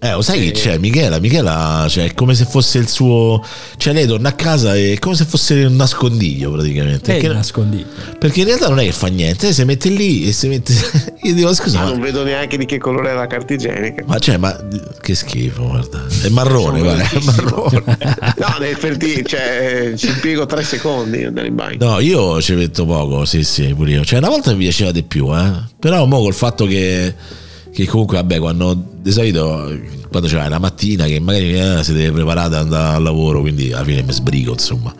Eh, 0.05 0.11
lo 0.11 0.21
sai 0.21 0.39
chi 0.39 0.51
c'è? 0.51 0.77
Michela, 0.77 1.19
Michela, 1.19 1.87
cioè, 1.89 2.05
è 2.05 2.13
come 2.13 2.35
se 2.35 2.45
fosse 2.45 2.77
il 2.77 2.87
suo. 2.87 3.43
Cioè, 3.77 3.91
lei 3.93 4.05
torna 4.05 4.29
a 4.29 4.33
casa 4.33 4.75
e 4.75 4.93
è 4.93 4.99
come 4.99 5.15
se 5.15 5.25
fosse 5.25 5.63
un 5.63 5.75
nascondiglio 5.75 6.51
praticamente. 6.51 7.11
È 7.11 7.19
Perché, 7.19 7.33
nascondiglio. 7.33 7.85
perché 8.19 8.41
in 8.41 8.45
realtà 8.45 8.67
non 8.69 8.79
è 8.79 8.83
che 8.83 8.91
fa 8.91 9.07
niente, 9.07 9.51
si 9.51 9.63
mette 9.63 9.89
lì 9.89 10.27
e 10.27 10.31
si 10.31 10.47
mette. 10.47 10.73
Io 11.23 11.33
dico, 11.33 11.51
scusa, 11.55 11.79
Ma 11.79 11.85
ma, 11.85 11.89
non 11.91 12.01
vedo 12.01 12.23
neanche 12.23 12.57
di 12.57 12.65
che 12.65 12.77
colore 12.77 13.09
è 13.11 13.13
la 13.15 13.25
carta 13.25 13.53
igienica. 13.53 14.03
ma 14.05 14.19
cioè, 14.19 14.37
ma 14.37 14.55
che 15.01 15.15
schifo, 15.15 15.63
guarda. 15.67 16.05
È 16.21 16.29
marrone, 16.29 16.81
guarda, 16.81 17.03
è 17.09 17.19
marrone. 17.23 17.83
No, 18.37 18.55
nel 18.59 18.75
ferti- 18.75 19.23
cioè, 19.25 19.93
ci 19.95 20.07
impiego 20.07 20.45
tre 20.45 20.61
secondi 20.63 21.23
andare 21.23 21.47
in 21.47 21.55
bagno. 21.55 21.77
No, 21.79 21.99
io 21.99 22.39
ci 22.41 22.53
metto 22.53 22.85
poco, 22.85 23.25
sì, 23.25 23.43
sì, 23.43 23.73
pure 23.73 23.91
io. 23.91 24.05
Cioè, 24.05 24.19
una 24.19 24.29
volta 24.29 24.51
mi 24.51 24.57
piaceva 24.59 24.91
di 24.91 25.01
più, 25.03 25.35
eh. 25.35 25.51
Però 25.79 26.05
mo 26.05 26.19
col 26.19 26.33
fatto 26.35 26.65
che, 26.67 27.13
che 27.75 27.85
comunque, 27.85 28.15
vabbè, 28.17 28.39
quando 28.39 28.73
di 28.95 29.11
solito 29.11 29.77
quando 30.09 30.29
c'è 30.29 30.47
la 30.47 30.59
mattina 30.59 31.05
che 31.05 31.19
magari 31.19 31.59
eh, 31.59 31.83
si 31.83 31.91
deve 31.93 32.11
preparare 32.13 32.47
ad 32.47 32.53
andare 32.53 32.95
al 32.95 33.03
lavoro, 33.03 33.41
quindi 33.41 33.73
alla 33.73 33.83
fine 33.83 34.01
mi 34.01 34.13
sbrigo, 34.13 34.53
insomma. 34.53 34.93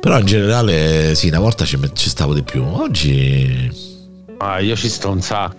Però 0.00 0.18
in 0.18 0.26
generale, 0.26 1.14
sì, 1.14 1.28
una 1.28 1.38
volta 1.38 1.64
ci, 1.64 1.78
ci 1.94 2.08
stavo 2.08 2.34
di 2.34 2.42
più. 2.42 2.62
Oggi, 2.64 3.70
Ah, 4.38 4.58
io 4.60 4.76
ci 4.76 4.88
sto 4.88 5.10
un 5.10 5.22
sacco. 5.22 5.54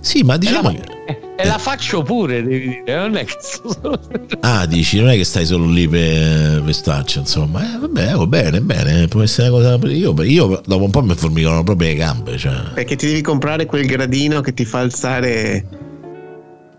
sì, 0.00 0.22
ma 0.22 0.36
diciamo 0.36 0.70
e, 0.70 0.72
la, 0.74 0.80
che. 0.80 0.99
E 1.36 1.44
la 1.46 1.58
faccio 1.58 2.02
pure, 2.02 2.42
devi 2.42 2.82
dire. 2.84 2.96
Non 2.96 3.16
è 3.16 3.24
che 3.24 3.36
sto 3.40 3.72
solo... 3.72 4.00
Ah, 4.40 4.66
dici, 4.66 4.98
non 4.98 5.10
è 5.10 5.16
che 5.16 5.24
stai 5.24 5.46
solo 5.46 5.66
lì 5.66 5.88
per, 5.88 6.62
per 6.62 6.74
starci, 6.74 7.18
insomma. 7.18 7.74
Eh, 7.74 7.78
vabbè, 7.78 8.14
va 8.14 8.26
bene, 8.26 8.60
bene, 8.60 9.08
può 9.08 9.22
essere 9.22 9.48
una 9.48 9.76
cosa. 9.78 9.92
Io, 9.92 10.14
io 10.22 10.60
dopo 10.64 10.84
un 10.84 10.90
po' 10.90 11.02
mi 11.02 11.14
formicano 11.14 11.62
proprio 11.62 11.88
le 11.88 11.94
gambe. 11.94 12.36
Cioè. 12.36 12.72
Perché 12.74 12.96
ti 12.96 13.06
devi 13.06 13.20
comprare 13.20 13.66
quel 13.66 13.86
gradino 13.86 14.40
che 14.40 14.54
ti 14.54 14.64
fa 14.64 14.80
alzare 14.80 15.64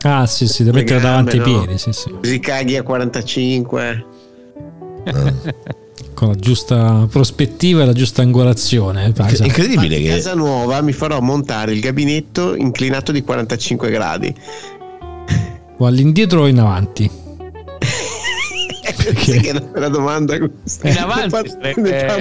Ah, 0.03 0.25
sì, 0.25 0.47
sì, 0.47 0.63
Le 0.63 0.71
mettere 0.71 0.99
davanti 0.99 1.37
ai 1.37 1.39
no? 1.39 1.43
piedi, 1.43 1.77
sì, 1.77 1.91
sì. 1.91 2.09
così 2.09 2.39
caghi 2.39 2.75
a 2.75 2.83
45. 2.83 4.05
Con 6.21 6.29
la 6.29 6.35
giusta 6.35 7.07
prospettiva 7.09 7.81
e 7.81 7.85
la 7.87 7.93
giusta 7.93 8.21
angolazione. 8.21 9.05
eh, 9.05 9.13
esatto. 9.25 9.43
Incredibile 9.43 9.95
In 9.97 10.03
che. 10.03 10.09
casa 10.09 10.35
nuova 10.35 10.79
mi 10.81 10.91
farò 10.93 11.19
montare 11.19 11.71
il 11.73 11.79
gabinetto 11.79 12.53
inclinato 12.55 13.11
di 13.11 13.23
45 13.23 13.89
gradi. 13.89 14.31
O 15.79 15.85
all'indietro 15.87 16.41
o 16.41 16.47
in 16.47 16.59
avanti? 16.59 17.09
Sai 19.01 19.13
che 19.15 19.39
è 19.39 19.63
una 19.73 19.87
domanda 19.87 20.37
questa. 20.37 20.89
In 20.89 20.97
avanti 20.99 21.33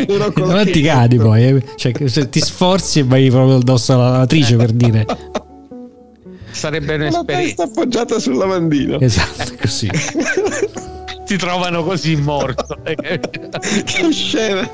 uno 0.09 0.33
In 0.35 0.43
avanti 0.45 0.81
cadi 0.81 1.17
poi, 1.19 1.45
eh. 1.45 1.63
cioè 1.77 1.93
se 2.09 2.31
ti 2.31 2.41
sforzi 2.41 3.01
e 3.01 3.05
vai 3.05 3.29
proprio 3.29 3.57
addosso 3.57 3.93
alla 3.93 4.09
lavatrice 4.13 4.57
per 4.57 4.73
dire. 4.73 5.05
Sarebbe 6.53 6.97
la 6.97 7.05
un'esperienza. 7.09 7.37
testa 7.49 7.63
appoggiata 7.65 8.19
sul 8.19 8.37
lavandino. 8.37 8.99
Esatto, 8.99 9.53
così. 9.61 9.91
Ti 11.31 11.37
trovano 11.37 11.85
così 11.85 12.17
morto. 12.17 12.77
che 12.83 14.11
scena. 14.11 14.69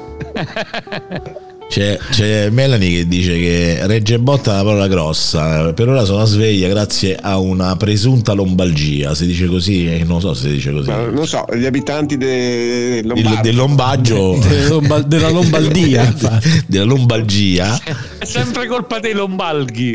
C'è, 1.68 1.98
c'è 2.12 2.48
Melanie 2.48 3.00
che 3.00 3.06
dice 3.06 3.32
che 3.38 3.86
Regge 3.86 4.18
Botta 4.18 4.52
è 4.52 4.54
una 4.54 4.62
parola 4.64 4.88
grossa. 4.88 5.74
Per 5.74 5.86
ora 5.86 6.04
sono 6.04 6.24
sveglia 6.24 6.68
grazie 6.68 7.14
a 7.20 7.36
una 7.36 7.76
presunta 7.76 8.32
lombalgia. 8.32 9.14
Si 9.14 9.26
dice 9.26 9.48
così? 9.48 9.86
Eh, 9.86 10.04
Non 10.04 10.22
so 10.22 10.32
se 10.32 10.48
si 10.48 10.54
dice 10.54 10.72
così. 10.72 10.88
Ma 10.88 11.04
non 11.10 11.26
so, 11.26 11.44
gli 11.54 11.66
abitanti 11.66 12.16
de- 12.16 13.02
Il- 13.04 13.38
del 13.42 13.54
lombaggio. 13.54 14.38
Della 14.48 14.68
Lomba- 14.68 15.02
della 15.02 15.28
Lombaldia. 15.28 16.14
della 16.66 16.84
lombalgia. 16.84 17.78
È 18.16 18.24
sempre 18.24 18.66
colpa 18.66 18.98
dei 18.98 19.12
lombalghi. 19.12 19.94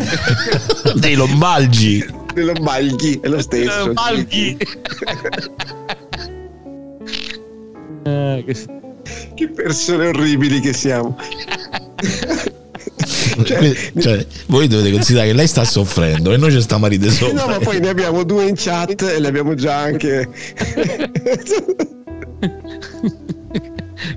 dei 0.93 1.15
lombalgi. 1.15 2.05
dei 2.35 2.43
Lombalghi, 2.45 3.19
è 3.19 3.27
lo 3.29 3.41
stesso. 3.41 3.85
Lombalghi. 3.87 4.57
Eh, 8.03 8.43
che- 8.45 8.79
Che 9.35 9.47
persone 9.49 10.07
orribili 10.07 10.59
che 10.59 10.73
siamo. 10.73 11.17
Cioè, 13.43 13.73
cioè, 13.99 14.25
voi 14.47 14.67
dovete 14.67 14.91
considerare 14.91 15.29
che 15.29 15.35
lei 15.35 15.47
sta 15.47 15.63
soffrendo 15.63 16.33
e 16.33 16.37
noi 16.37 16.51
ci 16.51 16.61
stiamo 16.61 16.85
a 16.85 16.89
ridere 16.89 17.11
Eh 17.11 17.15
sopra. 17.15 17.45
No, 17.45 17.51
ma 17.51 17.59
poi 17.59 17.79
ne 17.79 17.89
abbiamo 17.89 18.23
due 18.23 18.45
in 18.47 18.55
chat 18.55 19.01
e 19.01 19.19
le 19.19 19.27
abbiamo 19.27 19.53
già 19.55 19.77
anche. 19.77 20.27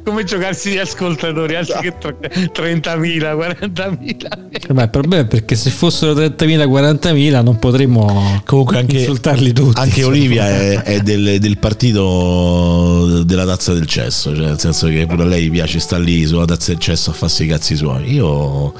Come 0.04 0.24
giocarsi 0.24 0.70
gli 0.72 0.76
ascoltatori 0.76 1.54
anziché 1.56 1.96
tre- 1.98 2.18
30.000, 2.20 3.34
40.000. 3.70 4.72
Ma 4.74 4.82
il 4.82 4.90
problema 4.90 5.22
è 5.22 5.26
perché 5.26 5.56
se 5.56 5.70
fossero 5.70 6.12
30.000, 6.12 6.66
40.000 6.68 7.42
non 7.42 7.58
potremmo 7.58 8.42
Comunque 8.44 8.78
anche, 8.78 8.98
insultarli 8.98 9.52
tutti. 9.52 9.80
anche 9.80 10.00
insomma. 10.00 10.16
Olivia 10.16 10.46
è, 10.46 10.82
è 10.82 11.00
del, 11.00 11.38
del 11.40 11.56
partito 11.58 13.22
della 13.24 13.46
tazza 13.46 13.72
del 13.72 13.86
cesso, 13.86 14.34
cioè 14.36 14.44
nel 14.46 14.58
senso 14.60 14.88
che 14.88 15.06
pure 15.06 15.22
a 15.22 15.26
lei 15.26 15.48
piace 15.48 15.78
sta 15.78 15.96
lì 15.98 16.26
sulla 16.26 16.44
tazza 16.44 16.72
del 16.72 16.80
cesso 16.80 17.10
a 17.10 17.14
farsi 17.14 17.44
i 17.44 17.46
cazzi 17.46 17.74
suoi. 17.74 18.12
Io 18.12 18.74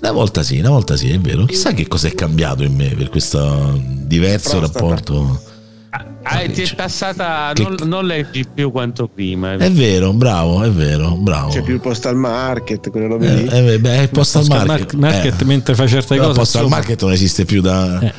una 0.00 0.12
volta 0.12 0.42
sì, 0.42 0.58
una 0.60 0.70
volta 0.70 0.96
sì, 0.96 1.10
è 1.10 1.18
vero. 1.18 1.44
Chissà 1.44 1.72
che 1.74 1.86
cosa 1.86 2.08
è 2.08 2.14
cambiato 2.14 2.62
in 2.62 2.74
me 2.74 2.88
per 2.96 3.10
questo 3.10 3.78
diverso 3.82 4.58
Prostata. 4.58 4.78
rapporto. 4.78 5.42
Ah, 5.90 6.46
ti 6.46 6.62
è 6.62 6.74
passata, 6.74 7.50
Che- 7.54 7.62
non, 7.62 7.76
non 7.84 8.04
leggi 8.06 8.44
più 8.52 8.70
quanto 8.70 9.08
prima. 9.08 9.54
È 9.54 9.70
vero, 9.70 10.12
bravo, 10.12 10.62
è 10.62 10.70
vero, 10.70 11.12
bravo. 11.16 11.48
C'è 11.50 11.62
più 11.62 11.74
il 11.74 11.80
postal 11.80 12.14
market, 12.16 12.90
quelle 12.90 13.06
robe 13.06 13.34
lì. 13.34 13.46
Eh, 13.48 13.72
eh, 13.74 13.78
beh, 13.78 13.96
è 13.96 14.00
il 14.02 14.08
postal 14.10 14.46
Postal 14.46 14.66
market. 14.66 14.92
market 14.94 15.40
Eh. 15.40 15.44
mentre 15.44 15.74
fa 15.74 15.86
certe 15.86 16.08
Però 16.16 16.20
il 16.22 16.26
cose. 16.28 16.38
postal 16.40 16.62
insomma, 16.64 16.80
market 16.80 17.02
non 17.02 17.12
esiste 17.12 17.44
più 17.46 17.60
da. 17.62 18.00
Eh. 18.00 18.12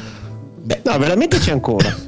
No, 0.83 0.97
veramente 0.97 1.37
c'è 1.37 1.51
ancora. 1.51 2.07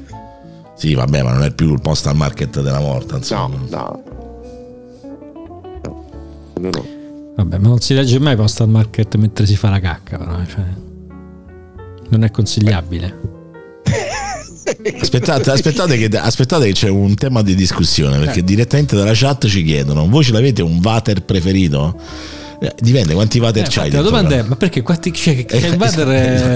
Sì, 0.74 0.94
vabbè, 0.94 1.22
ma 1.22 1.32
non 1.32 1.44
è 1.44 1.52
più 1.52 1.72
il 1.72 1.80
postal 1.80 2.16
market 2.16 2.60
della 2.60 2.80
morta, 2.80 3.16
insomma. 3.16 3.54
No, 3.68 3.68
no. 3.70 4.02
No, 5.84 6.06
no, 6.58 6.68
no. 6.70 6.86
Vabbè, 7.36 7.58
ma 7.58 7.68
non 7.68 7.78
si 7.78 7.94
legge 7.94 8.18
mai 8.18 8.34
postal 8.34 8.68
market 8.68 9.14
mentre 9.14 9.46
si 9.46 9.54
fa 9.54 9.70
la 9.70 9.78
cacca, 9.78 10.18
però, 10.18 10.40
eh, 10.40 10.46
cioè, 10.48 10.64
non 12.08 12.24
è 12.24 12.30
consigliabile. 12.32 13.20
Aspettate, 15.00 15.50
aspettate, 15.50 15.96
che, 15.96 16.16
aspettate 16.16 16.66
che 16.66 16.72
c'è 16.72 16.88
un 16.88 17.14
tema 17.14 17.42
di 17.42 17.54
discussione 17.54 18.18
perché 18.18 18.44
direttamente 18.44 18.94
dalla 18.96 19.12
chat 19.14 19.46
ci 19.46 19.64
chiedono: 19.64 20.08
voi 20.08 20.22
ce 20.24 20.32
l'avete 20.32 20.62
un 20.62 20.80
vater 20.80 21.22
preferito? 21.22 21.96
Eh, 22.60 22.72
Dipende 22.78 23.12
quanti 23.14 23.40
vater 23.40 23.64
Eh, 23.64 23.68
c'hai. 23.68 23.90
la 23.90 24.02
domanda 24.02 24.34
è: 24.34 24.36
casa. 24.36 24.48
ma 24.50 24.54
perché 24.56 24.82
quanti 24.82 25.10
c'è? 25.10 25.34
Che, 25.34 25.44
che 25.46 25.56
Eh, 25.56 25.68
il 25.70 25.76
Vader 25.76 26.06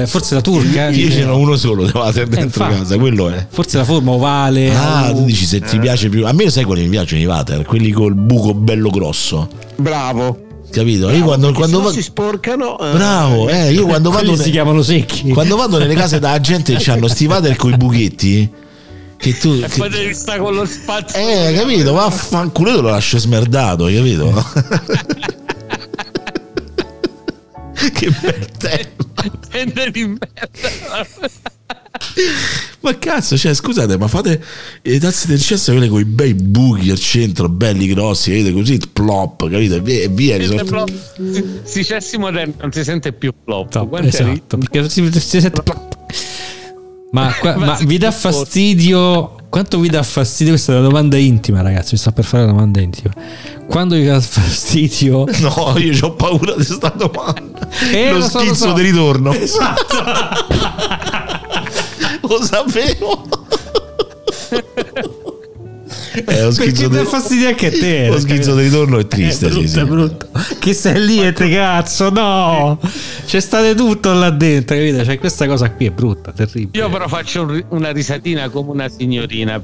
è 0.02 0.06
forse 0.06 0.34
la 0.36 0.40
turca? 0.40 0.88
Io 0.90 1.10
ce 1.10 1.24
n'ho 1.24 1.36
uno 1.36 1.56
solo 1.56 1.84
di 1.84 1.90
vater 1.90 2.28
dentro 2.28 2.44
infatti. 2.62 2.74
casa, 2.78 2.96
quello 2.96 3.28
è. 3.28 3.44
Forse 3.50 3.78
la 3.78 3.84
forma 3.84 4.12
ovale. 4.12 4.72
Ah, 4.72 5.10
o- 5.10 5.14
tu 5.16 5.24
dici 5.24 5.44
se 5.44 5.60
ti 5.60 5.78
piace 5.80 6.08
più. 6.08 6.24
A 6.24 6.32
me 6.32 6.48
sai 6.48 6.62
quali 6.62 6.82
mi 6.82 6.88
piacciono 6.90 7.20
i 7.20 7.24
vater? 7.24 7.64
Quelli 7.64 7.90
col 7.90 8.14
buco 8.14 8.54
bello 8.54 8.88
grosso. 8.90 9.48
Bravo. 9.74 10.45
Capito? 10.70 11.10
Io 11.10 11.24
quando, 11.24 11.52
quando 11.52 11.76
se 11.76 11.82
no 11.82 11.88
va- 11.88 11.92
si 11.92 12.02
sporcano. 12.02 12.78
eh, 12.78 12.92
Bravo, 12.92 13.48
eh, 13.48 13.72
io 13.72 13.86
quando 13.88 14.10
vado, 14.10 14.30
ne- 14.32 14.36
si 14.42 14.50
chiamano 14.50 14.82
secchi. 14.82 15.30
quando 15.30 15.56
vado 15.56 15.78
nelle 15.78 15.94
case 15.94 16.18
da 16.18 16.38
gente 16.40 16.74
che 16.76 16.90
hanno 16.90 17.08
sti 17.08 17.26
con 17.56 17.72
i 17.72 17.76
buchetti. 17.76 18.50
Che 19.16 19.38
tu. 19.38 19.52
E 19.62 19.68
che- 19.68 19.78
poi 19.78 19.88
devi 19.88 20.12
stare 20.14 20.38
con 20.40 20.54
lo 20.54 20.66
spazio. 20.66 21.18
Eh, 21.18 21.54
capito? 21.54 21.92
Vaffanculo, 21.94 22.70
io 22.70 22.76
te 22.76 22.82
lo 22.82 22.88
lascio 22.90 23.18
smerdato, 23.18 23.84
capito? 23.86 24.44
che 27.94 28.10
bel 28.20 28.46
tema. 28.58 29.30
Tende 29.50 29.90
di 29.90 30.06
merda. 30.06 31.06
Ma 32.80 32.98
cazzo, 32.98 33.36
cioè, 33.36 33.54
scusate, 33.54 33.96
ma 33.98 34.08
fate 34.08 34.42
le 34.82 34.98
tazze 35.00 35.26
del 35.26 35.40
cesso 35.40 35.72
quelle 35.72 35.88
con 35.88 36.00
i 36.00 36.04
bei 36.04 36.34
buchi 36.34 36.90
al 36.90 36.98
centro, 36.98 37.48
belli 37.48 37.88
grossi, 37.88 38.30
capite? 38.30 38.52
Così 38.52 38.78
plop, 38.92 39.48
capito? 39.50 39.82
E 39.84 40.08
via, 40.08 40.36
risolto. 40.36 40.86
Si 41.64 41.84
cessi 41.84 42.16
moderni 42.18 42.54
non 42.60 42.72
si 42.72 42.84
sente 42.84 43.12
più. 43.12 43.32
Top, 43.44 43.88
Quanti 43.88 44.08
esatto, 44.08 44.58
perché 44.58 44.88
si, 44.88 45.08
si 45.12 45.40
sente 45.40 45.62
ma, 47.12 47.32
qua- 47.38 47.56
Ma 47.56 47.66
ma 47.66 47.78
vi 47.82 47.98
dà 47.98 48.10
fastidio 48.10 49.36
quanto 49.48 49.78
vi 49.78 49.88
dà 49.88 50.02
fastidio 50.02 50.52
questa 50.52 50.72
è 50.72 50.76
una 50.76 50.86
domanda 50.88 51.16
intima 51.16 51.62
ragazzi 51.62 51.90
mi 51.92 51.98
sta 51.98 52.12
per 52.12 52.24
fare 52.24 52.42
una 52.42 52.52
domanda 52.52 52.80
intima 52.80 53.14
quando 53.68 53.94
vi 53.94 54.04
dà 54.04 54.20
fastidio 54.20 55.24
No, 55.40 55.74
io 55.78 56.06
ho 56.06 56.12
paura 56.14 56.54
di 56.56 56.64
sta 56.64 56.88
domanda. 56.90 57.68
Eh, 57.92 58.10
lo 58.10 58.18
lo 58.18 58.28
so, 58.28 58.38
lo 58.38 58.44
schizzo 58.44 58.68
so. 58.68 58.72
di 58.74 58.82
ritorno. 58.82 59.32
esatto 59.32 59.96
Lo 62.28 62.42
sapevo. 62.42 63.28
Eh, 66.14 66.42
lo 66.42 66.48
perché 66.48 66.52
schizzo 66.52 66.88
dà 66.88 67.00
di 67.00 67.06
fastidio 67.06 67.48
anche 67.48 67.66
a 67.66 67.70
te 67.70 68.08
lo 68.08 68.18
schizzo 68.18 68.54
di 68.54 68.62
ritorno 68.62 68.98
è 68.98 69.06
triste, 69.06 69.46
è 69.46 69.50
brutto, 69.50 69.66
sì, 69.66 69.68
sì. 69.68 69.78
è 69.78 69.84
brutto. 69.84 70.28
che 70.58 70.72
sei 70.72 71.04
lì 71.04 71.24
e 71.24 71.32
te 71.32 71.50
cazzo 71.50 72.08
no 72.08 72.80
c'è 73.26 73.38
state 73.38 73.74
tutto 73.74 74.12
là 74.14 74.30
dentro 74.30 74.76
capito 74.76 75.04
cioè 75.04 75.18
questa 75.18 75.46
cosa 75.46 75.70
qui 75.70 75.86
è 75.86 75.90
brutta 75.90 76.32
terribile 76.32 76.82
Io 76.82 76.88
però 76.88 77.06
faccio 77.06 77.62
una 77.68 77.92
risatina 77.92 78.48
come 78.48 78.70
una 78.70 78.88
signorina. 78.88 79.62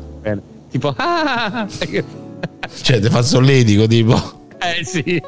Tipo, 0.70 0.94
ah, 0.96 1.66
Cioè, 2.80 3.00
ti 3.00 3.10
fa 3.10 3.22
solletico, 3.22 3.86
tipo. 3.86 4.46
eh 4.58 4.84
sì. 4.84 5.20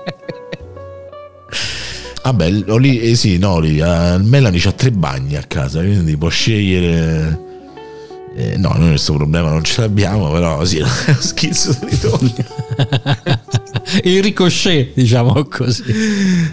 Vabbè, 2.24 2.64
Oli- 2.68 3.00
eh, 3.00 3.14
sì, 3.16 3.36
no, 3.36 3.52
Olivia, 3.52 4.16
Melanie 4.16 4.58
c'ha 4.58 4.72
tre 4.72 4.90
bagni 4.90 5.36
a 5.36 5.42
casa, 5.42 5.80
quindi 5.80 6.16
può 6.16 6.30
scegliere. 6.30 7.38
Eh, 8.34 8.56
no, 8.56 8.72
noi 8.78 8.88
questo 8.88 9.12
problema 9.12 9.50
non 9.50 9.62
ce 9.62 9.82
l'abbiamo, 9.82 10.30
però 10.32 10.64
sì, 10.64 10.82
schizzo 11.20 11.76
di 11.80 11.90
ritorno. 11.90 12.32
il 14.04 14.22
ricochet 14.22 14.90
diciamo 14.94 15.44
così 15.44 15.82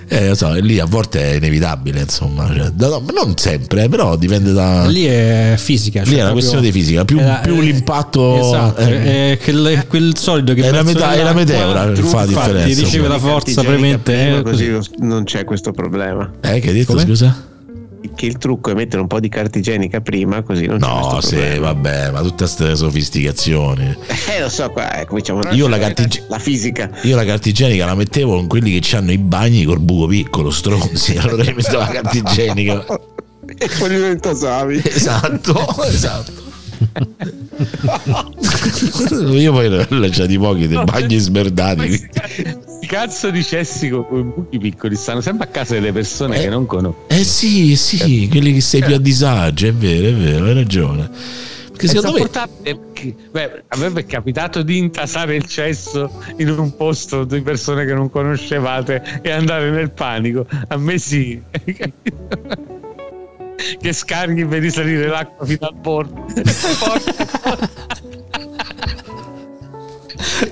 Eh, 0.08 0.30
lo 0.30 0.36
so, 0.36 0.52
lì 0.54 0.80
a 0.80 0.86
volte 0.86 1.32
è 1.32 1.36
inevitabile, 1.36 2.02
insomma. 2.02 2.48
Cioè, 2.54 2.70
da- 2.70 2.88
no, 2.88 3.00
ma 3.00 3.12
non 3.12 3.38
sempre, 3.38 3.84
eh, 3.84 3.90
però 3.90 4.16
dipende 4.16 4.52
da. 4.54 4.86
lì 4.88 5.06
è 5.06 5.56
fisica 5.58 6.02
Lì 6.04 6.10
cioè 6.12 6.20
è 6.20 6.24
una 6.24 6.32
questione 6.32 6.62
di 6.62 6.72
fisica, 6.72 7.06
più, 7.06 7.18
la- 7.20 7.40
più 7.44 7.58
è- 7.58 7.62
l'impatto. 7.62 8.40
esatto 8.40 8.82
eh, 8.82 9.32
è 9.34 9.38
quel, 9.44 9.86
quel 9.88 10.18
solido 10.18 10.54
che 10.54 10.64
È 10.64 10.72
la 10.72 10.84
metà- 10.84 11.14
è 11.14 11.24
la 11.24 11.34
meteora 11.34 11.92
che 11.92 12.02
fa 12.02 12.20
la 12.22 12.26
differenza, 12.26 12.82
riceve 12.82 13.08
la 13.08 13.20
forza 13.20 13.64
premente 13.64 14.38
eh, 14.38 14.42
così 14.42 14.72
così. 14.72 14.90
non 15.00 15.24
c'è 15.24 15.44
questo 15.44 15.72
problema. 15.72 16.30
eh, 16.42 16.60
che 16.60 16.70
hai 16.70 16.74
detto, 16.74 16.94
Come? 16.94 17.06
scusa? 17.06 17.50
Che 18.16 18.26
il 18.26 18.38
trucco 18.38 18.72
è 18.72 18.74
mettere 18.74 19.02
un 19.02 19.08
po' 19.08 19.20
di 19.20 19.30
carta 19.30 19.58
igienica 19.60 20.02
prima, 20.02 20.42
così 20.42 20.66
non 20.66 20.80
c'è 20.80 20.88
No, 20.88 21.20
sì, 21.22 21.36
problema. 21.36 21.72
vabbè, 21.74 22.12
ma 22.12 22.22
tutte 22.22 22.36
queste 22.44 22.76
sofisticazioni. 22.76 23.96
Eh, 24.30 24.40
lo 24.42 24.50
so, 24.50 24.70
qua 24.72 25.00
eh, 25.00 25.06
cominciamo 25.06 25.42
Io 25.52 25.68
la 25.68 25.78
carta 25.78 26.02
ig- 26.04 26.24
la 26.28 26.40
fisica. 26.40 26.90
Io 27.04 27.16
la 27.16 27.26
carta 27.26 27.50
igienica 27.50 27.86
la 27.86 27.96
mettevo 27.96 28.36
con 28.36 28.48
quelli 28.48 28.78
che 28.80 28.96
hanno 28.96 29.12
i 29.12 29.18
bagni 29.18 29.64
col 29.64 29.80
buco 29.80 30.08
piccolo, 30.08 30.50
stronzi. 30.52 31.16
Allora 31.22 31.44
io 31.44 31.54
mettevo 31.56 31.78
la 31.80 31.88
carta 31.88 32.18
igienica. 32.18 32.86
E 33.58 33.70
poi 33.78 33.90
li 33.90 34.08
intasavi. 34.10 34.82
Esatto, 34.86 35.56
esatto. 35.86 36.32
Io 39.34 39.52
poi 39.52 39.70
ne 39.70 39.88
ho 39.90 39.96
lasciati 39.98 40.38
pochi 40.38 40.68
dei 40.68 40.84
bagni 40.84 41.18
smerdati. 41.18 42.10
Cazzo 42.88 43.30
di 43.30 43.44
cessi 43.44 43.90
con 43.90 44.06
i 44.12 44.24
buchi 44.24 44.58
piccoli 44.58 44.96
stanno 44.96 45.22
sempre 45.22 45.48
a 45.48 45.50
casa 45.50 45.76
delle 45.76 45.92
persone 45.92 46.38
Eh. 46.38 46.42
che 46.42 46.50
non 46.50 46.66
conosco. 46.66 47.06
Eh 47.08 47.24
sì, 47.24 47.76
sì, 47.76 48.28
quelli 48.30 48.54
che 48.54 48.62
sei 48.62 48.82
più 48.84 48.96
a 48.96 49.00
disagio, 49.00 49.68
è 49.68 49.74
vero, 49.74 50.08
è 50.08 50.14
vero, 50.14 50.46
hai 50.46 50.54
ragione. 50.54 51.10
Perché 51.72 51.88
secondo 51.88 52.18
me 52.20 52.30
beh, 53.32 53.64
a 53.68 53.78
me 53.78 53.92
è 53.94 54.06
capitato 54.06 54.62
di 54.62 54.78
intasare 54.78 55.36
il 55.36 55.46
cesso 55.46 56.12
in 56.38 56.50
un 56.50 56.76
posto 56.76 57.24
di 57.24 57.42
persone 57.42 57.86
che 57.86 57.94
non 57.94 58.10
conoscevate 58.10 59.20
e 59.22 59.32
andare 59.32 59.72
nel 59.72 59.92
panico. 59.92 60.46
A 60.68 60.78
me 60.78 60.98
sì. 60.98 61.42
che 63.80 63.94
scarichi 63.94 64.46
per 64.46 64.62
risalire 64.62 65.08
l'acqua 65.08 65.46
fino 65.46 65.68
al 65.68 65.76
bordo. 65.76 66.26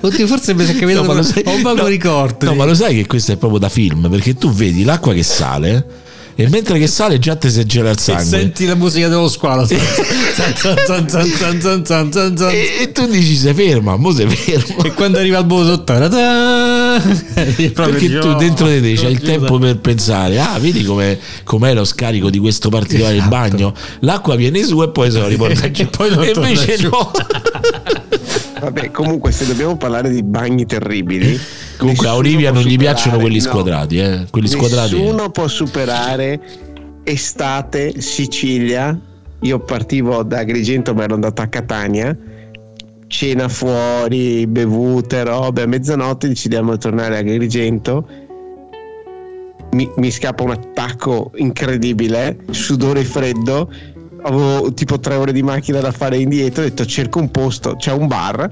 Oddio, 0.00 0.26
forse 0.26 0.54
mi 0.54 0.64
si 0.64 0.72
è 0.72 0.76
capito. 0.76 1.02
No, 1.02 1.22
sai, 1.22 1.42
ho 1.46 1.54
un 1.54 1.62
vago 1.62 1.82
no, 1.82 1.86
ricordo. 1.86 2.46
No, 2.46 2.54
ma 2.54 2.64
lo 2.64 2.74
sai 2.74 2.94
che 2.94 3.06
questo 3.06 3.32
è 3.32 3.36
proprio 3.36 3.58
da 3.58 3.68
film? 3.68 4.08
Perché 4.08 4.34
tu 4.34 4.50
vedi 4.50 4.84
l'acqua 4.84 5.12
che 5.12 5.22
sale. 5.22 6.08
E 6.36 6.48
mentre 6.48 6.78
che 6.78 6.86
sale 6.86 7.18
già 7.18 7.36
ti 7.36 7.50
si 7.50 7.66
gela 7.66 7.90
il 7.90 7.98
sangue. 7.98 8.22
E 8.22 8.26
senti 8.26 8.64
la 8.64 8.74
musica 8.74 9.08
dello 9.08 9.28
squalo. 9.28 9.68
e, 9.68 9.76
e 12.80 12.92
tu 12.92 13.06
dici 13.06 13.36
sei 13.36 13.52
ferma, 13.52 13.96
mo 13.96 14.10
sei 14.10 14.28
fermo. 14.28 14.84
E 14.84 14.94
quando 14.94 15.18
arriva 15.18 15.38
al 15.38 15.44
buco 15.44 15.66
sotto... 15.66 15.92
Perché 17.72 17.98
dici, 17.98 18.18
tu 18.18 18.26
"Oh, 18.28 18.34
dentro 18.34 18.66
di 18.68 18.80
te 18.80 18.94
c'hai 19.00 19.12
il 19.12 19.20
tempo 19.20 19.58
per 19.58 19.78
pensare, 19.78 20.38
ah, 20.40 20.58
vedi 20.58 20.82
com'è, 20.84 21.18
com'è 21.44 21.74
lo 21.74 21.84
scarico 21.84 22.30
di 22.30 22.38
questo 22.38 22.68
particolare 22.68 23.16
Esatto. 23.16 23.28
bagno? 23.30 23.74
L'acqua 24.00 24.34
viene 24.36 24.62
su 24.64 24.82
e 24.82 24.88
poi 24.90 25.10
se 25.10 25.18
lo 25.20 25.26
riporta 25.28 25.68
giù. 25.72 25.82
E 25.82 25.86
poi 25.86 26.10
non 26.10 26.24
E 26.24 26.30
torna 26.32 26.48
invece 26.48 26.76
giù. 26.76 26.88
no. 26.90 27.10
Vabbè, 28.60 28.90
comunque, 28.90 29.32
se 29.32 29.46
dobbiamo 29.46 29.76
parlare 29.76 30.10
di 30.10 30.22
bagni 30.22 30.66
terribili, 30.66 31.38
Comunque 31.78 32.08
a 32.08 32.14
Olivia 32.14 32.50
non 32.52 32.62
gli 32.62 32.76
piacciono 32.76 33.18
quelli 33.18 33.36
no, 33.38 33.42
squadrati, 33.42 33.98
eh. 33.98 34.26
Quelli 34.30 34.48
squadrati. 34.48 34.96
Nessuno 35.00 35.30
può 35.30 35.48
superare 35.48 36.38
estate 37.04 38.00
Sicilia. 38.00 38.98
Io 39.42 39.58
partivo 39.60 40.22
da 40.22 40.40
Agrigento, 40.40 40.92
ma 40.92 41.04
ero 41.04 41.14
andato 41.14 41.40
a 41.40 41.46
Catania. 41.46 42.14
Cena 43.10 43.48
fuori, 43.48 44.46
bevute, 44.46 45.24
robe. 45.24 45.62
A 45.62 45.66
mezzanotte 45.66 46.28
decidiamo 46.28 46.70
di 46.70 46.78
tornare 46.78 47.16
a 47.16 47.18
Agrigento. 47.18 48.06
Mi, 49.72 49.90
mi 49.96 50.10
scappa 50.12 50.44
un 50.44 50.52
attacco 50.52 51.32
incredibile, 51.34 52.38
sudore 52.50 53.02
freddo. 53.02 53.68
Avevo 54.22 54.72
tipo 54.74 55.00
tre 55.00 55.16
ore 55.16 55.32
di 55.32 55.42
macchina 55.42 55.80
da 55.80 55.90
fare 55.90 56.18
indietro. 56.18 56.62
Ho 56.62 56.66
detto 56.66 56.86
cerco 56.86 57.18
un 57.18 57.32
posto, 57.32 57.74
c'è 57.74 57.92
un 57.92 58.06
bar 58.06 58.48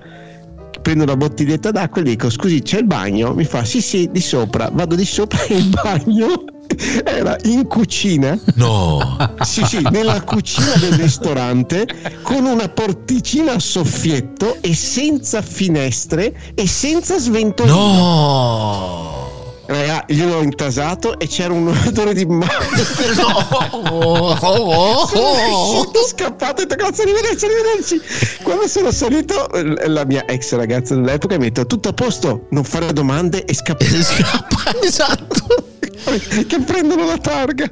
prendo 0.83 1.05
una 1.05 1.17
bottiglietta 1.17 1.71
d'acqua 1.71 2.01
e 2.01 2.05
dico 2.05 2.29
scusi 2.29 2.61
c'è 2.61 2.79
il 2.79 2.87
bagno? 2.87 3.35
Mi 3.35 3.45
fa 3.45 3.63
sì 3.63 3.81
sì 3.81 4.09
di 4.11 4.21
sopra, 4.21 4.71
vado 4.73 4.97
di 4.97 5.05
sopra 5.05 5.41
e 5.47 5.57
il 5.57 5.69
bagno 5.69 6.45
era 7.05 7.37
in 7.45 7.67
cucina, 7.67 8.39
No. 8.55 9.17
sì 9.43 9.65
sì, 9.65 9.81
nella 9.91 10.23
cucina 10.23 10.75
del 10.77 10.93
ristorante 10.93 11.87
con 12.23 12.45
una 12.45 12.69
porticina 12.69 13.53
a 13.55 13.59
soffietto 13.59 14.59
e 14.61 14.75
senza 14.75 15.43
finestre 15.43 16.35
e 16.55 16.67
senza 16.67 17.19
sventolino. 17.19 17.75
No. 17.77 19.27
Raga, 19.67 20.05
io 20.09 20.27
l'ho 20.29 20.41
intasato 20.43 21.19
e 21.19 21.27
c'era 21.27 21.53
un 21.53 21.69
odore 21.87 22.15
di 22.15 22.25
mare. 22.25 22.55
Oh, 23.91 24.35
Sono 25.07 25.81
uscito 25.81 26.07
scappato 26.09 26.63
e 26.63 26.65
ho 26.65 26.67
detto 26.67 26.83
cazzo 26.83 27.03
arrivederci 27.03 27.45
arrivederci 27.45 28.01
quando 28.43 28.67
sono 28.67 28.91
salito 28.91 29.47
la 29.87 30.05
mia 30.07 30.25
ex 30.27 30.55
ragazza 30.55 30.95
dell'epoca 30.95 31.37
mi 31.37 31.47
ha 31.47 31.49
detto 31.51 31.67
tutto 31.67 31.91
a 31.91 31.93
posto 31.93 32.47
non 32.51 32.65
fare 32.65 32.93
domande 32.95 33.45
e 33.45 33.55
scappare 33.55 34.03
Scappa, 34.03 34.73
esatto. 34.83 35.77
Che 36.47 36.61
prendono 36.61 37.07
la 37.07 37.19
targa 37.19 37.71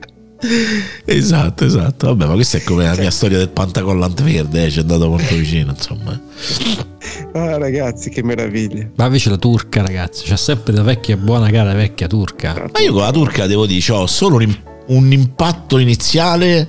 Esatto, 1.05 1.65
esatto. 1.65 2.09
Vabbè, 2.09 2.27
ma 2.27 2.35
questa 2.35 2.59
è 2.59 2.63
come 2.63 2.85
la 2.85 2.95
mia 2.97 3.11
storia 3.11 3.39
del 3.39 3.49
pantacollante 3.49 4.23
verde, 4.23 4.67
eh, 4.67 4.71
ci 4.71 4.79
è 4.79 4.81
andato 4.83 5.09
molto 5.09 5.35
vicino, 5.35 5.73
insomma. 5.73 6.21
ah 7.33 7.57
ragazzi 7.57 8.11
che 8.11 8.23
meraviglia 8.23 8.91
Ma 8.97 9.07
invece 9.07 9.31
la 9.31 9.39
turca, 9.39 9.83
ragazzi, 9.83 10.25
c'è 10.25 10.37
sempre 10.37 10.75
la 10.75 10.83
vecchia 10.83 11.17
buona 11.17 11.51
cara 11.51 11.73
vecchia 11.73 12.07
turca. 12.07 12.69
Ma 12.73 12.81
io 12.81 12.93
con 12.93 13.03
la 13.03 13.11
turca 13.11 13.47
devo 13.47 13.67
dire, 13.67 13.93
ho 13.93 14.07
solo 14.07 14.37
un 14.89 15.13
impatto 15.13 15.79
iniziale, 15.79 16.69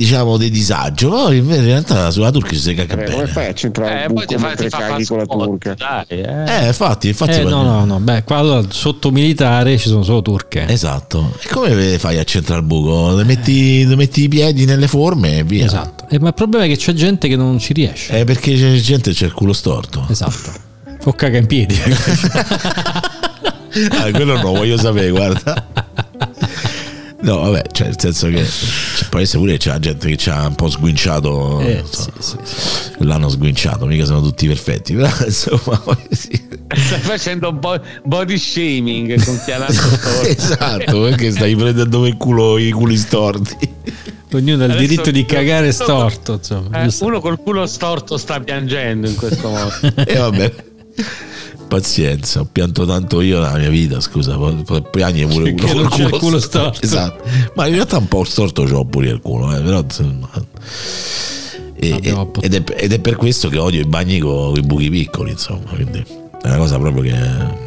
diciamo, 0.00 0.38
di 0.38 0.50
disagio. 0.50 1.10
Poi 1.10 1.36
in 1.38 1.64
realtà 1.64 2.10
sulla 2.10 2.30
turca 2.30 2.48
ci 2.48 2.56
si 2.56 2.74
caga 2.74 2.96
Vabbè, 2.96 3.10
come 3.10 3.22
bene. 3.22 3.32
fai 3.32 3.46
a 3.48 3.52
centrare 3.52 4.04
Eh, 4.04 4.06
ti 4.06 4.12
buco 4.14 4.38
mentre 4.38 4.68
caghi 4.70 5.04
con 5.04 5.18
la 5.18 5.26
turca 5.26 5.74
dai, 5.74 6.04
eh. 6.08 6.44
Eh, 6.46 6.66
infatti, 6.68 7.08
infatti. 7.08 7.40
Eh, 7.40 7.44
no, 7.44 7.62
no, 7.62 7.84
no, 7.84 7.98
beh, 8.00 8.24
qua 8.24 8.38
allora, 8.38 8.66
sotto 8.70 9.10
militare 9.10 9.76
ci 9.76 9.88
sono 9.88 10.02
solo 10.02 10.22
turche. 10.22 10.66
Esatto. 10.68 11.36
E 11.42 11.48
come 11.48 11.98
fai 11.98 12.18
a 12.18 12.24
centrare 12.24 12.60
il 12.60 12.66
buco? 12.66 13.18
Ti 13.18 13.24
metti, 13.24 13.86
ti 13.86 13.94
metti 13.94 14.22
i 14.22 14.28
piedi 14.28 14.64
nelle 14.64 14.88
forme 14.88 15.38
e 15.38 15.44
via. 15.44 15.66
Esatto. 15.66 16.06
Eh, 16.08 16.18
ma 16.18 16.28
il 16.28 16.34
problema 16.34 16.64
è 16.64 16.68
che 16.68 16.76
c'è 16.78 16.94
gente 16.94 17.28
che 17.28 17.36
non 17.36 17.58
ci 17.58 17.74
riesce. 17.74 18.18
Eh, 18.20 18.24
perché 18.24 18.54
c'è 18.54 18.72
gente 18.76 19.10
che 19.10 19.16
c'è 19.16 19.26
il 19.26 19.32
culo 19.34 19.52
storto. 19.52 20.06
Esatto. 20.08 20.68
O 21.04 21.12
caga 21.12 21.36
in 21.36 21.46
piedi. 21.46 21.76
Ah, 23.90 24.10
quello 24.10 24.34
no, 24.36 24.52
voglio 24.52 24.76
sapere, 24.76 25.10
guarda. 25.10 25.68
No, 27.22 27.36
vabbè, 27.40 27.64
cioè, 27.72 27.88
nel 27.88 27.96
senso 28.00 28.28
che 28.28 28.44
cioè, 28.46 29.08
può 29.10 29.18
essere 29.18 29.38
pure 29.40 29.52
che 29.52 29.58
c'è 29.58 29.70
la 29.70 29.78
gente 29.78 30.08
che 30.08 30.16
ci 30.16 30.30
ha 30.30 30.46
un 30.46 30.54
po' 30.54 30.70
sguinciato. 30.70 31.60
Eh, 31.60 31.74
non 31.74 31.86
so, 31.86 32.12
sì, 32.18 32.36
sì, 32.44 32.54
sì. 32.56 32.90
L'hanno 33.04 33.28
sguinciato, 33.28 33.84
mica 33.86 34.04
sono 34.06 34.22
tutti 34.22 34.46
perfetti. 34.46 34.94
Però 34.94 35.08
insomma, 35.26 35.78
poi 35.78 35.96
sì. 36.10 36.48
Stai 36.72 37.00
facendo 37.00 37.52
bo- 37.52 37.80
body 38.04 38.38
shaming 38.38 39.22
con 39.24 39.38
chi 39.44 39.52
ha 39.52 39.58
naso 39.58 39.82
storto. 39.82 40.20
esatto, 40.28 41.00
perché 41.02 41.30
stai 41.30 41.54
prendendo 41.56 42.00
per 42.00 42.16
culo 42.16 42.56
i 42.58 42.70
culi 42.70 42.96
storti. 42.96 43.56
Ognuno 44.32 44.62
ha 44.62 44.66
il 44.66 44.70
Adesso- 44.72 44.86
diritto 44.86 45.10
di 45.10 45.24
cagare 45.26 45.64
uno- 45.64 45.72
storto, 45.72 46.32
insomma. 46.34 46.84
Eh, 46.84 46.94
uno 47.00 47.20
col 47.20 47.38
culo 47.40 47.66
storto 47.66 48.16
sta 48.16 48.40
piangendo 48.40 49.08
in 49.08 49.16
questo 49.16 49.48
modo. 49.48 49.72
E 50.06 50.16
vabbè. 50.16 50.54
Pazienza, 51.70 52.40
ho 52.40 52.48
pianto 52.50 52.84
tanto 52.84 53.20
io 53.20 53.38
nella 53.38 53.56
mia 53.56 53.70
vita, 53.70 54.00
scusa, 54.00 54.36
piangi 54.90 55.24
pure 55.24 55.54
Che 55.54 55.70
uno 55.70 55.88
c'è 55.88 56.02
il 56.02 56.18
culo 56.18 56.40
storto. 56.40 56.82
Esatto. 56.82 57.22
Ma 57.54 57.68
in 57.68 57.74
realtà 57.74 57.98
un 57.98 58.08
po' 58.08 58.24
storto 58.24 58.64
c'ho 58.64 58.84
pure 58.86 59.10
il 59.10 59.20
culo, 59.20 59.56
eh, 59.56 59.60
però 59.62 59.78
insomma. 59.80 60.28
E- 61.76 62.00
ed, 62.02 62.54
è, 62.54 62.64
ed 62.74 62.92
è 62.92 62.98
per 62.98 63.14
questo 63.14 63.48
che 63.48 63.58
odio 63.58 63.80
i 63.80 63.84
bagni 63.84 64.18
con 64.18 64.56
i 64.56 64.62
buchi 64.62 64.90
piccoli, 64.90 65.30
insomma, 65.30 65.70
quindi 65.72 66.04
è 66.42 66.46
una 66.48 66.56
cosa 66.56 66.76
proprio 66.76 67.02
che 67.04 67.59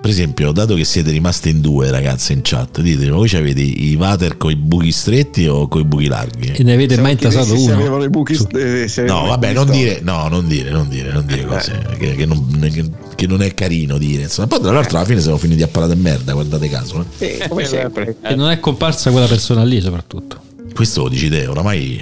per 0.00 0.10
esempio, 0.10 0.52
dato 0.52 0.74
che 0.76 0.84
siete 0.84 1.10
rimaste 1.10 1.48
in 1.48 1.60
due 1.60 1.90
ragazze 1.90 2.32
in 2.32 2.40
chat, 2.42 2.80
ditemi, 2.80 3.10
voi 3.10 3.28
avete 3.34 3.60
i 3.60 3.94
water 3.98 4.36
con 4.36 4.50
i 4.50 4.56
buchi 4.56 4.92
stretti 4.92 5.46
o 5.48 5.66
con 5.68 5.80
i 5.80 5.84
buchi 5.84 6.06
larghi? 6.06 6.52
E 6.52 6.62
ne 6.62 6.74
avete 6.74 7.00
mai 7.00 7.16
Chiedessi 7.16 7.38
intasato 7.38 7.58
se 7.60 7.64
uno? 7.70 7.74
avevano 7.80 8.04
i 8.04 8.08
buchi 8.08 8.38
eh, 8.52 8.86
se 8.88 9.02
No, 9.02 9.26
vabbè, 9.26 9.52
non 9.52 9.68
dire, 9.70 10.00
no, 10.02 10.28
non 10.28 10.46
dire, 10.46 10.70
non 10.70 10.88
dire, 10.88 11.10
non 11.12 11.26
dire 11.26 11.44
cose 11.44 11.78
che, 11.98 12.14
che 12.14 12.26
non, 12.26 12.68
che- 12.72 12.90
che 13.18 13.26
non 13.26 13.42
è 13.42 13.52
carino 13.54 13.98
dire. 13.98 14.22
Insomma. 14.22 14.46
Poi, 14.46 14.60
tra 14.60 14.70
l'altro, 14.70 14.96
alla 14.98 15.06
fine 15.06 15.20
siamo 15.20 15.36
finiti 15.38 15.62
a 15.62 15.66
parlare 15.68 15.94
di 15.96 16.00
merda, 16.00 16.32
guardate 16.32 16.68
caso. 16.68 17.04
eh. 17.18 17.40
Sì, 17.40 17.48
come 17.48 17.64
sempre 17.64 18.16
E 18.22 18.34
non 18.36 18.50
è 18.50 18.60
comparsa 18.60 19.10
quella 19.10 19.26
persona 19.26 19.64
lì, 19.64 19.80
soprattutto. 19.80 20.40
Questo 20.72 21.02
lo 21.02 21.08
dici 21.08 21.28
te, 21.28 21.46
oramai 21.48 22.00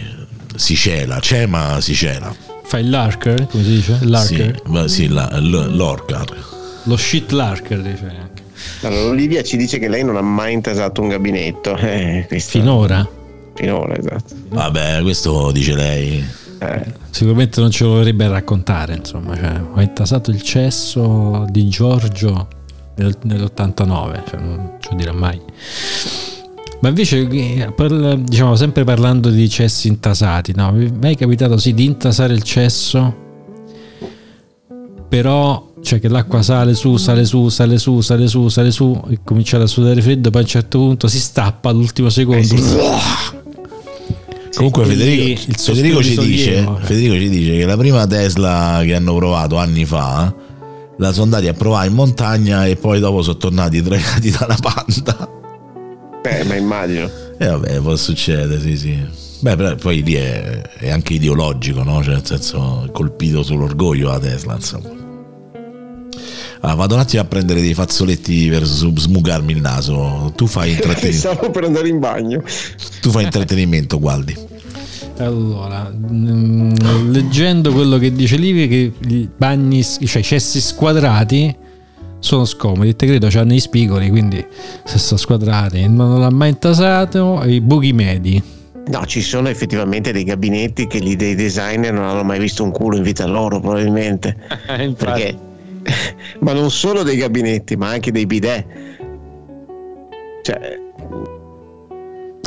si 0.55 0.75
cela, 0.77 1.19
c'è 1.19 1.47
ma 1.47 1.81
si 1.81 1.95
cela. 1.95 2.35
Fa 2.65 2.79
il 2.79 2.91
larker, 2.91 3.47
come 3.47 3.65
si 3.65 3.71
dice? 3.71 3.99
Larker. 4.03 4.61
Sì, 4.63 4.71
ma 4.71 4.89
sì, 4.89 5.09
la, 5.09 5.39
l- 5.41 5.75
l'orca. 5.75 6.23
Lo 6.87 6.97
shit 6.97 7.31
larker, 7.33 7.81
dice 7.83 8.05
anche. 8.07 8.43
allora 8.83 9.09
Olivia 9.11 9.43
ci 9.43 9.57
dice 9.57 9.79
che 9.79 9.89
lei 9.89 10.03
non 10.05 10.17
ha 10.17 10.21
mai 10.23 10.53
intasato 10.55 11.01
un 11.03 11.09
gabinetto 11.09 11.77
eh, 11.77 12.25
questo- 12.29 12.59
Finora. 12.59 13.07
finora 13.55 13.97
esatto 13.97 14.35
Vabbè, 14.49 15.03
questo 15.03 15.51
dice 15.53 15.75
lei. 15.75 16.25
Eh, 16.59 16.85
Sicuramente 17.11 17.61
non 17.61 17.71
ce 17.71 17.85
lo 17.85 17.91
vorrebbe 17.91 18.29
raccontare, 18.29 18.95
insomma. 18.97 19.35
Cioè, 19.37 19.61
ho 19.75 19.81
intasato 19.81 20.31
il 20.31 20.41
cesso 20.43 21.45
di 21.51 21.69
Giorgio 21.69 22.49
nel- 22.97 23.17
nell'89, 23.23 24.23
cioè, 24.29 24.41
non 24.41 24.73
ce 24.81 24.89
lo 24.91 24.97
dirà 24.97 25.13
mai. 25.13 25.41
Ma 26.81 26.89
invece, 26.89 27.27
eh, 27.29 27.73
per- 27.75 28.19
diciamo, 28.19 28.55
sempre 28.55 28.85
parlando 28.85 29.29
di 29.31 29.49
cessi 29.49 29.89
intasati, 29.89 30.53
no? 30.55 30.73
Mi 30.73 30.87
è 30.89 30.93
mai 30.99 31.17
capitato 31.17 31.57
sì 31.59 31.73
di 31.75 31.85
intasare 31.85 32.33
il 32.35 32.43
cesso, 32.43 33.15
però 35.09 35.73
cioè 35.87 36.01
che 36.01 36.09
l'acqua 36.09 36.43
sale 36.43 36.75
su, 36.75 36.97
sale 36.97 37.25
su, 37.25 37.49
sale 37.49 37.79
su, 37.79 38.01
sale 38.01 38.27
su, 38.27 38.49
sale 38.49 38.73
su, 38.73 39.01
e 39.09 39.21
cominciate 39.23 39.63
a 39.63 39.67
sudare 39.69 40.03
freddo, 40.03 40.31
poi 40.31 40.41
a 40.41 40.45
un 40.45 40.51
certo 40.51 40.79
punto 40.79 41.07
si 41.07 41.21
stappa 41.21 41.69
all'ultimo 41.69 42.09
secondo. 42.09 42.57
Comunque 44.57 44.85
Federico, 44.85 45.43
il 45.47 45.57
sospiro 45.57 46.01
Federico 46.01 46.01
di 46.01 46.05
ci 46.05 46.27
dice, 46.27 46.45
sollievo. 46.45 46.79
Federico 46.83 47.15
ci 47.15 47.29
dice 47.29 47.57
che 47.59 47.67
la 47.67 47.77
prima 47.77 48.07
Tesla 48.07 48.81
che 48.85 48.95
hanno 48.95 49.15
provato 49.15 49.59
anni 49.59 49.85
fa 49.85 50.35
la 50.99 51.13
sono 51.13 51.25
andati 51.25 51.47
a 51.47 51.53
provare 51.53 51.87
in 51.87 51.95
montagna 51.95 52.67
e 52.67 52.75
poi 52.75 52.99
dopo 52.99 53.23
sono 53.23 53.37
tornati 53.37 53.81
drogati 53.81 54.31
da 54.31 54.47
una 54.47 54.59
panda. 54.61 55.31
Beh, 56.21 56.45
ma 56.45 56.55
immagino. 56.57 57.09
E 57.39 57.47
vabbè, 57.47 57.79
può 57.81 57.95
succedere, 57.95 58.59
sì, 58.61 58.77
sì. 58.77 58.99
Beh, 59.39 59.55
però 59.55 59.75
poi 59.77 60.03
lì 60.03 60.15
è, 60.15 60.63
è 60.79 60.91
anche 60.91 61.13
ideologico, 61.13 61.85
no? 61.85 62.03
Cioè, 62.03 62.15
nel 62.15 62.27
senso, 62.27 62.87
è 62.87 62.91
colpito 62.91 63.45
sull'orgoglio 63.45 64.09
la 64.09 64.19
Tesla, 64.19 64.55
insomma. 64.55 65.06
Allora, 66.61 66.77
vado 66.77 66.95
un 66.95 67.01
attimo 67.01 67.23
a 67.23 67.25
prendere 67.25 67.61
dei 67.61 67.75
fazzoletti 67.75 68.49
per 68.49 68.65
smugarmi 68.65 69.53
il 69.53 69.61
naso. 69.61 70.33
Tu 70.35 70.47
fai 70.47 70.73
intrattenimento, 70.75 71.33
Stavo 71.33 71.51
per 71.51 71.65
andare 71.65 71.89
in 71.89 71.99
bagno. 71.99 72.43
tu 73.01 73.11
fai 73.11 73.25
intrattenimento, 73.25 73.99
Gualdi. 74.01 74.35
Allora, 75.19 75.91
mm, 75.91 77.11
leggendo 77.11 77.73
quello 77.73 77.97
che 77.99 78.13
dice 78.13 78.37
Livi, 78.37 78.69
che 78.69 78.93
i 79.09 79.29
bagni, 79.35 79.83
cioè 79.83 80.21
i 80.21 80.25
cessi 80.25 80.61
squadrati 80.61 81.55
sono 82.19 82.45
scomodi. 82.45 82.95
Te 82.97 83.07
credo 83.07 83.29
c'hanno 83.31 83.55
i 83.55 83.61
spigoli, 83.61 84.11
quindi 84.11 84.45
se 84.85 84.99
sono 84.99 85.19
squadrati, 85.19 85.87
ma 85.89 86.05
non 86.05 86.21
l'ha 86.21 86.31
mai 86.31 86.51
intasato. 86.51 87.43
I 87.47 87.61
buchi 87.61 87.93
medi. 87.93 88.43
No, 88.89 89.05
ci 89.05 89.21
sono 89.21 89.49
effettivamente 89.49 90.13
dei 90.13 90.23
gabinetti 90.23 90.87
che 90.87 91.01
gli 91.01 91.17
dei 91.17 91.35
designer 91.35 91.93
non 91.93 92.05
hanno 92.05 92.23
mai 92.23 92.39
visto 92.39 92.63
un 92.63 92.71
culo 92.71 92.97
in 92.97 93.03
vita 93.03 93.27
loro, 93.27 93.59
probabilmente. 93.59 94.37
Infatti. 94.79 94.95
Perché, 94.95 95.39
ma 96.41 96.53
non 96.53 96.71
solo 96.71 97.03
dei 97.03 97.17
gabinetti, 97.17 97.77
ma 97.77 97.89
anche 97.91 98.11
dei 98.13 98.27
bidet. 98.27 98.67
Cioè, 100.43 100.85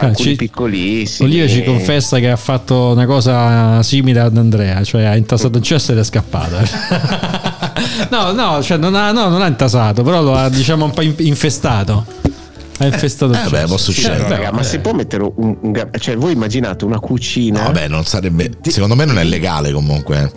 Ah, 0.01 0.05
alcuni 0.05 0.29
ci- 0.29 0.35
piccolissimi. 0.37 1.27
Olivia 1.29 1.47
ci 1.47 1.61
confessa 1.63 2.19
che 2.19 2.29
ha 2.29 2.37
fatto 2.37 2.91
una 2.91 3.05
cosa 3.05 3.83
simile 3.83 4.21
ad 4.21 4.37
Andrea, 4.37 4.81
cioè 4.83 5.03
ha 5.03 5.15
intasato 5.17 5.57
un 5.57 5.63
cesso 5.63 5.91
ed 5.91 5.97
è 5.97 6.03
scappata. 6.05 6.61
no, 8.09 8.31
no, 8.31 8.61
cioè 8.63 8.77
non 8.77 8.95
ha, 8.95 9.11
no, 9.11 9.27
non 9.27 9.41
ha 9.41 9.47
intasato, 9.47 10.01
però 10.03 10.21
lo 10.21 10.35
ha 10.35 10.47
diciamo 10.49 10.85
un 10.85 10.91
po' 10.91 11.01
in- 11.01 11.15
infestato. 11.17 12.05
Ha 12.77 12.85
infestato 12.85 13.33
eh, 13.33 13.43
beh, 13.43 13.49
cesso. 13.49 13.65
può 13.65 13.77
succedere. 13.77 14.23
però, 14.23 14.35
raga, 14.37 14.51
ma 14.53 14.63
si 14.63 14.79
può 14.79 14.93
mettere 14.93 15.23
un, 15.35 15.57
un 15.59 15.89
cioè 15.99 16.15
voi 16.15 16.31
immaginate 16.31 16.85
una 16.85 16.99
cucina 16.99 17.59
No, 17.59 17.65
vabbè, 17.65 17.89
non 17.89 18.05
sarebbe. 18.05 18.51
Secondo 18.61 18.95
me 18.95 19.03
non 19.03 19.19
è 19.19 19.25
legale 19.25 19.73
comunque. 19.73 20.31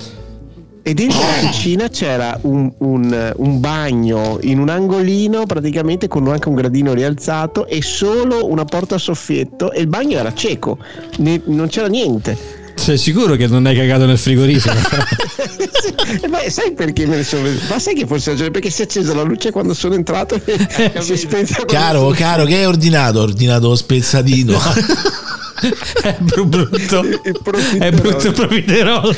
Eh. 0.83 0.91
e 0.91 0.95
dentro 0.95 1.19
la 1.21 1.47
cucina 1.49 1.89
c'era 1.89 2.39
un, 2.43 2.71
un- 2.79 3.33
un 3.37 3.61
bagno 3.61 4.39
in 4.43 4.59
un 4.59 4.69
angolino 4.69 5.47
praticamente 5.47 6.09
con 6.09 6.27
anche 6.29 6.49
un 6.49 6.55
gradino 6.55 6.93
rialzato 6.93 7.67
e 7.67 7.83
solo 7.83 8.47
una 8.47 8.65
porta 8.65 8.97
a 8.97 8.99
soffietto 8.99 9.73
e 9.73 9.81
il 9.81 9.87
bagno 9.87 10.19
era 10.19 10.33
cieco, 10.35 10.79
ne- 11.19 11.41
non 11.47 11.69
c'era 11.69 11.87
niente. 11.87 12.61
Sei 12.75 12.97
sicuro 12.97 13.37
che 13.37 13.47
non 13.47 13.67
hai 13.67 13.77
cagato 13.77 14.07
nel 14.07 14.19
frigorifero? 14.19 14.81
Beh, 16.29 16.51
sai 16.51 16.73
perché 16.73 17.07
me 17.07 17.17
ne 17.17 17.23
sono 17.23 17.49
Ma 17.69 17.79
sai 17.79 17.95
che 17.95 18.07
forse 18.07 18.31
ragione? 18.31 18.51
Perché 18.51 18.71
si 18.71 18.81
è 18.81 18.85
accesa 18.85 19.15
la 19.15 19.23
luce 19.23 19.51
quando 19.51 19.75
sono 19.75 19.95
entrato 19.95 20.41
e 20.45 20.57
si 21.01 21.13
è 21.13 21.17
spenta 21.17 21.65
Caro, 21.67 22.09
caro, 22.09 22.45
che 22.45 22.57
hai 22.57 22.65
ordinato? 22.65 23.19
Ho 23.21 23.23
ordinato 23.23 23.69
lo 23.69 23.75
spezzatino. 23.77 24.59
è 26.03 26.17
bru- 26.19 26.47
brutto. 26.47 27.05
È 27.79 27.91
brutto 27.93 28.27
il 28.27 28.33
profiterol. 28.33 29.17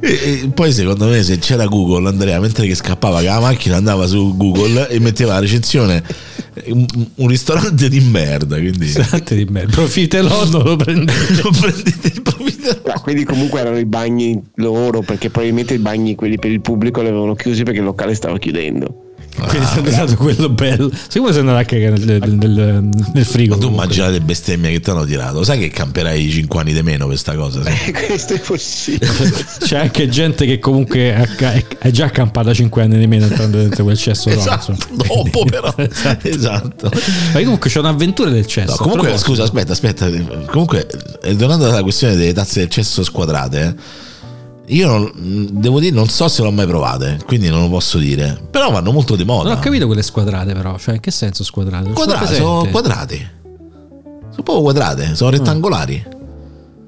E, 0.00 0.42
e 0.42 0.50
poi 0.52 0.70
secondo 0.70 1.06
me 1.06 1.22
se 1.22 1.38
c'era 1.38 1.64
Google 1.64 2.08
Andrea 2.08 2.38
mentre 2.38 2.66
che 2.66 2.74
scappava 2.74 3.16
con 3.16 3.24
la 3.24 3.40
macchina 3.40 3.76
andava 3.76 4.06
su 4.06 4.36
Google 4.36 4.86
e 4.90 4.98
metteva 5.00 5.32
la 5.32 5.38
recensione 5.38 6.02
un, 6.66 6.86
un 7.16 7.28
ristorante 7.28 7.88
di 7.88 8.00
merda 8.00 8.58
quindi. 8.58 8.86
Sante 8.88 9.34
di 9.34 9.46
me, 9.50 9.66
profiterol 9.66 10.48
non 10.50 10.62
lo 10.62 10.76
prendete. 10.76 11.42
non 11.42 11.52
prendete 11.58 12.08
il 12.08 12.22
Ah, 12.86 13.00
quindi 13.00 13.24
comunque 13.24 13.60
erano 13.60 13.78
i 13.78 13.84
bagni 13.84 14.40
loro 14.56 15.00
perché 15.00 15.28
probabilmente 15.28 15.74
i 15.74 15.78
bagni 15.78 16.14
quelli 16.14 16.38
per 16.38 16.50
il 16.50 16.60
pubblico 16.60 17.02
li 17.02 17.08
avevano 17.08 17.34
chiusi 17.34 17.62
perché 17.62 17.80
il 17.80 17.84
locale 17.84 18.14
stava 18.14 18.38
chiudendo 18.38 19.03
Quindi 19.36 19.66
sei 19.66 19.78
andato 19.84 20.16
quello 20.16 20.48
bello. 20.48 20.90
Secondo 21.08 21.32
sei 21.32 21.40
andato 21.40 21.58
a 21.58 21.64
cagare 21.64 21.96
nel, 21.98 22.22
nel- 22.24 22.50
nel- 22.50 22.88
nel 23.12 23.24
frigo. 23.24 23.54
ma 23.56 23.60
tu 23.60 23.68
immagina 23.68 24.08
le 24.08 24.20
bestemmie 24.20 24.70
che 24.70 24.80
ti 24.80 24.90
hanno 24.90 25.04
tirato 25.04 25.42
sai 25.44 25.58
che 25.58 25.68
camperai 25.70 26.30
5 26.30 26.60
anni 26.60 26.72
di 26.72 26.82
meno 26.82 27.06
per 27.08 27.18
sta 27.18 27.34
cosa 27.34 27.62
sì? 27.64 27.92
questo 27.92 28.34
è 28.34 28.40
possibile 28.40 29.10
C'è 29.64 29.76
anche 29.78 30.08
gente 30.08 30.46
che 30.46 30.58
comunque 30.58 31.12
è, 31.14 31.28
è- 31.36 31.66
è 31.78 31.90
già 31.90 32.06
accampata 32.06 32.52
5 32.54 32.82
anni 32.82 32.98
di 32.98 33.06
meno 33.06 33.26
entrando 33.26 33.58
dentro 33.58 33.84
quel 33.84 33.98
cesso. 33.98 34.28
no, 34.30 34.36
esatto 34.36 34.70
insomma. 34.72 35.02
dopo 35.04 35.44
però 35.44 35.74
Esatto. 35.76 36.28
esatto 36.28 36.90
Ma 37.32 37.40
comunque 37.40 37.70
c'è 37.70 37.78
un'avventura 37.80 38.30
del 38.30 38.46
cesso. 38.46 38.70
No, 38.72 38.76
comunque, 38.76 39.16
scusa, 39.18 39.42
aspetta, 39.42 39.72
aspetta. 39.72 40.08
Comunque, 40.46 40.86
eh, 41.22 41.36
tornando 41.36 41.66
alla 41.68 41.82
questione 41.82 42.14
delle 42.16 42.32
tazze 42.32 42.60
del 42.60 42.68
cesso 42.68 43.02
squadrate, 43.02 43.60
eh, 43.60 43.74
io 44.66 44.86
non- 44.88 45.48
devo 45.52 45.78
dire, 45.80 45.94
non 45.94 46.08
so 46.08 46.26
se 46.28 46.42
l'ho 46.42 46.50
mai 46.50 46.66
provate, 46.66 47.18
quindi 47.26 47.48
non 47.48 47.60
lo 47.62 47.68
posso 47.68 47.98
dire. 47.98 48.40
Però 48.50 48.70
vanno 48.70 48.92
molto 48.92 49.14
di 49.16 49.24
moda. 49.24 49.48
Non 49.50 49.58
ho 49.58 49.60
capito 49.60 49.86
quelle 49.86 50.02
squadrate, 50.02 50.52
però. 50.54 50.78
Cioè, 50.78 50.94
in 50.94 51.00
che 51.00 51.10
senso 51.10 51.44
squadrate? 51.44 51.84
Sono 51.84 51.94
Quadrate, 51.94 52.34
sono 52.34 52.60
presente. 52.62 52.70
quadrati. 52.70 53.28
Sono 54.30 54.42
proprio 54.42 54.62
quadrate, 54.62 55.14
sono 55.14 55.30
rettangolari. 55.30 56.04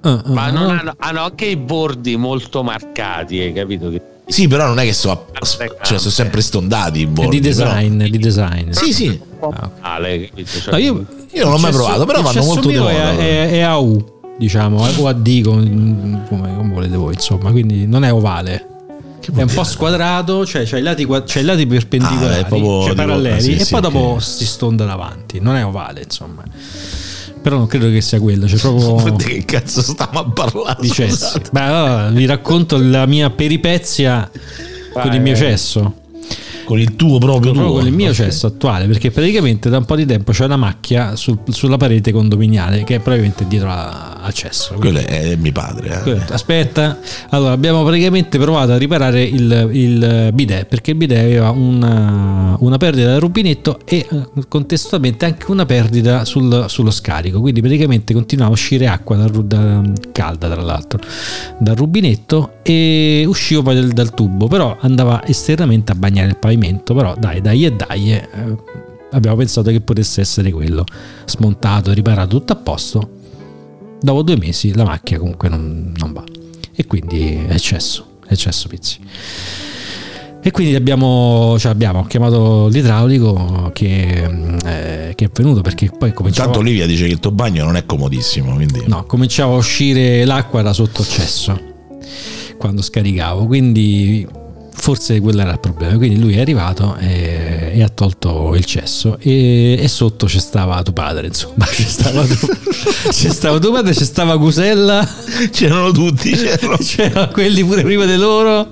Ah, 0.02 0.10
ah, 0.24 0.32
Ma 0.32 0.50
non 0.50 0.70
ah. 0.70 0.78
hanno, 0.80 0.94
hanno 0.98 1.20
anche 1.22 1.46
i 1.46 1.56
bordi 1.56 2.16
molto 2.16 2.62
marcati, 2.62 3.38
hai 3.40 3.52
capito? 3.52 3.88
Che 3.90 4.00
Sì, 4.26 4.48
però 4.48 4.66
non 4.66 4.78
è 4.78 4.84
che 4.84 4.92
so, 4.92 5.26
cioè, 5.82 5.98
sono 5.98 6.10
sempre 6.10 6.40
stondati 6.40 7.00
i 7.00 7.04
È 7.04 7.06
bordi. 7.06 7.40
di 7.40 7.48
però- 7.54 7.72
design, 7.72 8.02
è 8.02 8.08
di 8.08 8.18
design. 8.18 8.70
Sì, 8.70 8.92
sì. 8.92 9.20
Ah, 9.40 9.46
ok. 9.46 9.70
male, 9.80 10.28
capito? 10.28 10.48
Cioè, 10.60 10.70
No, 10.72 10.76
io, 10.78 11.06
Io 11.32 11.42
non 11.44 11.52
l'ho 11.52 11.58
mai 11.58 11.72
provato, 11.72 12.04
però 12.06 12.22
vanno 12.22 12.42
molto 12.44 12.68
di 12.68 12.76
moda. 12.78 12.90
È, 13.12 13.16
è, 13.16 13.50
è 13.50 13.60
a 13.60 13.76
U, 13.76 14.15
diciamo, 14.38 14.84
o 14.96 15.06
a 15.06 15.12
D, 15.12 15.42
come, 15.42 16.24
come- 16.28 16.70
volete 16.72 16.96
voi, 16.96 17.14
insomma, 17.14 17.50
quindi 17.50 17.86
non 17.86 18.04
è 18.04 18.12
ovale. 18.12 18.66
È 19.34 19.42
un 19.42 19.50
po' 19.52 19.64
squadrato, 19.64 20.46
cioè 20.46 20.64
c'ha 20.64 20.78
i 20.78 20.82
lati, 20.82 21.04
c'ha 21.06 21.40
i 21.40 21.42
lati 21.42 21.66
perpendicolari, 21.66 22.42
Ah, 22.42 22.48
cioè 22.48 22.94
paralleli, 22.94 23.40
sì, 23.40 23.54
e 23.56 23.64
sì, 23.64 23.72
poi 23.72 23.80
dopo 23.80 23.98
ok. 23.98 24.22
si 24.22 24.46
stonda 24.46 24.84
davanti. 24.84 25.40
Non 25.40 25.56
è 25.56 25.64
ovale, 25.64 26.02
insomma. 26.04 26.44
Però 27.42 27.56
non 27.58 27.66
credo 27.66 27.88
che 27.90 28.00
sia 28.00 28.20
quello, 28.20 28.46
c'è 28.46 28.56
proprio 28.56 29.10
Di 29.16 29.24
che 29.24 29.44
cazzo 29.44 29.80
stiamo 29.82 30.20
a 30.20 30.24
parlare? 30.30 30.76
di 30.80 30.90
cesso. 30.90 31.40
Beh, 31.50 31.60
allora, 31.60 32.08
vi 32.10 32.24
racconto 32.26 32.78
la 32.80 33.06
mia 33.06 33.30
peripezia 33.30 34.30
con 34.92 35.12
il 35.12 35.20
mio 35.20 35.32
vai. 35.32 35.40
cesso. 35.42 35.94
Con 36.66 36.78
il 36.80 36.96
tuo 36.96 37.18
proprio 37.18 37.52
tuo. 37.52 37.72
con 37.74 37.86
il 37.86 37.92
mio 37.92 38.08
Ok. 38.08 38.14
cesso 38.14 38.46
attuale 38.48 38.86
perché 38.86 39.10
praticamente 39.12 39.70
da 39.70 39.78
un 39.78 39.84
po' 39.84 39.94
di 39.96 40.04
tempo 40.04 40.32
c'è 40.32 40.44
una 40.44 40.56
macchia 40.56 41.14
sul- 41.14 41.38
sulla 41.48 41.76
parete 41.76 42.10
condominiale 42.10 42.82
che 42.82 42.96
è 42.96 42.98
probabilmente 42.98 43.46
dietro 43.46 43.70
al 43.70 44.32
cesso 44.32 44.74
Quello 44.74 44.98
è, 44.98 45.36
mio 45.36 45.52
padre. 45.52 46.02
eh. 46.04 46.20
Aspetta 46.32 46.98
allora 47.30 47.52
abbiamo 47.52 47.84
praticamente 47.84 48.36
provato 48.38 48.72
a 48.72 48.76
riparare 48.78 49.22
il, 49.22 49.68
il 49.72 50.30
bidet 50.34 50.66
perché 50.66 50.90
il 50.90 50.96
bidet 50.96 51.18
aveva 51.24 51.50
una, 51.50 52.56
una 52.58 52.76
perdita 52.78 53.10
del 53.12 53.20
rubinetto 53.20 53.78
e 53.84 54.04
eh, 54.10 54.26
contestualmente 54.48 55.24
anche 55.24 55.48
una 55.52 55.64
perdita 55.66 56.24
sul- 56.24 56.64
sullo 56.68 56.90
scarico 56.90 57.40
quindi 57.40 57.60
praticamente 57.60 58.12
continuava 58.12 58.50
a 58.50 58.54
uscire 58.54 58.88
acqua 58.88 59.24
ru- 59.28 59.44
da- 59.46 59.82
calda 60.10 60.48
tra 60.50 60.62
l'altro 60.62 60.98
dal 61.60 61.76
rubinetto 61.76 62.54
e 62.62 63.22
usciva 63.28 63.62
poi 63.62 63.76
dal, 63.76 63.88
dal 63.90 64.12
tubo 64.14 64.48
però 64.48 64.76
andava 64.80 65.24
esternamente 65.24 65.92
a 65.92 65.94
bagnare 65.94 66.26
il 66.26 66.32
pavimento 66.36 66.54
però 66.94 67.14
dai 67.18 67.40
dai 67.40 67.64
e 67.64 67.72
dai 67.72 68.12
eh, 68.12 68.28
abbiamo 69.12 69.36
pensato 69.36 69.70
che 69.70 69.80
potesse 69.80 70.20
essere 70.20 70.50
quello. 70.50 70.84
Smontato 71.24 71.92
riparato 71.92 72.36
tutto 72.38 72.52
a 72.52 72.56
posto. 72.56 73.10
Dopo 74.00 74.22
due 74.22 74.36
mesi 74.36 74.74
la 74.74 74.84
macchina 74.84 75.18
comunque 75.18 75.48
non, 75.48 75.92
non 75.96 76.12
va. 76.12 76.24
E 76.74 76.86
quindi 76.86 77.34
è 77.34 77.52
eccesso 77.52 78.14
eccesso 78.28 78.68
pizzi. 78.68 78.98
E 80.42 80.50
quindi 80.52 80.76
abbiamo, 80.76 81.56
cioè 81.58 81.72
abbiamo 81.72 82.04
chiamato 82.04 82.68
l'idraulico 82.68 83.70
che, 83.74 84.28
mm, 84.28 84.58
eh, 84.64 85.12
che 85.16 85.24
è 85.24 85.30
venuto 85.32 85.60
perché 85.60 85.90
poi 85.90 86.12
cominciava, 86.12 86.48
Intanto 86.48 86.58
Olivia 86.60 86.86
dice 86.86 87.06
che 87.06 87.12
il 87.12 87.18
tuo 87.18 87.32
bagno 87.32 87.64
non 87.64 87.74
è 87.74 87.84
comodissimo, 87.84 88.54
quindi 88.54 88.84
no, 88.86 89.04
cominciava 89.06 89.54
a 89.54 89.56
uscire 89.56 90.24
l'acqua 90.24 90.62
da 90.62 90.72
sotto 90.72 91.00
il 91.00 91.08
cesso 91.08 91.60
quando 92.58 92.80
scaricavo. 92.80 93.46
Quindi 93.46 94.26
forse 94.76 95.20
quello 95.20 95.40
era 95.40 95.52
il 95.52 95.60
problema. 95.60 95.96
Quindi 95.96 96.18
lui 96.20 96.34
è 96.34 96.40
arrivato 96.40 96.96
e, 96.98 97.72
e 97.74 97.82
ha 97.82 97.88
tolto 97.88 98.54
il 98.54 98.64
cesso 98.64 99.18
e, 99.18 99.76
e 99.80 99.88
sotto 99.88 100.26
c'è 100.26 100.38
stava 100.38 100.82
tuo 100.82 100.92
padre 100.92 101.26
insomma. 101.26 101.64
C'è 101.76 101.82
stava, 101.82 102.24
tu, 102.24 102.36
c'è 103.10 103.28
stava 103.30 103.58
tuo 103.58 103.72
padre 103.72 103.92
c'è 103.92 104.04
stava 104.04 104.36
Gusella 104.36 105.06
c'erano 105.50 105.90
tutti. 105.90 106.30
c'erano- 106.36 106.76
c'erano. 106.76 107.28
quelli 107.32 107.64
pure 107.64 107.82
prima 107.82 108.04
di 108.04 108.16
loro. 108.16 108.70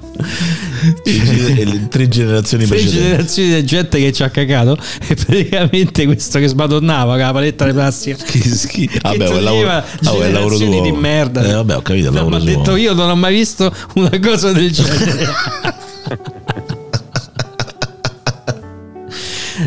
Le 1.05 1.89
tre 1.89 2.09
generazioni 2.09 2.66
tre 2.66 2.85
generazioni 2.85 3.55
di 3.55 3.64
gente 3.64 3.98
che 3.98 4.12
ci 4.12 4.22
ha 4.22 4.28
cagato 4.31 4.76
e 5.06 5.14
praticamente 5.14 6.05
questo 6.05 6.39
che 6.39 6.47
smadonnava 6.47 7.12
con 7.12 7.20
la 7.22 7.32
paletta 7.32 7.64
di 7.66 7.72
plastica. 7.72 8.22
Che 8.22 8.39
schifo. 8.40 8.98
Vabbè, 9.02 9.24
è 9.24 9.35
il 9.36 9.43
lavoro, 9.43 9.82
toglieva 10.02 10.24
è 10.24 10.26
il 10.26 10.32
lavoro 10.32 10.56
tuo. 10.56 10.82
di 10.82 10.93
merda. 10.93 11.43
Eh, 11.43 11.52
vabbè, 11.52 11.76
ho 11.76 11.82
capito, 11.82 12.09
il 12.09 12.14
lavoro 12.14 12.36
ma 12.36 12.43
ha 12.43 12.44
detto 12.44 12.76
io 12.76 12.93
non 12.93 13.10
ho 13.10 13.16
mai 13.16 13.35
visto 13.35 13.74
una 13.94 14.18
cosa 14.20 14.52
del 14.52 14.70
genere 14.72 15.82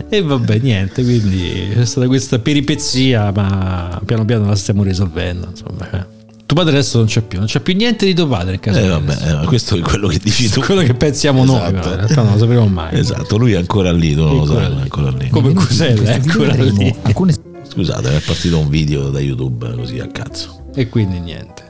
e 0.10 0.22
vabbè 0.22 0.60
niente 0.60 1.04
quindi 1.04 1.70
c'è 1.74 1.86
stata 1.86 2.08
questa 2.08 2.40
peripezia 2.40 3.32
ma 3.32 4.00
piano 4.06 4.24
piano 4.26 4.46
la 4.48 4.56
stiamo 4.56 4.84
risolvendo 4.84 5.48
insomma 5.50 5.90
eh. 5.92 6.06
tuo 6.46 6.56
padre 6.56 6.74
adesso 6.74 6.98
non 7.00 7.08
c'è 7.08 7.22
più 7.22 7.38
non 7.40 7.48
c'è 7.48 7.60
più 7.60 7.76
niente 7.76 8.06
di 8.06 8.14
tuo 8.14 8.28
padre 8.28 8.54
in 8.56 8.60
casa 8.62 8.80
Eh, 8.80 8.88
vabbè, 8.88 9.42
eh, 9.44 9.46
questo 9.46 9.76
è 9.76 9.80
quello 9.82 10.08
che 10.08 10.20
dici 10.24 10.50
tu. 10.50 10.62
quello 10.62 10.82
che 10.82 10.94
pensiamo 10.94 11.44
noi 11.44 11.58
Esatto. 11.58 11.72
però 11.74 11.90
in 11.92 11.96
realtà 11.98 12.22
non 12.24 12.32
lo 12.34 12.38
sapremo 12.40 12.68
mai 12.68 12.98
Esatto, 13.00 13.38
lui 13.38 13.52
è 13.52 13.58
ancora 13.58 13.92
lì, 13.92 14.14
tu 14.14 14.22
non 14.24 14.36
lo 14.36 14.42
Ancora 14.42 14.62
sai, 14.62 14.70
lì. 14.74 14.78
è 14.78 14.82
ancora 14.82 15.10
lì. 15.12 15.30
come 15.30 15.54
Cusella 15.54 16.10
è 16.10 16.14
ancora 16.14 16.54
lì 16.56 16.96
alcune 17.04 17.34
Scusate, 17.70 18.16
è 18.16 18.22
partito 18.22 18.58
un 18.60 18.70
video 18.70 19.10
da 19.10 19.20
YouTube 19.20 19.72
così 19.76 20.00
a 20.00 20.08
cazzo. 20.08 20.70
E 20.74 20.88
quindi 20.90 21.20
niente. 21.20 21.64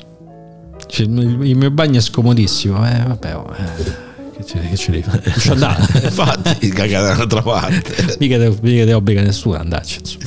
Cioè, 0.87 1.05
il, 1.05 1.37
il 1.41 1.55
mio 1.57 1.69
bagno 1.71 1.97
è 1.97 2.01
scomodissimo. 2.01 2.77
Eh, 2.87 3.03
vabbè, 3.05 3.35
oh, 3.35 3.51
eh, 3.57 4.06
che 4.37 4.45
ce, 4.45 4.59
che 4.59 4.77
ce 4.77 4.91
devi 4.91 5.03
fare? 5.03 5.33
Ci 5.37 5.49
andare. 5.49 5.81
Infatti, 6.05 6.69
cagate 6.69 7.07
da 7.07 7.13
un'altra 7.13 7.41
parte. 7.41 8.17
mica, 8.19 8.37
te, 8.37 8.55
mica 8.61 8.85
te 8.85 8.93
obbliga 8.93 9.21
nessuno 9.21 9.55
ad 9.55 9.61
andarci. 9.61 9.99
Insomma. 9.99 10.25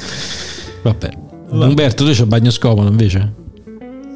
Vabbè. 0.82 1.10
Umberto, 1.50 2.04
tu 2.04 2.10
c'hai 2.10 2.20
il 2.20 2.26
bagno 2.26 2.50
scomodo 2.50 2.88
invece? 2.88 3.32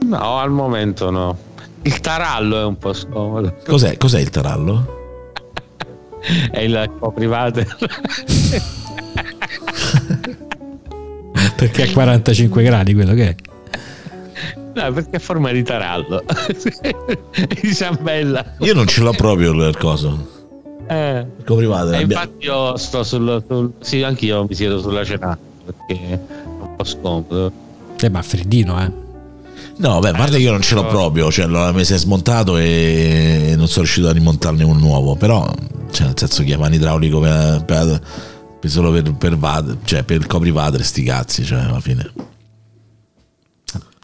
No, 0.07 0.39
al 0.39 0.51
momento 0.51 1.11
no. 1.11 1.37
Il 1.83 2.01
tarallo 2.01 2.61
è 2.61 2.65
un 2.65 2.79
po' 2.79 2.93
scomodo. 2.93 3.57
Cos'è, 3.66 3.97
cos'è 3.97 4.21
il 4.21 4.31
tarallo? 4.31 5.03
È 6.51 6.61
il 6.61 6.91
coprivater. 6.99 7.77
Perché 11.57 11.83
a 11.83 11.93
45 11.93 12.62
gradi 12.62 12.95
quello 12.95 13.15
che 13.15 13.29
è. 13.29 13.35
No, 14.74 14.92
perché 14.92 15.16
è 15.16 15.18
forma 15.18 15.52
di 15.52 15.62
tarallo. 15.62 16.22
di 17.60 17.74
ciambella. 17.74 18.55
Io 18.59 18.74
non 18.74 18.86
ce 18.86 19.01
l'ho 19.02 19.12
proprio 19.12 19.52
il 19.52 19.76
coso. 19.76 20.32
Eh. 20.88 21.26
Il 21.38 21.44
coprivate. 21.44 21.92
E 21.96 22.02
abbia- 22.02 22.20
infatti 22.22 22.44
io 22.46 22.76
sto 22.76 23.02
sul, 23.05 23.42
sul 23.46 23.72
sì, 23.80 24.02
anch'io 24.02 24.46
mi 24.48 24.55
siedo 24.55 24.80
sulla 24.80 25.05
cenata 25.05 25.38
perché 25.64 26.02
è 26.10 26.20
un 26.60 26.76
po' 26.76 26.84
scomodo. 26.84 27.52
Eh, 28.01 28.09
ma 28.09 28.22
freddino, 28.22 28.82
eh. 28.82 29.02
No, 29.76 29.98
beh, 29.98 30.10
a 30.10 30.12
parte 30.12 30.36
che 30.36 30.42
io 30.42 30.51
non 30.52 30.60
ce 30.60 30.74
l'ho 30.74 30.86
proprio, 30.86 31.30
cioè 31.30 31.46
l'ho 31.46 31.72
mi 31.72 31.84
si 31.84 31.94
è 31.94 31.98
smontato 31.98 32.56
e 32.59 33.55
non 33.56 33.66
sono 33.66 33.82
riuscito 33.82 34.09
a 34.09 34.12
rimontarne 34.12 34.62
uno 34.62 34.78
nuovo, 34.78 35.16
però 35.16 35.48
cioè, 35.90 36.06
nel 36.06 36.18
senso 36.18 36.42
chiamano 36.42 36.74
idraulico 36.74 37.18
per, 37.20 37.64
per- 37.64 38.01
per- 38.60 38.70
solo 38.70 38.90
per, 38.92 39.12
per, 39.14 39.38
cioè, 39.84 40.02
per 40.02 40.16
il 40.16 40.26
coprivadere 40.26 40.82
sti 40.82 41.02
cazzi, 41.02 41.44
cioè 41.44 41.60
alla 41.60 41.80
fine. 41.80 42.10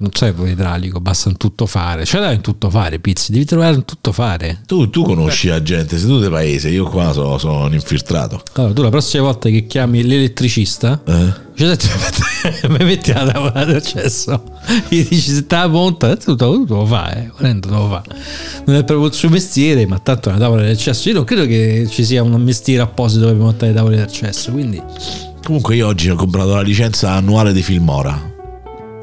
Non 0.01 0.09
serve 0.15 0.51
idraulico, 0.51 0.99
basta 0.99 1.29
un 1.29 1.37
tutto 1.37 1.67
fare. 1.67 2.07
Cioè, 2.07 2.23
dai, 2.23 2.37
un 2.37 2.41
tutto 2.41 2.71
fare, 2.71 2.99
pizzi. 3.01 3.33
Devi 3.33 3.45
trovare 3.45 3.77
un 3.77 3.85
tutto 3.85 4.13
fare. 4.13 4.63
Tu, 4.67 4.89
tu 4.89 5.03
conosci 5.03 5.49
la 5.49 5.63
gente, 5.63 5.99
sei 5.99 6.09
tu 6.09 6.21
di 6.21 6.29
paese, 6.31 6.71
io 6.71 6.85
qua 6.85 7.13
so- 7.13 7.37
sono 7.37 7.65
un 7.65 7.75
infiltrato. 7.75 8.43
Allora, 8.55 8.73
tu 8.73 8.83
la 8.83 8.89
prossima 8.89 9.25
volta 9.25 9.51
che 9.51 9.67
chiami 9.67 10.03
l'elettricista, 10.03 11.03
Eh? 11.05 11.49
Cioè, 11.55 11.77
mi 12.71 12.85
metti 12.85 13.13
la 13.13 13.31
tavola 13.31 13.67
d'accesso 13.67 14.43
gli 14.89 15.07
dici 15.07 15.31
se 15.31 15.47
te 15.47 15.57
la 15.57 15.67
monta 15.67 16.17
tu, 16.17 16.35
tu, 16.35 16.65
tu 16.65 16.75
lo 16.75 16.87
fai 16.87 17.25
eh, 17.25 17.31
volendo 17.37 17.69
lo 17.69 17.89
fa 17.89 18.03
non 18.65 18.77
è 18.77 18.85
proprio 18.85 19.09
il 19.09 19.13
suo 19.13 19.29
mestiere 19.29 19.85
ma 19.87 19.99
tanto 19.99 20.31
è 20.31 20.33
una 20.33 20.41
tavola 20.41 20.63
d'accesso 20.63 21.09
io 21.11 21.17
non 21.17 21.25
credo 21.25 21.45
che 21.45 21.87
ci 21.91 22.03
sia 22.03 22.23
un 22.23 22.33
mestiere 22.41 22.81
apposito 22.83 23.27
per 23.27 23.35
montare 23.35 23.73
le 23.73 23.77
tavole 23.77 23.97
d'accesso 23.97 24.53
quindi 24.53 24.81
Comunque 25.45 25.75
io 25.77 25.87
oggi 25.87 26.09
ho 26.09 26.15
comprato 26.15 26.55
la 26.55 26.63
licenza 26.63 27.11
annuale 27.13 27.53
di 27.53 27.63
Filmora. 27.63 28.19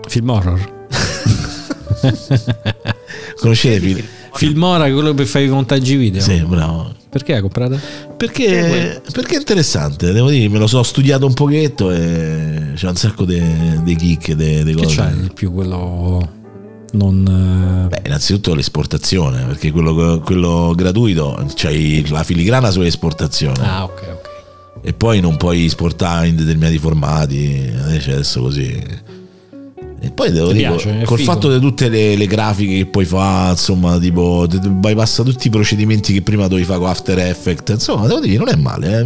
film 0.08 0.30
horror 0.30 0.77
Conoscete 3.40 3.80
Fil- 3.80 4.04
Filmora 4.34 4.92
quello 4.92 5.14
per 5.14 5.26
fare 5.26 5.46
i 5.46 5.50
montaggi 5.50 5.96
video 5.96 6.22
Sì, 6.22 6.40
bravo. 6.42 6.94
perché 7.10 7.34
l'hai 7.34 7.42
comprata? 7.42 7.80
Perché, 8.16 9.02
perché 9.12 9.36
è 9.36 9.40
interessante, 9.40 10.12
devo 10.12 10.30
dire, 10.30 10.48
me 10.50 10.60
lo 10.60 10.68
so 10.68 10.84
studiato 10.84 11.26
un 11.26 11.34
pochetto 11.34 11.92
e 11.92 12.72
c'è 12.76 12.88
un 12.88 12.96
sacco 12.96 13.26
di 13.26 13.96
chicche, 13.98 14.36
di 14.36 14.64
che 14.64 14.74
cose. 14.74 14.96
c'hai 14.96 15.20
di 15.22 15.30
più 15.34 15.52
quello 15.52 16.36
non 16.94 17.86
eh, 17.86 17.90
Beh, 17.90 18.02
innanzitutto 18.08 18.54
l'esportazione, 18.56 19.44
perché 19.46 19.72
quello, 19.72 20.22
quello 20.24 20.74
gratuito 20.76 21.46
c'hai 21.56 22.06
la 22.10 22.24
filigrana 22.24 22.72
sull'esportazione 22.72 23.60
ah 23.66 23.84
ok 23.84 24.02
ok 24.12 24.26
e 24.84 24.94
poi 24.94 25.20
non 25.20 25.36
puoi 25.38 25.66
esportare 25.66 26.28
in 26.28 26.36
determinati 26.38 26.78
formati, 26.78 27.70
adesso 27.84 28.42
così. 28.42 28.80
E 30.00 30.12
poi 30.12 30.32
devo 30.32 30.52
dire, 30.52 30.70
col 31.06 31.18
figo. 31.18 31.32
fatto 31.32 31.52
di 31.52 31.60
tutte 31.60 31.90
le, 31.90 32.16
le 32.16 32.28
grafiche 32.28 32.78
che 32.78 32.86
puoi 32.86 33.06
fare, 33.06 33.52
insomma, 33.52 33.98
tipo, 33.98 34.46
bypassa 34.48 35.24
tutti 35.24 35.48
i 35.48 35.50
procedimenti 35.50 36.14
che 36.14 36.22
prima 36.22 36.48
dovevi 36.48 36.66
fare 36.68 36.80
con 36.80 36.88
After 36.90 37.18
Effects, 37.18 37.72
insomma, 37.74 38.06
devo 38.06 38.20
dire, 38.20 38.38
non 38.38 38.50
è 38.50 38.56
male, 38.56 39.00
eh, 39.00 39.04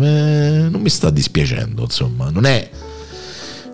non 0.70 0.82
mi 0.82 0.90
sta 0.90 1.10
dispiacendo, 1.10 1.84
insomma, 1.84 2.30
non 2.30 2.46
è 2.46 2.70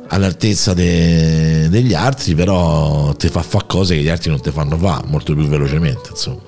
all'altezza 0.09 0.73
de- 0.73 1.67
degli 1.69 1.93
altri, 1.95 2.35
però 2.35 3.13
ti 3.13 3.29
fa 3.29 3.41
fare 3.41 3.65
cose 3.67 3.95
che 3.95 4.01
gli 4.03 4.09
altri 4.09 4.29
non 4.29 4.39
ti 4.39 4.51
fanno 4.51 4.77
fare 4.77 5.05
molto 5.07 5.33
più 5.33 5.47
velocemente, 5.47 6.09
insomma. 6.11 6.41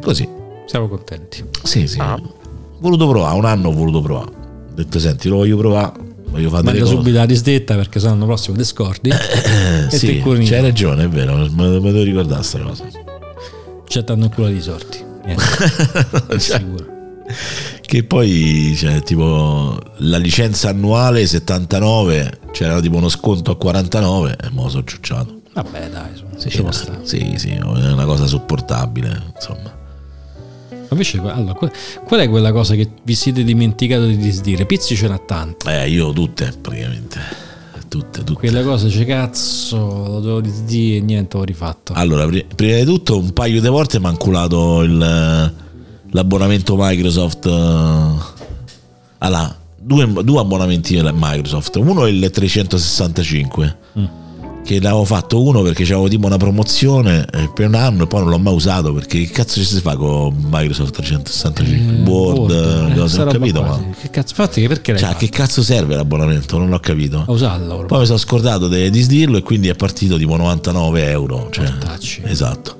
Così. 0.00 0.28
siamo 0.66 0.88
contenti 0.88 1.44
Sì, 1.62 1.86
sì. 1.86 2.00
Ho 2.00 2.20
voluto 2.80 3.08
provare, 3.08 3.36
un 3.36 3.44
anno 3.44 3.68
ho 3.68 3.72
voluto 3.72 4.00
provare. 4.00 4.30
Ho 4.30 4.74
detto, 4.74 4.98
senti, 4.98 5.28
lo 5.28 5.36
voglio 5.36 5.56
provare, 5.56 5.92
voglio 6.30 6.48
fare 6.50 6.62
manda 6.62 6.84
subito 6.84 7.16
la 7.18 7.26
disdetta 7.26 7.74
perché 7.74 8.00
se 8.00 8.06
l'anno 8.06 8.26
prossimo 8.26 8.56
ti 8.56 8.64
scordi 8.64 9.10
sì, 9.90 10.22
c'hai 10.22 10.60
ragione, 10.60 11.04
è 11.04 11.08
vero, 11.08 11.36
me, 11.36 11.48
me 11.68 11.80
devo 11.80 12.02
ricordare 12.02 12.42
sta 12.42 12.58
cosa. 12.60 12.84
ci 13.86 14.02
danno 14.04 14.24
il 14.26 14.30
culo 14.32 14.48
di 14.48 14.60
sorti 14.60 14.98
niente 15.24 15.44
Cioè, 16.28 16.38
sicuro 16.38 16.96
che 17.82 18.04
poi, 18.04 18.74
cioè, 18.76 19.02
tipo, 19.02 19.78
la 19.98 20.18
licenza 20.18 20.68
annuale 20.68 21.26
79, 21.26 22.40
c'era 22.52 22.80
tipo 22.80 22.96
uno 22.96 23.08
sconto 23.08 23.50
a 23.50 23.56
49 23.56 24.36
e 24.42 24.50
me 24.50 24.62
lo 24.62 24.68
sono 24.68 24.84
ciucciato. 24.84 25.40
vabbè 25.54 25.88
dai 25.88 26.10
insomma, 26.10 26.30
Sì, 26.36 26.50
ci 26.50 26.60
può 26.60 26.70
stare. 26.70 26.98
sì, 27.04 27.34
sì, 27.36 27.48
è 27.50 27.62
una 27.62 28.04
cosa 28.04 28.26
sopportabile, 28.26 29.32
insomma. 29.34 29.74
Invece, 30.90 31.18
allora, 31.18 31.54
qual, 31.54 32.20
è 32.20 32.28
quella 32.28 32.52
cosa 32.52 32.74
che 32.74 32.88
vi 33.02 33.14
siete 33.14 33.44
dimenticato 33.44 34.06
di 34.06 34.16
disdire? 34.16 34.64
Pizzi 34.66 34.96
ce 34.96 35.08
n'ha 35.08 35.18
tante. 35.18 35.82
Eh, 35.82 35.90
io 35.90 36.12
tutte, 36.12 36.52
praticamente. 36.60 37.20
Tutte, 37.88 38.22
tutte. 38.24 38.34
Quella 38.34 38.62
cosa, 38.62 38.88
c'è 38.88 39.06
cazzo, 39.06 39.76
lo 39.76 40.20
devo 40.20 40.40
disdire 40.40 40.96
e 40.96 41.00
niente, 41.00 41.36
ho 41.36 41.44
rifatto. 41.44 41.92
Allora, 41.94 42.26
pri- 42.26 42.46
prima 42.54 42.76
di 42.76 42.84
tutto, 42.84 43.18
un 43.18 43.32
paio 43.32 43.60
di 43.60 43.68
volte 43.68 43.98
mi 43.98 44.06
ha 44.06 44.10
inculato 44.10 44.82
il, 44.82 45.52
l'abbonamento 46.10 46.74
Microsoft. 46.76 47.46
eh, 47.46 48.36
Allora, 49.18 49.56
due, 49.76 50.12
due 50.22 50.40
abbonamenti 50.40 51.00
Microsoft. 51.02 51.76
Uno 51.76 52.04
è 52.04 52.10
il 52.10 52.30
365. 52.30 53.76
Che 54.68 54.80
l'avevo 54.82 55.06
fatto 55.06 55.42
uno 55.42 55.62
perché 55.62 55.84
c'avevo 55.84 56.08
tipo 56.08 56.26
una 56.26 56.36
promozione 56.36 57.24
eh, 57.32 57.50
per 57.54 57.68
un 57.68 57.74
anno 57.74 58.02
e 58.02 58.06
poi 58.06 58.20
non 58.20 58.28
l'ho 58.28 58.38
mai 58.38 58.52
usato 58.52 58.92
perché 58.92 59.20
che 59.22 59.30
cazzo 59.30 59.60
ci 59.60 59.64
si 59.64 59.80
fa 59.80 59.96
con 59.96 60.34
Microsoft 60.50 60.92
365 60.92 62.12
Word, 62.12 62.50
eh, 62.50 62.94
cose, 62.94 63.08
sta 63.08 63.24
non 63.24 63.28
ho 63.28 63.32
capito 63.32 63.62
ma. 63.62 63.82
Che 63.98 64.10
cazzo, 64.10 64.34
infatti, 64.36 64.68
perché 64.68 64.94
cioè, 64.98 65.08
fatto? 65.08 65.18
che 65.20 65.28
cazzo 65.30 65.62
serve 65.62 65.94
l'abbonamento 65.94 66.58
non 66.58 66.68
l'ho 66.68 66.80
capito 66.80 67.24
A 67.26 67.32
usarlo. 67.32 67.72
ormai. 67.72 67.86
poi 67.86 67.98
mi 68.00 68.04
sono 68.04 68.18
scordato 68.18 68.68
di 68.68 68.90
disdirlo 68.90 69.38
e 69.38 69.42
quindi 69.42 69.68
è 69.68 69.74
partito 69.74 70.18
tipo 70.18 70.36
99 70.36 71.08
euro. 71.08 71.48
Cioè, 71.50 71.72
esatto. 72.24 72.76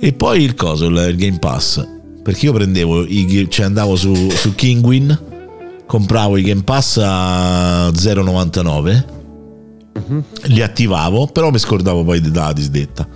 E 0.00 0.12
poi 0.14 0.42
il 0.42 0.56
coso, 0.56 0.86
il, 0.86 1.06
il 1.08 1.14
Game 1.16 1.38
Pass. 1.38 1.86
Perché 2.20 2.46
io 2.46 2.52
prendevo, 2.52 3.04
i, 3.06 3.46
cioè 3.48 3.66
andavo 3.66 3.94
su, 3.94 4.28
su 4.28 4.56
Kingwin, 4.56 5.16
compravo 5.86 6.36
i 6.36 6.42
Game 6.42 6.64
Pass 6.64 6.96
a 7.00 7.90
0,99, 7.90 9.04
li 10.44 10.62
attivavo, 10.62 11.26
però 11.26 11.50
mi 11.50 11.58
scordavo 11.58 12.04
poi 12.04 12.20
della 12.20 12.52
disdetta. 12.52 13.06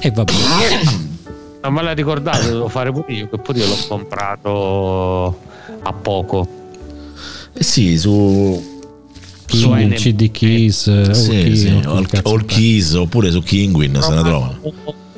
E 0.00 0.10
vabbè. 0.10 0.32
Non 1.62 1.74
me 1.74 1.82
la 1.82 1.92
ricordate, 1.92 2.46
devo 2.46 2.68
fare 2.68 2.90
pure 2.90 3.12
io, 3.12 3.28
che 3.28 3.36
pure 3.36 3.58
io 3.58 3.66
l'ho 3.66 3.76
comprato 3.86 5.38
a 5.82 5.92
poco. 5.92 6.48
Eh 7.52 7.62
sì, 7.62 7.98
su... 7.98 8.68
Su 9.46 9.72
NM. 9.74 9.94
CD 9.94 10.30
Keys, 10.30 10.86
eh, 10.86 11.02
All 11.06 11.12
Sì, 11.12 11.56
sì, 11.56 11.68
All, 11.84 12.06
All. 12.22 12.44
Keys 12.46 12.94
oppure 12.94 13.30
su 13.32 13.42
Kingwin 13.42 14.00
se 14.00 14.14
ne 14.14 14.22
trovano. 14.22 14.58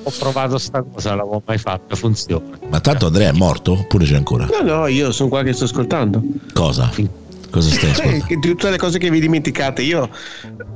Ho, 0.05 0.13
provato 0.19 0.57
sta 0.59 0.83
cosa, 0.83 1.11
non 1.11 1.19
l'avevo 1.19 1.43
mai 1.45 1.59
fatta, 1.59 1.95
funziona. 1.95 2.59
Ma 2.69 2.81
tanto 2.81 3.07
Andrea 3.07 3.29
è 3.29 3.33
morto 3.33 3.73
oppure 3.73 4.07
c'è 4.07 4.17
ancora? 4.17 4.47
No, 4.47 4.63
no, 4.63 4.87
io 4.87 5.13
sono 5.13 5.29
qua 5.29 5.43
che 5.43 5.53
sto 5.53 5.65
ascoltando. 5.65 6.23
Cosa? 6.55 6.91
Cosa 7.53 7.71
stai 7.71 7.89
Eh, 7.89 7.93
ascoltando? 7.93 8.25
che 8.27 8.39
tutte 8.41 8.71
le 8.71 8.79
cose 8.79 8.99
che 8.99 9.11
vi 9.11 9.21
dimenticate, 9.21 9.83
io 9.83 10.09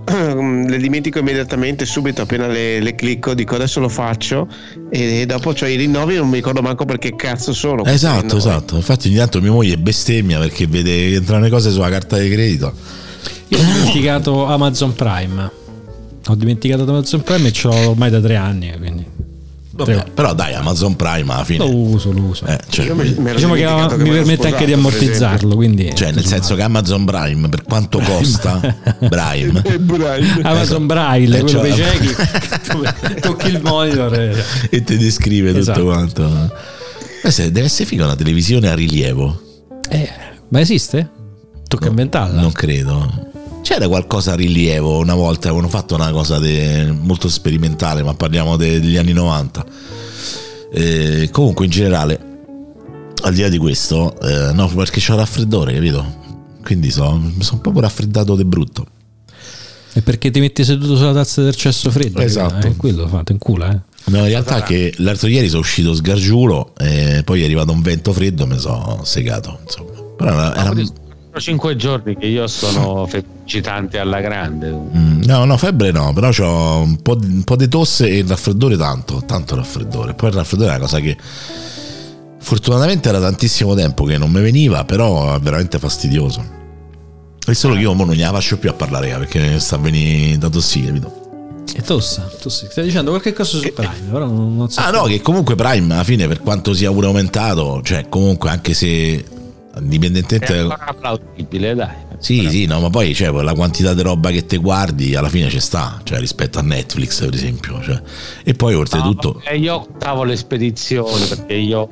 le 0.06 0.76
dimentico 0.78 1.18
immediatamente, 1.18 1.86
subito 1.86 2.22
appena 2.22 2.46
le, 2.46 2.80
le 2.80 2.94
clicco, 2.94 3.32
dico 3.34 3.54
adesso 3.54 3.80
lo 3.80 3.88
faccio 3.88 4.46
e, 4.90 5.24
dopo 5.26 5.54
ho 5.58 5.66
i 5.66 5.74
rinnovi 5.76 6.14
e 6.14 6.18
non 6.18 6.28
mi 6.28 6.36
ricordo 6.36 6.60
manco 6.60 6.84
perché 6.84 7.16
cazzo 7.16 7.52
sono. 7.54 7.82
Esatto, 7.84 8.36
esatto. 8.36 8.76
Infatti 8.76 9.08
ogni 9.08 9.16
tanto 9.16 9.40
mia 9.40 9.52
moglie 9.52 9.78
bestemmia 9.78 10.38
perché 10.38 10.66
vede 10.66 10.90
che 10.90 11.14
entrano 11.14 11.44
le 11.44 11.50
cose 11.50 11.70
sulla 11.70 11.88
carta 11.88 12.18
di 12.18 12.28
credito. 12.30 12.72
Io 13.48 13.58
ho 13.58 13.62
dimenticato 13.62 14.44
Amazon 14.44 14.92
Prime. 14.94 15.50
Ho 16.28 16.34
dimenticato 16.34 16.82
Amazon 16.82 17.22
Prime 17.22 17.48
e 17.48 17.52
ce 17.52 17.68
l'ho 17.68 17.90
ormai 17.90 18.10
da 18.10 18.20
tre 18.20 18.36
anni. 18.36 18.72
Quindi 18.76 19.06
Vabbè, 19.76 20.04
però 20.14 20.32
dai, 20.34 20.54
Amazon 20.54 20.96
Prime 20.96 21.32
alla 21.32 21.44
fine. 21.44 21.58
lo 21.58 21.74
uso, 21.76 22.10
lo 22.12 22.22
uso. 22.22 22.46
Eh, 22.46 22.58
cioè, 22.68 22.86
diciamo 22.86 23.02
che 23.54 23.64
dimenticato 23.66 23.96
mi 23.98 24.10
permette 24.10 24.46
anche 24.48 24.64
di 24.64 24.72
ammortizzarlo. 24.72 25.54
Quindi, 25.54 25.92
cioè, 25.94 26.12
nel 26.12 26.24
senso 26.24 26.54
che 26.54 26.62
Amazon 26.62 27.04
Prime 27.04 27.48
per 27.48 27.62
quanto 27.64 27.98
costa 27.98 28.58
Prime 29.08 29.62
esempio. 29.64 30.06
Amazon 30.42 30.86
Braille, 30.86 31.38
Eh, 31.38 31.40
quello 31.42 31.58
cioè- 31.60 31.72
ciechi, 31.72 33.20
tocchi 33.20 33.48
il 33.48 33.60
monitor. 33.62 34.14
e- 34.14 34.44
e 34.70 34.82
ti 34.82 34.96
descrive 34.96 35.48
tutto 35.48 35.60
Esatto. 35.60 35.84
quanto. 35.84 36.52
Eh, 37.22 37.30
se- 37.30 37.50
deve 37.52 37.66
essere 37.66 37.84
figa 37.86 38.04
una 38.04 38.16
televisione 38.16 38.68
a 38.68 38.74
rilievo. 38.74 39.40
Eh, 39.88 40.10
ma 40.48 40.60
esiste? 40.60 41.10
Tocca 41.68 41.88
inventarla. 41.88 42.40
Non 42.40 42.52
credo. 42.52 43.25
C'era 43.66 43.88
qualcosa 43.88 44.30
a 44.30 44.36
rilievo 44.36 44.98
una 44.98 45.16
volta, 45.16 45.48
avevano 45.48 45.68
fatto 45.68 45.96
una 45.96 46.12
cosa 46.12 46.38
de- 46.38 46.88
molto 46.92 47.28
sperimentale, 47.28 48.04
ma 48.04 48.14
parliamo 48.14 48.56
de- 48.56 48.78
degli 48.78 48.96
anni 48.96 49.12
90. 49.12 49.66
Eh, 50.72 51.28
comunque 51.32 51.64
in 51.64 51.72
generale, 51.72 52.20
al 53.24 53.34
di 53.34 53.40
là 53.40 53.48
di 53.48 53.58
questo, 53.58 54.14
eh, 54.20 54.52
no, 54.52 54.68
perché 54.68 55.00
c'ho 55.00 55.16
raffreddore, 55.16 55.74
capito? 55.74 56.14
Quindi 56.62 56.92
so- 56.92 57.16
mi 57.20 57.42
sono 57.42 57.58
proprio 57.60 57.82
raffreddato 57.82 58.36
di 58.36 58.44
brutto. 58.44 58.86
È 59.92 60.00
perché 60.00 60.30
ti 60.30 60.38
metti 60.38 60.62
seduto 60.62 60.94
sulla 60.94 61.12
tazza 61.12 61.42
del 61.42 61.56
cesso 61.56 61.90
freddo. 61.90 62.20
Esatto. 62.20 62.68
Eh, 62.68 62.76
quello 62.76 63.08
fate 63.08 63.32
in 63.32 63.38
culo, 63.38 63.64
eh. 63.64 63.80
No, 64.04 64.18
in 64.18 64.26
realtà 64.28 64.62
che 64.62 64.94
l'altro 64.98 65.26
ieri 65.26 65.48
sono 65.48 65.62
uscito 65.62 65.92
sgargiulo 65.92 66.72
e 66.78 67.22
poi 67.24 67.40
è 67.42 67.44
arrivato 67.44 67.72
un 67.72 67.82
vento 67.82 68.12
freddo 68.12 68.44
e 68.44 68.46
mi 68.46 68.58
sono 68.60 69.00
segato. 69.02 69.58
Insomma. 69.64 69.90
Però 70.16 70.30
era, 70.30 70.54
era- 70.56 70.82
Sono 71.36 71.58
5 71.58 71.76
giorni 71.76 72.16
che 72.16 72.24
io 72.24 72.46
sono 72.46 73.06
feccitante 73.06 73.98
alla 73.98 74.20
grande. 74.20 74.70
Mm, 74.70 75.20
no, 75.24 75.44
no, 75.44 75.58
febbre 75.58 75.90
no, 75.90 76.14
però 76.14 76.30
ho 76.30 76.80
un 76.80 76.96
po', 77.02 77.14
di, 77.14 77.26
un 77.26 77.44
po' 77.44 77.56
di 77.56 77.68
tosse 77.68 78.08
e 78.08 78.18
il 78.18 78.26
raffreddore 78.26 78.78
tanto, 78.78 79.22
tanto 79.26 79.54
raffreddore. 79.54 80.14
Poi 80.14 80.30
il 80.30 80.34
raffreddore 80.34 80.70
è 80.70 80.76
una 80.76 80.84
cosa 80.84 80.98
che 80.98 81.14
fortunatamente 82.38 83.10
era 83.10 83.20
tantissimo 83.20 83.74
tempo 83.74 84.04
che 84.04 84.16
non 84.16 84.30
mi 84.30 84.40
veniva, 84.40 84.86
però 84.86 85.34
è 85.34 85.38
veramente 85.38 85.78
fastidioso. 85.78 86.42
È 87.44 87.52
solo 87.52 87.74
che 87.74 87.80
io 87.80 87.92
non 87.92 88.08
gliela 88.12 88.32
faccio 88.32 88.56
più 88.56 88.70
a 88.70 88.72
parlare 88.72 89.08
perché 89.08 89.58
sta 89.60 89.76
venire 89.76 90.38
da 90.38 90.48
tossire, 90.48 90.86
capito? 90.86 91.64
E 91.74 91.82
tossa, 91.82 92.30
tossa. 92.40 92.66
Stai 92.70 92.84
dicendo 92.84 93.10
qualche 93.10 93.34
cosa 93.34 93.58
su 93.58 93.72
Prime, 93.74 94.08
però 94.10 94.24
non, 94.24 94.56
non 94.56 94.70
so. 94.70 94.80
Ah 94.80 94.90
no, 94.90 95.02
che 95.02 95.20
comunque 95.20 95.54
Prime 95.54 95.92
alla 95.92 96.02
fine 96.04 96.26
per 96.26 96.40
quanto 96.40 96.72
sia 96.72 96.90
pure 96.90 97.08
aumentato, 97.08 97.82
cioè 97.82 98.08
comunque 98.08 98.48
anche 98.48 98.72
se 98.72 99.22
È 99.76 99.80
indipendentemente... 99.80 100.56
ancora 100.56 100.94
plausibile, 100.98 101.74
dai. 101.74 101.94
Sì, 102.18 102.48
sì, 102.48 102.64
no, 102.64 102.80
ma 102.80 102.88
poi 102.88 103.14
cioè, 103.14 103.30
la 103.30 103.52
quantità 103.52 103.92
di 103.92 104.00
roba 104.00 104.30
che 104.30 104.46
te 104.46 104.56
guardi 104.56 105.14
alla 105.14 105.28
fine 105.28 105.50
ci 105.50 105.60
sta, 105.60 106.00
cioè 106.02 106.18
rispetto 106.18 106.58
a 106.58 106.62
Netflix 106.62 107.20
per 107.20 107.34
esempio. 107.34 107.82
cioè. 107.82 108.00
E 108.42 108.54
poi 108.54 108.74
oltretutto... 108.74 109.42
E 109.44 109.58
io 109.58 109.74
optavo 109.74 110.24
le 110.24 110.36
spedizioni 110.36 111.26
perché 111.26 111.54
io 111.54 111.88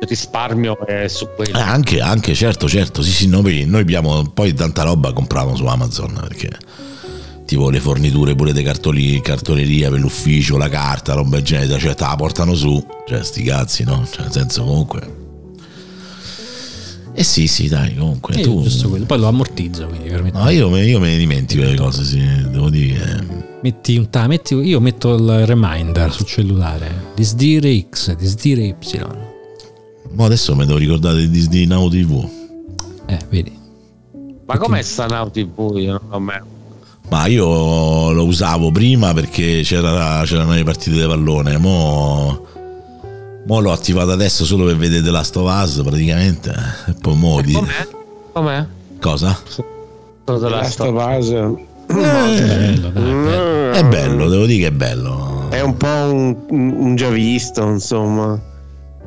risparmio 0.00 0.84
è 0.84 1.06
su 1.06 1.28
quello. 1.36 1.56
Eh, 1.56 1.62
anche, 1.62 2.00
anche, 2.00 2.34
certo, 2.34 2.68
certo, 2.68 3.02
sì, 3.02 3.12
sì, 3.12 3.28
noi, 3.28 3.64
noi 3.66 3.82
abbiamo 3.82 4.24
poi 4.24 4.52
tanta 4.52 4.82
roba 4.82 5.12
compriamo 5.12 5.54
su 5.54 5.66
Amazon 5.66 6.18
perché 6.20 6.48
tipo 7.44 7.68
le 7.68 7.80
forniture 7.80 8.34
pure 8.34 8.52
di 8.52 8.62
cartoleria 8.62 9.90
per 9.90 9.98
l'ufficio, 10.00 10.56
la 10.56 10.68
carta, 10.68 11.14
roba 11.14 11.36
del 11.36 11.44
genere, 11.44 11.78
cioè 11.78 11.94
te 11.94 12.04
la 12.04 12.16
portano 12.16 12.54
su, 12.54 12.84
cioè 13.06 13.22
sti 13.22 13.42
cazzi, 13.42 13.84
no? 13.84 14.06
Cioè 14.10 14.22
nel 14.22 14.32
senso 14.32 14.64
comunque... 14.64 15.19
Eh 17.12 17.22
sì, 17.24 17.46
sì, 17.46 17.68
dai, 17.68 17.94
comunque 17.96 18.34
Eh, 18.36 18.42
tu... 18.42 18.62
giusto 18.62 18.88
quello. 18.88 19.04
Poi 19.04 19.18
lo 19.18 19.26
ammortizzo, 19.26 19.86
quindi 19.86 20.08
No, 20.32 20.48
io, 20.48 20.68
me- 20.70 20.84
io 20.84 20.98
me 21.00 21.10
ne 21.10 21.18
dimentico 21.18 21.62
le 21.62 21.74
cose, 21.76 22.04
sì, 22.04 22.18
devo 22.50 22.70
dire 22.70 23.48
metti 23.62 23.96
un 23.98 24.08
ta- 24.08 24.26
metti- 24.26 24.54
io 24.54 24.80
metto 24.80 25.14
il 25.14 25.44
reminder 25.46 26.10
sul 26.12 26.24
cellulare. 26.24 27.08
Disdire 27.14 27.86
X, 27.90 28.14
disdire 28.16 28.62
Y. 28.62 28.76
Ma 30.12 30.24
adesso 30.24 30.54
mi 30.56 30.64
devo 30.64 30.78
ricordare 30.78 31.18
di 31.18 31.30
Disney 31.30 31.66
Now 31.66 31.88
TV. 31.88 32.28
Eh, 33.06 33.18
vedi. 33.28 33.52
Ma 34.46 34.56
com'è 34.58 34.80
sta 34.82 35.06
Now 35.06 35.30
TV? 35.30 35.72
Io 35.76 35.92
non 35.92 36.00
ho 36.08 36.18
mai- 36.20 36.40
Ma 37.10 37.26
io 37.26 38.12
lo 38.12 38.24
usavo 38.24 38.70
prima 38.70 39.12
perché 39.12 39.60
c'era, 39.64 40.22
c'erano 40.24 40.54
le 40.54 40.62
partite 40.64 40.96
di 41.00 41.06
pallone. 41.06 41.58
Mo, 41.58 42.46
mo 43.46 43.60
l'ho 43.60 43.72
attivato 43.72 44.10
adesso 44.10 44.44
solo 44.44 44.64
per 44.66 44.76
vedere 44.76 45.02
The 45.02 45.10
Last 45.10 45.36
of 45.36 45.50
Us 45.62 45.80
praticamente. 45.82 46.52
E 46.86 46.92
poi 47.00 47.16
mo 47.16 47.40
di... 47.40 47.52
Com'è? 47.52 47.88
Com'è? 48.32 48.66
Cosa? 49.00 49.38
Cosa 50.24 50.48
la 50.48 50.56
Last 50.56 50.72
sto- 50.72 50.84
of 50.84 51.18
Us 51.18 51.68
bello. 51.92 53.72
È 53.72 53.84
bello, 53.84 54.28
devo 54.28 54.46
dire 54.46 54.60
che 54.60 54.66
è 54.68 54.70
bello. 54.72 55.48
è 55.50 55.60
un 55.60 55.76
po' 55.76 55.86
un, 55.86 56.36
un- 56.48 56.94
già 56.96 57.08
visto, 57.08 57.62
insomma. 57.62 58.40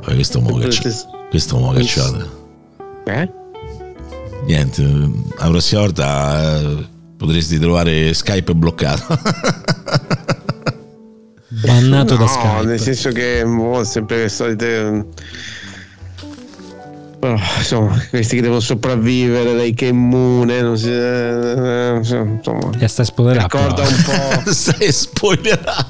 Poi 0.01 0.15
questo 0.15 0.41
mo 0.41 0.57
caccia- 0.57 0.89
questo 1.29 1.57
mo 1.57 1.71
cacciate. 1.71 2.25
Eh? 3.05 3.29
Niente, 4.45 4.83
la 5.37 5.47
prossima 5.47 5.81
volta 5.81 6.59
eh, 6.59 6.85
potresti 7.15 7.57
trovare 7.59 8.13
Skype 8.13 8.53
bloccato. 8.53 9.17
Bannato 11.61 12.15
da 12.15 12.23
No, 12.23 12.27
Skype. 12.27 12.65
nel 12.65 12.79
senso 12.79 13.09
che 13.11 13.43
boh, 13.45 13.83
sempre 13.83 14.17
le 14.23 14.29
solite. 14.29 15.05
oh, 17.19 17.37
insomma, 17.57 18.01
questi 18.09 18.35
che 18.35 18.41
devono 18.41 18.59
sopravvivere, 18.59 19.53
lei 19.53 19.73
che 19.73 19.87
è 19.87 19.89
immune, 19.91 20.61
non 20.61 20.77
si, 20.77 20.89
eh, 20.91 21.93
insomma, 21.97 22.69
E 22.79 22.87
sta 22.87 23.03
spoilerando. 23.03 23.55
ricorda 23.57 23.81
un 23.83 24.03
po'. 24.43 24.51
Stai 24.51 24.91
spoilerando. 24.91 25.85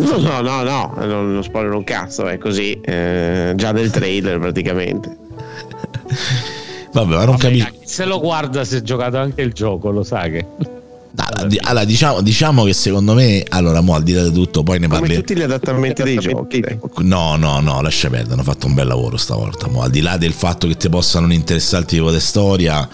No, 0.00 0.18
no, 0.18 0.40
no, 0.40 0.62
no, 0.62 0.94
non, 1.04 1.32
non 1.32 1.42
spoiler 1.42 1.72
un 1.72 1.84
cazzo, 1.84 2.26
è 2.28 2.38
così, 2.38 2.78
eh, 2.80 3.52
già 3.56 3.72
nel 3.72 3.90
trailer 3.90 4.38
praticamente. 4.38 5.16
Vabbè, 6.92 7.14
ma 7.16 7.24
non 7.24 7.36
capisco. 7.36 7.70
Se 7.84 8.04
lo 8.06 8.20
guarda 8.20 8.64
si 8.64 8.76
è 8.76 8.80
giocato 8.82 9.18
anche 9.18 9.42
il 9.42 9.52
gioco, 9.52 9.90
lo 9.90 10.02
sa 10.02 10.22
che. 10.28 10.46
Allora, 11.18 11.46
di- 11.48 11.58
allora, 11.60 11.84
diciamo, 11.84 12.20
diciamo 12.20 12.64
che 12.64 12.72
secondo 12.74 13.14
me, 13.14 13.42
allora, 13.48 13.80
mo 13.80 13.94
al 13.94 14.02
di 14.02 14.12
là 14.12 14.22
di 14.22 14.32
tutto, 14.32 14.62
poi 14.62 14.78
ne 14.78 14.86
Come 14.86 15.00
parli. 15.00 15.14
tutti 15.16 15.34
gli 15.34 15.42
adattamenti 15.42 16.02
dei 16.02 16.18
giochi. 16.18 16.62
No, 16.98 17.36
no, 17.36 17.60
no, 17.60 17.80
lascia 17.80 18.08
perdere, 18.10 18.34
hanno 18.34 18.42
fatto 18.42 18.66
un 18.66 18.74
bel 18.74 18.86
lavoro 18.86 19.16
stavolta. 19.16 19.68
Mo, 19.68 19.80
al 19.82 19.90
di 19.90 20.00
là 20.02 20.16
del 20.18 20.32
fatto 20.32 20.66
che 20.66 20.76
ti 20.76 20.88
possa 20.88 21.18
non 21.20 21.32
interessare 21.32 21.82
il 21.84 21.88
tipo 21.88 22.10
di 22.10 22.20
storia, 22.20 22.86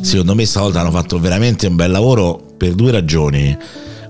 secondo 0.00 0.34
me 0.34 0.44
stavolta 0.46 0.80
hanno 0.80 0.92
fatto 0.92 1.18
veramente 1.18 1.66
un 1.66 1.74
bel 1.76 1.90
lavoro 1.90 2.40
per 2.56 2.74
due 2.74 2.92
ragioni. 2.92 3.56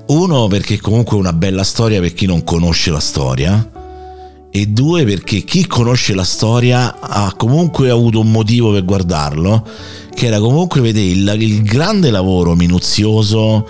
Uno, 0.07 0.47
perché 0.49 0.79
comunque 0.79 1.17
è 1.17 1.21
una 1.21 1.33
bella 1.33 1.65
storia 1.65 2.01
per 2.01 2.13
chi 2.13 2.27
non 2.27 2.45
conosce 2.45 2.91
la 2.91 3.01
storia. 3.01 3.71
E 4.51 4.67
due, 4.67 5.05
perché 5.05 5.41
chi 5.41 5.67
conosce 5.67 6.15
la 6.15 6.23
storia 6.23 7.01
ha 7.01 7.33
comunque 7.37 7.91
avuto 7.91 8.21
un 8.21 8.31
motivo 8.31 8.71
per 8.71 8.85
guardarlo, 8.85 9.67
che 10.15 10.27
era 10.27 10.39
comunque 10.39 10.81
vedere 10.81 11.07
il, 11.07 11.43
il 11.43 11.63
grande 11.63 12.11
lavoro 12.11 12.55
minuzioso 12.55 13.69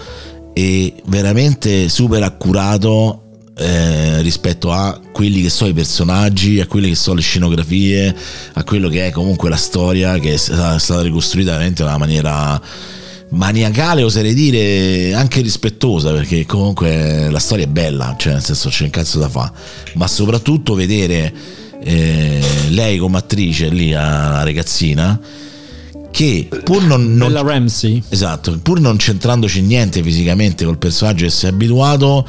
e 0.53 0.95
veramente 1.07 1.89
super 1.89 2.23
accurato 2.23 3.25
eh, 3.57 4.21
rispetto 4.23 4.73
a 4.73 5.01
quelli 5.13 5.43
che 5.43 5.51
sono 5.51 5.71
i 5.71 5.75
personaggi, 5.75 6.61
a 6.61 6.67
quelle 6.67 6.89
che 6.89 6.95
sono 6.95 7.17
le 7.17 7.23
scenografie, 7.23 8.15
a 8.53 8.65
quello 8.65 8.89
che 8.89 9.07
è 9.07 9.11
comunque 9.11 9.49
la 9.49 9.57
storia 9.57 10.19
che 10.19 10.35
è 10.35 10.37
stata, 10.37 10.75
è 10.75 10.79
stata 10.79 11.03
ricostruita 11.03 11.53
veramente 11.53 11.83
in 11.83 11.89
una 11.89 11.99
maniera 11.99 12.61
maniacale, 13.31 14.03
oserei 14.03 14.35
dire 14.35 15.15
anche 15.15 15.41
rispettosa, 15.41 16.13
perché 16.13 16.47
comunque 16.47 17.29
la 17.31 17.39
storia 17.39 17.65
è 17.65 17.69
bella, 17.69 18.15
cioè 18.19 18.35
nel 18.35 18.43
senso 18.43 18.69
c'è 18.69 18.85
un 18.85 18.91
cazzo 18.91 19.19
da 19.19 19.29
fare, 19.29 19.53
ma 19.95 20.07
soprattutto 20.07 20.75
vedere 20.75 21.33
eh, 21.83 22.41
lei 22.71 22.99
come 22.99 23.19
attrice 23.19 23.69
lì, 23.69 23.91
la 23.91 24.43
ragazzina, 24.43 25.21
che 26.15 26.47
pur 26.63 26.85
non, 26.85 27.17
non 27.17 27.43
Ramsey. 27.43 28.01
Esatto, 28.09 28.57
pur 28.63 28.79
non 28.79 28.97
c'entrandoci 28.97 29.61
niente 29.63 30.01
fisicamente 30.01 30.65
col 30.65 30.79
personaggio 30.79 31.25
che 31.25 31.31
si 31.33 31.47
è 31.47 31.49
abituato, 31.49 32.25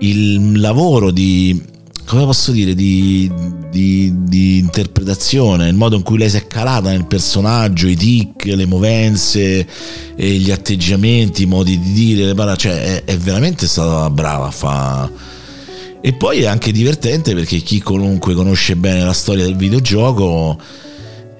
il 0.00 0.58
lavoro 0.58 1.12
di 1.12 1.74
come 2.04 2.24
posso 2.24 2.50
dire 2.50 2.74
di, 2.74 3.30
di- 3.70 4.12
di 4.24 4.58
interpretazione, 4.58 5.68
il 5.68 5.74
modo 5.74 5.94
in 5.94 6.02
cui 6.02 6.18
lei 6.18 6.30
si 6.30 6.36
è 6.36 6.46
calata 6.48 6.90
nel 6.90 7.06
personaggio, 7.06 7.86
i 7.86 7.96
tic, 7.96 8.44
le 8.44 8.66
movenze, 8.66 9.66
e 10.16 10.28
gli 10.38 10.50
atteggiamenti, 10.50 11.42
i 11.42 11.46
modi 11.46 11.78
di 11.78 11.92
dire, 11.92 12.26
le 12.26 12.34
parole, 12.34 12.56
cioè 12.56 12.80
è, 12.80 13.04
è 13.04 13.16
veramente 13.16 13.68
stata 13.68 14.10
brava 14.10 14.46
a 14.46 14.52
fare. 14.52 15.10
E 16.00 16.12
poi 16.12 16.42
è 16.42 16.46
anche 16.46 16.72
divertente 16.72 17.34
perché 17.34 17.58
chi 17.58 17.80
comunque 17.80 18.34
conosce 18.34 18.76
bene 18.76 19.04
la 19.04 19.12
storia 19.12 19.44
del 19.44 19.56
videogioco 19.56 20.58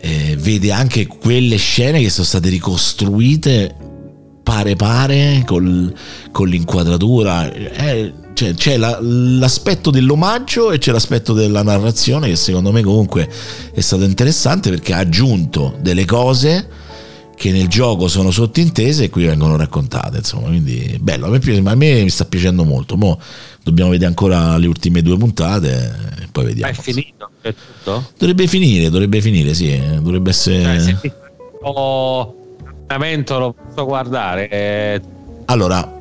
eh, 0.06 0.36
vede 0.36 0.70
anche 0.70 1.06
quelle 1.08 1.56
scene 1.56 2.00
che 2.00 2.10
sono 2.10 2.24
state 2.24 2.48
ricostruite 2.48 3.74
pare 4.44 4.76
pare 4.76 5.42
col- 5.44 5.92
con 6.30 6.46
l'inquadratura. 6.46 7.52
Eh, 7.52 8.12
cioè, 8.34 8.54
c'è 8.54 8.76
la- 8.76 8.98
l'aspetto 9.00 9.90
dell'omaggio 9.90 10.70
e 10.70 10.78
c'è 10.78 10.92
l'aspetto 10.92 11.32
della 11.32 11.62
narrazione 11.64 12.28
che 12.28 12.36
secondo 12.36 12.70
me 12.70 12.82
comunque 12.82 13.28
è 13.72 13.80
stato 13.80 14.04
interessante 14.04 14.70
perché 14.70 14.92
ha 14.92 14.98
aggiunto 14.98 15.76
delle 15.80 16.04
cose 16.04 16.68
che 17.34 17.50
nel 17.50 17.66
gioco 17.66 18.08
sono 18.08 18.30
sottintese 18.30 19.04
e 19.04 19.10
qui 19.10 19.24
vengono 19.24 19.56
raccontate 19.56 20.18
insomma 20.18 20.48
quindi 20.48 20.98
bello 21.00 21.26
a 21.26 21.30
me, 21.30 21.38
a 21.70 21.74
me 21.74 22.02
mi 22.02 22.10
sta 22.10 22.24
piacendo 22.24 22.64
molto 22.64 22.96
Mo 22.96 23.18
dobbiamo 23.62 23.90
vedere 23.90 24.08
ancora 24.08 24.56
le 24.56 24.66
ultime 24.66 25.02
due 25.02 25.16
puntate 25.18 25.94
e 26.22 26.28
poi 26.30 26.44
Ma 26.44 26.48
vediamo 26.50 26.72
è 26.72 26.74
finito? 26.74 27.30
È 27.48 27.54
tutto? 27.54 28.10
dovrebbe 28.18 28.46
finire 28.46 28.90
dovrebbe 28.90 29.20
finire 29.20 29.54
sì 29.54 29.70
eh, 29.72 29.98
dovrebbe 30.00 30.30
essere 30.30 30.62
Cioè, 30.62 30.80
se 30.80 30.98
ti 31.00 31.12
faccio 31.60 32.34
abbonamento 32.86 33.38
lo 33.38 33.54
posso 33.54 33.84
guardare 33.84 34.48
eh, 34.48 35.00
allora 35.46 35.92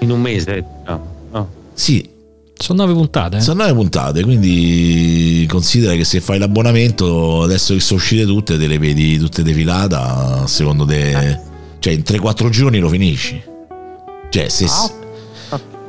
in 0.00 0.10
un 0.10 0.20
mese? 0.20 0.64
No. 0.86 1.06
no. 1.30 1.48
sì 1.72 2.08
Sono 2.56 2.82
nove 2.84 2.94
puntate. 2.94 3.36
eh? 3.38 3.40
Sono 3.40 3.62
nove 3.62 3.74
puntate, 3.74 4.22
quindi 4.22 5.46
considera 5.48 5.94
che 5.94 6.04
se 6.04 6.20
fai 6.20 6.38
l'abbonamento, 6.38 7.42
adesso 7.42 7.74
che 7.74 7.80
sono 7.80 7.98
uscite 7.98 8.24
tutte, 8.24 8.56
te 8.58 8.66
le 8.66 8.78
vedi 8.78 9.18
tutte 9.18 9.42
defilate, 9.42 9.94
a 9.94 10.46
secondo 10.46 10.84
te... 10.84 11.40
Cioè 11.80 11.92
in 11.92 12.00
3-4 12.00 12.48
giorni 12.48 12.78
lo 12.78 12.88
finisci. 12.88 13.42
Cioè 14.30 14.48
se... 14.48 14.66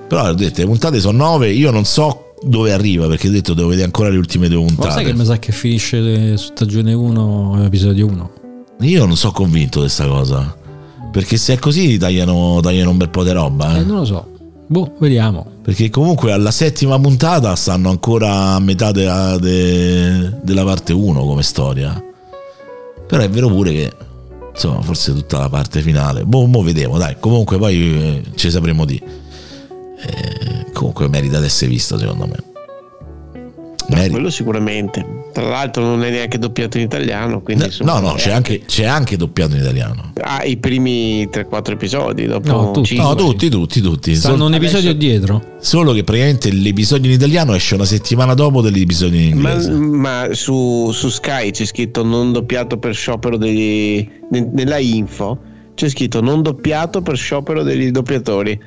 Però 0.07 0.27
ho 0.27 0.33
detto, 0.33 0.59
le 0.61 0.67
puntate 0.67 0.99
sono 0.99 1.17
nove, 1.17 1.51
io 1.51 1.71
non 1.71 1.85
so 1.85 2.24
dove 2.45 2.72
arriva, 2.72 3.07
perché 3.07 3.27
ho 3.27 3.31
detto 3.31 3.53
devo 3.53 3.69
vedere 3.69 3.85
ancora 3.85 4.09
le 4.09 4.17
ultime 4.17 4.47
due 4.47 4.61
Ma 4.61 4.67
sai 4.67 4.76
puntate. 4.76 5.03
che 5.03 5.13
mi 5.13 5.26
sa 5.26 5.39
che 5.39 5.51
finisce 5.51 6.31
eh, 6.34 6.38
stagione 6.38 6.93
1, 6.93 7.63
episodio 7.65 8.05
1? 8.07 8.31
Io 8.81 9.05
non 9.05 9.15
sono 9.17 9.34
convinto 9.34 9.80
di 9.80 9.85
questa 9.85 10.07
cosa. 10.07 10.55
Perché 11.11 11.38
se 11.38 11.53
è 11.53 11.59
così 11.59 11.97
tagliano, 11.97 12.59
tagliano 12.61 12.89
un 12.89 12.97
bel 12.97 13.09
po' 13.09 13.23
di 13.23 13.31
roba. 13.31 13.77
Eh, 13.77 13.80
eh. 13.80 13.84
non 13.84 13.99
lo 13.99 14.05
so. 14.05 14.27
Boh, 14.67 14.93
vediamo. 14.99 15.45
Perché 15.61 15.89
comunque 15.89 16.31
alla 16.31 16.51
settima 16.51 16.99
puntata 16.99 17.55
stanno 17.55 17.89
ancora 17.89 18.53
a 18.53 18.59
metà 18.59 18.91
della, 18.91 19.38
de- 19.38 20.39
della 20.43 20.63
parte 20.63 20.91
1 20.91 21.23
come 21.23 21.43
storia. 21.43 22.03
Però 23.07 23.22
è 23.22 23.30
vero 23.30 23.47
pure 23.47 23.72
che 23.72 23.93
insomma, 24.51 24.81
forse 24.81 25.13
tutta 25.13 25.39
la 25.39 25.49
parte 25.49 25.81
finale. 25.81 26.26
Boh, 26.26 26.45
mo 26.45 26.61
vedremo, 26.63 26.97
dai. 26.97 27.15
Comunque 27.19 27.57
poi 27.57 27.76
eh, 27.76 28.23
ci 28.35 28.49
sapremo 28.49 28.85
di. 28.85 29.01
Eh, 29.97 30.72
comunque 30.73 31.07
merita 31.07 31.39
di 31.39 31.45
essere 31.45 31.72
visto, 31.72 31.97
secondo 31.97 32.27
me. 32.27 32.53
No, 33.88 33.97
Merita. 33.97 34.13
quello 34.13 34.30
sicuramente. 34.31 35.05
Tra 35.31 35.43
l'altro 35.47 35.84
non 35.84 36.03
è 36.03 36.09
neanche 36.09 36.39
doppiato 36.39 36.77
in 36.77 36.85
italiano, 36.85 37.41
quindi 37.41 37.63
No, 37.63 37.67
insomma, 37.69 37.99
no, 37.99 38.13
c'è 38.13 38.30
eh, 38.30 38.34
anche, 38.34 38.61
c'è 38.65 38.85
anche 38.85 39.15
doppiato 39.15 39.53
in 39.53 39.61
italiano. 39.61 40.11
Ah, 40.22 40.43
i 40.43 40.57
primi 40.57 41.27
3-4 41.30 41.73
episodi, 41.73 42.26
dopo 42.26 42.49
No, 42.51 42.72
tutti. 42.72 42.95
No, 42.95 43.13
tutti, 43.13 43.47
tutti, 43.47 43.81
tutti. 43.81 44.15
Stanno 44.15 44.38
Sol- 44.38 44.47
un 44.47 44.53
episodio 44.55 44.89
adesso- 44.89 45.07
dietro. 45.07 45.43
solo 45.59 45.93
che 45.93 46.03
praticamente 46.03 46.51
l'episodio 46.51 47.11
in 47.11 47.15
italiano 47.17 47.53
esce 47.53 47.76
una 47.76 47.85
settimana 47.85 48.34
dopo 48.34 48.61
dell'episodio 48.61 49.19
in 49.19 49.38
Ma, 49.38 49.51
inglese. 49.51 49.72
ma 49.72 50.27
su, 50.31 50.89
su 50.91 51.09
Sky 51.09 51.51
c'è 51.51 51.65
scritto 51.65 52.03
non 52.03 52.31
doppiato 52.31 52.77
per 52.80 52.95
sciopero 52.95 53.38
degli. 53.38 54.09
ne- 54.31 54.49
nella 54.51 54.80
info 54.80 55.38
c'è 55.76 55.89
scritto 55.89 56.22
non 56.22 56.41
doppiato 56.41 57.03
per 57.03 57.17
sciopero 57.17 57.61
degli 57.61 57.91
doppiatori. 57.91 58.59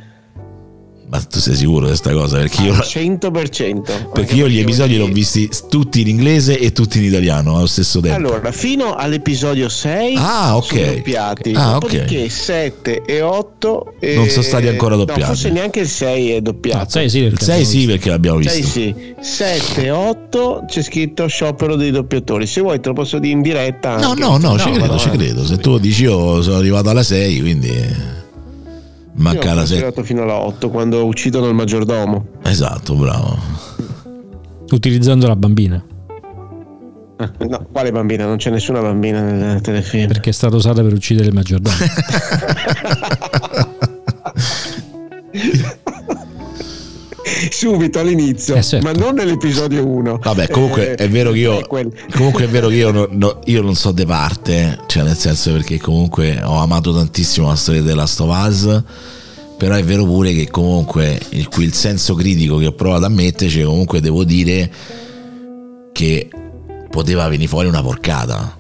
Ma 1.11 1.19
tu 1.21 1.39
sei 1.39 1.55
sicuro 1.57 1.81
di 1.81 1.87
questa 1.87 2.13
cosa? 2.13 2.37
Perché 2.37 2.63
io, 2.65 2.75
Al 2.75 2.81
100%. 2.85 4.11
perché 4.13 4.35
io 4.35 4.47
gli 4.47 4.59
episodi 4.59 4.95
li 4.97 5.01
ho 5.01 5.07
visti 5.07 5.49
tutti 5.71 6.03
in 6.03 6.09
inglese 6.09 6.59
e 6.59 6.73
tutti 6.73 6.99
in 6.99 7.05
italiano 7.05 7.57
allo 7.57 7.67
stesso 7.67 8.01
tempo. 8.01 8.17
Allora, 8.17 8.53
fino 8.53 8.95
all'episodio 8.95 9.71
6 9.71 10.15
Ah, 10.19 10.57
ok. 10.59 10.67
sono 10.67 10.93
doppiati. 10.93 11.53
Ah, 11.55 11.77
ok. 11.77 11.81
Dopodiché 11.81 12.29
7 12.29 13.03
e 13.07 13.23
8 13.23 13.95
e- 13.99 14.15
Non 14.17 14.29
sono 14.29 14.43
stati 14.43 14.67
ancora 14.67 14.97
doppiati. 14.97 15.21
No, 15.21 15.27
forse 15.29 15.51
neanche 15.51 15.81
il 15.81 15.89
6 15.89 16.31
è 16.33 16.37
Ah, 16.37 16.41
doppiato. 16.41 16.91
sai, 16.91 17.09
sì, 17.09 17.19
Il 17.21 17.31
perché 17.31 17.45
6 17.47 17.55
abbiamo 17.55 17.71
sì, 17.81 17.87
perché 17.87 18.09
l'abbiamo 18.11 18.43
6 18.43 18.61
visto. 18.61 18.71
sì, 18.79 18.95
7 19.21 19.85
e 19.85 19.91
8 19.91 20.65
c'è 20.67 20.83
scritto 20.83 21.27
sciopero 21.27 21.75
dei 21.77 21.91
doppiatori. 21.91 22.47
Se 22.47 22.61
vuoi 22.61 22.81
te 22.81 22.89
lo 22.89 22.95
posso 22.95 23.19
dire 23.19 23.33
in 23.33 23.41
diretta. 23.41 23.97
No, 23.97 24.11
anche. 24.11 24.21
no, 24.21 24.37
no, 24.37 24.59
ci 24.59 24.69
No, 24.69 24.75
credo, 24.77 24.93
no, 24.93 24.99
ci 24.99 25.09
credo. 25.09 25.47
Se 25.47 25.57
tu 25.57 25.79
dici 25.79 26.03
io 26.03 26.43
sono 26.43 26.57
arrivato 26.59 26.91
alla 26.91 27.03
6, 27.03 27.41
quindi 27.41 27.73
manca 29.19 29.55
la 29.55 29.65
6. 29.65 29.77
arrivato 29.77 30.03
fino 30.03 30.23
alla 30.23 30.37
8 30.37 30.71
quando 30.71 31.05
uccidono 31.05 31.49
il 31.49 31.55
maggiordomo. 31.55 32.27
Esatto, 32.43 32.95
bravo. 32.95 33.37
Utilizzando 34.71 35.27
la 35.27 35.37
bambina. 35.37 35.83
No, 37.49 37.67
quale 37.73 37.91
bambina? 37.91 38.27
Non 38.27 38.37
c'è 38.37 38.51
nessuna 38.51 38.81
bambina 38.81 39.21
nel 39.21 39.61
telefilm. 39.61 40.07
Perché 40.07 40.31
è 40.31 40.33
stata 40.33 40.55
usata 40.55 40.83
per 40.83 40.93
uccidere 40.93 41.29
il 41.29 41.35
maggiordomo. 41.35 41.77
Subito 47.51 47.99
all'inizio, 48.01 48.55
Eh, 48.57 48.63
certo. 48.63 48.87
ma 48.87 48.93
non 48.93 49.15
nell'episodio 49.15 49.87
1. 49.87 50.19
Vabbè, 50.23 50.49
comunque 50.49 50.95
è 50.95 51.09
vero 51.09 51.31
che 51.33 51.39
io 51.39 51.67
comunque 52.13 52.45
è 52.45 52.49
vero 52.49 52.69
che 52.69 52.75
io, 52.75 52.91
non- 52.91 53.09
no- 53.13 53.41
io 53.45 53.63
non 53.63 53.75
so 53.75 53.93
de 53.93 54.05
parte, 54.07 54.79
cioè 54.87 55.03
nel 55.05 55.17
senso 55.17 55.53
perché 55.53 55.79
comunque 55.79 56.41
ho 56.43 56.57
amato 56.59 56.93
tantissimo 56.93 57.49
la 57.49 57.55
storia 57.57 57.83
della 57.83 58.07
Us, 58.07 58.83
però 59.57 59.75
è 59.75 59.83
vero 59.85 60.05
pure 60.05 60.33
che 60.35 60.49
comunque 60.51 61.19
il, 61.31 61.49
il 61.59 61.73
senso 61.73 62.15
critico 62.15 62.59
che 62.59 62.67
ho 62.67 62.73
provato 62.73 63.05
a 63.05 63.09
metterci, 63.09 63.63
comunque 63.63 64.01
devo 64.01 64.25
dire 64.25 64.71
che 65.93 66.29
poteva 66.91 67.29
venire 67.29 67.49
fuori 67.49 67.69
una 67.69 67.83
porcata. 67.83 68.57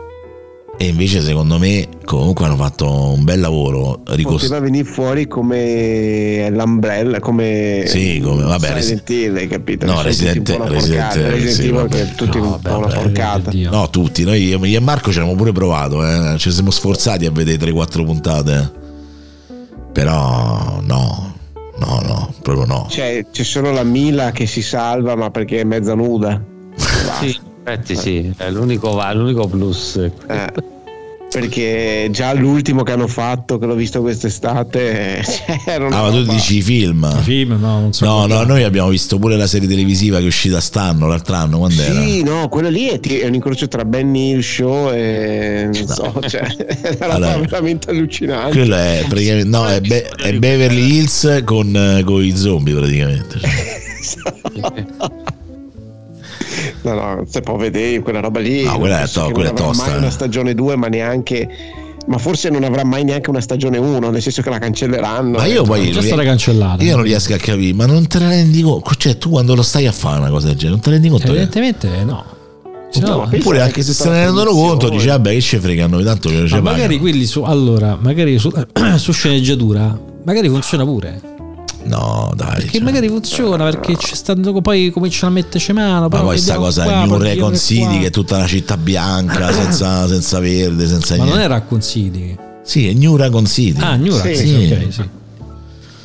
E 0.81 0.87
invece 0.87 1.21
secondo 1.23 1.59
me 1.59 1.89
comunque 2.05 2.45
hanno 2.45 2.55
fatto 2.55 2.89
un 2.89 3.25
bel 3.25 3.41
lavoro 3.41 4.01
ricostruendo 4.07 4.37
Poteva 4.39 4.61
venire 4.61 4.85
fuori 4.85 5.27
come 5.27 6.49
l'Umbrella, 6.51 7.19
come 7.19 7.83
Sì, 7.87 8.21
come- 8.23 8.45
vabbè, 8.45 8.75
Resident 8.75 9.11
Evil, 9.11 9.37
hai 9.39 9.49
capito? 9.49 9.87
No, 9.87 10.03
Resident- 10.03 10.47
sì, 11.49 11.63
Evil 11.63 11.73
vabbè. 11.73 12.01
è 12.01 12.15
tutti 12.15 12.39
No, 12.39 12.45
un 12.53 12.61
po' 12.63 12.77
una 12.79 12.87
vabbè, 12.87 12.95
porcata. 13.03 13.51
No, 13.53 13.91
tutti, 13.91 14.23
noi 14.23 14.45
io 14.45 14.63
e 14.63 14.79
Marco 14.81 15.11
ci 15.11 15.19
abbiamo 15.19 15.37
pure 15.37 15.51
provato, 15.51 16.07
eh. 16.07 16.37
ci 16.39 16.53
siamo 16.53 16.71
sforzati 16.71 17.27
a 17.27 17.33
vedere 17.33 17.59
3-4 17.59 18.05
puntate. 18.05 18.73
Però 19.93 20.81
no, 20.85 21.35
no, 21.79 22.01
no, 22.07 22.35
proprio 22.41 22.67
no. 22.67 22.87
Cioè, 22.89 23.27
c'è 23.33 23.43
solo 23.43 23.73
la 23.73 23.83
Mila 23.83 24.31
che 24.31 24.47
si 24.47 24.63
salva, 24.63 25.17
ma 25.17 25.31
perché 25.31 25.61
è 25.61 25.65
mezza 25.65 25.95
nuda. 25.95 26.41
Sì, 27.21 27.37
effetti 27.73 27.97
sì, 27.97 28.32
è 28.36 28.51
l'unico, 28.51 28.93
va- 28.93 29.12
l'unico 29.12 29.47
plus. 29.47 29.97
Eh, 29.97 30.77
perché 31.31 32.09
già 32.11 32.32
l'ultimo 32.32 32.82
che 32.82 32.93
hanno 32.93 33.07
fatto, 33.07 33.59
che 33.59 33.66
l'ho 33.66 33.74
visto 33.74 34.01
quest'estate, 34.01 35.20
cioè, 35.24 35.61
era 35.66 35.86
una 35.86 35.99
Ah, 35.99 36.03
ma 36.05 36.11
tu 36.11 36.23
dici 36.23 36.57
i 36.57 36.62
film? 36.62 37.20
Film, 37.20 37.59
no, 37.61 37.81
non 37.81 37.93
so. 37.93 38.07
No, 38.07 38.27
no, 38.27 38.45
noi 38.45 38.62
abbiamo 38.62 38.89
visto 38.89 39.19
pure 39.19 39.36
la 39.36 39.47
serie 39.47 39.69
televisiva 39.69 40.19
che 40.19 40.24
è 40.24 40.27
uscita 40.27 40.61
stanno, 40.61 41.07
l'altro 41.07 41.35
anno, 41.35 41.59
quando 41.59 41.82
era? 41.82 42.01
Sì, 42.01 42.23
no, 42.23 42.49
quello 42.49 42.70
lì 42.70 42.89
è, 42.89 42.99
è 42.99 43.27
un 43.27 43.35
incrocio 43.35 43.69
tra 43.69 43.85
Benny 43.85 44.31
Hill 44.31 44.40
Show 44.40 44.90
e 44.93 45.69
non 45.70 45.86
so, 45.86 46.19
cioè, 46.27 46.47
è 46.57 46.97
roba 46.99 47.15
Allora, 47.15 47.39
veramente 47.39 47.90
allucinante. 47.90 48.57
Quello 48.57 48.77
è 48.77 49.05
praticamente, 49.07 49.49
no, 49.49 49.66
è, 49.66 49.81
Be- 49.81 50.09
è 50.09 50.32
Beverly 50.39 50.97
Hills 50.97 51.43
con, 51.45 51.77
eh, 51.77 52.03
con 52.05 52.24
i 52.24 52.35
zombie 52.35 52.74
praticamente. 52.74 53.39
cioè. 53.39 55.27
No, 56.83 56.95
no, 56.95 57.25
se 57.29 57.41
può 57.41 57.57
vedere 57.57 58.01
quella 58.01 58.21
roba 58.21 58.41
lì. 58.41 58.63
No, 58.65 58.79
quella 58.79 59.03
è 59.03 59.09
to- 59.09 59.27
che 59.27 59.33
quella 59.33 59.49
non 59.51 59.59
è 59.59 59.61
avrà 59.61 59.73
tosta, 59.73 59.85
mai 59.87 59.95
eh. 59.95 59.99
una 59.99 60.11
stagione 60.11 60.55
2, 60.55 60.77
ma 60.77 60.87
neanche. 60.89 61.49
Ma 62.07 62.17
forse 62.17 62.49
non 62.49 62.65
avrà 62.65 62.85
mai 62.85 63.05
neanche 63.05 63.29
una 63.29 63.41
stagione 63.43 63.77
1, 63.77 64.09
nel 64.11 64.23
senso 64.23 64.41
che 64.41 64.49
la 64.49 64.59
cancelleranno. 64.59 65.37
Ma 65.37 65.45
io 65.45 65.63
poi 65.63 65.89
Già 65.89 65.95
non 65.95 66.03
stata 66.05 66.23
cancellata. 66.23 66.83
io 66.83 66.95
non 66.95 67.05
riesco 67.05 67.35
a 67.35 67.37
capire, 67.37 67.75
ma 67.75 67.85
non 67.85 68.07
te 68.07 68.19
ne 68.19 68.29
rendi 68.29 68.63
conto? 68.63 68.95
Cioè, 68.97 69.19
tu 69.19 69.29
quando 69.29 69.55
lo 69.55 69.61
stai 69.63 69.87
a 69.87 69.93
fare 69.93 70.19
una 70.21 70.31
cosa 70.31 70.47
del 70.47 70.57
genere, 70.57 70.71
non 70.77 70.81
te 70.81 70.89
ne 70.89 70.95
rendi 70.95 71.09
conto? 71.11 71.25
che- 71.27 71.31
Evidentemente 71.33 72.05
no. 72.05 72.25
Se 72.91 73.01
no, 73.01 73.09
No, 73.09 73.17
ma 73.19 73.23
pensa 73.25 73.37
Oppure 73.37 73.57
anche 73.61 73.81
anche 73.81 73.83
se 73.83 73.93
se 73.93 74.09
ne 74.09 74.25
rendono 74.25 74.51
conto, 74.53 74.89
dice 74.89 75.09
vabbè 75.09 75.33
che 75.35 75.41
ci 75.43 75.59
fregano, 75.59 76.01
tanto 76.03 76.31
che 76.31 76.41
ma 76.41 76.47
ci 76.47 76.55
magari 76.55 76.81
pagano. 76.81 76.99
quelli 77.01 77.27
su 77.27 77.43
allora, 77.43 77.99
magari 78.01 78.39
su, 78.39 78.51
su 78.97 79.13
sceneggiatura, 79.13 80.01
magari 80.25 80.49
funziona 80.49 80.85
pure. 80.85 81.21
No, 81.85 82.33
dai. 82.35 82.55
Perché 82.55 82.71
cioè. 82.73 82.81
magari 82.83 83.09
funziona 83.09 83.65
perché 83.65 83.97
ci 83.97 84.15
stanno 84.15 84.61
poi 84.61 84.91
cominciano 84.91 85.31
a 85.33 85.35
metterci 85.35 85.73
mano. 85.73 86.09
Ma 86.09 86.21
poi 86.21 86.37
sta 86.39 86.53
vediamo 86.59 86.65
cosa 86.65 86.83
qua, 86.85 86.99
del 87.01 87.09
New 87.09 87.19
Recon 87.19 87.57
City 87.57 87.83
qua. 87.85 87.99
che 87.99 88.07
è 88.07 88.11
tutta 88.11 88.37
una 88.37 88.47
città 88.47 88.77
bianca 88.77 89.51
senza, 89.55 90.07
senza 90.07 90.39
verde, 90.41 90.87
senza 90.87 91.17
Ma 91.17 91.25
non 91.25 91.37
niente. 91.37 91.45
è 91.45 91.49
Raccoon 91.49 91.81
City. 91.83 92.37
Sì, 92.63 92.89
è 92.89 92.93
New 92.93 93.17
Recon 93.17 93.47
City. 93.47 93.81
Ah, 93.81 93.97
New 93.97 94.15
Raccoon 94.15 94.35
Sì. 94.35 94.47
City, 94.47 94.73
ok, 94.85 94.93
sì. 94.93 95.09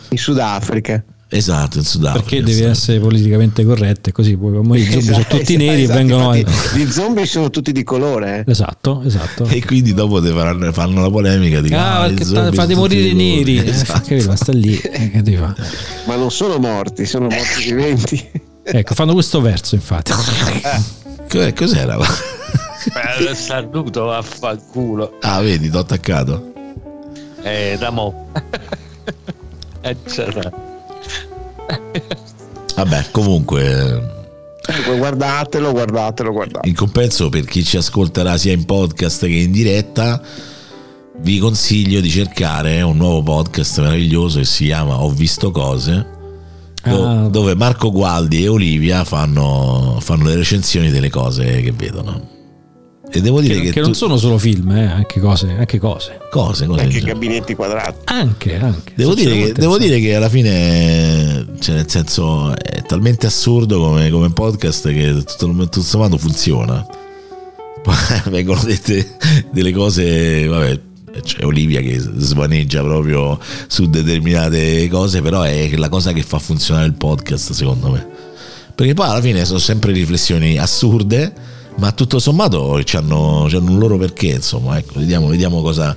In 0.09 0.17
Sudafrica. 0.17 1.03
Esatto, 1.35 1.79
in 1.79 1.83
Sudafrica. 1.83 2.25
Perché 2.29 2.43
devi 2.43 2.61
essere 2.63 2.99
politicamente 2.99 3.65
corretto 3.65 4.09
e 4.09 4.11
così 4.11 4.37
poi 4.37 4.53
come 4.53 4.77
i 4.77 4.83
zombie 4.83 5.01
sono 5.01 5.17
Esatto, 5.17 5.37
tutti 5.37 5.57
neri 5.57 5.79
e 5.81 5.83
esatto, 5.83 5.97
vengono 5.97 6.33
infatti, 6.35 6.77
Gli 6.79 6.91
zombie 6.91 7.25
sono 7.25 7.49
tutti 7.49 7.71
di 7.71 7.83
colore. 7.83 8.43
eh. 8.45 8.51
Esatto, 8.51 9.01
esatto. 9.05 9.45
E 9.47 9.65
quindi 9.65 9.93
dopo 9.93 10.21
faranno, 10.21 10.71
fanno 10.71 11.01
la 11.01 11.09
polemica 11.09 11.59
di 11.61 11.73
Ah, 11.73 12.11
sta- 12.19 12.51
fate 12.51 12.75
morire 12.75 13.07
i 13.07 13.13
neri. 13.13 13.57
Esatto. 13.67 14.01
Capito? 14.07 14.27
Ma 14.29 14.35
sta 14.35 14.51
lì. 14.51 14.77
eh? 14.77 15.21
Ma 16.05 16.15
non 16.15 16.29
sono 16.29 16.57
morti, 16.59 17.05
sono 17.05 17.27
morti 17.29 17.63
viventi. 17.73 18.29
Ecco, 18.63 18.93
fanno 18.93 19.13
questo 19.13 19.41
verso 19.41 19.75
infatti. 19.75 20.11
Cos'è- 21.29 21.53
Cos'era? 21.53 21.97
Eh, 21.97 23.33
Saluto 23.33 24.03
vaffanculo. 24.05 25.17
Ah, 25.21 25.41
vedi, 25.41 25.69
t'ho 25.69 25.79
attaccato. 25.79 26.51
Eh, 27.41 27.75
da 27.79 27.89
mo. 27.89 28.29
Eh, 29.81 29.95
c'era. 30.05 30.71
Vabbè, 32.75 33.05
comunque, 33.11 34.11
Comunque, 34.65 34.97
guardatelo, 34.97 35.71
guardatelo, 35.71 36.31
guardatelo. 36.31 36.67
in 36.69 36.75
compenso 36.75 37.29
per 37.29 37.45
chi 37.45 37.63
ci 37.63 37.77
ascolterà 37.77 38.37
sia 38.37 38.53
in 38.53 38.65
podcast 38.65 39.25
che 39.25 39.33
in 39.33 39.51
diretta, 39.51 40.21
vi 41.17 41.37
consiglio 41.37 41.99
di 42.01 42.09
cercare 42.09 42.81
un 42.81 42.97
nuovo 42.97 43.21
podcast 43.23 43.79
meraviglioso 43.81 44.39
che 44.39 44.45
si 44.45 44.65
chiama 44.65 45.01
Ho 45.01 45.09
visto 45.11 45.51
cose, 45.51 46.07
Ah. 46.85 47.27
dove 47.29 47.55
Marco 47.55 47.91
Gualdi 47.91 48.43
e 48.43 48.47
Olivia 48.49 49.03
fanno, 49.05 49.97
fanno 50.01 50.25
le 50.25 50.35
recensioni 50.35 50.89
delle 50.89 51.09
cose 51.09 51.61
che 51.61 51.71
vedono. 51.71 52.31
E 53.15 53.21
devo 53.21 53.41
dire 53.41 53.55
Che, 53.55 53.61
che, 53.61 53.71
che 53.71 53.79
tu- 53.79 53.85
non 53.85 53.95
sono 53.95 54.17
solo 54.17 54.39
film, 54.39 54.71
eh, 54.71 54.85
anche 54.85 55.19
cose, 55.19 55.55
anche 55.55 55.77
cose. 55.77 56.19
cose, 56.31 56.65
cose 56.65 56.81
Anche 56.81 56.99
gabinetti 57.01 57.53
quadrati. 57.53 57.97
Anche, 58.05 58.57
anche. 58.57 58.93
Devo 58.95 59.13
dire, 59.13 59.35
che, 59.35 59.51
devo 59.53 59.77
dire 59.77 59.99
che 59.99 60.15
alla 60.15 60.29
fine, 60.29 61.45
cioè 61.59 61.75
nel 61.75 61.89
senso, 61.89 62.55
è 62.57 62.81
talmente 62.81 63.27
assurdo 63.27 63.79
come, 63.79 64.09
come 64.09 64.31
podcast 64.31 64.87
che 64.91 65.13
tutto, 65.25 65.53
tutto 65.55 65.81
sommato 65.81 66.17
funziona. 66.17 66.83
Poi 67.83 67.95
vengono 68.31 68.61
dette 68.63 69.15
delle 69.51 69.71
cose, 69.71 70.47
vabbè, 70.47 70.79
c'è 71.21 71.45
Olivia 71.45 71.81
che 71.81 71.99
svaneggia 71.99 72.81
proprio 72.81 73.37
su 73.67 73.87
determinate 73.87 74.87
cose, 74.87 75.21
però 75.21 75.43
è 75.43 75.69
la 75.75 75.89
cosa 75.89 76.13
che 76.13 76.23
fa 76.23 76.39
funzionare 76.39 76.87
il 76.87 76.93
podcast 76.93 77.51
secondo 77.51 77.91
me. 77.91 78.07
Perché 78.73 78.95
poi 78.95 79.07
alla 79.07 79.21
fine 79.21 79.45
sono 79.45 79.59
sempre 79.59 79.91
riflessioni 79.91 80.57
assurde, 80.57 81.31
ma 81.77 81.91
tutto 81.91 82.19
sommato 82.19 82.79
hanno 82.93 83.43
un 83.45 83.77
loro 83.77 83.97
perché, 83.97 84.27
insomma, 84.27 84.77
ecco, 84.77 84.99
vediamo, 84.99 85.27
vediamo 85.27 85.61
cosa, 85.61 85.95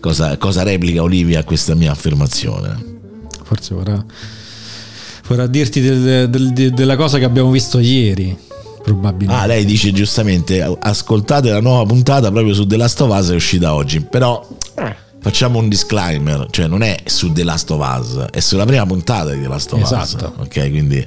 cosa, 0.00 0.36
cosa 0.36 0.62
replica 0.62 1.02
Olivia 1.02 1.40
a 1.40 1.44
questa 1.44 1.74
mia 1.74 1.90
affermazione. 1.90 2.92
Forse 3.42 3.74
vorrà, 3.74 4.04
vorrà 5.26 5.46
dirti 5.46 5.80
del- 5.80 6.28
del- 6.30 6.52
de- 6.52 6.70
della 6.72 6.96
cosa 6.96 7.18
che 7.18 7.24
abbiamo 7.24 7.50
visto 7.50 7.78
ieri, 7.78 8.36
probabilmente. 8.82 9.42
Ah, 9.42 9.46
lei 9.46 9.64
dice 9.64 9.92
giustamente, 9.92 10.62
ascoltate 10.80 11.50
la 11.50 11.60
nuova 11.60 11.84
puntata 11.86 12.30
proprio 12.30 12.54
su 12.54 12.66
The 12.66 12.76
Last 12.76 13.00
of 13.00 13.16
Us 13.18 13.30
è 13.30 13.34
uscita 13.34 13.74
oggi, 13.74 14.00
però 14.00 14.46
facciamo 15.20 15.58
un 15.58 15.68
disclaimer, 15.68 16.46
cioè 16.50 16.66
non 16.66 16.82
è 16.82 16.96
su 17.06 17.32
The 17.32 17.44
Last 17.44 17.70
of 17.70 17.80
Us, 17.98 18.26
è 18.30 18.40
sulla 18.40 18.66
prima 18.66 18.84
puntata 18.86 19.30
di 19.32 19.40
The 19.40 19.48
Last 19.48 19.72
of 19.72 19.80
Esatto. 19.82 20.32
Us, 20.38 20.46
ok? 20.46 20.70
Quindi 20.70 21.06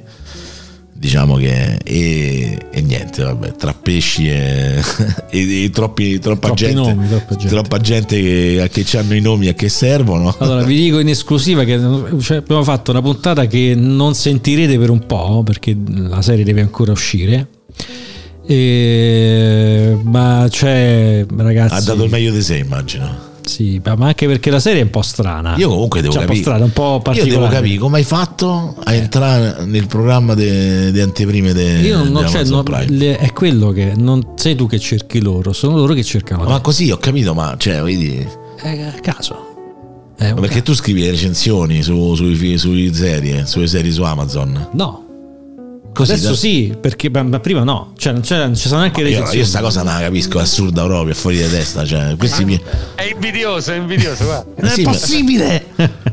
diciamo 0.98 1.36
che 1.36 1.78
e, 1.84 2.58
e 2.70 2.80
niente, 2.82 3.22
vabbè, 3.22 3.52
tra 3.52 3.72
pesci 3.72 4.28
e, 4.28 4.82
e- 5.30 5.64
e 5.64 5.70
troppi, 5.70 6.18
troppa, 6.18 6.52
gente, 6.52 6.74
nomi, 6.74 7.08
troppa 7.08 7.36
gente. 7.36 7.48
troppa 7.48 7.78
gente 7.78 8.20
che, 8.20 8.60
a 8.62 8.68
che 8.68 8.98
hanno 8.98 9.14
i 9.14 9.20
nomi 9.20 9.46
a 9.48 9.54
che 9.54 9.68
servono. 9.68 10.34
Allora, 10.48 10.64
vi 10.64 10.76
dico 10.76 10.98
in 10.98 11.08
esclusiva 11.08 11.64
che 11.64 11.78
cioè, 12.20 12.38
abbiamo 12.38 12.64
fatto 12.64 12.90
una 12.90 13.02
puntata 13.02 13.46
che 13.46 13.74
non 13.76 14.14
sentirete 14.14 14.78
per 14.78 14.90
un 14.90 15.06
po', 15.06 15.42
perché 15.44 15.76
la 15.86 16.22
serie 16.22 16.44
deve 16.44 16.62
ancora 16.62 16.92
uscire. 16.92 17.48
E- 18.46 19.96
ma 20.02 20.46
c'è, 20.48 21.24
ragazzi. 21.36 21.74
ha 21.74 21.80
dato 21.80 22.04
il 22.04 22.10
meglio 22.10 22.32
di 22.32 22.42
sé, 22.42 22.56
immagino. 22.56 23.26
Sì, 23.48 23.80
ma 23.82 23.94
anche 24.06 24.26
perché 24.26 24.50
la 24.50 24.60
serie 24.60 24.80
è 24.80 24.84
un 24.84 24.90
po' 24.90 25.02
strana. 25.02 25.56
Io 25.56 25.68
comunque 25.70 26.00
devo 26.02 26.12
Cioè, 26.12 26.22
capire. 26.26 26.38
un 26.38 26.44
po' 26.44 26.50
strana, 26.50 26.64
un 26.66 26.72
po' 26.72 26.92
Io 26.96 27.00
particolare. 27.00 27.38
devo 27.40 27.48
capire 27.52 27.78
come 27.78 27.96
hai 27.98 28.04
fatto 28.04 28.76
a 28.84 28.92
entrare 28.94 29.64
nel 29.64 29.86
programma 29.86 30.34
di 30.34 31.00
anteprime 31.00 31.52
de, 31.54 31.78
Io 31.80 32.04
non, 32.04 32.28
cioè, 32.28 32.44
non- 32.44 32.64
le- 32.88 33.16
è 33.18 33.32
quello 33.32 33.70
che 33.70 33.94
non 33.96 34.32
sei 34.36 34.54
tu 34.54 34.66
che 34.66 34.78
cerchi 34.78 35.20
loro, 35.20 35.52
sono 35.52 35.76
loro 35.76 35.94
che 35.94 36.04
cercano 36.04 36.42
te. 36.44 36.48
Ma 36.50 36.60
così 36.60 36.90
ho 36.90 36.98
capito, 36.98 37.32
ma 37.34 37.54
cioè, 37.58 37.80
vedi, 37.82 38.24
È 38.60 38.68
a 38.82 39.00
caso. 39.00 39.46
È 40.16 40.32
ma 40.32 40.40
perché 40.40 40.62
tu 40.62 40.74
scrivi 40.74 41.00
le 41.02 41.10
recensioni 41.12 41.80
su, 41.82 42.14
sui, 42.16 42.58
sui 42.58 42.92
serie, 42.92 43.46
sulle 43.46 43.66
serie 43.68 43.90
su 43.92 44.02
Amazon? 44.02 44.68
No. 44.72 45.04
Così 45.98 46.12
Adesso 46.12 46.28
da- 46.28 46.36
sì, 46.36 46.76
perché 46.80 47.10
ma 47.10 47.24
ma 47.24 47.40
prima 47.40 47.64
no. 47.64 47.92
Cioè, 47.98 48.12
non, 48.12 48.22
c'era, 48.22 48.44
non 48.44 48.54
ci 48.54 48.68
sono 48.68 48.82
neanche 48.82 49.00
Io, 49.00 49.06
recensioni. 49.08 49.38
io 49.40 49.44
sta 49.44 49.60
cosa 49.60 49.82
non 49.82 49.94
la 49.94 50.00
capisco, 50.02 50.38
è 50.38 50.42
assurda 50.42 50.84
proprio, 50.84 51.10
è 51.10 51.16
fuori 51.16 51.38
di 51.38 51.48
testa. 51.48 51.84
Cioè, 51.84 52.14
questi 52.16 52.44
mi... 52.44 52.60
È 52.94 53.02
invidioso, 53.12 53.72
è 53.72 53.76
invidioso, 53.78 54.22
guarda. 54.22 54.46
Non 54.62 54.70
è 54.70 54.82
possibile! 54.82 55.64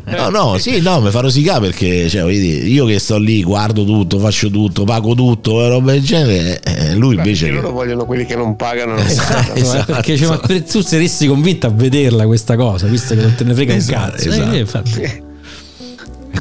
No, 0.05 0.29
no, 0.29 0.57
sì, 0.57 0.81
no, 0.81 1.01
mi 1.01 1.11
fa 1.11 1.19
rosicare 1.19 1.59
perché, 1.67 2.09
cioè, 2.09 2.25
dire, 2.31 2.65
io 2.65 2.85
che 2.87 2.97
sto 2.97 3.19
lì, 3.19 3.43
guardo 3.43 3.85
tutto, 3.85 4.17
faccio 4.17 4.49
tutto, 4.49 4.85
pago 4.85 5.13
tutto, 5.13 5.63
e 5.63 5.67
roba 5.67 5.91
del 5.91 6.01
genere, 6.03 6.59
eh, 6.63 6.95
lui 6.95 7.13
invece... 7.17 7.45
perché 7.45 7.55
Che... 7.59 7.61
loro 7.61 7.71
vogliono 7.75 8.05
quelli 8.05 8.25
che 8.25 8.35
non 8.35 8.55
pagano. 8.55 8.95
non 8.95 9.05
Esatto. 9.05 9.59
No, 9.59 9.71
è 9.73 9.85
perché 9.85 10.17
cioè, 10.17 10.63
tu 10.63 10.81
saresti 10.81 11.27
convinta 11.27 11.67
a 11.67 11.71
vederla 11.71 12.25
questa 12.25 12.55
cosa, 12.55 12.87
visto 12.87 13.13
che 13.13 13.21
non 13.21 13.35
te 13.35 13.43
ne 13.43 13.53
frega 13.53 13.75
Esatto, 13.75 13.99
un 14.03 14.11
cazzo. 14.11 14.29
esatto. 14.29 14.51
Eh, 14.51 14.57
infatti. 14.57 15.23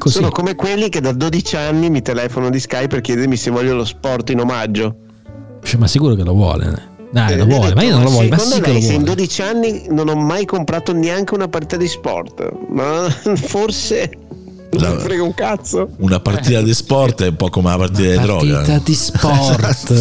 Sono 0.05 0.31
come 0.31 0.55
quelli 0.55 0.89
che 0.89 1.01
da 1.01 1.13
12 1.13 1.57
anni 1.57 1.91
mi 1.91 2.03
telefonano 2.03 2.51
di 2.51 2.61
Sky 2.61 2.87
per 2.87 3.01
chiedermi 3.01 3.37
se 3.37 3.51
voglio 3.51 3.75
lo 3.75 3.85
sport 3.85 4.31
in 4.31 4.41
omaggio. 4.41 4.97
Cioè, 5.63 5.79
ma 5.79 5.87
sicuro 5.87 6.15
che 6.15 6.23
lo 6.25 6.33
vuole. 6.35 6.93
Dai, 7.11 7.33
Eh, 7.35 7.37
lo 7.37 7.45
vuole, 7.47 7.67
detto, 7.69 7.77
ma 7.77 7.83
io 7.85 7.91
non 7.93 8.03
lo 8.03 8.11
voglio, 8.11 8.29
ma 8.31 8.39
secondo 8.39 8.65
sì 8.67 8.73
lei 8.73 8.83
se 8.83 8.93
in 8.95 8.99
vuole. 9.05 9.15
12 9.15 9.43
anni 9.43 9.87
non 9.91 10.09
ho 10.09 10.17
mai 10.17 10.45
comprato 10.45 10.93
neanche 10.93 11.35
una 11.35 11.49
partita 11.49 11.77
di 11.77 11.87
sport, 11.87 12.53
ma 12.71 13.09
forse 13.37 14.11
non 14.79 14.99
frega 14.99 15.23
un 15.23 15.35
cazzo. 15.35 15.91
Una 15.99 16.21
partita 16.21 16.61
di 16.63 16.75
sport 16.75 17.23
è 17.23 17.29
un 17.29 17.37
po' 17.37 17.49
come 17.51 17.69
una 17.69 17.77
partita 17.77 18.09
di 18.11 18.19
droga. 18.19 18.55
Partita 18.57 18.81
di 18.85 18.95
sport. 18.95 19.93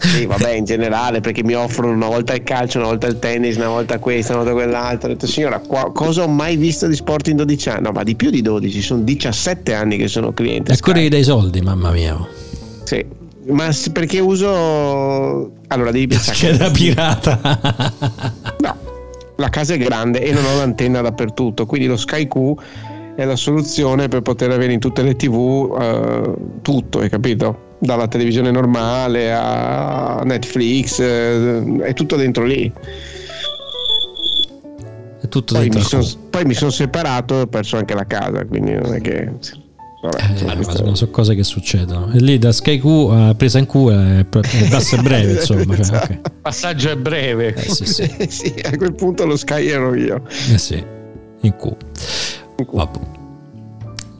Sì, 0.10 0.26
vabbè, 0.26 0.52
in 0.52 0.64
generale, 0.64 1.20
perché 1.20 1.42
mi 1.44 1.54
offrono 1.54 1.92
una 1.92 2.06
volta 2.08 2.34
il 2.34 2.42
calcio, 2.42 2.78
una 2.78 2.88
volta 2.88 3.06
il 3.06 3.18
tennis, 3.18 3.56
una 3.56 3.68
volta 3.68 3.98
questo, 3.98 4.32
una 4.32 4.42
volta 4.42 4.56
quell'altro. 4.58 5.08
Ho 5.08 5.12
detto, 5.12 5.26
signora, 5.26 5.58
qua- 5.60 5.92
cosa 5.92 6.22
ho 6.22 6.28
mai 6.28 6.56
visto 6.56 6.86
di 6.86 6.94
sport 6.94 7.28
in 7.28 7.36
12 7.36 7.68
anni? 7.68 7.82
No, 7.82 7.90
ma 7.92 8.02
di 8.02 8.14
più 8.16 8.30
di 8.30 8.42
12, 8.42 8.82
sono 8.82 9.02
17 9.02 9.74
anni 9.74 9.96
che 9.96 10.08
sono 10.08 10.32
cliente. 10.32 10.74
Sky. 10.74 11.04
gli 11.04 11.08
dai 11.08 11.22
soldi, 11.22 11.60
mamma 11.60 11.90
mia. 11.90 12.18
Sì. 12.84 13.04
Ma 13.48 13.68
perché 13.92 14.18
uso. 14.20 15.52
Allora, 15.68 15.90
devi 15.90 16.06
pensare. 16.06 16.36
che- 16.36 16.46
Scheda 16.54 16.70
pirata. 16.70 17.40
No, 18.60 18.76
la 19.36 19.48
casa 19.48 19.74
è 19.74 19.78
grande 19.78 20.22
e 20.22 20.32
non 20.32 20.44
ho 20.44 20.56
l'antenna 20.56 21.00
dappertutto, 21.00 21.66
quindi 21.66 21.86
lo 21.86 21.96
Sky 21.96 22.26
Q 22.28 22.54
è 23.20 23.24
la 23.26 23.36
soluzione 23.36 24.08
per 24.08 24.22
poter 24.22 24.50
avere 24.50 24.72
in 24.72 24.80
tutte 24.80 25.02
le 25.02 25.14
TV 25.14 25.76
eh, 25.78 26.34
tutto, 26.62 27.00
hai 27.00 27.10
capito? 27.10 27.76
Dalla 27.78 28.08
televisione 28.08 28.50
normale 28.50 29.30
a 29.30 30.22
Netflix, 30.24 31.00
eh, 31.00 31.80
è 31.82 31.92
tutto 31.92 32.16
dentro 32.16 32.44
lì. 32.44 32.72
È 35.20 35.28
tutto 35.28 35.52
Poi 35.52 35.68
dentro 35.68 35.98
mi, 35.98 36.04
son- 36.04 36.20
poi 36.30 36.44
mi 36.46 36.54
sono 36.54 36.70
separato 36.70 37.36
e 37.36 37.40
ho 37.42 37.46
perso 37.46 37.76
anche 37.76 37.92
la 37.92 38.06
casa, 38.06 38.42
quindi 38.46 38.72
non 38.72 38.94
è 38.94 39.02
che. 39.02 39.30
Vabbè, 40.02 40.32
Eh, 40.32 40.64
sono, 40.64 40.94
sono 40.94 41.10
cose 41.10 41.34
che 41.34 41.44
succedono. 41.44 42.10
E 42.14 42.20
lì 42.20 42.38
da 42.38 42.52
Sky 42.52 42.78
Q 42.80 43.10
a 43.10 43.34
presa 43.34 43.58
in 43.58 43.66
Q 43.66 43.90
è, 43.90 44.24
è 44.24 44.68
basso 44.68 44.96
e 44.96 45.02
breve, 45.02 45.32
insomma. 45.40 45.76
Cioè, 45.76 45.96
ok. 45.96 46.10
Il 46.10 46.32
passaggio 46.40 46.88
è 46.88 46.96
breve. 46.96 47.52
Eh 47.54 47.68
sì, 47.68 47.84
sì. 47.84 48.10
sì, 48.30 48.54
a 48.62 48.74
quel 48.78 48.94
punto 48.94 49.26
lo 49.26 49.36
Sky 49.36 49.66
ero 49.66 49.94
io. 49.94 50.22
Eh 50.50 50.56
sì. 50.56 50.82
In 51.42 51.54
Q. 51.54 51.76
Vabbè. 52.70 52.98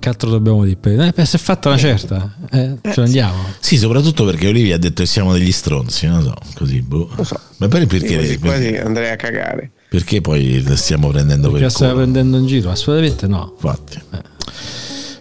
Che 0.00 0.08
altro 0.08 0.30
dobbiamo 0.30 0.64
dire? 0.64 1.12
Eh, 1.14 1.24
se 1.26 1.36
è 1.36 1.40
fatta 1.40 1.68
una 1.68 1.76
certa, 1.76 2.34
eh, 2.50 2.78
ce 2.82 2.94
ne 2.96 3.02
andiamo. 3.04 3.44
Sì, 3.60 3.76
soprattutto 3.76 4.24
perché 4.24 4.48
Olivia 4.48 4.76
ha 4.76 4.78
detto 4.78 5.02
che 5.02 5.06
siamo 5.08 5.34
degli 5.34 5.52
stronzi, 5.52 6.06
non 6.06 6.22
so, 6.22 6.34
così, 6.54 6.80
boh. 6.80 7.10
so. 7.22 7.38
Ma 7.58 7.68
poi 7.68 7.84
perché, 7.84 8.14
Io 8.14 8.38
quasi, 8.38 8.76
andrei 8.76 9.10
a 9.10 9.16
cagare. 9.16 9.72
perché 9.90 10.22
poi 10.22 10.62
le 10.62 10.76
stiamo 10.76 11.08
prendendo 11.08 11.48
Perché 11.48 11.64
per 11.64 11.70
stai 11.70 11.88
culo? 11.90 12.00
prendendo 12.00 12.38
in 12.38 12.46
giro? 12.46 12.70
Assolutamente 12.70 13.26
no. 13.26 13.52
Infatti. 13.54 14.00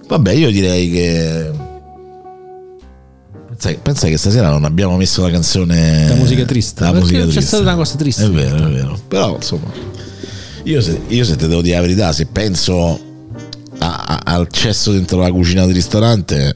Vabbè, 0.07 0.31
io 0.31 0.49
direi 0.49 0.89
che... 0.89 1.51
Pensa, 3.49 3.73
pensa 3.83 4.07
che 4.07 4.15
stasera 4.17 4.49
non 4.49 4.63
abbiamo 4.63 4.95
messo 4.95 5.21
la 5.23 5.29
canzone... 5.29 6.07
La 6.07 6.15
musica 6.15 6.45
triste. 6.45 6.83
La 6.85 6.93
musica 6.93 7.19
c'è 7.19 7.23
triste. 7.25 7.41
stata 7.41 7.63
una 7.63 7.75
cosa 7.75 7.97
triste. 7.97 8.23
È 8.23 8.29
vero, 8.29 8.55
è 8.65 8.71
vero. 8.71 8.97
Però, 9.09 9.35
insomma, 9.35 9.69
io 10.63 10.79
se, 10.79 11.01
io 11.07 11.25
se 11.25 11.35
te 11.35 11.47
devo 11.47 11.61
dire 11.61 11.75
la 11.75 11.81
verità, 11.81 12.13
se 12.13 12.25
penso 12.27 13.07
a- 13.95 14.21
a- 14.23 14.33
al 14.35 14.47
cesso 14.49 14.91
dentro 14.91 15.19
la 15.19 15.31
cucina 15.31 15.65
del 15.65 15.75
ristorante... 15.75 16.53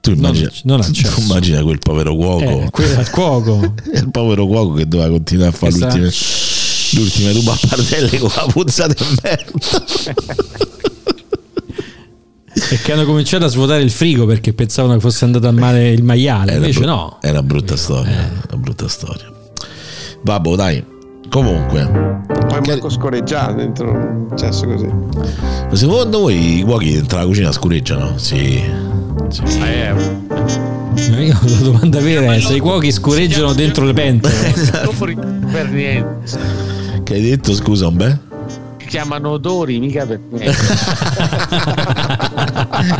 Tu 0.00 0.10
immagina, 0.12 0.50
non 0.64 0.80
al 0.80 0.90
tu 0.90 1.20
immagina 1.20 1.62
quel 1.62 1.78
povero 1.78 2.14
cuoco. 2.14 2.62
Eh, 2.62 2.70
quello 2.70 2.98
al 2.98 3.10
cuoco. 3.10 3.74
il 3.92 4.08
povero 4.10 4.46
cuoco 4.46 4.74
che 4.74 4.86
doveva 4.86 5.10
continuare 5.10 5.50
a 5.50 5.52
fare 5.52 5.72
Che 5.72 5.78
sta- 5.78 5.96
l'ultime, 5.96 6.10
l'ultime 6.92 7.32
due 7.32 7.42
pappardelle 7.42 8.18
con 8.18 8.30
la 8.36 8.46
puzza 8.52 8.86
di 8.86 8.94
merda. 9.22 9.52
e 12.70 12.78
che 12.82 12.92
hanno 12.92 13.04
cominciato 13.04 13.44
a 13.44 13.48
svuotare 13.48 13.82
il 13.82 13.90
frigo 13.90 14.26
perché 14.26 14.52
pensavano 14.52 14.94
che 14.94 15.00
fosse 15.00 15.24
andato 15.24 15.48
a 15.48 15.52
male 15.52 15.90
il 15.90 16.04
maiale. 16.04 16.54
Invece 16.54 16.78
bru- 16.80 16.88
no. 16.88 17.18
Era 17.20 17.42
brutta 17.42 17.76
storia. 17.76 18.30
Una 18.48 18.60
brutta 18.60 18.88
storia. 18.88 19.32
Vabbè, 20.22 20.54
dai. 20.54 20.84
Comunque, 21.28 21.84
Poi 22.48 22.60
Marco 22.66 22.88
scorreggiato 22.88 23.54
dentro 23.54 23.90
un 23.90 24.28
cesso 24.36 24.66
così. 24.66 24.86
ma 24.86 25.74
secondo 25.74 26.20
voi 26.20 26.58
i 26.58 26.62
cuochi 26.62 26.92
dentro 26.94 27.18
la 27.18 27.26
cucina 27.26 27.52
scureggiano? 27.52 28.16
Sì. 28.16 28.62
Eh, 29.62 29.92
Io 31.18 31.38
la 31.42 31.56
domanda 31.62 32.00
vera 32.00 32.34
è 32.34 32.40
se 32.40 32.54
i 32.56 32.60
cuochi 32.60 32.90
scureggiano 32.92 33.52
dentro 33.52 33.84
le 33.84 33.92
pentole. 33.92 34.34
Per 35.52 35.68
niente. 35.70 36.24
Che 37.02 37.14
hai 37.14 37.20
detto, 37.22 37.54
scusa, 37.54 37.88
un 37.88 37.96
beh? 37.96 38.18
Si 38.78 38.86
chiamano 38.88 39.30
odori, 39.30 39.78
mica 39.80 40.06
per 40.06 40.20
niente. 40.30 40.56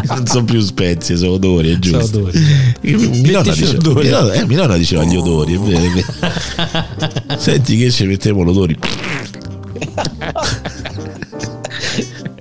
non 0.09 0.27
sono 0.27 0.45
più 0.45 0.61
spezie, 0.61 1.17
sono 1.17 1.33
odori, 1.33 1.73
è 1.73 1.79
giusto. 1.79 2.07
Sono 2.07 2.23
odori. 2.29 2.45
Mi 2.81 2.93
nonna, 3.31 3.43
Mettici 3.43 3.63
dice- 3.63 3.77
odori. 3.77 4.07
mi 4.07 4.11
nonna- 4.13 4.33
eh, 4.33 4.47
mia 4.47 4.57
nonna 4.59 4.77
diceva 4.77 5.05
gli 5.05 5.17
odori, 5.17 5.55
è 5.55 5.59
vero, 5.59 5.79
è 5.79 5.91
vero. 5.91 6.07
Senti 7.37 7.77
che 7.77 7.91
ci 7.91 8.07
mettiamo 8.07 8.43
l'odori. 8.43 8.77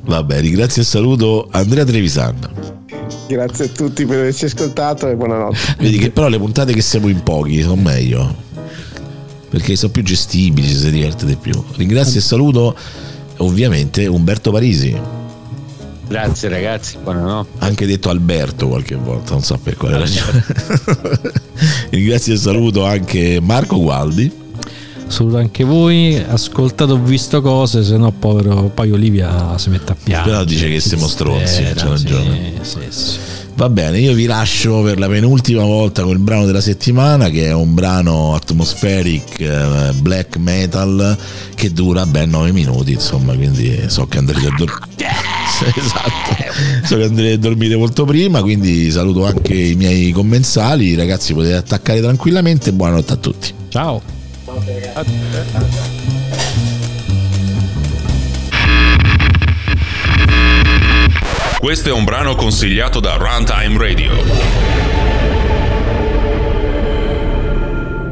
Vabbè, 0.04 0.40
ringrazio 0.40 0.82
e 0.82 0.86
saluto 0.86 1.48
Andrea 1.52 1.84
Trevisan. 1.84 2.38
Grazie 3.28 3.66
a 3.66 3.68
tutti 3.70 4.06
per 4.06 4.20
averci 4.20 4.46
ascoltato 4.46 5.10
e 5.10 5.16
buonanotte. 5.16 5.58
Vedi 5.80 5.98
che 5.98 6.12
però 6.12 6.28
le 6.28 6.38
puntate 6.38 6.74
che 6.74 6.82
siamo 6.82 7.08
in 7.08 7.24
pochi 7.24 7.62
sono 7.62 7.76
meglio. 7.82 8.44
Perché 9.50 9.76
sono 9.76 9.92
più 9.92 10.04
gestibili, 10.04 10.68
ci 10.68 10.76
si 10.76 10.92
diverte 10.92 11.26
di 11.26 11.36
più. 11.36 11.64
Ringrazio 11.76 12.20
e 12.20 12.24
saluto 12.24 12.76
ovviamente 13.38 14.06
Umberto 14.08 14.52
Parisi, 14.52 14.98
Grazie 16.08 16.50
ragazzi, 16.50 16.98
buonanotte. 17.02 17.66
anche 17.66 17.88
detto 17.88 18.10
Alberto 18.10 18.68
qualche 18.68 18.96
volta, 18.96 19.32
non 19.32 19.42
so 19.42 19.58
per 19.58 19.76
quale 19.76 19.98
ragione. 19.98 20.46
Ringrazio 21.90 22.34
e 22.34 22.38
saluto 22.38 22.86
anche 22.86 23.40
Marco 23.42 23.80
Gualdi. 23.80 24.44
Saluto 25.08 25.38
anche 25.38 25.64
voi. 25.64 26.16
Ascoltate, 26.18 26.92
ho 26.92 27.02
visto 27.02 27.42
cose, 27.42 27.84
se 27.84 27.98
no, 27.98 28.12
povero. 28.12 28.72
Poi 28.74 28.92
Olivia 28.92 29.58
si 29.58 29.70
mette 29.70 29.92
a 29.92 29.96
piangere. 30.02 30.32
Però 30.32 30.44
dice 30.44 30.70
che 30.70 30.80
siamo 30.80 31.08
stronzi, 31.08 31.54
Spera, 31.54 31.74
c'ha 31.74 31.90
ragione. 31.90 32.54
Sì, 32.62 32.80
sì, 32.90 33.00
sì. 33.00 33.18
Va 33.56 33.70
bene, 33.70 34.00
io 34.00 34.14
vi 34.14 34.26
lascio 34.26 34.82
per 34.82 35.00
la 35.00 35.08
penultima 35.08 35.64
volta 35.64 36.04
con 36.04 36.12
il 36.12 36.20
brano 36.20 36.46
della 36.46 36.60
settimana 36.60 37.30
che 37.30 37.46
è 37.46 37.54
un 37.54 37.74
brano 37.74 38.36
atmospheric 38.36 39.40
eh, 39.40 39.94
black 40.02 40.36
metal 40.36 41.18
che 41.56 41.72
dura 41.72 42.06
ben 42.06 42.32
9 42.32 42.52
minuti, 42.52 42.92
insomma, 42.92 43.34
quindi 43.34 43.86
so 43.88 44.08
che 44.08 44.18
andrete 44.18 44.48
a 44.48 44.56
dormire. 44.58 44.84
esatto, 45.74 46.84
so 46.84 46.98
che 46.98 47.04
andrete 47.06 47.34
a 47.36 47.38
dormire 47.38 47.78
molto 47.78 48.04
prima, 48.04 48.42
quindi 48.42 48.92
saluto 48.92 49.26
anche 49.26 49.54
i 49.54 49.76
miei 49.76 50.12
commensali, 50.12 50.94
ragazzi 50.94 51.34
potete 51.34 51.56
attaccare 51.56 52.02
tranquillamente, 52.02 52.74
buonanotte 52.74 53.14
a 53.14 53.18
tutti. 53.18 53.54
Ciao. 53.70 54.15
Questo 61.60 61.90
è 61.90 61.92
un 61.92 62.06
brano 62.06 62.36
consigliato 62.36 63.02
da 63.02 63.16
Runtime 63.16 63.78
Radio. 63.78 64.12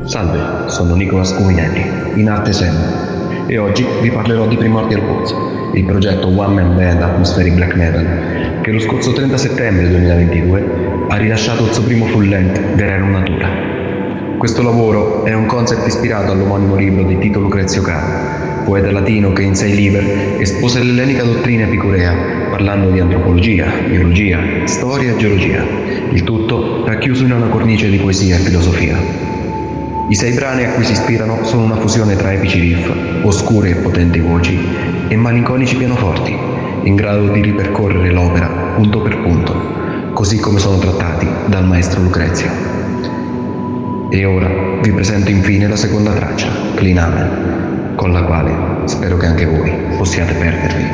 Salve, 0.03 0.70
sono 0.70 0.95
Nicolas 0.95 1.34
Cuminelli, 1.34 2.20
in 2.20 2.30
arte 2.30 2.52
Sam, 2.52 3.45
e 3.48 3.57
oggi 3.57 3.86
vi 4.02 4.11
parlerò 4.11 4.45
di 4.45 4.57
Primordial 4.57 5.02
Woods, 5.02 5.34
il 5.76 5.86
progetto 5.86 6.28
One 6.28 6.61
Man 6.61 6.76
Band 6.76 7.02
Atmospheric 7.02 7.53
Black 7.53 7.76
Metal, 7.76 8.60
che 8.61 8.72
lo 8.72 8.80
scorso 8.80 9.14
30 9.14 9.38
settembre 9.38 9.88
2022 9.88 11.06
ha 11.07 11.15
rilasciato 11.15 11.64
il 11.65 11.72
suo 11.72 11.84
primo 11.84 12.06
full 12.07 12.28
length, 12.28 12.60
Rerum 12.76 13.11
Natura. 13.11 13.73
Questo 14.44 14.61
lavoro 14.61 15.24
è 15.24 15.34
un 15.34 15.45
concept 15.45 15.88
ispirato 15.88 16.34
all'omonimo 16.34 16.76
libro 16.76 17.03
di 17.03 17.18
Tito 17.18 17.40
Lucrezio 17.40 17.82
Caro, 17.82 18.65
poeta 18.65 18.91
latino 18.91 19.32
che 19.32 19.41
in 19.41 19.56
sei 19.56 19.74
liber 19.74 20.36
espose 20.38 20.84
l'ellenica 20.84 21.24
dottrina 21.24 21.64
epicurea, 21.64 22.49
parlando 22.49 22.90
di 22.90 22.99
antropologia, 22.99 23.72
biologia, 23.88 24.40
storia 24.65 25.14
e 25.14 25.15
geologia, 25.15 25.64
il 26.11 26.26
tutto 26.26 26.84
racchiuso 26.86 27.24
in 27.24 27.32
una 27.32 27.48
cornice 27.48 27.90
di 27.90 27.95
poesia 27.95 28.36
e 28.36 28.40
filosofia. 28.40 28.98
I 30.10 30.14
sei 30.14 30.34
brani 30.34 30.65
a 30.65 30.72
cui 30.72 30.84
si 30.84 30.91
ispirano 30.91 31.45
sono 31.45 31.64
una 31.64 31.78
fusione 31.78 32.18
tra 32.18 32.34
epici 32.34 32.60
riff, 32.60 32.91
oscure 33.22 33.70
e 33.70 33.76
potenti 33.76 34.20
voci 34.20 34.60
e 35.07 35.15
malinconici 35.15 35.78
pianoforti, 35.78 36.36
in 36.84 36.95
grado 36.95 37.30
di 37.30 37.40
ripercorrere 37.40 38.11
l'opera 38.11 38.48
punto 38.76 38.99
per 38.99 39.22
punto, 39.22 40.11
così 40.11 40.38
come 40.41 40.60
sono 40.60 40.80
trattati 40.80 41.30
dal 41.45 41.65
maestro 41.65 42.02
Lucrezio. 42.02 42.73
E 44.14 44.26
ora 44.26 44.48
vi 44.80 44.91
presento 44.91 45.31
infine 45.31 45.68
la 45.68 45.76
seconda 45.76 46.11
traccia, 46.11 46.48
Clean 46.76 47.94
con 47.95 48.11
la 48.11 48.22
quale 48.22 48.53
spero 48.85 49.18
che 49.18 49.26
anche 49.26 49.45
voi 49.48 49.72
possiate 49.98 50.34
perdervi 50.34 50.85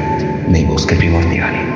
nei 0.45 0.63
boschi 0.63 0.95
primordiali. 0.95 1.68